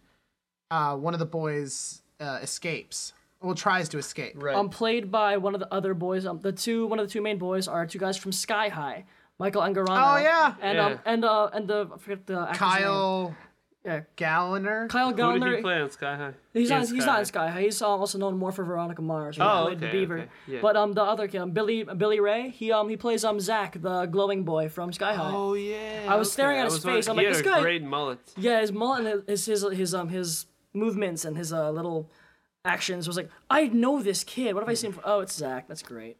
uh 0.71 0.95
one 0.95 1.13
of 1.13 1.19
the 1.19 1.25
boys 1.25 2.01
uh 2.21 2.39
escapes. 2.41 3.11
Well, 3.41 3.55
tries 3.55 3.89
to 3.89 3.97
escape. 3.97 4.41
Right. 4.41 4.55
um 4.55 4.69
played 4.69 5.11
by 5.11 5.35
one 5.35 5.53
of 5.53 5.59
the 5.59 5.71
other 5.71 5.93
boys. 5.93 6.25
Um, 6.25 6.39
the 6.39 6.53
two 6.53 6.87
one 6.87 6.97
of 6.97 7.05
the 7.05 7.11
two 7.11 7.21
main 7.21 7.37
boys 7.37 7.67
are 7.67 7.85
two 7.85 7.99
guys 7.99 8.15
from 8.15 8.31
Sky 8.31 8.69
High, 8.69 9.03
Michael 9.37 9.63
Angarano. 9.63 10.15
Oh, 10.15 10.17
yeah. 10.17 10.55
and 10.61 10.77
Yeah. 10.77 10.85
um 10.85 10.99
and 11.05 11.25
uh 11.25 11.49
and 11.51 11.67
the 11.67 11.89
I 11.93 11.97
forget 11.97 12.25
the 12.25 12.39
actor's 12.39 12.59
name. 13.27 13.35
Kyle 13.85 13.93
Yeah, 13.95 14.01
Gallner. 14.17 14.89
Kyle 14.89 15.09
Who 15.11 15.15
did 15.15 15.23
he 15.23 15.39
Gallner. 15.39 15.61
play 15.61 15.81
on 15.81 15.89
Sky 15.91 16.15
High? 16.15 16.33
He's 16.53 16.69
Yeah, 16.69 16.79
not. 16.79 16.89
He's 16.89 17.03
Sky 17.03 17.05
not 17.05 17.07
in 17.07 17.15
High. 17.19 17.23
Sky 17.23 17.49
High. 17.49 17.61
He's 17.61 17.81
uh, 17.81 17.87
also 17.87 18.17
known 18.17 18.37
more 18.37 18.51
for 18.51 18.63
Veronica 18.63 19.01
Mars. 19.01 19.37
Where 19.37 19.47
Oh, 19.47 19.59
he 19.61 19.65
played 19.67 19.79
the 19.79 19.87
okay, 19.87 19.97
Beaver. 19.99 20.17
okay, 20.19 20.29
yeah. 20.47 20.59
But 20.61 20.75
um, 20.75 20.93
the 20.93 21.03
other 21.03 21.27
kid, 21.27 21.39
um, 21.39 21.51
Billy 21.51 21.83
Billy 21.83 22.19
Ray. 22.19 22.49
He 22.49 22.71
um 22.71 22.89
he 22.89 22.97
plays 22.97 23.23
um 23.23 23.39
Zach, 23.39 23.81
the 23.81 24.05
glowing 24.05 24.43
boy 24.43 24.69
from 24.69 24.91
Sky 24.93 25.13
High. 25.13 25.31
Oh 25.33 25.53
yeah. 25.53 26.05
I 26.09 26.15
was 26.15 26.27
okay. 26.27 26.33
staring 26.33 26.59
at 26.59 26.65
his 26.65 26.83
face. 26.83 27.07
I'm 27.07 27.15
he 27.17 27.25
like, 27.25 27.27
had 27.27 27.33
this 27.35 27.41
a 27.41 27.43
guy- 27.55 27.61
great 27.61 27.83
mullet. 27.83 28.19
Yeah, 28.37 28.61
his 28.61 28.71
mullet, 28.71 29.05
and 29.05 29.23
his 29.29 29.45
his 29.45 29.65
his 29.71 29.93
um 29.93 30.09
his 30.09 30.45
movements 30.73 31.23
and 31.25 31.37
his 31.37 31.53
uh 31.53 31.71
little 31.71 32.09
actions 32.65 33.07
was 33.07 33.15
like, 33.15 33.29
I 33.49 33.67
know 33.67 34.01
this 34.01 34.23
kid. 34.23 34.53
What 34.53 34.61
have 34.61 34.69
I 34.69 34.73
seen? 34.73 34.91
For? 34.91 35.01
Oh, 35.05 35.21
it's 35.21 35.33
Zach. 35.33 35.67
That's 35.67 35.81
great. 35.83 36.17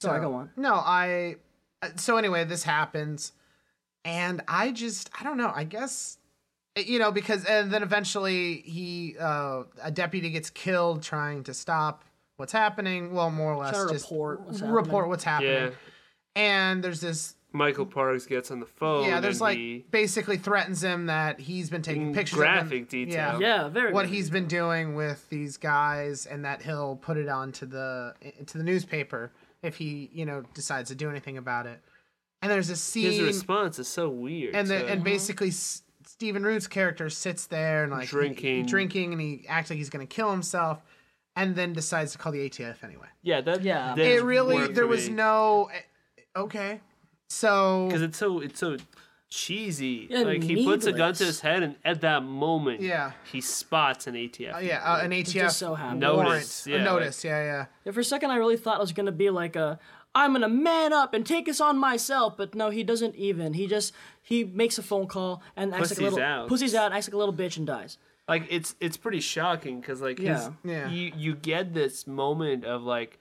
Sorry, 0.00 0.20
So- 0.20 0.28
go 0.28 0.34
on. 0.34 0.50
No, 0.56 0.74
I. 0.74 1.36
uh, 1.82 1.88
So 1.96 2.16
anyway, 2.16 2.44
this 2.44 2.62
happens, 2.62 3.32
and 4.04 4.40
I 4.46 4.70
just 4.72 5.10
I 5.18 5.24
don't 5.24 5.36
know. 5.36 5.52
I 5.54 5.64
guess 5.64 6.18
you 6.76 6.98
know 6.98 7.12
because 7.12 7.44
and 7.44 7.70
then 7.70 7.82
eventually 7.82 8.62
he 8.64 9.16
uh, 9.20 9.64
a 9.82 9.90
deputy 9.90 10.30
gets 10.30 10.50
killed 10.50 11.02
trying 11.02 11.44
to 11.44 11.54
stop 11.54 12.04
what's 12.36 12.52
happening. 12.52 13.12
Well, 13.12 13.30
more 13.30 13.52
or 13.52 13.56
less 13.58 13.74
Trying 13.74 13.88
to 13.88 13.92
just 13.94 14.10
report 14.10 14.40
what's 14.42 14.60
report 14.60 14.84
happening. 14.86 15.08
what's 15.10 15.24
happening. 15.24 15.52
Yeah. 15.52 15.70
And 16.34 16.82
there's 16.82 17.00
this 17.00 17.34
Michael 17.54 17.84
Parks 17.84 18.24
gets 18.24 18.50
on 18.50 18.60
the 18.60 18.66
phone. 18.66 19.04
yeah. 19.06 19.20
There's 19.20 19.34
and 19.36 19.40
like 19.42 19.58
he, 19.58 19.84
basically 19.90 20.38
threatens 20.38 20.82
him 20.82 21.06
that 21.06 21.38
he's 21.38 21.68
been 21.68 21.82
taking 21.82 22.08
In 22.08 22.14
pictures. 22.14 22.38
graphic 22.38 22.64
of 22.64 22.72
him, 22.72 22.84
detail. 23.06 23.38
Yeah, 23.38 23.62
yeah 23.64 23.68
very. 23.68 23.92
what 23.92 24.06
good. 24.06 24.14
he's 24.14 24.30
been 24.30 24.46
doing 24.46 24.94
with 24.94 25.28
these 25.28 25.58
guys 25.58 26.24
and 26.24 26.44
that 26.46 26.62
he'll 26.62 26.96
put 26.96 27.18
it 27.18 27.28
onto 27.28 27.66
the 27.66 28.14
to 28.46 28.56
the 28.58 28.64
newspaper 28.64 29.30
if 29.62 29.76
he 29.76 30.08
you 30.14 30.24
know 30.24 30.42
decides 30.54 30.88
to 30.88 30.94
do 30.94 31.10
anything 31.10 31.36
about 31.36 31.66
it 31.66 31.80
and 32.40 32.50
there's 32.50 32.68
a 32.70 32.74
scene 32.76 33.12
his 33.12 33.20
response 33.20 33.78
is 33.78 33.86
so 33.86 34.08
weird. 34.08 34.56
and 34.56 34.66
the, 34.66 34.80
too. 34.80 34.86
and 34.86 35.04
basically 35.04 35.48
S- 35.48 35.82
Stephen 36.22 36.44
Root's 36.44 36.68
character 36.68 37.10
sits 37.10 37.46
there 37.46 37.82
and 37.82 37.90
like 37.90 38.02
he- 38.02 38.06
Drinking. 38.16 38.66
drinking 38.66 39.10
and 39.12 39.20
he 39.20 39.44
acts 39.48 39.70
like 39.70 39.76
he's 39.76 39.90
gonna 39.90 40.06
kill 40.06 40.30
himself 40.30 40.80
and 41.34 41.56
then 41.56 41.72
decides 41.72 42.12
to 42.12 42.18
call 42.18 42.30
the 42.30 42.48
ATF 42.48 42.84
anyway 42.84 43.08
yeah, 43.22 43.40
that 43.40 43.62
Yeah. 43.64 43.94
that 43.96 44.06
it 44.06 44.22
really 44.22 44.68
there 44.72 44.86
was 44.86 45.08
me. 45.08 45.16
no 45.16 45.68
eh, 45.74 45.80
okay 46.36 46.80
so 47.28 47.86
because 47.88 48.02
it's 48.02 48.16
so 48.18 48.38
it's 48.38 48.60
so 48.60 48.76
cheesy. 49.30 50.06
Yeah, 50.10 50.20
like 50.20 50.42
he 50.44 50.64
puts 50.64 50.86
a 50.86 50.92
gun 50.92 51.14
to 51.14 51.24
his 51.24 51.40
head, 51.40 51.62
and 51.62 51.74
at 51.86 52.02
that 52.02 52.22
moment, 52.22 52.82
Yeah. 52.82 53.12
he 53.32 53.40
spots 53.40 54.06
an 54.06 54.14
ATF. 54.14 54.54
uh, 54.54 54.58
yeah 54.58 54.82
uh, 54.84 55.00
an 55.02 55.10
ATF 55.10 55.32
just 55.32 55.58
so 55.58 55.74
happened. 55.74 56.00
Notice, 56.00 56.24
warrant 56.24 56.62
yeah, 56.66 56.74
a 56.74 56.76
like- 56.76 56.84
notice 57.00 57.24
yeah 57.24 57.42
yeah 57.42 57.66
Yeah, 57.84 57.92
for 57.92 58.00
a 58.00 58.04
second, 58.04 58.30
I 58.30 58.36
really 58.36 58.58
thought 58.58 58.76
it 58.76 58.80
was 58.80 58.92
gonna 58.92 59.10
be 59.10 59.30
like 59.30 59.56
a, 59.56 59.78
I'm 60.14 60.32
gonna 60.32 60.48
man 60.48 60.92
up 60.92 61.14
and 61.14 61.24
take 61.24 61.46
this 61.46 61.60
on 61.60 61.78
myself, 61.78 62.36
but 62.36 62.54
no, 62.54 62.70
he 62.70 62.82
doesn't 62.82 63.14
even. 63.16 63.54
He 63.54 63.66
just 63.66 63.92
he 64.22 64.44
makes 64.44 64.76
a 64.78 64.82
phone 64.82 65.06
call 65.06 65.42
and 65.56 65.72
acts 65.74 65.90
like 65.90 65.90
a 65.92 65.94
Pussies 65.94 66.02
little 66.02 66.20
out. 66.20 66.48
pussy's 66.48 66.74
out, 66.74 66.92
acts 66.92 67.08
like 67.08 67.14
a 67.14 67.16
little 67.16 67.34
bitch 67.34 67.56
and 67.56 67.66
dies. 67.66 67.96
like 68.28 68.46
it's 68.50 68.74
it's 68.80 68.96
pretty 68.96 69.20
shocking 69.20 69.80
because 69.80 70.00
like 70.02 70.18
his, 70.18 70.26
Yeah. 70.28 70.50
Yeah. 70.64 70.88
you 70.90 71.12
you 71.16 71.34
get 71.34 71.72
this 71.74 72.06
moment 72.06 72.64
of 72.64 72.82
like 72.82 73.18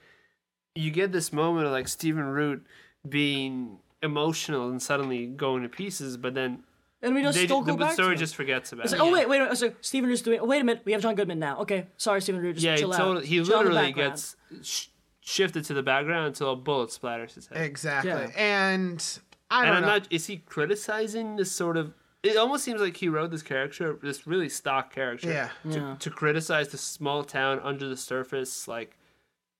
you 0.76 0.92
get 0.92 1.12
this 1.12 1.32
moment 1.34 1.66
of 1.66 1.72
like 1.72 1.88
Stephen 1.88 2.26
Root 2.26 2.66
being 3.08 3.80
emotional 4.04 4.70
and 4.70 4.82
suddenly 4.82 5.26
going 5.28 5.64
to 5.64 5.70
pieces, 5.70 6.18
but 6.18 6.34
then 6.34 6.64
And 7.02 7.16
we 7.16 7.22
just 7.24 7.38
they, 7.38 7.46
still 7.46 7.62
the 7.62 7.72
go 7.74 7.78
back. 7.78 7.94
story 7.94 8.16
to 8.16 8.20
just 8.20 8.36
forgets 8.36 8.72
about 8.74 8.86
It's 8.86 8.94
it. 8.94 9.00
like, 9.00 9.08
oh 9.08 9.12
wait, 9.14 9.28
wait, 9.30 9.42
wait. 9.42 9.58
So 9.58 9.74
Stephen 9.82 10.10
Root's 10.10 10.22
doing. 10.22 10.39
Oh, 10.39 10.46
wait 10.46 10.62
a 10.62 10.64
minute, 10.64 10.84
we 10.86 10.92
have 10.92 11.02
John 11.02 11.16
Goodman 11.16 11.39
now. 11.39 11.60
Okay, 11.62 11.88
sorry, 11.98 12.22
Stephen 12.22 12.42
Root. 12.42 12.54
Just 12.54 12.66
yeah, 12.66 12.74
he, 12.76 12.80
chill 12.82 12.94
out. 12.94 12.98
totally, 12.98 13.26
he 13.28 13.36
Chill 13.44 13.56
out 13.56 13.66
literally 13.66 13.88
background. 13.88 14.12
gets 14.14 14.36
sh- 14.62 14.88
shifted 15.22 15.64
to 15.66 15.74
the 15.74 15.84
background 15.84 16.28
until 16.28 16.52
a 16.52 16.56
bullet 16.56 16.90
splatters 16.90 17.34
his 17.36 17.48
head. 17.48 17.62
exactly 17.62 18.10
Yeah. 18.12 18.32
and 18.36 19.20
I 19.50 19.62
and 19.66 19.68
don't 19.68 19.76
I'm 19.78 19.82
know 19.84 19.88
not. 19.88 20.08
Is 20.12 20.26
he 20.28 20.38
criticizing 20.38 21.36
this 21.38 21.52
sort 21.52 21.78
of? 21.78 21.94
It 22.24 22.38
almost 22.38 22.64
seems 22.64 22.82
like 22.82 22.98
he 22.98 23.08
wrote 23.10 23.32
this 23.32 23.42
character, 23.42 23.98
this 24.02 24.28
really 24.28 24.48
stock 24.50 24.94
character, 24.94 25.30
Yeah. 25.32 25.50
to, 25.72 25.80
Yeah. 25.80 25.96
to 26.00 26.10
criticize 26.12 26.68
the 26.70 26.78
small 26.78 27.24
town 27.24 27.60
under 27.64 27.88
the 27.90 27.98
surface. 27.98 28.68
Like, 28.68 28.96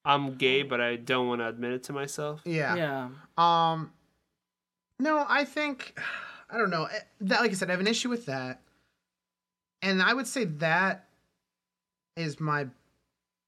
I'm 0.06 0.36
gay, 0.36 0.62
but 0.64 0.80
I 0.82 0.96
don't 0.96 1.28
want 1.28 1.42
to 1.42 1.48
admit 1.48 1.72
it 1.74 1.84
to 1.84 1.94
myself. 1.94 2.42
yeah 2.46 2.76
Yeah. 2.76 3.10
Um, 3.38 3.92
no, 5.00 5.26
I 5.28 5.44
think 5.46 6.00
I 6.50 6.58
don't 6.58 6.70
know 6.70 6.86
Eh, 6.86 7.00
that. 7.22 7.42
Like 7.42 7.52
I 7.52 7.54
said, 7.54 7.70
I 7.70 7.72
have 7.74 7.80
an 7.80 7.88
issue 7.88 8.10
with 8.10 8.26
that, 8.28 8.62
and 9.82 10.02
I 10.02 10.14
would 10.14 10.28
say 10.28 10.46
that 10.46 11.08
is 12.16 12.40
my 12.40 12.68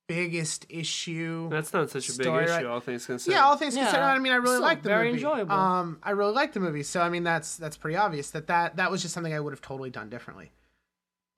biggest 0.08 0.66
issue. 0.70 1.50
That's 1.50 1.74
not 1.74 1.90
such 1.90 2.10
a 2.10 2.12
big 2.14 2.24
Story, 2.24 2.44
issue, 2.44 2.52
right? 2.54 2.66
all 2.66 2.80
things 2.80 3.06
considered. 3.06 3.36
yeah, 3.36 3.46
all 3.46 3.56
things 3.58 3.76
Yeah. 3.76 3.84
considered. 3.84 4.04
I 4.04 4.20
mean, 4.20 4.34
I 4.34 4.36
really 4.38 4.60
like 4.60 4.84
the 4.84 4.90
very 4.90 5.08
movie. 5.12 5.24
enjoyable. 5.24 5.54
Um, 5.56 6.00
I 6.04 6.12
really 6.12 6.34
like 6.34 6.54
the 6.54 6.60
movie, 6.60 6.84
so 6.84 7.02
I 7.02 7.10
mean, 7.10 7.24
that's 7.24 7.58
that's 7.58 7.78
pretty 7.78 7.96
obvious 7.98 8.32
that 8.32 8.48
that 8.48 8.76
that 8.76 8.92
was 8.92 9.02
just 9.02 9.14
something 9.14 9.34
I 9.34 9.40
would 9.40 9.54
have 9.54 9.62
totally 9.62 9.90
done 9.90 10.10
differently. 10.10 10.52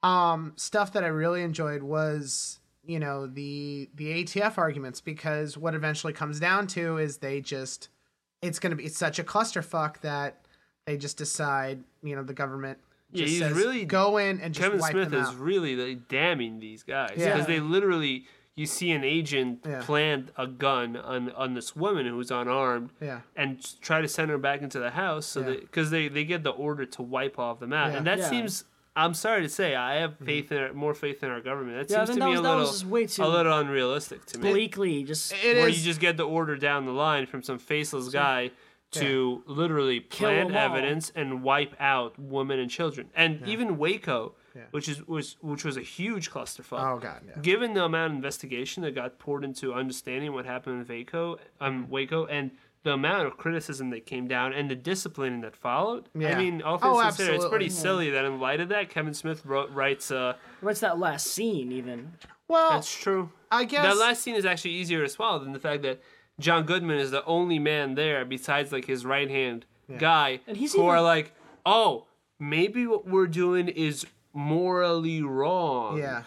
Um, 0.04 0.54
stuff 0.56 0.94
that 0.94 1.04
I 1.04 1.08
really 1.08 1.42
enjoyed 1.42 1.82
was 1.84 2.60
you 2.86 3.00
know 3.00 3.26
the 3.28 3.90
the 3.96 4.24
ATF 4.24 4.58
arguments 4.58 5.02
because 5.02 5.58
what 5.58 5.74
eventually 5.74 6.14
comes 6.14 6.40
down 6.40 6.68
to 6.68 6.98
is 6.98 7.18
they 7.18 7.42
just 7.42 7.90
it's 8.42 8.60
gonna 8.60 8.76
be 8.76 8.86
it's 8.86 8.98
such 8.98 9.18
a 9.18 9.24
clusterfuck 9.24 10.02
that 10.02 10.46
they 10.86 10.96
just 10.98 11.18
decide 11.18 11.84
you 12.04 12.16
know 12.16 12.22
the 12.22 12.34
government 12.36 12.78
Yeah, 13.12 13.26
he's 13.26 13.40
says, 13.40 13.54
really- 13.54 13.86
go 13.86 14.18
in 14.18 14.40
and 14.40 14.54
just 14.54 14.64
Kevin 14.64 14.80
wipe 14.80 14.92
Smith 14.92 15.10
them 15.10 15.22
is 15.24 15.30
out. 15.30 15.40
really 15.40 15.76
like, 15.76 16.08
damning 16.08 16.60
these 16.60 16.84
guys 16.84 17.12
because 17.16 17.26
Yeah. 17.26 17.44
they 17.46 17.60
literally. 17.60 18.26
You 18.58 18.66
see 18.66 18.92
an 18.92 19.04
agent 19.04 19.66
Yeah. 19.68 19.82
plant 19.84 20.30
a 20.38 20.48
gun 20.48 20.96
on 20.96 21.30
on 21.32 21.56
this 21.56 21.76
woman 21.76 22.06
who's 22.06 22.32
unarmed, 22.32 22.92
Yeah. 23.02 23.20
and 23.36 23.60
try 23.82 24.00
to 24.00 24.08
send 24.08 24.32
her 24.32 24.38
back 24.38 24.62
into 24.62 24.80
the 24.80 24.92
house 24.92 25.26
so 25.26 25.42
Yeah. 25.42 25.48
that 25.48 25.62
because 25.62 25.92
they 25.92 26.08
they 26.08 26.24
get 26.24 26.44
the 26.44 26.52
order 26.52 26.86
to 26.86 27.02
wipe 27.02 27.38
off 27.38 27.60
the 27.60 27.66
out, 27.66 27.72
Yeah. 27.72 27.88
Mm-hmm. 27.90 27.98
and 27.98 28.08
that 28.08 28.24
seems. 28.24 28.64
I'm 28.98 29.14
sorry 29.14 29.42
to 29.42 29.50
say, 29.50 29.76
I 29.76 29.96
have 29.96 30.18
faith 30.20 30.54
in 30.54 30.58
our, 30.58 30.72
more 30.72 30.94
faith 30.94 31.22
in 31.22 31.30
our 31.30 31.42
government. 31.42 31.90
That 31.90 31.94
Yeah, 31.94 32.06
seems 32.06 32.16
to 32.16 32.20
that 32.22 32.26
me 32.28 32.32
was- 32.32 32.40
a 32.40 32.88
little 32.88 33.28
a 33.28 33.30
little 33.36 33.58
unrealistic 33.60 34.26
to 34.28 34.40
me. 34.40 34.52
Bleakly, 34.54 35.04
just 35.04 35.34
It 35.34 35.58
where 35.58 35.68
is- 35.68 35.80
you 35.80 35.84
just 35.84 36.00
get 36.00 36.16
the 36.16 36.24
order 36.26 36.56
down 36.56 36.86
the 36.86 36.94
line 36.94 37.26
from 37.26 37.44
some 37.44 37.58
faceless 37.60 38.08
guy 38.08 38.52
to 38.92 39.44
literally 39.48 40.00
plant 40.00 40.56
evidence 40.56 41.12
and 41.14 41.44
wipe 41.44 41.76
out 41.78 42.18
women 42.18 42.58
and 42.58 42.72
children, 42.72 43.10
and 43.14 43.46
even 43.46 43.78
Waco, 43.78 44.34
Yeah. 44.56 44.62
which 44.72 44.88
is 44.88 45.06
was 45.08 45.36
which 45.42 45.66
was 45.66 45.76
a 45.78 45.82
huge 45.82 46.32
clusterfuck. 46.32 46.80
Oh 46.96 46.98
god. 47.00 47.22
Yeah. 47.28 47.42
Given 47.42 47.74
the 47.74 47.84
amount 47.84 48.12
of 48.14 48.16
investigation 48.18 48.84
that 48.84 48.96
got 48.96 49.20
poured 49.20 49.44
into 49.44 49.74
understanding 49.74 50.32
what 50.34 50.46
happened 50.46 50.82
in 50.82 50.88
Waco, 50.88 51.38
um, 51.60 51.90
Waco, 51.90 52.26
and 52.26 52.52
the 52.84 52.94
amount 52.94 53.28
of 53.28 53.36
criticism 53.36 53.90
that 53.90 54.06
came 54.06 54.28
down 54.28 54.54
and 54.54 54.70
the 54.70 54.76
disciplining 54.76 55.42
that 55.42 55.56
followed, 55.56 56.08
Yeah. 56.18 56.38
I 56.38 56.42
mean, 56.42 56.62
all 56.62 56.76
Oh, 56.82 57.02
things 57.02 57.16
considered, 57.18 57.36
it's 57.36 57.46
pretty 57.48 57.66
absolutely. 57.66 57.70
silly 57.70 58.10
that 58.12 58.26
in 58.26 58.40
light 58.40 58.60
of 58.62 58.70
that, 58.70 58.90
Kevin 58.90 59.14
Smith 59.16 59.44
wrote, 59.46 59.72
writes, 59.72 60.12
uh, 60.12 60.36
what's 60.62 60.82
that 60.82 61.00
last 61.00 61.28
scene 61.28 61.72
even? 61.72 62.14
Well, 62.48 62.70
"That's 62.70 62.96
true." 62.96 63.32
I 63.52 63.64
guess 63.66 63.84
that 63.84 63.98
last 63.98 64.22
scene 64.22 64.36
is 64.36 64.46
actually 64.46 64.72
easier 64.76 65.02
to 65.02 65.10
swallow 65.10 65.40
than 65.40 65.52
the 65.52 65.60
fact 65.60 65.82
that 65.82 66.00
John 66.40 66.64
Goodman 66.66 67.00
is 67.00 67.10
the 67.10 67.26
only 67.26 67.58
man 67.58 67.96
there 67.96 68.24
besides 68.24 68.72
like 68.72 68.86
his 68.86 69.04
right 69.04 69.30
hand 69.32 69.66
guy 69.98 70.42
And 70.46 70.56
he's 70.56 70.74
who 70.74 70.80
even- 70.84 70.90
are 70.92 71.02
like, 71.02 71.34
oh, 71.66 72.06
maybe 72.40 72.86
what 72.86 73.08
we're 73.08 73.26
doing 73.28 73.68
is 73.68 74.06
morally 74.36 75.22
wrong. 75.24 75.98
Yeah. 75.98 76.24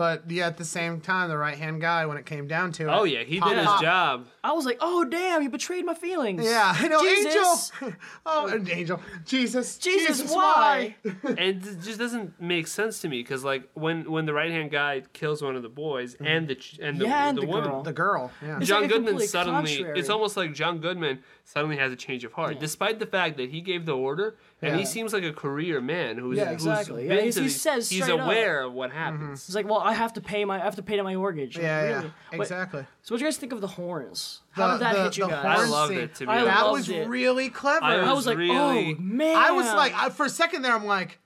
But 0.00 0.30
yeah, 0.30 0.46
at 0.46 0.56
the 0.56 0.64
same 0.64 1.02
time, 1.02 1.28
the 1.28 1.36
right 1.36 1.58
hand 1.58 1.82
guy, 1.82 2.06
when 2.06 2.16
it 2.16 2.24
came 2.24 2.46
down 2.46 2.72
to 2.72 2.84
it. 2.84 2.90
Oh 2.90 3.04
yeah, 3.04 3.22
he 3.22 3.38
pop, 3.38 3.50
did 3.50 3.58
his 3.58 3.66
pop. 3.66 3.82
job. 3.82 4.26
I 4.42 4.52
was 4.52 4.64
like, 4.64 4.78
oh 4.80 5.04
damn, 5.04 5.42
you 5.42 5.50
betrayed 5.50 5.84
my 5.84 5.92
feelings. 5.92 6.42
Yeah, 6.42 6.74
I 6.74 6.88
know, 6.88 7.02
Jesus. 7.02 7.70
Angel. 7.82 7.98
oh, 8.24 8.46
an 8.46 8.66
Angel. 8.70 8.98
Jesus. 9.26 9.76
Jesus, 9.76 10.32
why? 10.32 10.96
and 11.04 11.38
it 11.38 11.82
just 11.82 11.98
doesn't 11.98 12.40
make 12.40 12.66
sense 12.66 13.00
to 13.00 13.10
me 13.10 13.20
because 13.20 13.44
like 13.44 13.68
when 13.74 14.10
when 14.10 14.24
the 14.24 14.32
right 14.32 14.50
hand 14.50 14.70
guy 14.70 15.02
kills 15.12 15.42
one 15.42 15.54
of 15.54 15.62
the 15.62 15.68
boys 15.68 16.14
mm-hmm. 16.14 16.26
and 16.26 16.48
the 16.48 16.54
ch- 16.54 16.78
and 16.80 16.98
the, 16.98 17.04
Yeah, 17.04 17.28
and 17.28 17.36
the, 17.36 17.42
the 17.42 17.46
woman 17.46 17.70
girl. 17.70 17.82
The 17.82 17.92
girl. 17.92 18.32
Yeah. 18.40 18.58
John 18.60 18.80
like 18.80 18.90
a 18.90 18.94
Goodman 18.94 19.08
complete 19.12 19.28
suddenly 19.28 19.76
contrary. 19.76 20.00
it's 20.00 20.08
almost 20.08 20.34
like 20.34 20.54
John 20.54 20.78
Goodman 20.78 21.18
suddenly 21.52 21.76
has 21.76 21.92
a 21.92 21.96
change 21.96 22.22
of 22.22 22.32
heart 22.32 22.60
despite 22.60 23.00
the 23.00 23.06
fact 23.06 23.36
that 23.36 23.50
he 23.50 23.60
gave 23.60 23.84
the 23.84 23.96
order 23.96 24.36
and 24.62 24.78
he 24.78 24.84
seems 24.86 25.12
like 25.12 25.24
a 25.24 25.32
career 25.32 25.80
man 25.80 26.16
who's, 26.16 26.38
Yeah, 26.38 26.44
who's 26.44 26.54
exactly. 26.54 27.08
Yeah, 27.08 27.20
he's- 27.20 27.34
to 27.34 27.40
he 27.40 27.46
these- 27.48 27.60
says 27.60 27.88
he's 27.90 28.04
straight 28.04 28.20
up. 28.20 28.26
aware 28.26 28.62
of 28.62 28.72
what 28.72 28.92
happens. 28.92 29.22
Mm-hmm. 29.40 29.46
He's 29.48 29.54
like, 29.56 29.66
well, 29.66 29.80
I 29.80 29.92
have 29.94 30.12
to 30.12 30.20
pay 30.20 30.44
my, 30.44 30.60
I 30.60 30.64
have 30.64 30.76
to 30.76 30.82
pay 30.82 31.00
my 31.00 31.16
mortgage. 31.16 31.56
Like, 31.56 31.64
Yeah, 31.64 31.82
really? 31.82 31.92
yeah, 32.04 32.10
Wait, 32.38 32.40
exactly. 32.42 32.86
so 33.02 33.14
what 33.14 33.18
do 33.18 33.24
you 33.24 33.30
guys 33.30 33.36
think 33.38 33.52
of 33.52 33.60
the 33.60 33.66
horns? 33.66 34.42
How 34.52 34.66
The- 34.66 34.72
did 34.74 34.80
that 34.82 34.94
the- 34.96 35.02
hit 35.04 35.16
you 35.16 35.28
guys? 35.28 35.44
I 35.44 35.54
horn 35.56 35.70
loved 35.70 35.92
it 35.94 36.14
to 36.16 36.24
be 36.26 36.30
I 36.30 36.34
honest. 36.40 36.46
That 36.54 36.62
loved 36.66 36.78
was 36.78 36.88
it. 36.88 37.08
really 37.08 37.48
clever. 37.48 37.84
I 37.84 37.94
I 37.96 38.12
was 38.12 38.26
like, 38.26 38.38
really- 38.38 38.96
oh 38.98 39.00
man. 39.02 39.34
I 39.36 39.50
was 39.50 39.66
like, 39.66 39.92
I, 39.94 40.10
for 40.10 40.26
a 40.26 40.30
second 40.30 40.62
there, 40.62 40.74
I'm 40.74 40.86
like, 40.86 41.18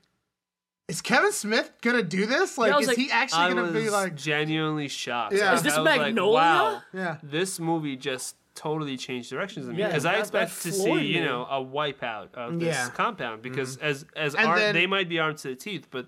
is 0.87 1.01
Kevin 1.01 1.31
Smith 1.33 1.71
gonna 1.81 2.03
do 2.03 2.25
this? 2.25 2.57
Like, 2.57 2.71
I 2.71 2.79
is 2.79 2.87
like- 2.87 2.97
he 2.97 3.11
actually 3.11 3.41
I 3.43 3.49
gonna 3.49 3.61
was 3.63 3.73
be 3.73 3.89
like, 3.89 4.15
genuinely 4.15 4.87
shocked. 4.87 5.33
Yeah. 5.35 5.53
Is 5.55 5.61
this 5.63 5.73
I 5.73 5.79
was 5.81 5.85
like, 5.85 6.01
Magnolia? 6.01 6.33
wow, 6.33 6.81
yeah, 6.93 7.17
this 7.23 7.59
movie 7.59 7.95
just 7.95 8.35
totally 8.55 8.97
change 8.97 9.29
directions 9.29 9.67
in 9.67 9.73
me 9.75 9.79
Yeah, 9.81 9.87
because 9.87 10.05
I 10.05 10.15
expect 10.15 10.61
to 10.63 10.71
see 10.71 10.99
you 11.13 11.23
know 11.23 11.45
a 11.49 11.63
wipeout 11.63 12.33
of 12.33 12.59
this 12.59 12.75
Yeah. 12.75 12.89
compound 12.89 13.41
because 13.41 13.77
mm-hmm. 13.77 13.85
as 13.85 14.05
as 14.15 14.33
And 14.35 14.45
armed, 14.47 14.61
then- 14.61 14.73
they 14.75 14.87
might 14.87 15.09
be 15.09 15.19
armed 15.19 15.37
to 15.39 15.49
the 15.49 15.55
teeth, 15.55 15.87
but 15.91 16.07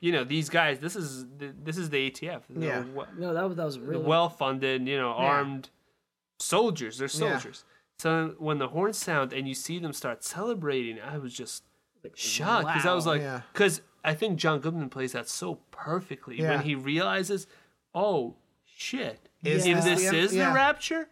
you 0.00 0.12
know 0.12 0.24
these 0.24 0.48
guys, 0.48 0.78
this 0.78 0.96
is 0.96 1.26
this 1.38 1.76
is 1.76 1.90
the 1.90 2.10
ATF. 2.10 2.42
Yeah. 2.56 2.84
no, 3.16 3.34
that 3.34 3.44
was 3.46 3.56
that 3.56 3.64
was 3.66 3.78
really 3.78 4.04
well 4.04 4.28
funded, 4.28 4.86
you 4.88 4.96
know, 4.96 5.10
armed 5.12 5.70
soldiers. 6.38 6.98
They're 6.98 7.08
Yeah. 7.08 7.38
soldiers. 7.38 7.64
So 7.98 8.34
when 8.38 8.58
the 8.58 8.68
horns 8.68 8.96
sound 8.96 9.32
and 9.32 9.48
you 9.48 9.54
see 9.54 9.78
them 9.78 9.92
start 9.92 10.22
celebrating, 10.22 11.00
I 11.00 11.18
was 11.18 11.34
just 11.34 11.64
like, 12.04 12.16
shocked 12.16 12.66
because 12.68 12.86
I 12.86 12.94
was 12.94 13.06
wow. 13.06 13.12
like, 13.12 13.22
Yeah. 13.22 13.40
because 13.52 13.82
I 14.04 14.14
think 14.14 14.38
John 14.38 14.60
Goodman 14.60 14.88
plays 14.88 15.12
that 15.12 15.28
so 15.28 15.56
perfectly 15.72 16.38
Yeah. 16.40 16.50
when 16.50 16.60
he 16.62 16.74
realizes, 16.76 17.48
oh 17.94 18.36
shit, 18.64 19.28
Is 19.42 19.66
if 19.66 19.76
this 19.78 19.84
this 19.84 20.10
the- 20.10 20.16
is 20.16 20.34
yeah. 20.34 20.48
the 20.50 20.54
rapture, 20.54 21.08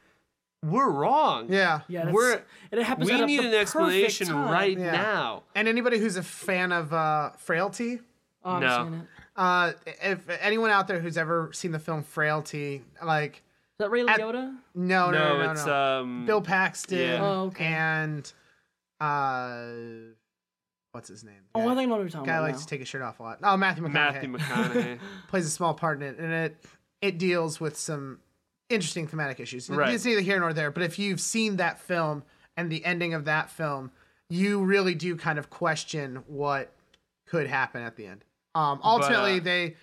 we're 0.70 0.90
wrong. 0.90 1.46
yeah, 1.52 1.80
Yeah, 1.88 2.10
We're- 2.10 2.40
and 2.72 2.80
it 2.80 2.84
happens. 2.84 3.10
we 3.10 3.20
need 3.24 3.40
an 3.44 3.54
explanation 3.54 4.26
time. 4.28 4.50
right 4.50 4.76
Yeah. 4.78 4.92
now. 4.92 5.42
And 5.54 5.68
anybody 5.68 5.98
who's 5.98 6.16
a 6.16 6.22
fan 6.22 6.72
of 6.72 6.92
uh, 6.92 7.30
Frailty, 7.38 8.00
Oh, 8.44 8.58
No. 8.60 8.68
seeing 8.68 8.94
it. 8.94 9.00
Is 9.02 9.08
uh, 9.36 9.72
if 10.02 10.28
anyone 10.40 10.70
out 10.70 10.86
there 10.88 11.00
who's 11.00 11.16
ever 11.18 11.50
seen 11.52 11.72
the 11.72 11.78
film 11.78 12.02
Frailty, 12.04 12.82
like, 13.04 13.36
is 13.36 13.40
that 13.80 13.90
Ray 13.90 14.02
At- 14.02 14.20
Liotta? 14.20 14.56
no, 14.74 15.10
no, 15.10 15.10
No, 15.10 15.10
no, 15.38 15.42
no, 15.44 15.50
it's 15.52 15.66
no. 15.66 16.00
um 16.00 16.26
Bill 16.26 16.40
Paxton 16.40 16.98
Yeah. 16.98 17.18
Oh, 17.22 17.40
okay. 17.46 17.64
and 17.66 18.32
uh, 19.00 19.66
what's 20.92 21.08
his 21.08 21.24
name? 21.24 21.34
Oh, 21.54 21.60
Guy- 21.60 21.64
I 21.66 21.74
think 21.74 21.78
I 21.80 21.84
know 21.86 21.90
what 21.96 22.00
you're 22.00 22.08
talking 22.08 22.26
guy 22.26 22.32
about. 22.36 22.46
Guy 22.46 22.52
likes 22.52 22.60
to 22.62 22.66
take 22.68 22.80
his 22.80 22.88
shirt 22.88 23.02
off 23.02 23.20
a 23.20 23.22
lot. 23.22 23.38
Oh, 23.42 23.56
Matthew 23.56 23.84
McConaughey. 23.84 23.92
Matthew 23.92 24.32
McConaughey. 24.36 24.98
plays 25.28 25.46
a 25.46 25.50
small 25.50 25.74
part 25.74 25.98
in 25.98 26.02
it, 26.08 26.18
and 26.18 26.32
it 26.32 26.56
it 27.02 27.18
deals 27.18 27.60
with 27.60 27.76
some 27.76 28.20
interesting 28.68 29.06
thematic 29.06 29.40
issues. 29.40 29.68
Right. 29.70 29.94
It's 29.94 30.04
neither 30.04 30.20
here 30.20 30.40
nor 30.40 30.52
there, 30.52 30.70
but 30.70 30.82
if 30.82 30.98
you've 30.98 31.20
seen 31.20 31.56
that 31.56 31.78
film 31.80 32.22
and 32.56 32.70
the 32.70 32.84
ending 32.84 33.14
of 33.14 33.24
that 33.26 33.50
film, 33.50 33.90
you 34.28 34.62
really 34.64 34.94
do 34.94 35.16
kind 35.16 35.38
of 35.38 35.50
question 35.50 36.22
what 36.26 36.72
could 37.26 37.46
happen 37.46 37.82
at 37.82 37.96
the 37.96 38.06
end. 38.06 38.24
Um, 38.54 38.80
ultimately, 38.82 39.38
uh, 39.38 39.42
they, 39.42 39.76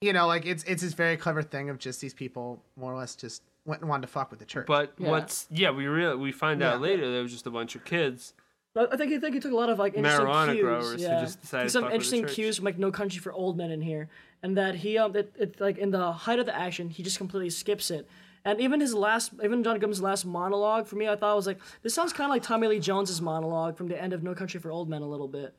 you 0.00 0.12
know, 0.12 0.26
like 0.26 0.44
it's 0.44 0.64
it's 0.64 0.82
this 0.82 0.94
very 0.94 1.16
clever 1.16 1.42
thing 1.42 1.70
of 1.70 1.78
just 1.78 2.00
these 2.00 2.14
people 2.14 2.62
more 2.76 2.92
or 2.92 2.96
less 2.96 3.14
just 3.14 3.42
went 3.64 3.80
and 3.80 3.88
wanted 3.88 4.02
to 4.02 4.08
fuck 4.08 4.30
with 4.30 4.40
the 4.40 4.44
church. 4.44 4.66
But 4.66 4.92
Yeah. 4.98 5.08
what's 5.10 5.46
yeah, 5.50 5.70
we 5.70 5.86
really 5.86 6.16
we 6.16 6.32
find 6.32 6.62
out 6.62 6.74
Yeah. 6.76 6.80
later 6.80 7.10
there 7.12 7.22
was 7.22 7.32
just 7.32 7.46
a 7.46 7.50
bunch 7.50 7.74
of 7.74 7.84
kids. 7.84 8.34
I 8.76 8.86
I 8.92 8.96
think 8.96 9.12
I 9.12 9.18
think 9.18 9.34
he 9.34 9.40
took 9.40 9.52
a 9.52 9.56
lot 9.56 9.70
of 9.70 9.78
like 9.78 9.94
interesting 9.94 10.26
Marijuana 10.26 10.52
cues. 10.52 10.62
growers 10.62 10.92
who 10.94 11.08
yeah. 11.08 11.20
just 11.20 11.40
decided 11.40 11.70
some 11.70 11.82
fuck 11.82 11.92
with 11.92 12.08
the 12.08 12.16
interesting 12.16 12.34
cues 12.34 12.56
from 12.56 12.64
like 12.64 12.78
No 12.78 12.90
Country 12.90 13.20
for 13.20 13.32
Old 13.32 13.56
Men 13.56 13.70
in 13.70 13.80
here, 13.80 14.08
and 14.42 14.56
that 14.56 14.76
he 14.76 14.98
um 14.98 15.14
it, 15.16 15.34
it 15.38 15.60
like 15.60 15.78
in 15.78 15.90
the 15.90 16.12
height 16.12 16.38
of 16.38 16.46
the 16.46 16.56
action 16.56 16.90
he 16.90 17.02
just 17.02 17.18
completely 17.18 17.50
skips 17.50 17.90
it. 17.90 18.08
And 18.44 18.60
even 18.60 18.80
his 18.80 18.94
last, 18.94 19.32
even 19.42 19.62
John 19.62 19.78
Goodman's 19.78 20.00
last 20.00 20.24
monologue 20.24 20.86
for 20.86 20.96
me, 20.96 21.08
I 21.08 21.16
thought 21.16 21.36
was 21.36 21.46
like 21.46 21.58
this 21.82 21.92
sounds 21.92 22.12
kind 22.12 22.30
of 22.30 22.34
like 22.34 22.42
Tommy 22.42 22.66
Lee 22.68 22.78
Jones's 22.78 23.20
monologue 23.20 23.76
from 23.76 23.88
the 23.88 24.00
end 24.00 24.12
of 24.12 24.22
No 24.22 24.34
Country 24.34 24.60
for 24.60 24.70
Old 24.70 24.88
Men 24.88 25.02
a 25.02 25.08
little 25.08 25.28
bit. 25.28 25.54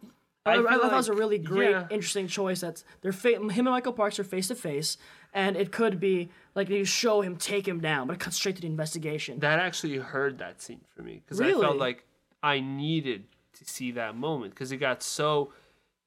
I, 0.46 0.54
I, 0.54 0.56
feel 0.56 0.68
I 0.68 0.78
thought 0.78 0.94
it 0.94 0.96
was 0.96 1.10
a 1.10 1.14
really 1.14 1.38
great, 1.38 1.72
yeah. 1.72 1.88
interesting 1.92 2.28
choice. 2.28 2.62
That's 2.62 2.84
they're 3.02 3.12
fa- 3.12 3.36
him 3.36 3.50
and 3.50 3.66
Michael 3.66 3.94
Parks 3.94 4.20
are 4.20 4.24
face 4.24 4.48
to 4.48 4.56
face, 4.56 4.98
and 5.34 5.56
it 5.56 5.72
could 5.72 6.00
be 6.00 6.30
like 6.56 6.70
they 6.70 6.84
show 6.86 7.22
him 7.22 7.36
take 7.36 7.68
him 7.68 7.80
down, 7.80 8.08
but 8.08 8.14
it 8.14 8.20
cuts 8.20 8.38
straight 8.38 8.56
to 8.56 8.62
the 8.62 8.68
investigation. 8.68 9.40
That 9.40 9.60
actually 9.60 9.98
hurt 9.98 10.38
that 10.40 10.62
scene 10.62 10.82
for 10.96 11.04
me 11.04 11.22
because 11.24 11.42
I 11.42 11.52
felt 11.52 11.78
like 11.78 12.06
I 12.42 12.60
needed 12.60 13.26
to 13.54 13.66
see 13.66 13.92
that 13.92 14.16
moment 14.16 14.54
because 14.54 14.72
it 14.72 14.78
got 14.78 15.04
so. 15.04 15.52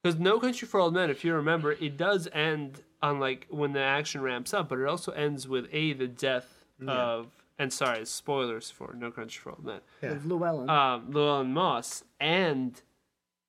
Because 0.02 0.18
No 0.18 0.40
Country 0.40 0.66
for 0.66 0.80
Old 0.80 0.94
Men, 0.94 1.10
if 1.10 1.24
you 1.24 1.32
remember, 1.34 1.72
it 1.72 1.96
does 1.96 2.26
end 2.32 2.82
on 3.02 3.20
like 3.20 3.46
when 3.50 3.72
the 3.72 3.80
action 3.80 4.20
ramps 4.22 4.52
up, 4.52 4.68
but 4.68 4.78
it 4.78 4.86
also 4.86 5.12
ends 5.12 5.46
with 5.46 5.68
a 5.72 5.92
the 5.92 6.08
death 6.08 6.64
of 6.86 7.28
and 7.58 7.72
sorry 7.72 8.04
spoilers 8.06 8.70
for 8.70 8.94
No 8.98 9.10
Country 9.12 9.40
for 9.40 9.50
Old 9.50 9.64
Men, 9.64 9.80
With 10.00 10.24
Llewellyn. 10.24 10.68
um, 10.68 11.10
Llewellyn 11.12 11.52
Moss 11.52 12.02
and 12.18 12.80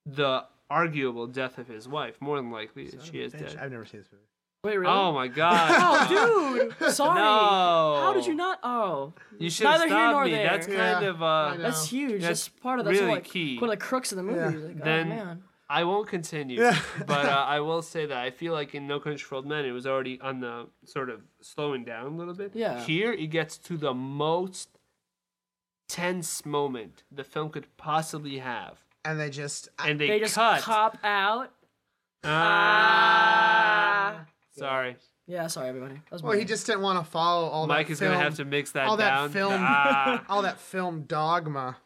the 0.05 0.45
arguable 0.69 1.27
death 1.27 1.57
of 1.57 1.67
his 1.67 1.87
wife. 1.87 2.19
More 2.21 2.37
than 2.37 2.51
likely, 2.51 2.89
she 3.03 3.21
is 3.21 3.33
Bitch, 3.33 3.39
dead. 3.39 3.57
I've 3.59 3.71
never 3.71 3.85
seen 3.85 4.01
this 4.01 4.09
movie. 4.11 4.23
Wait, 4.63 4.77
really? 4.77 4.89
Oh 4.93 5.11
my 5.11 5.27
god! 5.27 5.71
Oh, 6.09 6.67
dude! 6.79 6.93
Sorry. 6.93 7.19
No. 7.19 7.99
How 8.01 8.13
did 8.13 8.25
you 8.25 8.33
not? 8.33 8.59
Oh, 8.63 9.11
You 9.37 9.49
should 9.49 9.67
have 9.67 9.79
Neither 9.81 9.87
here 9.89 9.97
stopped 9.97 10.13
nor 10.13 10.23
me. 10.25 10.31
there. 10.31 10.43
That's 10.49 10.67
kind 10.67 10.77
Yeah, 10.77 11.01
of 11.09 11.21
uh. 11.21 11.25
I 11.25 11.55
know. 11.57 11.61
that's 11.63 11.85
huge. 11.89 12.21
That's, 12.21 12.45
That's 12.47 12.61
part 12.61 12.79
of 12.79 12.85
that's 12.85 12.97
really 12.97 13.11
like 13.11 13.25
key. 13.25 13.57
one 13.59 13.69
of 13.69 13.77
the 13.77 13.85
crux 13.85 14.13
of 14.13 14.17
the 14.17 14.23
movie. 14.23 14.39
Yeah. 14.57 14.65
Like, 14.67 14.83
Then- 14.83 15.11
oh 15.11 15.15
man. 15.15 15.43
I 15.69 15.85
won't 15.85 16.07
continue, 16.07 16.59
Yeah. 16.61 16.77
but 17.07 17.25
uh, 17.25 17.45
I 17.47 17.59
will 17.61 17.81
say 17.81 18.05
that 18.05 18.17
I 18.17 18.29
feel 18.31 18.53
like 18.53 18.75
in 18.75 18.85
No 18.85 18.99
Country 18.99 19.17
for 19.23 19.35
Old 19.35 19.47
Men, 19.47 19.65
it 19.65 19.71
was 19.71 19.87
already 19.87 20.19
on 20.21 20.39
the 20.39 20.67
sort 20.85 21.09
of 21.09 21.21
slowing 21.41 21.83
down 21.83 22.05
a 22.05 22.15
little 22.15 22.33
bit. 22.35 22.51
Yeah. 22.53 22.79
Here, 22.83 23.11
it 23.11 23.27
gets 23.27 23.57
to 23.59 23.75
the 23.77 23.93
most 23.93 24.69
tense 25.89 26.45
moment 26.45 27.03
the 27.11 27.23
film 27.23 27.49
could 27.49 27.75
possibly 27.75 28.37
have, 28.37 28.77
And 29.03 29.19
they 29.19 29.29
just, 29.31 29.69
I, 29.79 29.89
and 29.89 29.99
they, 29.99 30.07
They 30.07 30.19
just 30.19 30.35
cut. 30.35 30.61
cop 30.61 30.97
out. 31.03 31.51
Ah. 32.23 33.92
Sorry, 34.55 34.95
Yeah, 35.27 35.47
sorry 35.47 35.69
everybody. 35.69 35.95
That 35.95 36.11
was 36.11 36.23
well, 36.23 36.33
he 36.33 36.39
my- 36.39 36.45
just 36.45 36.65
didn't 36.67 36.81
want 36.81 37.03
to 37.03 37.09
follow 37.11 37.47
all 37.49 37.67
Mike 37.67 37.87
that 37.87 37.93
is 37.93 37.99
film, 37.99 38.11
gonna 38.13 38.23
have 38.23 38.35
to 38.35 38.45
mix 38.45 38.71
that 38.71 38.87
all 38.87 38.97
that 38.97 39.09
down. 39.15 39.29
film- 39.29 39.53
Ah. 39.55 40.23
all 40.29 40.41
that 40.43 40.59
film 40.59 41.03
dogma. 41.03 41.77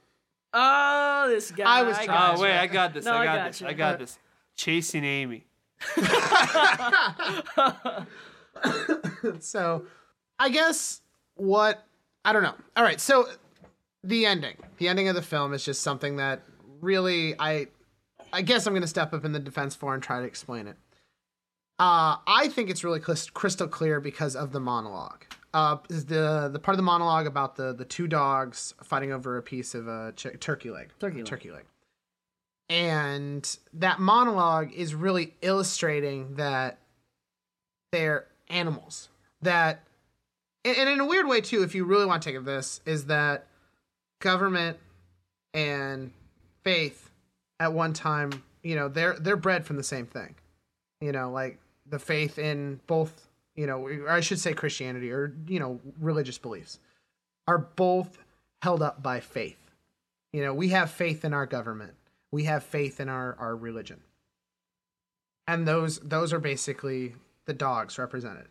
Oh, 0.53 1.25
this 1.29 1.51
guy. 1.51 1.63
I 1.65 1.83
was 1.83 1.97
got 1.97 2.05
trying- 2.05 2.31
Oh 2.31 2.35
you. 2.37 2.41
wait, 2.43 2.57
I 2.57 2.67
got 2.67 2.93
this. 2.93 3.05
No, 3.05 3.13
I 3.13 3.21
I 3.21 3.25
got, 3.25 3.35
got 3.37 3.47
this. 3.47 3.61
you. 3.61 3.67
I 3.67 3.73
got 3.73 3.99
this. 3.99 4.19
Chasing 4.55 5.03
Amy. 5.03 5.45
So, 9.39 9.85
I 10.39 10.49
guess 10.49 11.01
what 11.35 11.85
I 12.25 12.33
don't 12.33 12.41
know. 12.43 12.55
All 12.75 12.83
right, 12.83 12.99
so 12.99 13.27
the 14.03 14.25
ending, 14.25 14.57
the 14.77 14.87
ending 14.87 15.09
of 15.09 15.15
the 15.15 15.21
film 15.21 15.53
is 15.53 15.63
just 15.63 15.81
something 15.83 16.17
that 16.17 16.41
really 16.81 17.35
I, 17.39 17.67
I 18.33 18.41
guess 18.41 18.65
I'm 18.65 18.73
gonna 18.73 18.87
step 18.87 19.13
up 19.13 19.25
in 19.25 19.31
the 19.31 19.39
defense 19.39 19.75
for 19.75 19.93
and 19.93 20.01
try 20.01 20.19
to 20.19 20.25
explain 20.25 20.67
it. 20.67 20.75
Uh, 21.79 22.17
I 22.25 22.47
think 22.49 22.69
it's 22.69 22.83
really 22.83 22.99
crystal 22.99 23.67
clear 23.67 23.99
because 23.99 24.35
of 24.35 24.51
the 24.51 24.59
monologue. 24.59 25.25
Uh, 25.53 25.77
is 25.89 26.05
the 26.05 26.49
the 26.51 26.59
part 26.59 26.73
of 26.73 26.77
the 26.77 26.83
monologue 26.83 27.25
about 27.25 27.55
the 27.55 27.73
the 27.73 27.85
two 27.85 28.07
dogs 28.07 28.73
fighting 28.83 29.11
over 29.11 29.37
a 29.37 29.41
piece 29.41 29.73
of 29.73 29.87
a 29.87 30.11
ch- 30.15 30.39
turkey 30.39 30.69
leg. 30.69 30.89
Turkey 30.99 31.17
leg. 31.17 31.25
Turkey 31.25 31.51
leg. 31.51 31.65
And 32.69 33.57
that 33.73 33.99
monologue 33.99 34.73
is 34.73 34.93
really 34.93 35.35
illustrating 35.41 36.35
that 36.35 36.79
they're 37.91 38.27
animals. 38.49 39.09
That, 39.41 39.83
and 40.65 40.77
and 40.77 40.89
in 40.89 40.99
a 40.99 41.05
weird 41.05 41.27
way 41.27 41.41
too, 41.41 41.63
if 41.63 41.75
you 41.75 41.85
really 41.85 42.05
want 42.05 42.21
to 42.23 42.31
take 42.31 42.43
this, 42.43 42.81
is 42.85 43.05
that 43.05 43.47
government 44.19 44.77
and 45.53 46.11
faith 46.63 47.09
at 47.59 47.71
one 47.71 47.93
time, 47.93 48.43
you 48.63 48.75
know, 48.75 48.89
they're 48.89 49.17
they're 49.19 49.37
bred 49.37 49.65
from 49.65 49.77
the 49.77 49.83
same 49.83 50.05
thing. 50.05 50.35
You 50.99 51.11
know, 51.11 51.31
like 51.31 51.59
the 51.89 51.99
faith 51.99 52.39
in 52.39 52.79
both, 52.87 53.27
you 53.55 53.67
know, 53.67 53.89
I 54.09 54.21
should 54.21 54.39
say 54.39 54.53
Christianity 54.53 55.11
or 55.11 55.35
you 55.47 55.59
know 55.59 55.79
religious 55.99 56.37
beliefs 56.37 56.79
are 57.47 57.57
both 57.59 58.17
held 58.61 58.81
up 58.83 59.03
by 59.03 59.19
faith. 59.19 59.59
You 60.33 60.43
know, 60.43 60.53
we 60.53 60.69
have 60.69 60.91
faith 60.91 61.25
in 61.25 61.33
our 61.33 61.45
government. 61.45 61.93
We 62.31 62.43
have 62.45 62.63
faith 62.63 62.99
in 62.99 63.09
our 63.09 63.35
our 63.39 63.55
religion. 63.55 64.01
And 65.47 65.67
those 65.67 65.99
those 65.99 66.33
are 66.33 66.39
basically 66.39 67.15
the 67.45 67.53
dogs 67.53 67.97
represented. 67.97 68.47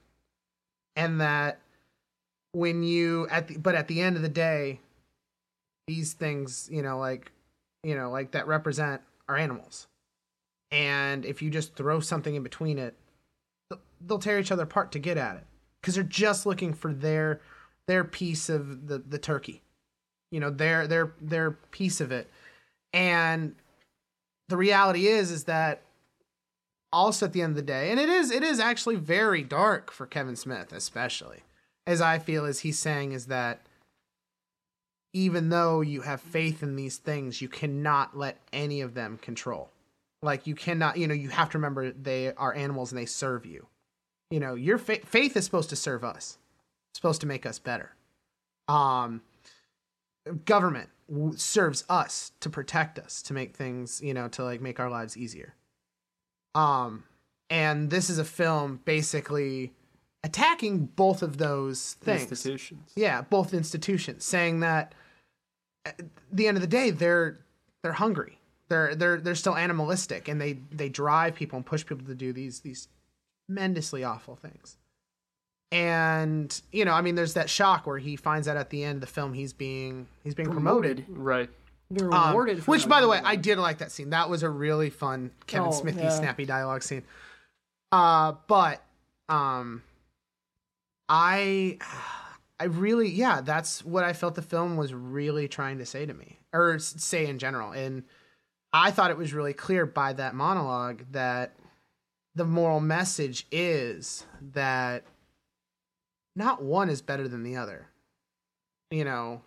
and 0.97 1.21
that 1.21 1.61
when 2.53 2.83
you 2.83 3.29
at 3.31 3.49
the 3.49 3.59
but 3.59 3.75
at 3.75 3.89
the 3.89 4.01
end 4.01 4.17
of 4.17 4.23
the 4.23 4.29
day 4.29 4.81
these 5.87 6.15
things 6.15 6.69
you 6.73 6.83
know 6.83 6.99
like 6.99 7.33
you 7.83 7.95
know 7.95 8.11
like 8.11 8.33
that 8.33 8.47
represent 8.47 9.03
are 9.29 9.37
animals 9.37 9.87
and 10.71 11.25
if 11.25 11.43
you 11.43 11.51
just 11.51 11.75
throw 11.75 12.01
something 12.01 12.35
in 12.35 12.43
between 12.43 12.79
it 12.79 12.95
they'll 14.01 14.19
tear 14.19 14.39
each 14.39 14.53
other 14.53 14.65
apart 14.65 14.93
to 14.93 14.99
get 14.99 15.17
at 15.17 15.37
it. 15.37 15.45
Because 15.81 15.95
they're 15.95 16.05
just 16.05 16.47
looking 16.47 16.73
for 16.73 16.93
their 16.93 17.41
their 17.87 18.05
piece 18.05 18.49
of 18.49 18.89
the 18.89 18.99
the 18.99 19.19
turkey. 19.19 19.63
You 20.31 20.41
know 20.41 20.51
their 20.51 20.87
their 20.87 21.13
their 21.21 21.53
piece 21.53 22.01
of 22.01 22.13
it. 22.13 22.31
And 22.93 23.55
the 24.49 24.57
reality 24.57 25.07
is 25.07 25.31
is 25.31 25.45
that 25.45 25.83
also 26.93 27.27
at 27.27 27.33
the 27.33 27.43
end 27.43 27.51
of 27.51 27.57
the 27.57 27.63
day 27.63 27.91
and 27.91 27.99
it 27.99 28.09
is 28.09 28.31
it 28.31 28.43
is 28.43 28.61
actually 28.61 28.97
very 28.97 29.43
dark 29.43 29.91
for 29.91 30.07
kevin 30.07 30.37
smith 30.37 30.73
especially 30.73 31.41
as 31.87 32.01
i 32.01 32.19
feel 32.19 32.45
as 32.45 32.61
he's 32.61 32.79
saying 32.79 33.13
is 33.13 33.27
that 33.27 33.61
even 35.13 35.49
though 35.49 35.81
you 35.81 36.03
have 36.03 36.21
faith 36.21 36.63
in 36.63 36.77
these 36.77 36.97
things 36.97 37.43
you 37.43 37.49
cannot 37.49 38.17
let 38.17 38.39
any 38.53 38.81
of 38.81 38.95
them 38.95 39.19
control 39.19 39.71
like 40.23 40.47
you 40.47 40.55
cannot 40.55 40.97
you 40.97 41.07
know 41.07 41.15
you 41.15 41.29
have 41.29 41.51
to 41.51 41.59
remember 41.59 41.91
they 41.93 42.33
are 42.35 42.55
animals 42.55 42.91
and 42.93 42.99
they 42.99 43.07
serve 43.07 43.45
you. 43.47 43.67
You 44.31 44.41
know 44.41 44.55
your 44.55 44.79
fa- 44.79 45.05
faith 45.07 45.37
is 45.37 45.45
supposed 45.45 45.71
to 45.71 45.77
serve 45.77 46.05
us. 46.05 46.39
It's 46.91 46.99
supposed 46.99 47.21
to 47.21 47.27
make 47.27 47.47
us 47.47 47.59
better. 47.59 47.93
Um 48.69 49.23
government 50.45 50.91
w- 51.09 51.37
serves 51.37 51.85
us 51.89 52.33
to 52.41 52.51
protect 52.51 52.99
us 52.99 53.23
to 53.23 53.33
make 53.33 53.55
things 53.57 54.01
you 54.03 54.13
know 54.15 54.29
to 54.29 54.43
like 54.45 54.61
make 54.61 54.81
our 54.81 54.91
lives 54.91 55.17
easier. 55.17 55.55
Um 56.55 57.05
and 57.51 57.91
this 57.91 58.11
is 58.11 58.19
a 58.19 58.25
film 58.25 58.81
basically 58.85 59.73
attacking 60.25 60.87
both 60.87 61.23
of 61.23 61.39
those 61.39 61.95
things. 62.01 62.23
Institutions. 62.23 62.93
yeah 62.97 63.23
both 63.23 63.55
institutions 63.55 64.25
saying 64.25 64.61
that 64.61 64.95
at 65.85 66.01
the 66.33 66.49
end 66.49 66.57
of 66.57 66.61
the 66.63 66.67
day 66.67 66.91
they're 66.91 67.39
they're 67.83 67.93
hungry 67.93 68.41
they're 68.69 68.95
they're 68.95 69.19
they're 69.21 69.35
still 69.35 69.57
animalistic 69.57 70.29
and 70.29 70.41
they 70.41 70.55
they 70.73 70.89
drive 70.89 71.35
people 71.35 71.57
and 71.57 71.65
push 71.67 71.85
people 71.87 72.07
to 72.07 72.15
do 72.15 72.33
these 72.33 72.61
these 72.61 72.89
tremendously 73.47 74.03
awful 74.05 74.35
things 74.37 74.77
and 75.73 76.63
you 76.73 76.85
know 76.85 76.93
i 76.93 77.01
mean 77.01 77.15
there's 77.17 77.35
that 77.35 77.51
shock 77.51 77.87
where 77.87 77.99
he 77.99 78.17
finds 78.17 78.47
out 78.49 78.57
at 78.57 78.71
the 78.71 78.85
end 78.85 78.97
of 78.97 79.01
the 79.01 79.07
film 79.07 79.33
he's 79.35 79.53
being 79.53 80.07
he's 80.25 80.35
being 80.35 80.51
promoted, 80.51 81.05
Right. 81.09 81.51
You're 81.91 82.13
Um, 82.15 82.29
rewarded. 82.31 82.63
for 82.65 82.71
which 82.73 82.89
by 82.89 83.01
the 83.01 83.09
way 83.09 83.21
i 83.25 83.37
did 83.37 83.59
like 83.59 83.79
that 83.79 83.91
scene 83.93 84.11
that 84.11 84.29
was 84.31 84.43
a 84.43 84.49
really 84.51 84.91
fun 84.91 85.31
kevin 85.47 85.69
Oh, 85.69 85.73
smithy 85.73 86.01
yeah. 86.01 86.11
snappy 86.11 86.45
dialogue 86.45 86.83
scene 86.83 87.03
uh 87.93 88.33
but 88.49 88.83
um 89.29 89.83
i 91.09 91.79
i 92.59 92.65
really 92.65 93.09
yeah 93.09 93.41
that's 93.41 93.85
what 93.85 94.03
i 94.05 94.13
felt 94.13 94.35
the 94.35 94.43
film 94.43 94.77
was 94.77 94.93
really 94.95 95.47
trying 95.49 95.79
to 95.79 95.87
say 95.87 96.05
to 96.07 96.15
me 96.15 96.39
or 96.53 96.79
say 96.79 97.27
in 97.27 97.39
general 97.39 97.73
and 97.73 98.03
i 98.77 98.91
thought 98.91 99.11
it 99.11 99.19
was 99.19 99.33
really 99.33 99.53
clear 99.53 99.87
by 99.87 100.13
that 100.13 100.35
monologue 100.35 101.03
that 101.11 101.55
the 102.35 102.45
moral 102.45 102.81
message 102.81 103.47
is 103.51 104.27
that 104.41 105.05
not 106.35 106.63
one 106.63 106.91
is 106.91 107.01
better 107.01 107.27
than 107.27 107.43
the 107.43 107.57
other 107.57 107.89
you 108.91 109.05
know? 109.05 109.41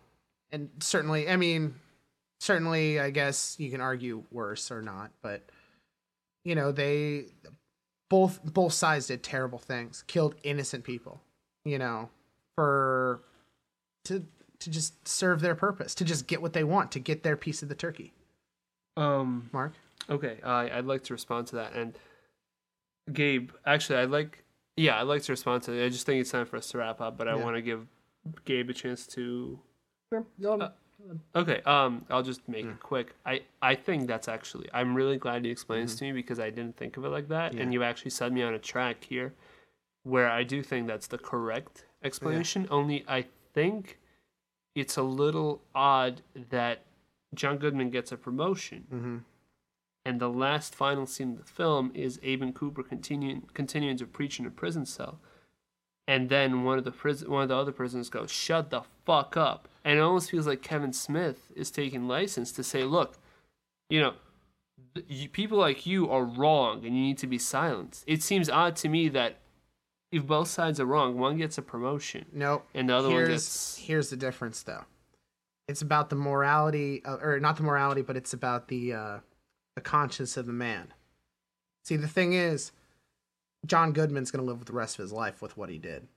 And 0.52 0.70
certainly 0.80 1.30
i 1.30 1.36
mean 1.36 1.76
certainly 2.40 3.00
i 3.00 3.12
guess 3.12 3.56
you 3.60 3.70
can 3.70 3.82
argue 3.82 4.24
worse 4.32 4.72
or 4.72 4.82
not 4.82 5.12
but 5.22 5.44
you 6.44 6.56
know 6.56 6.72
they 6.72 7.26
both 8.10 8.44
both 8.44 8.74
sides 8.74 9.08
did 9.08 9.22
terrible 9.22 9.60
things 9.60 10.04
killed 10.08 10.34
innocent 10.42 10.84
people 10.84 11.22
you 11.66 11.78
know 11.78 12.10
for 12.56 13.22
to 14.06 14.26
to 14.60 14.70
just 14.72 15.08
serve 15.08 15.42
their 15.42 15.54
purpose 15.54 15.94
to 15.94 16.04
just 16.04 16.26
get 16.26 16.42
what 16.42 16.54
they 16.54 16.64
want 16.64 16.92
to 16.94 17.00
get 17.00 17.22
their 17.22 17.38
piece 17.38 17.62
of 17.62 17.70
the 17.70 17.76
turkey 17.76 18.14
Um. 19.00 19.50
mark 19.54 19.74
Okay. 20.10 20.38
I 20.44 20.70
I'd 20.78 20.86
like 20.86 21.04
to 21.06 21.14
respond 21.14 21.48
to 21.48 21.56
that. 21.58 21.74
And 21.74 21.98
Gabe, 23.14 23.52
actually, 23.66 24.00
I'd 24.00 24.10
like. 24.12 24.44
Yeah, 24.78 25.00
I'd 25.00 25.04
like 25.08 25.24
to 25.24 25.32
respond 25.34 25.64
to 25.64 25.74
it. 25.74 25.86
I 25.86 25.90
just 25.90 26.06
think 26.06 26.22
it's 26.22 26.32
time 26.32 26.46
for 26.46 26.58
us 26.58 26.70
to 26.72 26.78
wrap 26.78 27.02
up, 27.02 27.18
but 27.18 27.28
I 27.28 27.36
Yeah. 27.36 27.44
want 27.44 27.56
to 27.58 27.62
give 27.62 27.88
Gabe 28.46 28.70
a 28.70 28.74
chance 28.74 29.06
to 29.08 29.60
Sure. 30.12 30.26
Go. 30.42 30.60
Uh, 30.60 30.72
Okay, 31.34 31.62
um, 31.62 32.06
I'll 32.10 32.24
just 32.24 32.46
make 32.50 32.66
Hmm. 32.66 32.72
it 32.72 32.80
quick. 32.82 33.16
I, 33.26 33.44
I 33.62 33.74
think 33.76 34.08
that's 34.08 34.28
actually 34.28 34.68
I'm 34.74 34.94
really 34.96 35.18
glad 35.18 35.46
you 35.46 35.52
explained 35.52 35.88
this 35.88 35.96
to 36.00 36.04
me 36.04 36.12
because 36.12 36.42
I 36.42 36.50
didn't 36.50 36.76
think 36.76 36.98
of 36.98 37.06
it 37.06 37.10
like 37.10 37.30
that, 37.30 37.52
and 37.54 37.62
Mm-hmm. 37.62 37.72
You 37.72 37.84
actually 37.84 38.12
set 38.12 38.34
me 38.34 38.42
on 38.44 38.54
a 38.54 38.60
track 38.60 39.04
here, 39.06 39.34
where 40.04 40.30
I 40.30 40.44
do 40.44 40.62
think 40.62 40.88
that's 40.88 41.08
the 41.08 41.18
correct 41.18 41.86
explanation. 42.04 42.68
Only 42.70 43.06
I 43.08 43.22
think 43.54 43.98
it's 44.76 44.98
a 44.98 45.04
little 45.04 45.62
odd 45.74 46.22
that 46.50 46.80
John 47.34 47.58
Goodman 47.58 47.90
gets 47.90 48.12
a 48.12 48.18
promotion, 48.18 48.86
mm-hmm. 48.92 49.18
and 50.06 50.20
the 50.20 50.30
last 50.30 50.74
final 50.76 51.06
scene 51.06 51.32
of 51.32 51.38
the 51.38 51.44
film 51.44 51.92
is 51.94 52.18
Abin 52.20 52.54
Cooper 52.54 52.84
continuing 52.84 53.44
continuing 53.54 53.98
to 53.98 54.06
preach 54.06 54.40
in 54.40 54.46
a 54.46 54.52
prison 54.52 54.86
cell, 54.86 55.20
and 56.08 56.30
then 56.30 56.64
one 56.64 56.78
of 56.78 56.84
the 56.84 56.92
prison 56.92 57.30
one 57.30 57.44
of 57.44 57.50
the 57.50 57.58
other 57.58 57.72
prisoners 57.72 58.10
goes, 58.10 58.32
"Shut 58.32 58.70
the 58.70 58.82
fuck 59.06 59.38
up," 59.38 59.68
and 59.84 60.00
it 60.00 60.02
almost 60.02 60.32
feels 60.32 60.48
like 60.48 60.62
Kevin 60.62 60.94
Smith 60.94 61.52
is 61.56 61.72
taking 61.72 62.08
license 62.08 62.52
to 62.54 62.64
say, 62.64 62.84
"Look, 62.84 63.18
you 63.90 64.00
know." 64.00 64.14
people 65.34 65.58
like 65.58 65.86
you 65.86 66.10
are 66.10 66.24
wrong, 66.24 66.86
and 66.86 66.96
you 66.96 67.02
need 67.04 67.18
to 67.18 67.28
be 67.28 67.38
silenced. 67.38 68.04
It 68.08 68.24
seems 68.24 68.50
odd 68.50 68.76
to 68.78 68.90
me 68.90 69.08
that 69.10 69.40
if 70.12 70.26
both 70.26 70.48
sides 70.48 70.80
are 70.80 70.86
wrong, 70.86 71.18
one 71.18 71.38
gets 71.38 71.58
a 71.58 71.62
promotion 71.62 72.26
nope 72.32 72.66
and 72.74 72.90
the 72.90 72.96
other 72.96 73.10
one 73.10 73.28
gets. 73.28 73.78
here's 73.78 74.10
the 74.10 74.18
difference 74.18 74.64
though 74.64 74.86
it's 75.70 75.84
about 75.84 76.10
the 76.10 76.16
morality 76.16 77.04
uh, 77.06 77.18
or 77.22 77.40
not 77.40 77.56
the 77.56 77.64
morality 77.64 78.02
but 78.02 78.18
it's 78.18 78.34
about 78.34 78.68
the 78.68 78.94
uh 78.94 79.20
the 79.76 79.82
conscience 79.82 80.36
of 80.36 80.48
the 80.48 80.52
man. 80.54 80.94
See 81.86 81.96
the 81.96 82.08
thing 82.08 82.34
is 82.34 82.72
john 83.66 83.92
goodman's 83.94 84.32
gonna 84.32 84.44
live 84.44 84.58
with 84.58 84.68
the 84.68 84.74
rest 84.74 84.98
of 84.98 85.04
his 85.04 85.14
life 85.14 85.42
with 85.42 85.56
what 85.56 85.70
he 85.70 85.78
did. 85.78 86.08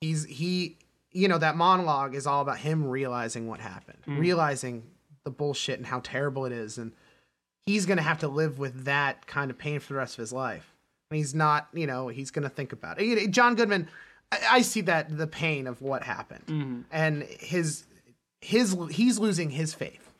He's 0.00 0.24
he 0.24 0.76
you 1.12 1.28
know 1.28 1.38
that 1.38 1.56
monologue 1.56 2.14
is 2.14 2.26
all 2.26 2.42
about 2.42 2.58
him 2.58 2.86
realizing 2.86 3.46
what 3.46 3.60
happened 3.60 3.98
realizing 4.18 4.82
the 5.24 5.30
bullshit 5.30 5.78
and 5.78 5.86
how 5.86 6.00
terrible 6.00 6.44
it 6.46 6.52
is 6.52 6.76
and 6.78 6.92
he's 7.66 7.86
gonna 7.86 8.02
have 8.02 8.18
to 8.20 8.28
live 8.28 8.58
with 8.58 8.84
that 8.84 9.26
kind 9.26 9.50
of 9.50 9.58
pain 9.58 9.78
for 9.78 9.92
the 9.92 9.98
rest 9.98 10.14
of 10.14 10.22
his 10.22 10.32
life. 10.32 10.74
And 11.10 11.16
he's 11.18 11.34
not 11.34 11.68
you 11.72 11.86
know 11.86 12.08
he's 12.08 12.32
gonna 12.32 12.48
think 12.48 12.72
about 12.72 13.00
it. 13.00 13.30
John 13.30 13.54
goodman 13.54 13.88
I, 14.32 14.38
I 14.50 14.62
see 14.62 14.80
that 14.82 15.16
the 15.16 15.26
pain 15.28 15.68
of 15.68 15.80
what 15.80 16.02
happened. 16.02 16.84
And 16.90 17.22
his 17.22 17.84
his 18.40 18.76
he's 18.90 19.18
losing 19.18 19.50
his 19.50 19.74
faith 19.74 20.12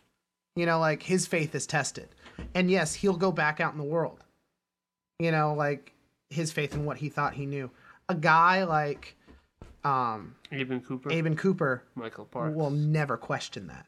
you 0.57 0.67
know 0.67 0.79
like 0.79 1.03
his 1.03 1.27
faith 1.27 1.55
is 1.55 1.67
tested 1.67 2.09
and 2.55 2.71
yes 2.71 2.95
he'll 2.95 3.17
go 3.17 3.33
back 3.33 3.61
out 3.61 3.73
in 3.73 3.79
the 3.79 3.85
world 3.85 4.23
you 5.19 5.31
know 5.31 5.55
like 5.55 5.93
his 6.29 6.53
faith 6.53 6.75
in 6.75 6.85
what 6.85 6.99
he 6.99 7.09
thought 7.09 7.35
he 7.35 7.47
knew 7.47 7.71
a 8.09 8.15
guy 8.15 8.65
like 8.65 9.17
um 9.85 10.35
Abin 10.53 10.85
Cooper, 10.85 11.09
abin 11.11 11.39
cooper 11.39 11.83
Michael 11.95 12.27
Parks. 12.27 12.55
will 12.55 12.71
never 12.71 13.17
question 13.17 13.69
that 13.69 13.87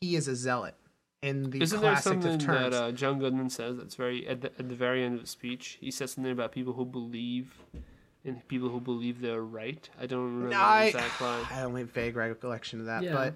he 0.00 0.14
is 0.16 0.28
a 0.28 0.36
zealot 0.36 0.74
in 1.22 1.50
the 1.50 1.60
Isn't 1.62 1.80
there 1.80 1.92
classic 1.92 2.12
something 2.12 2.34
of 2.34 2.40
terms 2.44 2.74
that 2.74 2.84
uh, 2.84 2.92
John 2.92 3.18
Goodman 3.18 3.48
says 3.50 3.78
that's 3.78 3.94
very 3.94 4.28
at 4.28 4.42
the, 4.42 4.48
at 4.58 4.68
the 4.68 4.74
very 4.74 5.02
end 5.02 5.14
of 5.14 5.22
the 5.22 5.26
speech? 5.26 5.78
He 5.80 5.90
says 5.90 6.12
something 6.12 6.30
about 6.30 6.52
people 6.52 6.74
who 6.74 6.84
believe 6.84 7.54
and 8.26 8.46
people 8.48 8.68
who 8.68 8.78
believe 8.80 9.22
they're 9.22 9.40
right. 9.40 9.88
I 9.98 10.04
don't 10.06 10.22
remember 10.24 10.48
No, 10.50 10.58
the 10.58 10.62
I, 10.64 10.84
exact 10.84 11.20
line. 11.22 11.44
I 11.50 11.62
only 11.62 11.80
have 11.80 11.90
vague 11.92 12.14
recollection 12.16 12.80
of 12.80 12.86
that, 12.86 13.02
Yeah. 13.02 13.14
but 13.14 13.34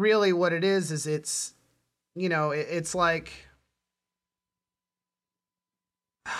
really, 0.00 0.32
what 0.32 0.52
it 0.52 0.64
is 0.64 0.90
is 0.90 1.06
it's, 1.06 1.54
you 2.14 2.28
know, 2.28 2.50
it, 2.50 2.66
it's 2.70 2.94
like 2.94 3.32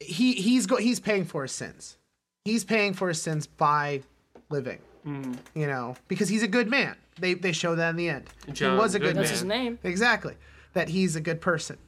he 0.00 0.32
he's 0.34 0.66
go 0.66 0.76
he's 0.76 1.00
paying 1.00 1.24
for 1.24 1.42
his 1.42 1.52
sins. 1.52 1.96
He's 2.44 2.64
paying 2.64 2.94
for 2.94 3.08
his 3.08 3.20
sins 3.20 3.46
by 3.46 4.02
living. 4.48 4.78
Mm. 5.06 5.38
You 5.54 5.66
know, 5.66 5.96
because 6.08 6.28
he's 6.28 6.42
a 6.42 6.48
good 6.48 6.68
man. 6.68 6.96
They 7.18 7.34
they 7.34 7.52
show 7.52 7.74
that 7.74 7.90
in 7.90 7.96
the 7.96 8.08
end. 8.08 8.24
John 8.52 8.72
he 8.76 8.78
was 8.78 8.94
a 8.94 8.98
good 8.98 9.06
Goodman. 9.08 9.22
That's 9.22 9.30
his 9.30 9.44
man. 9.44 9.64
name. 9.64 9.78
Exactly. 9.84 10.34
That 10.74 10.88
he's 10.88 11.16
a 11.16 11.20
good 11.20 11.40
person, 11.40 11.78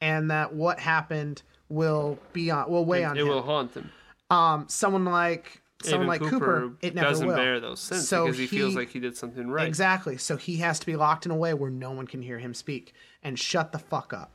and 0.00 0.30
that 0.30 0.52
what 0.54 0.80
happened 0.80 1.42
will 1.68 2.18
be 2.32 2.50
on 2.50 2.70
will 2.70 2.84
weigh 2.84 3.02
It, 3.02 3.06
on 3.06 3.16
it 3.16 3.20
him. 3.22 3.28
will 3.28 3.42
haunt 3.42 3.74
him. 3.74 3.90
Um, 4.30 4.64
someone 4.68 5.04
like 5.04 5.62
someone 5.82 6.06
Abin 6.06 6.08
like 6.08 6.30
Cooper, 6.30 6.72
it 6.80 6.94
never 6.94 7.08
doesn't 7.08 7.26
will. 7.26 7.36
bear 7.36 7.60
those 7.60 7.80
sins 7.80 8.08
So 8.08 8.24
because 8.24 8.38
he, 8.38 8.46
feels 8.46 8.74
like 8.74 8.88
he 8.88 9.00
did 9.00 9.16
something 9.16 9.48
right. 9.48 9.66
Exactly. 9.66 10.16
So 10.16 10.36
he 10.36 10.56
has 10.56 10.78
to 10.80 10.86
be 10.86 10.96
locked 10.96 11.26
in 11.26 11.32
a 11.32 11.36
way 11.36 11.54
where 11.54 11.70
no 11.70 11.90
one 11.90 12.06
can 12.06 12.22
hear 12.22 12.38
him 12.38 12.54
speak 12.54 12.94
and 13.22 13.38
shut 13.38 13.72
the 13.72 13.78
fuck 13.78 14.12
up. 14.12 14.32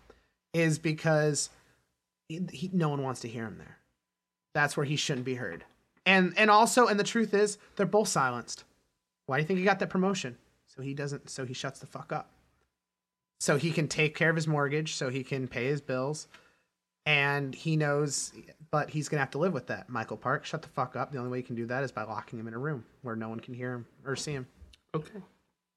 Is 0.54 0.80
because 0.80 1.50
he, 2.28 2.42
he, 2.52 2.70
no 2.74 2.90
one 2.90 3.02
wants 3.04 3.22
to 3.22 3.28
hear 3.28 3.46
him 3.46 3.58
there. 3.58 3.78
That's 4.54 4.76
where 4.76 4.86
he 4.86 4.98
shouldn't 4.98 5.26
be 5.26 5.36
heard. 5.36 5.64
And 6.06 6.34
and 6.38 6.50
also, 6.50 6.88
and 6.88 7.00
the 7.00 7.06
truth 7.06 7.34
is, 7.34 7.58
they're 7.76 7.86
both 7.86 8.08
silenced. 8.10 8.66
Why 9.28 9.38
do 9.38 9.42
you 9.42 9.48
think 9.48 9.60
he 9.60 9.66
got 9.66 9.80
that 9.80 9.90
promotion? 9.90 10.38
So 10.68 10.82
he 10.82 10.94
doesn't. 10.94 11.30
So 11.30 11.46
he 11.46 11.54
shuts 11.54 11.80
the 11.80 11.86
fuck 11.88 12.12
up. 12.12 12.32
So 13.40 13.58
he 13.58 13.72
can 13.72 13.88
take 13.88 14.16
care 14.16 14.30
of 14.30 14.36
his 14.36 14.48
mortgage. 14.48 14.96
So 14.96 15.10
he 15.10 15.24
can 15.24 15.48
pay 15.48 15.68
his 15.68 15.82
bills. 15.82 16.28
And 17.06 17.56
he 17.56 17.76
knows 17.76 18.32
but 18.72 18.90
he's 18.90 19.10
gonna 19.10 19.20
have 19.20 19.32
to 19.32 19.38
live 19.38 19.54
with 19.54 19.68
that. 19.68 19.90
Michael 19.90 20.18
Park, 20.18 20.46
shut 20.46 20.62
the 20.62 20.70
fuck 20.70 20.96
up. 20.96 21.12
The 21.12 21.18
only 21.18 21.30
way 21.30 21.38
you 21.38 21.44
can 21.44 21.56
do 21.56 21.66
that 21.68 21.84
is 21.84 21.92
by 21.92 22.04
locking 22.04 22.40
him 22.40 22.48
in 22.48 22.54
a 22.54 22.58
room 22.58 22.86
where 23.02 23.16
no 23.16 23.30
one 23.30 23.40
can 23.40 23.54
hear 23.54 23.74
him 23.74 23.86
or 24.06 24.16
see 24.16 24.32
him. 24.32 24.48
Okay. 24.96 25.20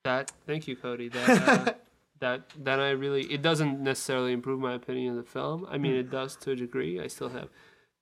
That 0.05 0.33
thank 0.47 0.69
you, 0.69 0.77
Cody. 0.77 1.09
That 1.09 1.49
uh, 1.49 1.73
that 2.21 2.43
that 2.63 2.81
I 2.81 2.91
really 2.91 3.25
it 3.25 3.43
doesn't 3.43 3.81
necessarily 3.81 4.33
improve 4.33 4.61
my 4.61 4.75
opinion 4.75 5.19
of 5.19 5.25
the 5.25 5.31
film. 5.31 5.67
I 5.69 5.77
mean, 5.77 5.95
it 5.95 6.11
does 6.11 6.37
to 6.37 6.53
a 6.53 6.57
degree. 6.57 7.01
I 7.01 7.09
still 7.09 7.31
have 7.31 7.49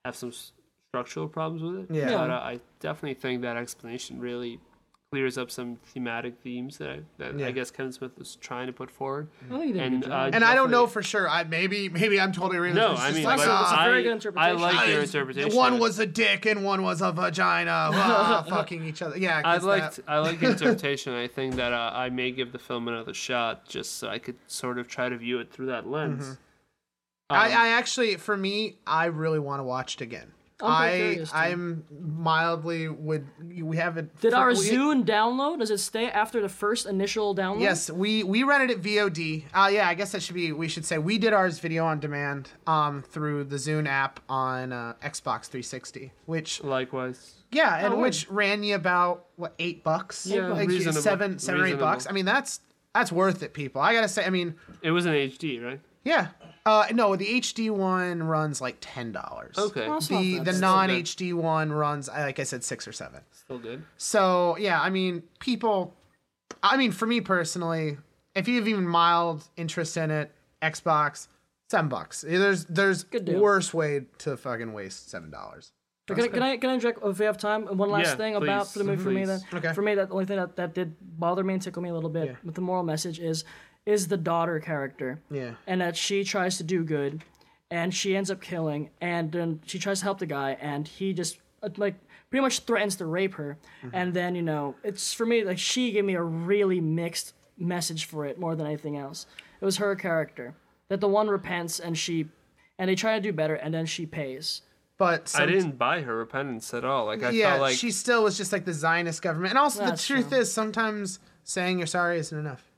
have 0.04 0.14
some 0.14 0.32
structural 0.90 1.28
problems 1.28 1.62
with 1.62 1.90
it. 1.90 1.94
Yeah. 1.94 2.12
But 2.12 2.30
uh, 2.30 2.34
I 2.34 2.60
definitely 2.80 3.14
think 3.14 3.42
that 3.42 3.56
explanation 3.56 4.20
really 4.20 4.60
clears 5.12 5.36
up 5.36 5.50
some 5.50 5.76
thematic 5.84 6.38
themes 6.42 6.78
that 6.78 6.88
I, 6.88 7.00
that 7.18 7.38
Yeah. 7.38 7.46
I 7.46 7.50
guess 7.50 7.70
Kevin 7.70 7.92
Smith 7.92 8.12
was 8.18 8.36
trying 8.36 8.66
to 8.68 8.72
put 8.72 8.90
forward. 8.90 9.28
I 9.50 9.58
think 9.58 9.64
he 9.66 9.72
did 9.72 9.82
And 9.82 10.04
uh. 10.10 10.30
And 10.32 10.42
I 10.42 10.54
don't 10.54 10.70
know 10.70 10.86
for 10.86 11.02
sure. 11.02 11.28
I 11.28 11.44
maybe 11.44 11.90
maybe 11.90 12.18
I'm 12.18 12.32
totally 12.32 12.58
reading. 12.58 12.76
No. 12.76 12.92
It's 12.92 13.00
I 13.02 13.12
mean, 13.12 13.22
like, 13.22 13.36
but 13.36 13.44
That's 13.44 13.72
a 13.72 13.74
ah, 13.74 13.84
very 13.84 14.00
I, 14.10 14.18
good 14.18 14.36
I 14.38 14.52
like 14.52 14.88
your 14.88 15.02
interpretation. 15.02 15.54
One 15.54 15.78
was 15.78 15.98
a 15.98 16.06
dick 16.06 16.46
and 16.46 16.64
one 16.64 16.82
was 16.82 17.02
a 17.02 17.12
vagina. 17.12 17.90
Ah, 17.92 18.42
fucking 18.48 18.86
each 18.86 19.02
other. 19.02 19.18
Yeah, 19.18 19.42
I 19.44 19.56
'cause 19.56 19.64
liked 19.64 19.96
that- 19.96 20.10
I 20.10 20.18
like 20.20 20.40
the 20.40 20.50
interpretation. 20.52 21.12
I 21.12 21.28
think 21.28 21.56
that 21.56 21.74
uh, 21.74 21.90
I 21.92 22.08
may 22.08 22.30
give 22.30 22.52
the 22.52 22.58
film 22.58 22.88
another 22.88 23.12
shot, 23.12 23.68
just 23.68 23.98
so 23.98 24.08
I 24.08 24.18
could 24.18 24.36
sort 24.46 24.78
of 24.78 24.88
try 24.88 25.10
to 25.10 25.16
view 25.18 25.40
it 25.40 25.52
through 25.52 25.66
that 25.66 25.86
lens. 25.86 26.26
Um, 27.28 27.38
I, 27.38 27.48
I 27.50 27.68
actually, 27.68 28.16
for 28.16 28.36
me, 28.36 28.76
I 28.86 29.06
really 29.06 29.38
want 29.38 29.60
to 29.60 29.64
watch 29.64 29.96
it 29.96 30.00
again. 30.00 30.32
I'm 30.62 30.82
I 30.82 30.96
curious, 30.96 31.30
too. 31.30 31.36
I'm 31.36 31.84
mildly 32.00 32.88
would 32.88 33.26
we 33.62 33.76
haven't 33.76 34.18
Did 34.20 34.32
our 34.34 34.50
we- 34.50 34.54
Zune 34.54 35.04
download? 35.04 35.58
Does 35.58 35.70
it 35.70 35.78
stay 35.78 36.08
after 36.10 36.40
the 36.40 36.48
first 36.48 36.86
initial 36.86 37.34
download? 37.34 37.60
Yes, 37.60 37.90
we 37.90 38.22
we 38.22 38.42
rented 38.44 38.70
it 38.70 38.76
at 38.78 38.82
VOD. 38.82 39.44
Uh 39.52 39.68
yeah, 39.72 39.88
I 39.88 39.94
guess 39.94 40.12
that 40.12 40.22
should 40.22 40.34
be 40.34 40.52
we 40.52 40.68
should 40.68 40.84
say 40.84 40.98
we 40.98 41.18
did 41.18 41.32
ours 41.32 41.58
video 41.58 41.84
on 41.84 42.00
demand 42.00 42.50
um 42.66 43.02
through 43.02 43.44
the 43.44 43.56
Zune 43.56 43.86
app 43.88 44.20
on 44.28 44.72
uh, 44.72 44.94
Xbox 45.02 45.46
360, 45.46 46.12
which 46.26 46.62
likewise. 46.62 47.34
yeah, 47.50 47.84
and 47.84 47.94
Oh, 47.94 47.98
which 47.98 48.28
ran 48.30 48.62
you 48.62 48.74
about 48.74 49.24
what 49.36 49.54
8 49.58 49.82
bucks? 49.84 50.26
Yeah, 50.26 50.48
like 50.48 50.68
reasonable. 50.68 51.02
7 51.02 51.38
7 51.38 51.60
or 51.60 51.66
8 51.66 51.78
bucks. 51.78 52.06
I 52.08 52.12
mean, 52.12 52.24
that's 52.24 52.60
that's 52.94 53.10
worth 53.10 53.42
it, 53.42 53.54
people. 53.54 53.80
I 53.80 53.94
got 53.94 54.02
to 54.02 54.08
say, 54.08 54.24
I 54.24 54.30
mean, 54.30 54.54
It 54.82 54.90
was 54.90 55.06
an 55.06 55.14
HD, 55.14 55.64
right? 55.64 55.80
yeah. 56.04 56.28
Uh 56.64 56.86
no, 56.92 57.16
the 57.16 57.40
HD 57.40 57.70
one 57.70 58.22
runs 58.22 58.60
like 58.60 58.80
$10. 58.80 59.58
Okay, 59.58 59.88
Well, 59.88 60.00
The 60.00 60.38
the 60.38 60.52
non 60.52 60.90
HD 60.90 61.32
one 61.34 61.72
runs 61.72 62.08
like 62.08 62.38
I 62.38 62.44
said 62.44 62.62
6 62.62 62.86
or 62.88 62.92
7. 62.92 63.20
still 63.32 63.58
good. 63.58 63.84
So 63.96 64.56
yeah, 64.58 64.80
I 64.80 64.90
mean, 64.90 65.22
people. 65.40 65.96
I 66.62 66.76
mean, 66.76 66.92
for 66.92 67.06
me 67.06 67.20
personally, 67.20 67.96
if 68.36 68.46
you 68.46 68.56
have 68.56 68.68
even 68.68 68.86
mild 68.86 69.44
interest 69.56 69.96
in 69.96 70.10
it, 70.12 70.30
Xbox, 70.62 71.26
seven 71.68 71.88
bucks. 71.88 72.20
There's 72.26 72.66
there's 72.66 73.02
Good 73.04 73.28
worse 73.28 73.74
way 73.74 74.06
to 74.18 74.36
fucking 74.36 74.72
waste 74.72 75.10
seven 75.10 75.30
dollars. 75.30 75.72
But 76.06 76.16
Can 76.16 76.24
I, 76.24 76.28
can 76.28 76.42
I 76.42 76.56
can 76.58 76.70
I 76.70 76.74
inject 76.74 77.00
if 77.04 77.18
we 77.18 77.24
have 77.26 77.38
time? 77.38 77.64
One 77.76 77.90
last 77.90 78.06
Yeah, 78.10 78.14
thing 78.16 78.34
about 78.36 78.68
for 78.68 78.78
the 78.78 78.84
movie 78.84 79.02
for 79.02 79.10
me 79.10 79.24
then. 79.24 79.40
Okay. 79.54 79.72
For 79.72 79.82
me, 79.82 79.94
that 79.96 80.08
the 80.08 80.14
only 80.14 80.26
thing 80.26 80.36
that, 80.36 80.56
that 80.56 80.74
did 80.74 80.94
bother 81.00 81.42
me 81.42 81.54
and 81.54 81.62
tickle 81.62 81.82
me 81.82 81.88
a 81.90 81.94
little 81.94 82.10
bit 82.10 82.26
Yeah. 82.26 82.34
with 82.44 82.54
the 82.54 82.60
moral 82.60 82.82
message 82.84 83.18
is 83.18 83.44
is 83.86 84.08
the 84.08 84.16
daughter 84.16 84.60
character. 84.60 85.20
Yeah. 85.30 85.52
And 85.66 85.80
that 85.80 85.96
she 85.96 86.24
tries 86.24 86.56
to 86.58 86.64
do 86.64 86.84
good, 86.84 87.22
and 87.70 87.94
she 87.94 88.16
ends 88.16 88.30
up 88.30 88.40
killing, 88.40 88.90
and 89.00 89.32
then 89.32 89.60
she 89.66 89.78
tries 89.78 90.00
to 90.00 90.04
help 90.04 90.18
the 90.18 90.26
guy, 90.26 90.56
and 90.60 90.86
he 90.86 91.12
just 91.12 91.38
uh, 91.62 91.68
like 91.76 91.94
pretty 92.30 92.42
much 92.42 92.60
threatens 92.60 92.96
to 92.96 93.06
rape 93.06 93.34
her, 93.34 93.58
and 93.92 94.14
then 94.14 94.34
you 94.34 94.42
know 94.42 94.74
it's 94.82 95.12
for 95.12 95.26
me 95.26 95.44
like 95.44 95.58
she 95.58 95.92
gave 95.92 96.04
me 96.04 96.14
a 96.14 96.22
really 96.22 96.80
mixed 96.80 97.34
message 97.58 98.04
for 98.06 98.24
it 98.26 98.38
more 98.38 98.56
than 98.56 98.66
anything 98.66 98.96
else. 98.96 99.26
It 99.60 99.64
was 99.64 99.76
her 99.76 99.94
character 99.94 100.54
that 100.88 101.00
the 101.00 101.08
one 101.08 101.28
repents 101.28 101.80
and 101.80 101.96
she, 101.96 102.26
and 102.78 102.88
they 102.90 102.94
try 102.94 103.14
to 103.14 103.20
do 103.20 103.32
better, 103.32 103.54
and 103.54 103.72
then 103.72 103.86
she 103.86 104.06
pays. 104.06 104.62
But 104.98 105.34
I 105.36 105.46
didn't 105.46 105.78
buy 105.78 106.02
her 106.02 106.16
repentance 106.16 106.72
at 106.74 106.84
all. 106.84 107.06
Like 107.06 107.22
I 107.22 107.30
yeah, 107.30 107.50
felt 107.50 107.62
like 107.62 107.76
she 107.76 107.90
still 107.90 108.22
was 108.22 108.36
just 108.36 108.52
like 108.52 108.64
the 108.64 108.72
Zionist 108.72 109.22
government. 109.22 109.50
And 109.50 109.58
also, 109.58 109.84
That's 109.84 110.06
the 110.06 110.14
truth 110.14 110.28
true. 110.28 110.38
is, 110.38 110.52
sometimes 110.52 111.18
saying 111.42 111.78
you're 111.78 111.86
sorry 111.86 112.18
isn't 112.18 112.38
enough. 112.38 112.71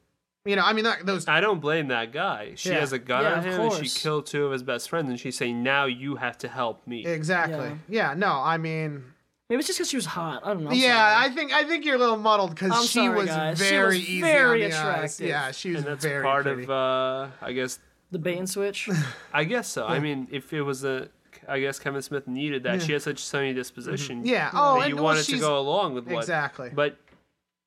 You 0.44 0.56
know, 0.56 0.62
I 0.62 0.74
mean, 0.74 0.84
that, 0.84 1.06
those. 1.06 1.26
I 1.26 1.40
don't 1.40 1.60
blame 1.60 1.88
that 1.88 2.12
guy. 2.12 2.52
She 2.56 2.68
Yeah. 2.68 2.80
has 2.80 2.92
a 2.92 2.98
gun 2.98 3.22
Yeah, 3.22 3.34
on 3.38 3.42
him, 3.44 3.60
and 3.60 3.86
she 3.86 4.00
killed 4.00 4.26
two 4.26 4.44
of 4.44 4.52
his 4.52 4.62
best 4.62 4.90
friends, 4.90 5.08
and 5.08 5.18
she's 5.18 5.36
saying, 5.38 5.62
"Now 5.62 5.86
you 5.86 6.16
have 6.16 6.36
to 6.38 6.48
help 6.48 6.86
me." 6.86 7.06
Exactly. 7.06 7.78
Yeah. 7.88 8.12
No, 8.14 8.32
I 8.32 8.58
mean, 8.58 9.04
Maybe 9.50 9.60
it's 9.60 9.66
just 9.68 9.78
because 9.78 9.90
she 9.90 9.96
was 9.96 10.06
hot. 10.06 10.40
I 10.44 10.54
don't 10.54 10.64
know. 10.64 10.70
I'm 10.70 10.76
yeah, 10.76 11.14
sorry. 11.14 11.30
I 11.30 11.34
think 11.34 11.52
I 11.52 11.64
think 11.64 11.84
you're 11.84 11.96
a 11.96 11.98
little 11.98 12.16
muddled 12.16 12.50
because 12.50 12.82
she 12.90 13.00
sorry, 13.00 13.26
was 13.26 13.58
very 13.58 13.98
easy 13.98 14.20
very 14.22 14.64
on 14.64 14.70
the 14.70 14.76
eyes. 14.76 15.20
attractive. 15.20 15.26
Yeah, 15.28 15.50
she 15.50 15.70
was 15.70 15.78
and 15.80 15.86
that's 15.86 16.04
very 16.04 16.22
part 16.22 16.44
pretty. 16.44 16.62
of, 16.64 16.70
uh, 16.70 17.28
I 17.42 17.52
guess, 17.52 17.78
the 18.10 18.18
bait 18.18 18.38
and 18.38 18.48
switch. 18.48 18.88
I 19.34 19.44
guess 19.44 19.68
so. 19.68 19.86
I 19.86 19.98
mean, 19.98 20.28
if 20.30 20.52
it 20.54 20.62
was 20.62 20.82
a, 20.84 21.08
I 21.46 21.60
guess 21.60 21.78
Kevin 21.78 22.00
Smith 22.02 22.26
needed 22.26 22.62
that. 22.62 22.80
She 22.82 22.92
has 22.94 23.02
such 23.02 23.18
sunny 23.18 23.52
disposition. 23.52 24.24
Yeah. 24.24 24.50
Oh, 24.54 24.74
that 24.76 24.80
and 24.84 24.88
you 24.90 24.94
well, 24.96 25.04
wanted 25.04 25.24
to 25.24 25.30
she's- 25.32 25.40
go 25.40 25.58
along 25.58 25.94
with 25.94 26.06
what. 26.06 26.20
Exactly. 26.20 26.70
But 26.74 26.96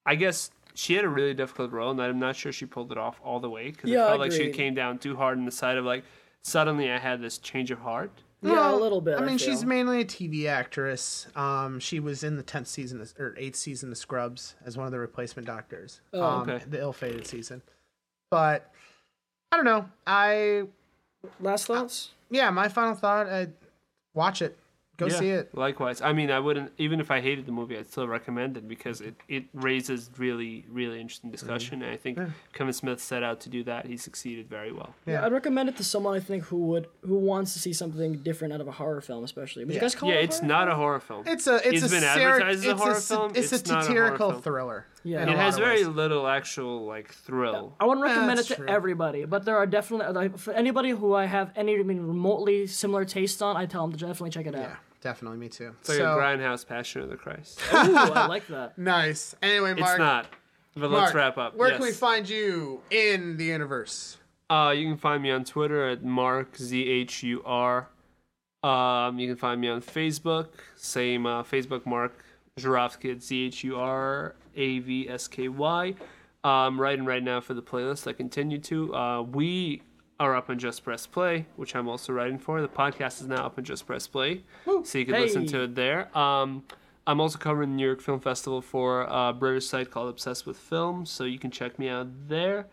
I 0.05 0.15
guess 0.15 0.49
she 0.77 0.93
had 0.93 1.03
a 1.05 1.09
really 1.09 1.33
difficult 1.33 1.71
role, 1.71 1.89
and 1.89 1.99
I'm 1.99 2.19
not 2.19 2.35
sure 2.35 2.51
she 2.51 2.67
pulled 2.67 2.91
it 2.91 2.97
off 2.99 3.19
all 3.23 3.39
the 3.39 3.49
way 3.49 3.71
because 3.71 3.89
Yeah, 3.89 4.03
it 4.05 4.07
felt 4.09 4.19
like 4.19 4.31
she 4.31 4.51
came 4.51 4.75
down 4.75 4.99
too 4.99 5.15
hard 5.15 5.39
on 5.39 5.45
the 5.45 5.51
side 5.51 5.75
of 5.77 5.85
like, 5.85 6.03
suddenly 6.43 6.91
I 6.91 6.99
had 6.99 7.19
this 7.19 7.39
change 7.39 7.71
of 7.71 7.79
heart. 7.79 8.11
yeah, 8.43 8.71
a 8.71 8.75
little 8.75 9.01
bit. 9.01 9.17
I 9.17 9.25
mean, 9.25 9.39
she's 9.39 9.65
mainly 9.65 10.01
a 10.01 10.05
TV 10.05 10.45
actress. 10.47 11.25
Um, 11.35 11.79
she 11.79 11.99
was 11.99 12.23
in 12.23 12.35
the 12.37 12.43
tenth 12.43 12.67
season 12.67 13.01
of- 13.01 13.15
or 13.17 13.33
eighth 13.39 13.55
season 13.55 13.91
of 13.91 13.97
Scrubs 13.97 14.53
as 14.63 14.77
one 14.77 14.85
of 14.85 14.91
the 14.91 14.99
replacement 14.99 15.47
doctors. 15.47 15.99
Oh, 16.13 16.21
um, 16.23 16.47
okay. 16.49 16.63
The 16.69 16.79
ill-fated 16.79 17.25
season. 17.25 17.63
But 18.29 18.71
I 19.51 19.55
don't 19.55 19.65
know. 19.65 19.89
I 20.05 20.65
last 21.39 21.65
thoughts. 21.65 22.11
yeah. 22.29 22.51
My 22.51 22.67
final 22.67 22.93
thought: 22.93 23.27
uh, 23.27 23.47
watch 24.13 24.43
it. 24.43 24.55
Go 24.97 25.05
Yeah, 25.05 25.19
see 25.19 25.29
it. 25.29 25.55
Likewise. 25.55 26.01
I 26.01 26.11
mean, 26.13 26.31
I 26.31 26.39
wouldn't 26.39 26.71
even 26.77 26.99
if 26.99 27.11
I 27.11 27.21
hated 27.21 27.45
the 27.45 27.51
movie, 27.51 27.77
I'd 27.77 27.87
still 27.87 28.07
recommend 28.07 28.57
it 28.57 28.67
because 28.67 28.99
it, 28.99 29.15
it 29.27 29.45
raises 29.53 30.09
really 30.17 30.65
really 30.69 30.99
interesting 30.99 31.29
mm-hmm. 31.29 31.35
discussion. 31.35 31.83
And 31.83 31.91
I 31.91 31.97
think 31.97 32.19
Kevin 32.53 32.73
Smith 32.73 32.99
set 32.99 33.21
out 33.21 33.39
to 33.41 33.49
do 33.49 33.63
that. 33.65 33.85
He 33.85 33.95
succeeded 33.97 34.49
very 34.49 34.71
well. 34.71 34.95
Yeah. 35.05 35.13
Yeah. 35.13 35.25
I'd 35.25 35.33
recommend 35.33 35.69
it 35.69 35.77
to 35.77 35.83
someone 35.83 36.15
I 36.15 36.19
think 36.19 36.43
who 36.45 36.57
would 36.67 36.87
who 37.01 37.17
wants 37.19 37.53
to 37.53 37.59
see 37.59 37.73
something 37.73 38.17
different 38.23 38.53
out 38.53 38.61
of 38.61 38.67
a 38.67 38.71
horror 38.71 39.01
film, 39.01 39.23
especially. 39.23 39.65
Would 39.65 39.73
you 39.73 39.77
Yeah. 39.77 39.81
guys 39.81 39.95
call 39.95 40.09
Yeah, 40.09 40.15
it? 40.15 40.19
a 40.19 40.23
it's 40.23 40.37
horror 40.39 40.47
not 40.47 40.67
a 40.67 40.75
horror 40.75 40.99
film. 40.99 41.23
It's 41.27 41.45
a 41.47 41.55
it's 41.57 41.83
It's 41.83 41.85
a 41.85 41.95
been 41.95 42.03
satir- 42.03 42.31
advertised 42.31 42.59
as 42.59 42.65
a 42.65 42.71
it's 42.71 42.81
horror 42.81 42.99
sa- 42.99 43.15
film. 43.15 43.31
It's, 43.35 43.53
It's 43.53 43.69
a 43.69 43.73
not 43.73 43.83
a 43.83 43.87
horror 43.87 43.87
satirical 43.87 44.31
thriller. 44.41 44.85
Yeah. 45.03 45.23
in 45.23 45.29
it 45.29 45.37
has 45.37 45.57
very 45.57 45.85
ways. 45.85 45.95
little 45.95 46.27
actual 46.27 46.85
like 46.85 47.13
thrill. 47.13 47.73
I 47.79 47.85
wouldn't 47.85 48.03
recommend 48.03 48.39
That's 48.39 48.51
it 48.51 48.55
to 48.55 48.61
true. 48.61 48.67
everybody, 48.67 49.25
but 49.25 49.45
there 49.45 49.55
are 49.57 49.65
definitely 49.67 50.11
like, 50.13 50.37
for 50.37 50.53
anybody 50.53 50.89
who 50.89 51.13
I 51.13 51.25
have 51.25 51.51
any 51.55 51.79
I 51.79 51.83
mean, 51.83 52.01
remotely 52.05 52.67
similar 52.67 53.05
taste 53.05 53.41
on. 53.41 53.55
I 53.55 53.67
tell 53.67 53.83
them 53.87 53.97
to 53.97 54.05
definitely 54.05 54.31
check 54.31 54.47
it 54.47 54.55
out. 54.55 54.71
Yeah, 55.03 55.09
definitely. 55.11 55.37
Me 55.37 55.49
too. 55.49 55.73
It's 55.79 55.89
like 55.89 55.97
so 55.99 56.17
a 56.17 56.21
grindhouse 56.21 56.67
Passion 56.67 57.01
of 57.01 57.09
the 57.09 57.15
Christ. 57.17 57.59
Ooh, 57.73 57.75
I 57.95 58.27
like 58.27 58.47
that. 58.47 58.77
nice. 58.77 59.35
Anyway, 59.41 59.73
Mark. 59.73 59.91
it's 59.93 59.99
not. 59.99 60.27
But 60.75 60.91
Mark, 60.91 61.03
let's 61.03 61.15
wrap 61.15 61.37
up. 61.37 61.55
Where 61.55 61.69
Yes. 61.69 61.77
can 61.77 61.85
we 61.87 61.91
find 61.93 62.29
you 62.29 62.81
in 62.91 63.37
the 63.37 63.45
universe? 63.45 64.17
Uh, 64.49 64.73
you 64.75 64.87
can 64.87 64.97
find 64.97 65.21
me 65.23 65.31
on 65.31 65.43
Twitter 65.43 65.87
at 65.89 66.03
Mark 66.03 66.55
Z 66.57 66.87
H 66.87 67.23
U 67.23 67.41
R. 67.45 67.87
Um, 68.63 69.19
you 69.19 69.27
can 69.27 69.37
find 69.37 69.59
me 69.61 69.67
on 69.69 69.81
Facebook. 69.81 70.47
Same 70.75 71.25
uh, 71.25 71.43
Facebook 71.43 71.85
Mark 71.85 72.13
Zhuravsky 72.59 73.11
at 73.11 73.23
Z 73.23 73.45
H 73.47 73.63
U 73.63 73.77
R 73.77 74.35
A 74.55 74.79
V 74.79 75.09
S 75.09 75.27
K 75.27 75.47
Y. 75.49 75.95
I'm 76.43 76.79
writing 76.79 77.03
right 77.05 77.23
now 77.23 77.41
for 77.41 77.53
the 77.53 77.61
playlist. 77.61 78.07
I 78.07 78.13
continue 78.13 78.57
to. 78.59 78.95
Uh, 78.95 79.21
we 79.23 79.81
are 80.19 80.35
up 80.35 80.49
on 80.49 80.57
Just 80.57 80.83
Press 80.83 81.05
Play, 81.05 81.45
which 81.55 81.75
I'm 81.75 81.87
also 81.87 82.13
writing 82.13 82.39
for. 82.39 82.61
The 82.61 82.67
podcast 82.67 83.21
is 83.21 83.27
now 83.27 83.45
up 83.45 83.57
on 83.57 83.63
Just 83.63 83.85
Press 83.85 84.07
Play, 84.07 84.43
so 84.83 84.97
you 84.97 85.05
can 85.05 85.15
listen 85.21 85.45
to 85.47 85.63
it 85.63 85.75
there. 85.75 86.15
Um, 86.17 86.63
I'm 87.05 87.21
also 87.21 87.37
covering 87.37 87.71
the 87.71 87.75
New 87.77 87.85
York 87.85 88.01
Film 88.01 88.19
Festival 88.19 88.61
for 88.61 89.03
a 89.03 89.33
British 89.33 89.67
site 89.67 89.91
called 89.91 90.09
Obsessed 90.09 90.45
with 90.45 90.57
Film, 90.57 91.05
so 91.05 91.23
you 91.23 91.39
can 91.39 91.51
check 91.51 91.79
me 91.79 91.87
out 91.87 92.07
there. 92.27 92.67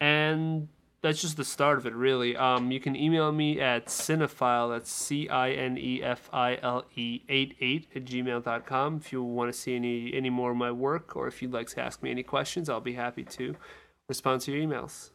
And 0.00 0.68
that's 1.02 1.20
just 1.20 1.36
the 1.36 1.44
start 1.44 1.76
of 1.76 1.86
it, 1.86 1.94
really. 1.94 2.34
Um, 2.34 2.70
you 2.70 2.80
can 2.80 2.96
email 2.96 3.30
me 3.30 3.60
at 3.60 3.86
cinephile, 3.86 4.70
that's 4.70 4.90
C 4.90 5.28
I 5.28 5.50
N 5.50 5.76
E 5.76 6.02
F 6.02 6.30
I 6.32 6.58
L 6.62 6.86
E 6.96 7.20
88 7.28 7.88
at 7.94 8.04
gmail.com 8.04 8.96
if 8.96 9.12
you 9.12 9.22
want 9.22 9.52
to 9.52 9.58
see 9.58 9.76
any, 9.76 10.14
any 10.14 10.30
more 10.30 10.52
of 10.52 10.56
my 10.56 10.72
work 10.72 11.14
or 11.14 11.26
if 11.28 11.42
you'd 11.42 11.52
like 11.52 11.66
to 11.68 11.80
ask 11.80 12.02
me 12.02 12.10
any 12.10 12.22
questions. 12.22 12.70
I'll 12.70 12.80
be 12.80 12.94
happy 12.94 13.24
to 13.24 13.54
respond 14.08 14.40
to 14.42 14.52
your 14.52 14.66
emails. 14.66 15.10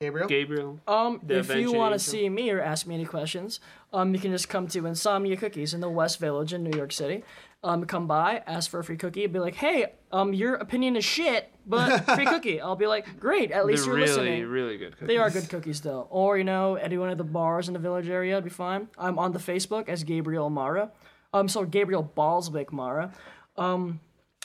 Gabriel. 0.00 0.28
Gabriel. 0.28 0.80
Um, 0.86 1.20
The 1.22 1.38
if 1.38 1.54
you 1.54 1.72
want 1.72 1.94
to 1.94 1.98
see 1.98 2.28
me 2.28 2.50
or 2.50 2.60
ask 2.60 2.86
me 2.86 2.94
any 2.94 3.06
questions, 3.06 3.60
um, 3.94 4.12
you 4.12 4.20
can 4.20 4.30
just 4.30 4.46
come 4.48 4.66
to 4.68 4.84
Insomnia 4.84 5.38
Cookies 5.38 5.72
in 5.72 5.80
the 5.80 5.88
West 5.88 6.20
Village 6.20 6.52
in 6.52 6.62
New 6.62 6.76
York 6.76 6.92
City. 6.92 7.24
Um, 7.64 7.86
come 7.86 8.06
by, 8.06 8.42
ask 8.46 8.70
for 8.70 8.80
a 8.80 8.84
free 8.84 8.98
cookie, 8.98 9.26
be 9.26 9.38
like, 9.38 9.54
"Hey, 9.54 9.94
um, 10.12 10.34
your 10.34 10.56
opinion 10.56 10.96
is 10.96 11.04
shit, 11.04 11.50
but 11.66 12.00
free 12.14 12.26
cookie." 12.26 12.60
I'll 12.60 12.76
be 12.76 12.86
like, 12.86 13.18
"Great, 13.18 13.50
at 13.50 13.64
least 13.64 13.86
They're 13.86 13.94
you're 13.96 14.04
really, 14.06 14.08
listening." 14.18 14.46
really 14.46 14.76
good 14.76 14.92
cookies. 14.92 15.08
They 15.08 15.16
are 15.16 15.30
good 15.30 15.48
cookies, 15.50 15.80
though. 15.80 16.06
Or 16.10 16.36
you 16.36 16.44
know, 16.44 16.74
any 16.74 16.98
one 16.98 17.08
of 17.08 17.16
the 17.16 17.24
bars 17.24 17.68
in 17.68 17.72
the 17.72 17.80
village 17.80 18.08
area 18.10 18.34
would 18.34 18.44
be 18.44 18.50
fine. 18.50 18.88
I'm 18.98 19.18
on 19.18 19.32
the 19.32 19.38
Facebook 19.38 19.88
as 19.88 20.04
Gabriel 20.04 20.50
Mara. 20.50 20.92
Um, 21.32 21.48
so 21.48 21.64
Gabriel 21.64 22.12
Ballswick 22.16 22.70
Mara. 22.70 23.12
Um, 23.56 24.00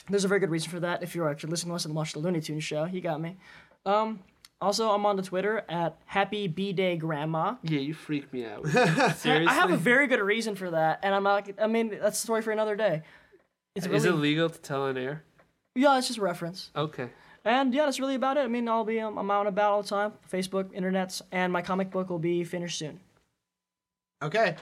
there's 0.08 0.24
a 0.24 0.28
very 0.28 0.40
good 0.40 0.50
reason 0.50 0.70
for 0.70 0.80
that. 0.80 1.02
If 1.02 1.14
you're 1.14 1.28
actually 1.28 1.50
listening 1.50 1.72
to 1.72 1.76
us 1.76 1.84
and 1.84 1.94
watch 1.94 2.14
the 2.14 2.20
Looney 2.20 2.40
Tunes 2.40 2.64
show, 2.64 2.86
you 2.86 3.02
got 3.02 3.20
me. 3.20 3.36
Um, 3.84 4.20
Also, 4.62 4.90
I'm 4.92 5.04
on 5.04 5.16
the 5.16 5.22
Twitter 5.22 5.64
at 5.68 5.98
Happy 6.06 6.46
B 6.46 6.72
Day 6.72 6.96
Grandma. 6.96 7.56
Yeah, 7.64 7.80
you 7.80 7.94
freak 7.94 8.32
me 8.32 8.46
out. 8.46 8.64
Seriously? 8.64 9.26
I 9.48 9.54
have 9.54 9.72
a 9.72 9.76
very 9.76 10.06
good 10.06 10.20
reason 10.20 10.54
for 10.54 10.70
that, 10.70 11.00
and 11.02 11.12
I'm 11.12 11.24
not. 11.24 11.50
I 11.60 11.66
mean, 11.66 11.98
that's 12.00 12.18
a 12.18 12.22
story 12.22 12.42
for 12.42 12.52
another 12.52 12.76
day. 12.76 13.02
It's 13.74 13.86
Is 13.86 14.04
it 14.04 14.12
legal 14.12 14.48
to 14.48 14.58
tell 14.60 14.84
on 14.84 14.96
air? 14.96 15.24
yeah, 15.74 15.98
it's 15.98 16.06
just 16.06 16.20
a 16.20 16.22
reference. 16.22 16.70
Okay. 16.76 17.08
And 17.44 17.74
yeah, 17.74 17.86
that's 17.86 17.98
really 17.98 18.14
about 18.14 18.36
it. 18.36 18.42
I 18.42 18.46
mean, 18.46 18.68
I'll 18.68 18.84
be 18.84 19.00
um, 19.00 19.18
I'm 19.18 19.28
out 19.32 19.40
and 19.40 19.48
about 19.48 19.72
all 19.72 19.82
the 19.82 19.88
time. 19.88 20.12
Facebook, 20.30 20.72
internets, 20.72 21.22
and 21.32 21.52
my 21.52 21.60
comic 21.60 21.90
book 21.90 22.08
will 22.08 22.20
be 22.20 22.44
finished 22.44 22.78
soon. 22.78 23.00
Okay. 24.22 24.54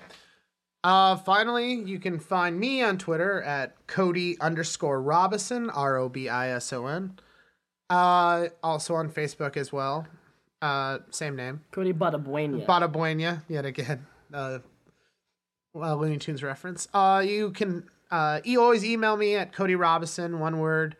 Uh, 0.83 1.17
finally, 1.17 1.75
you 1.75 1.99
can 1.99 2.19
find 2.19 2.59
me 2.59 2.83
on 2.83 2.97
Twitter 2.97 3.43
at 3.43 3.87
Cody 3.87 4.41
underscore 4.41 5.03
Robison, 5.03 5.69
R 5.69 5.99
O 5.99 6.09
B 6.09 6.31
I 6.31 6.49
S 6.49 6.73
O 6.73 6.87
N. 6.87 7.19
Uh, 7.91 8.49
also 8.63 8.95
on 8.95 9.11
Facebook 9.11 9.57
as 9.57 9.73
well. 9.73 10.07
Uh, 10.63 10.99
same 11.11 11.37
name. 11.37 11.63
Cody 11.73 11.93
Badabuena. 11.93 12.65
Bada 12.65 12.91
Buena, 12.91 13.43
yet 13.49 13.67
again. 13.67 14.07
Uh, 14.33 14.61
well, 15.75 15.97
Looney 15.97 16.19
Tunes 16.19 16.43
reference. 16.43 16.87
Uh, 16.95 17.23
you 17.27 17.51
can 17.51 17.85
uh, 18.11 18.41
you 18.45 18.63
always 18.63 18.85
email 18.85 19.17
me 19.17 19.37
at 19.37 19.53
Cody 19.53 19.75
Robison, 19.75 20.39
one 20.39 20.59
word, 20.59 20.97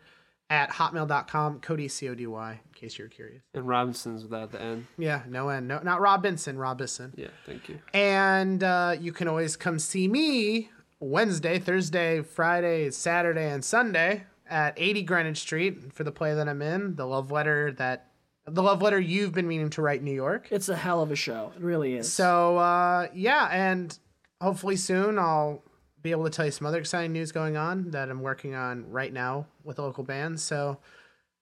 at 0.49 0.69
hotmail.com. 0.71 1.59
Cody 1.59 1.87
C 1.87 2.09
O 2.09 2.15
D 2.15 2.27
Y, 2.27 2.51
in 2.51 2.73
case 2.73 2.97
you're 2.97 3.07
curious. 3.07 3.43
And 3.53 3.67
Robinson's 3.67 4.23
without 4.23 4.51
the 4.51 4.61
N. 4.61 4.87
Yeah, 4.97 5.23
no 5.27 5.49
end. 5.49 5.67
No, 5.67 5.79
not 5.79 6.01
Robinson, 6.01 6.57
Robinson. 6.57 7.13
Yeah, 7.15 7.27
thank 7.45 7.69
you. 7.69 7.79
And 7.93 8.63
uh, 8.63 8.95
you 8.99 9.11
can 9.11 9.27
always 9.27 9.55
come 9.55 9.79
see 9.79 10.07
me 10.07 10.69
Wednesday, 10.99 11.59
Thursday, 11.59 12.21
Friday, 12.21 12.89
Saturday, 12.91 13.49
and 13.49 13.63
Sunday 13.63 14.23
at 14.51 14.73
80 14.77 15.03
Greenwich 15.03 15.39
Street 15.39 15.93
for 15.93 16.03
the 16.03 16.11
play 16.11 16.35
that 16.35 16.47
I'm 16.47 16.61
in, 16.61 16.95
the 16.95 17.07
love 17.07 17.31
letter 17.31 17.71
that 17.73 18.07
the 18.45 18.61
love 18.61 18.81
letter 18.81 18.99
you've 18.99 19.33
been 19.33 19.47
meaning 19.47 19.69
to 19.71 19.81
write 19.81 20.03
New 20.03 20.13
York. 20.13 20.47
It's 20.51 20.67
a 20.67 20.75
hell 20.75 21.01
of 21.01 21.11
a 21.11 21.15
show. 21.15 21.51
It 21.55 21.61
really 21.61 21.95
is. 21.95 22.11
So 22.11 22.57
uh, 22.57 23.07
yeah, 23.13 23.47
and 23.51 23.97
hopefully 24.41 24.75
soon 24.75 25.17
I'll 25.17 25.63
be 26.01 26.11
able 26.11 26.23
to 26.25 26.29
tell 26.29 26.45
you 26.45 26.51
some 26.51 26.67
other 26.67 26.79
exciting 26.79 27.13
news 27.13 27.31
going 27.31 27.55
on 27.55 27.91
that 27.91 28.09
I'm 28.09 28.21
working 28.21 28.55
on 28.55 28.89
right 28.89 29.13
now 29.13 29.45
with 29.63 29.79
a 29.79 29.83
local 29.83 30.03
band. 30.03 30.39
So 30.39 30.79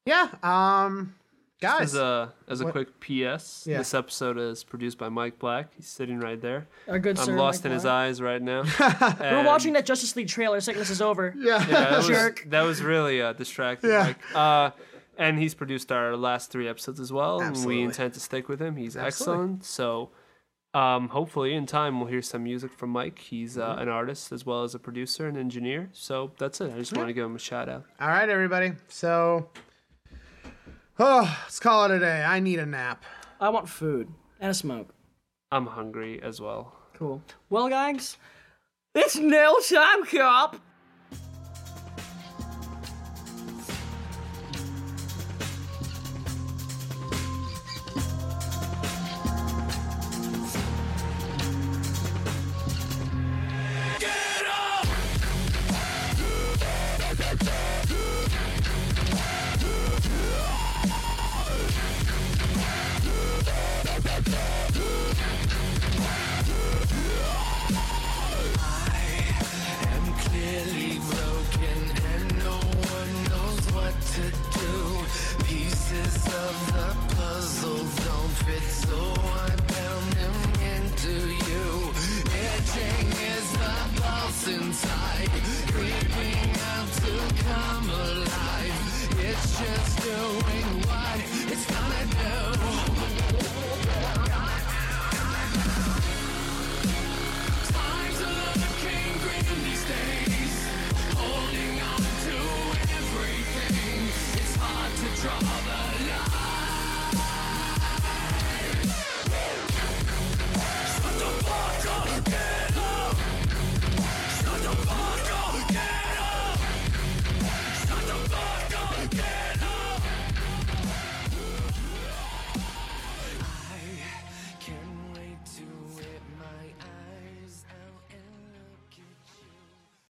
yeah, 0.06 0.30
um, 0.44 1.16
guys, 1.62 1.82
As 1.82 1.96
a 1.96 2.34
as 2.48 2.62
a 2.62 2.66
What- 2.66 2.72
quick 2.74 3.00
PS, 3.00 3.66
Yeah. 3.68 3.78
this 3.80 3.94
episode 3.94 4.38
is 4.38 4.64
produced 4.64 4.98
by 4.98 5.10
Mike 5.10 5.40
Black. 5.40 5.74
He's 5.76 5.88
sitting 5.88 6.20
right 6.20 6.42
there. 6.42 6.68
Our 6.88 7.00
good 7.00 7.20
I'm 7.20 7.26
sir. 7.26 7.38
lost 7.38 7.62
Mike 7.64 7.66
in 7.68 7.72
his 7.74 7.86
eyes 7.86 8.22
right 8.22 8.42
now. 8.42 8.64
We're 9.20 9.44
watching 9.46 9.74
that 9.74 9.86
Justice 9.86 10.16
League 10.16 10.28
trailer. 10.28 10.60
Sickness 10.62 10.90
is 10.90 11.02
over. 11.02 11.34
yeah, 11.38 11.60
Yeah, 11.68 11.90
that 11.90 11.98
was, 11.98 12.08
Jerk. 12.08 12.46
that 12.48 12.62
was 12.62 12.82
really 12.82 13.22
uh, 13.22 13.34
distracting. 13.34 13.90
Yeah. 13.90 14.04
Mike. 14.04 14.36
Uh, 14.36 14.72
and 15.18 15.38
he's 15.38 15.54
produced 15.54 15.92
our 15.92 16.16
last 16.16 16.50
three 16.50 16.68
episodes 16.68 17.00
as 17.00 17.12
well, 17.12 17.42
Absolutely. 17.42 17.76
and 17.76 17.82
we 17.82 17.86
intend 17.86 18.14
to 18.14 18.20
stick 18.22 18.48
with 18.48 18.62
him. 18.62 18.78
He's 18.78 18.96
Absolutely. 18.96 19.44
excellent. 19.44 19.66
So, 19.66 20.12
um, 20.74 21.10
hopefully, 21.10 21.56
in 21.56 21.66
time, 21.66 22.00
we'll 22.00 22.08
hear 22.10 22.22
some 22.22 22.44
music 22.44 22.72
from 22.72 22.92
Mike. 22.92 23.20
He's 23.20 23.58
uh, 23.58 23.68
Mm-hmm. 23.72 23.82
an 23.82 23.90
artist 23.90 24.32
as 24.32 24.46
well 24.46 24.64
as 24.64 24.76
a 24.76 24.80
producer 24.80 25.28
and 25.28 25.36
engineer. 25.38 25.90
So 25.92 26.32
that's 26.38 26.62
it. 26.62 26.72
I 26.74 26.78
just 26.78 26.96
want 26.96 27.10
to 27.10 27.14
give 27.14 27.26
him 27.26 27.36
a 27.36 27.40
shout 27.40 27.68
out. 27.68 27.84
All 28.00 28.08
right, 28.08 28.30
everybody. 28.30 28.72
So, 28.88 29.50
oh, 31.00 31.40
let's 31.44 31.60
call 31.60 31.86
it 31.86 31.92
a 31.92 32.00
day. 32.00 32.24
I 32.24 32.40
need 32.40 32.60
a 32.60 32.66
nap. 32.66 33.04
I 33.40 33.50
want 33.50 33.70
food 33.70 34.10
and 34.40 34.52
a 34.52 34.54
smoke. 34.54 34.94
I'm 35.52 35.66
hungry 35.66 36.22
as 36.22 36.40
well. 36.40 36.74
Cool. 36.94 37.22
Well, 37.50 37.70
guys, 37.70 38.18
it's 38.94 39.16
nail 39.16 39.56
time, 39.68 40.06
cop. 40.06 40.58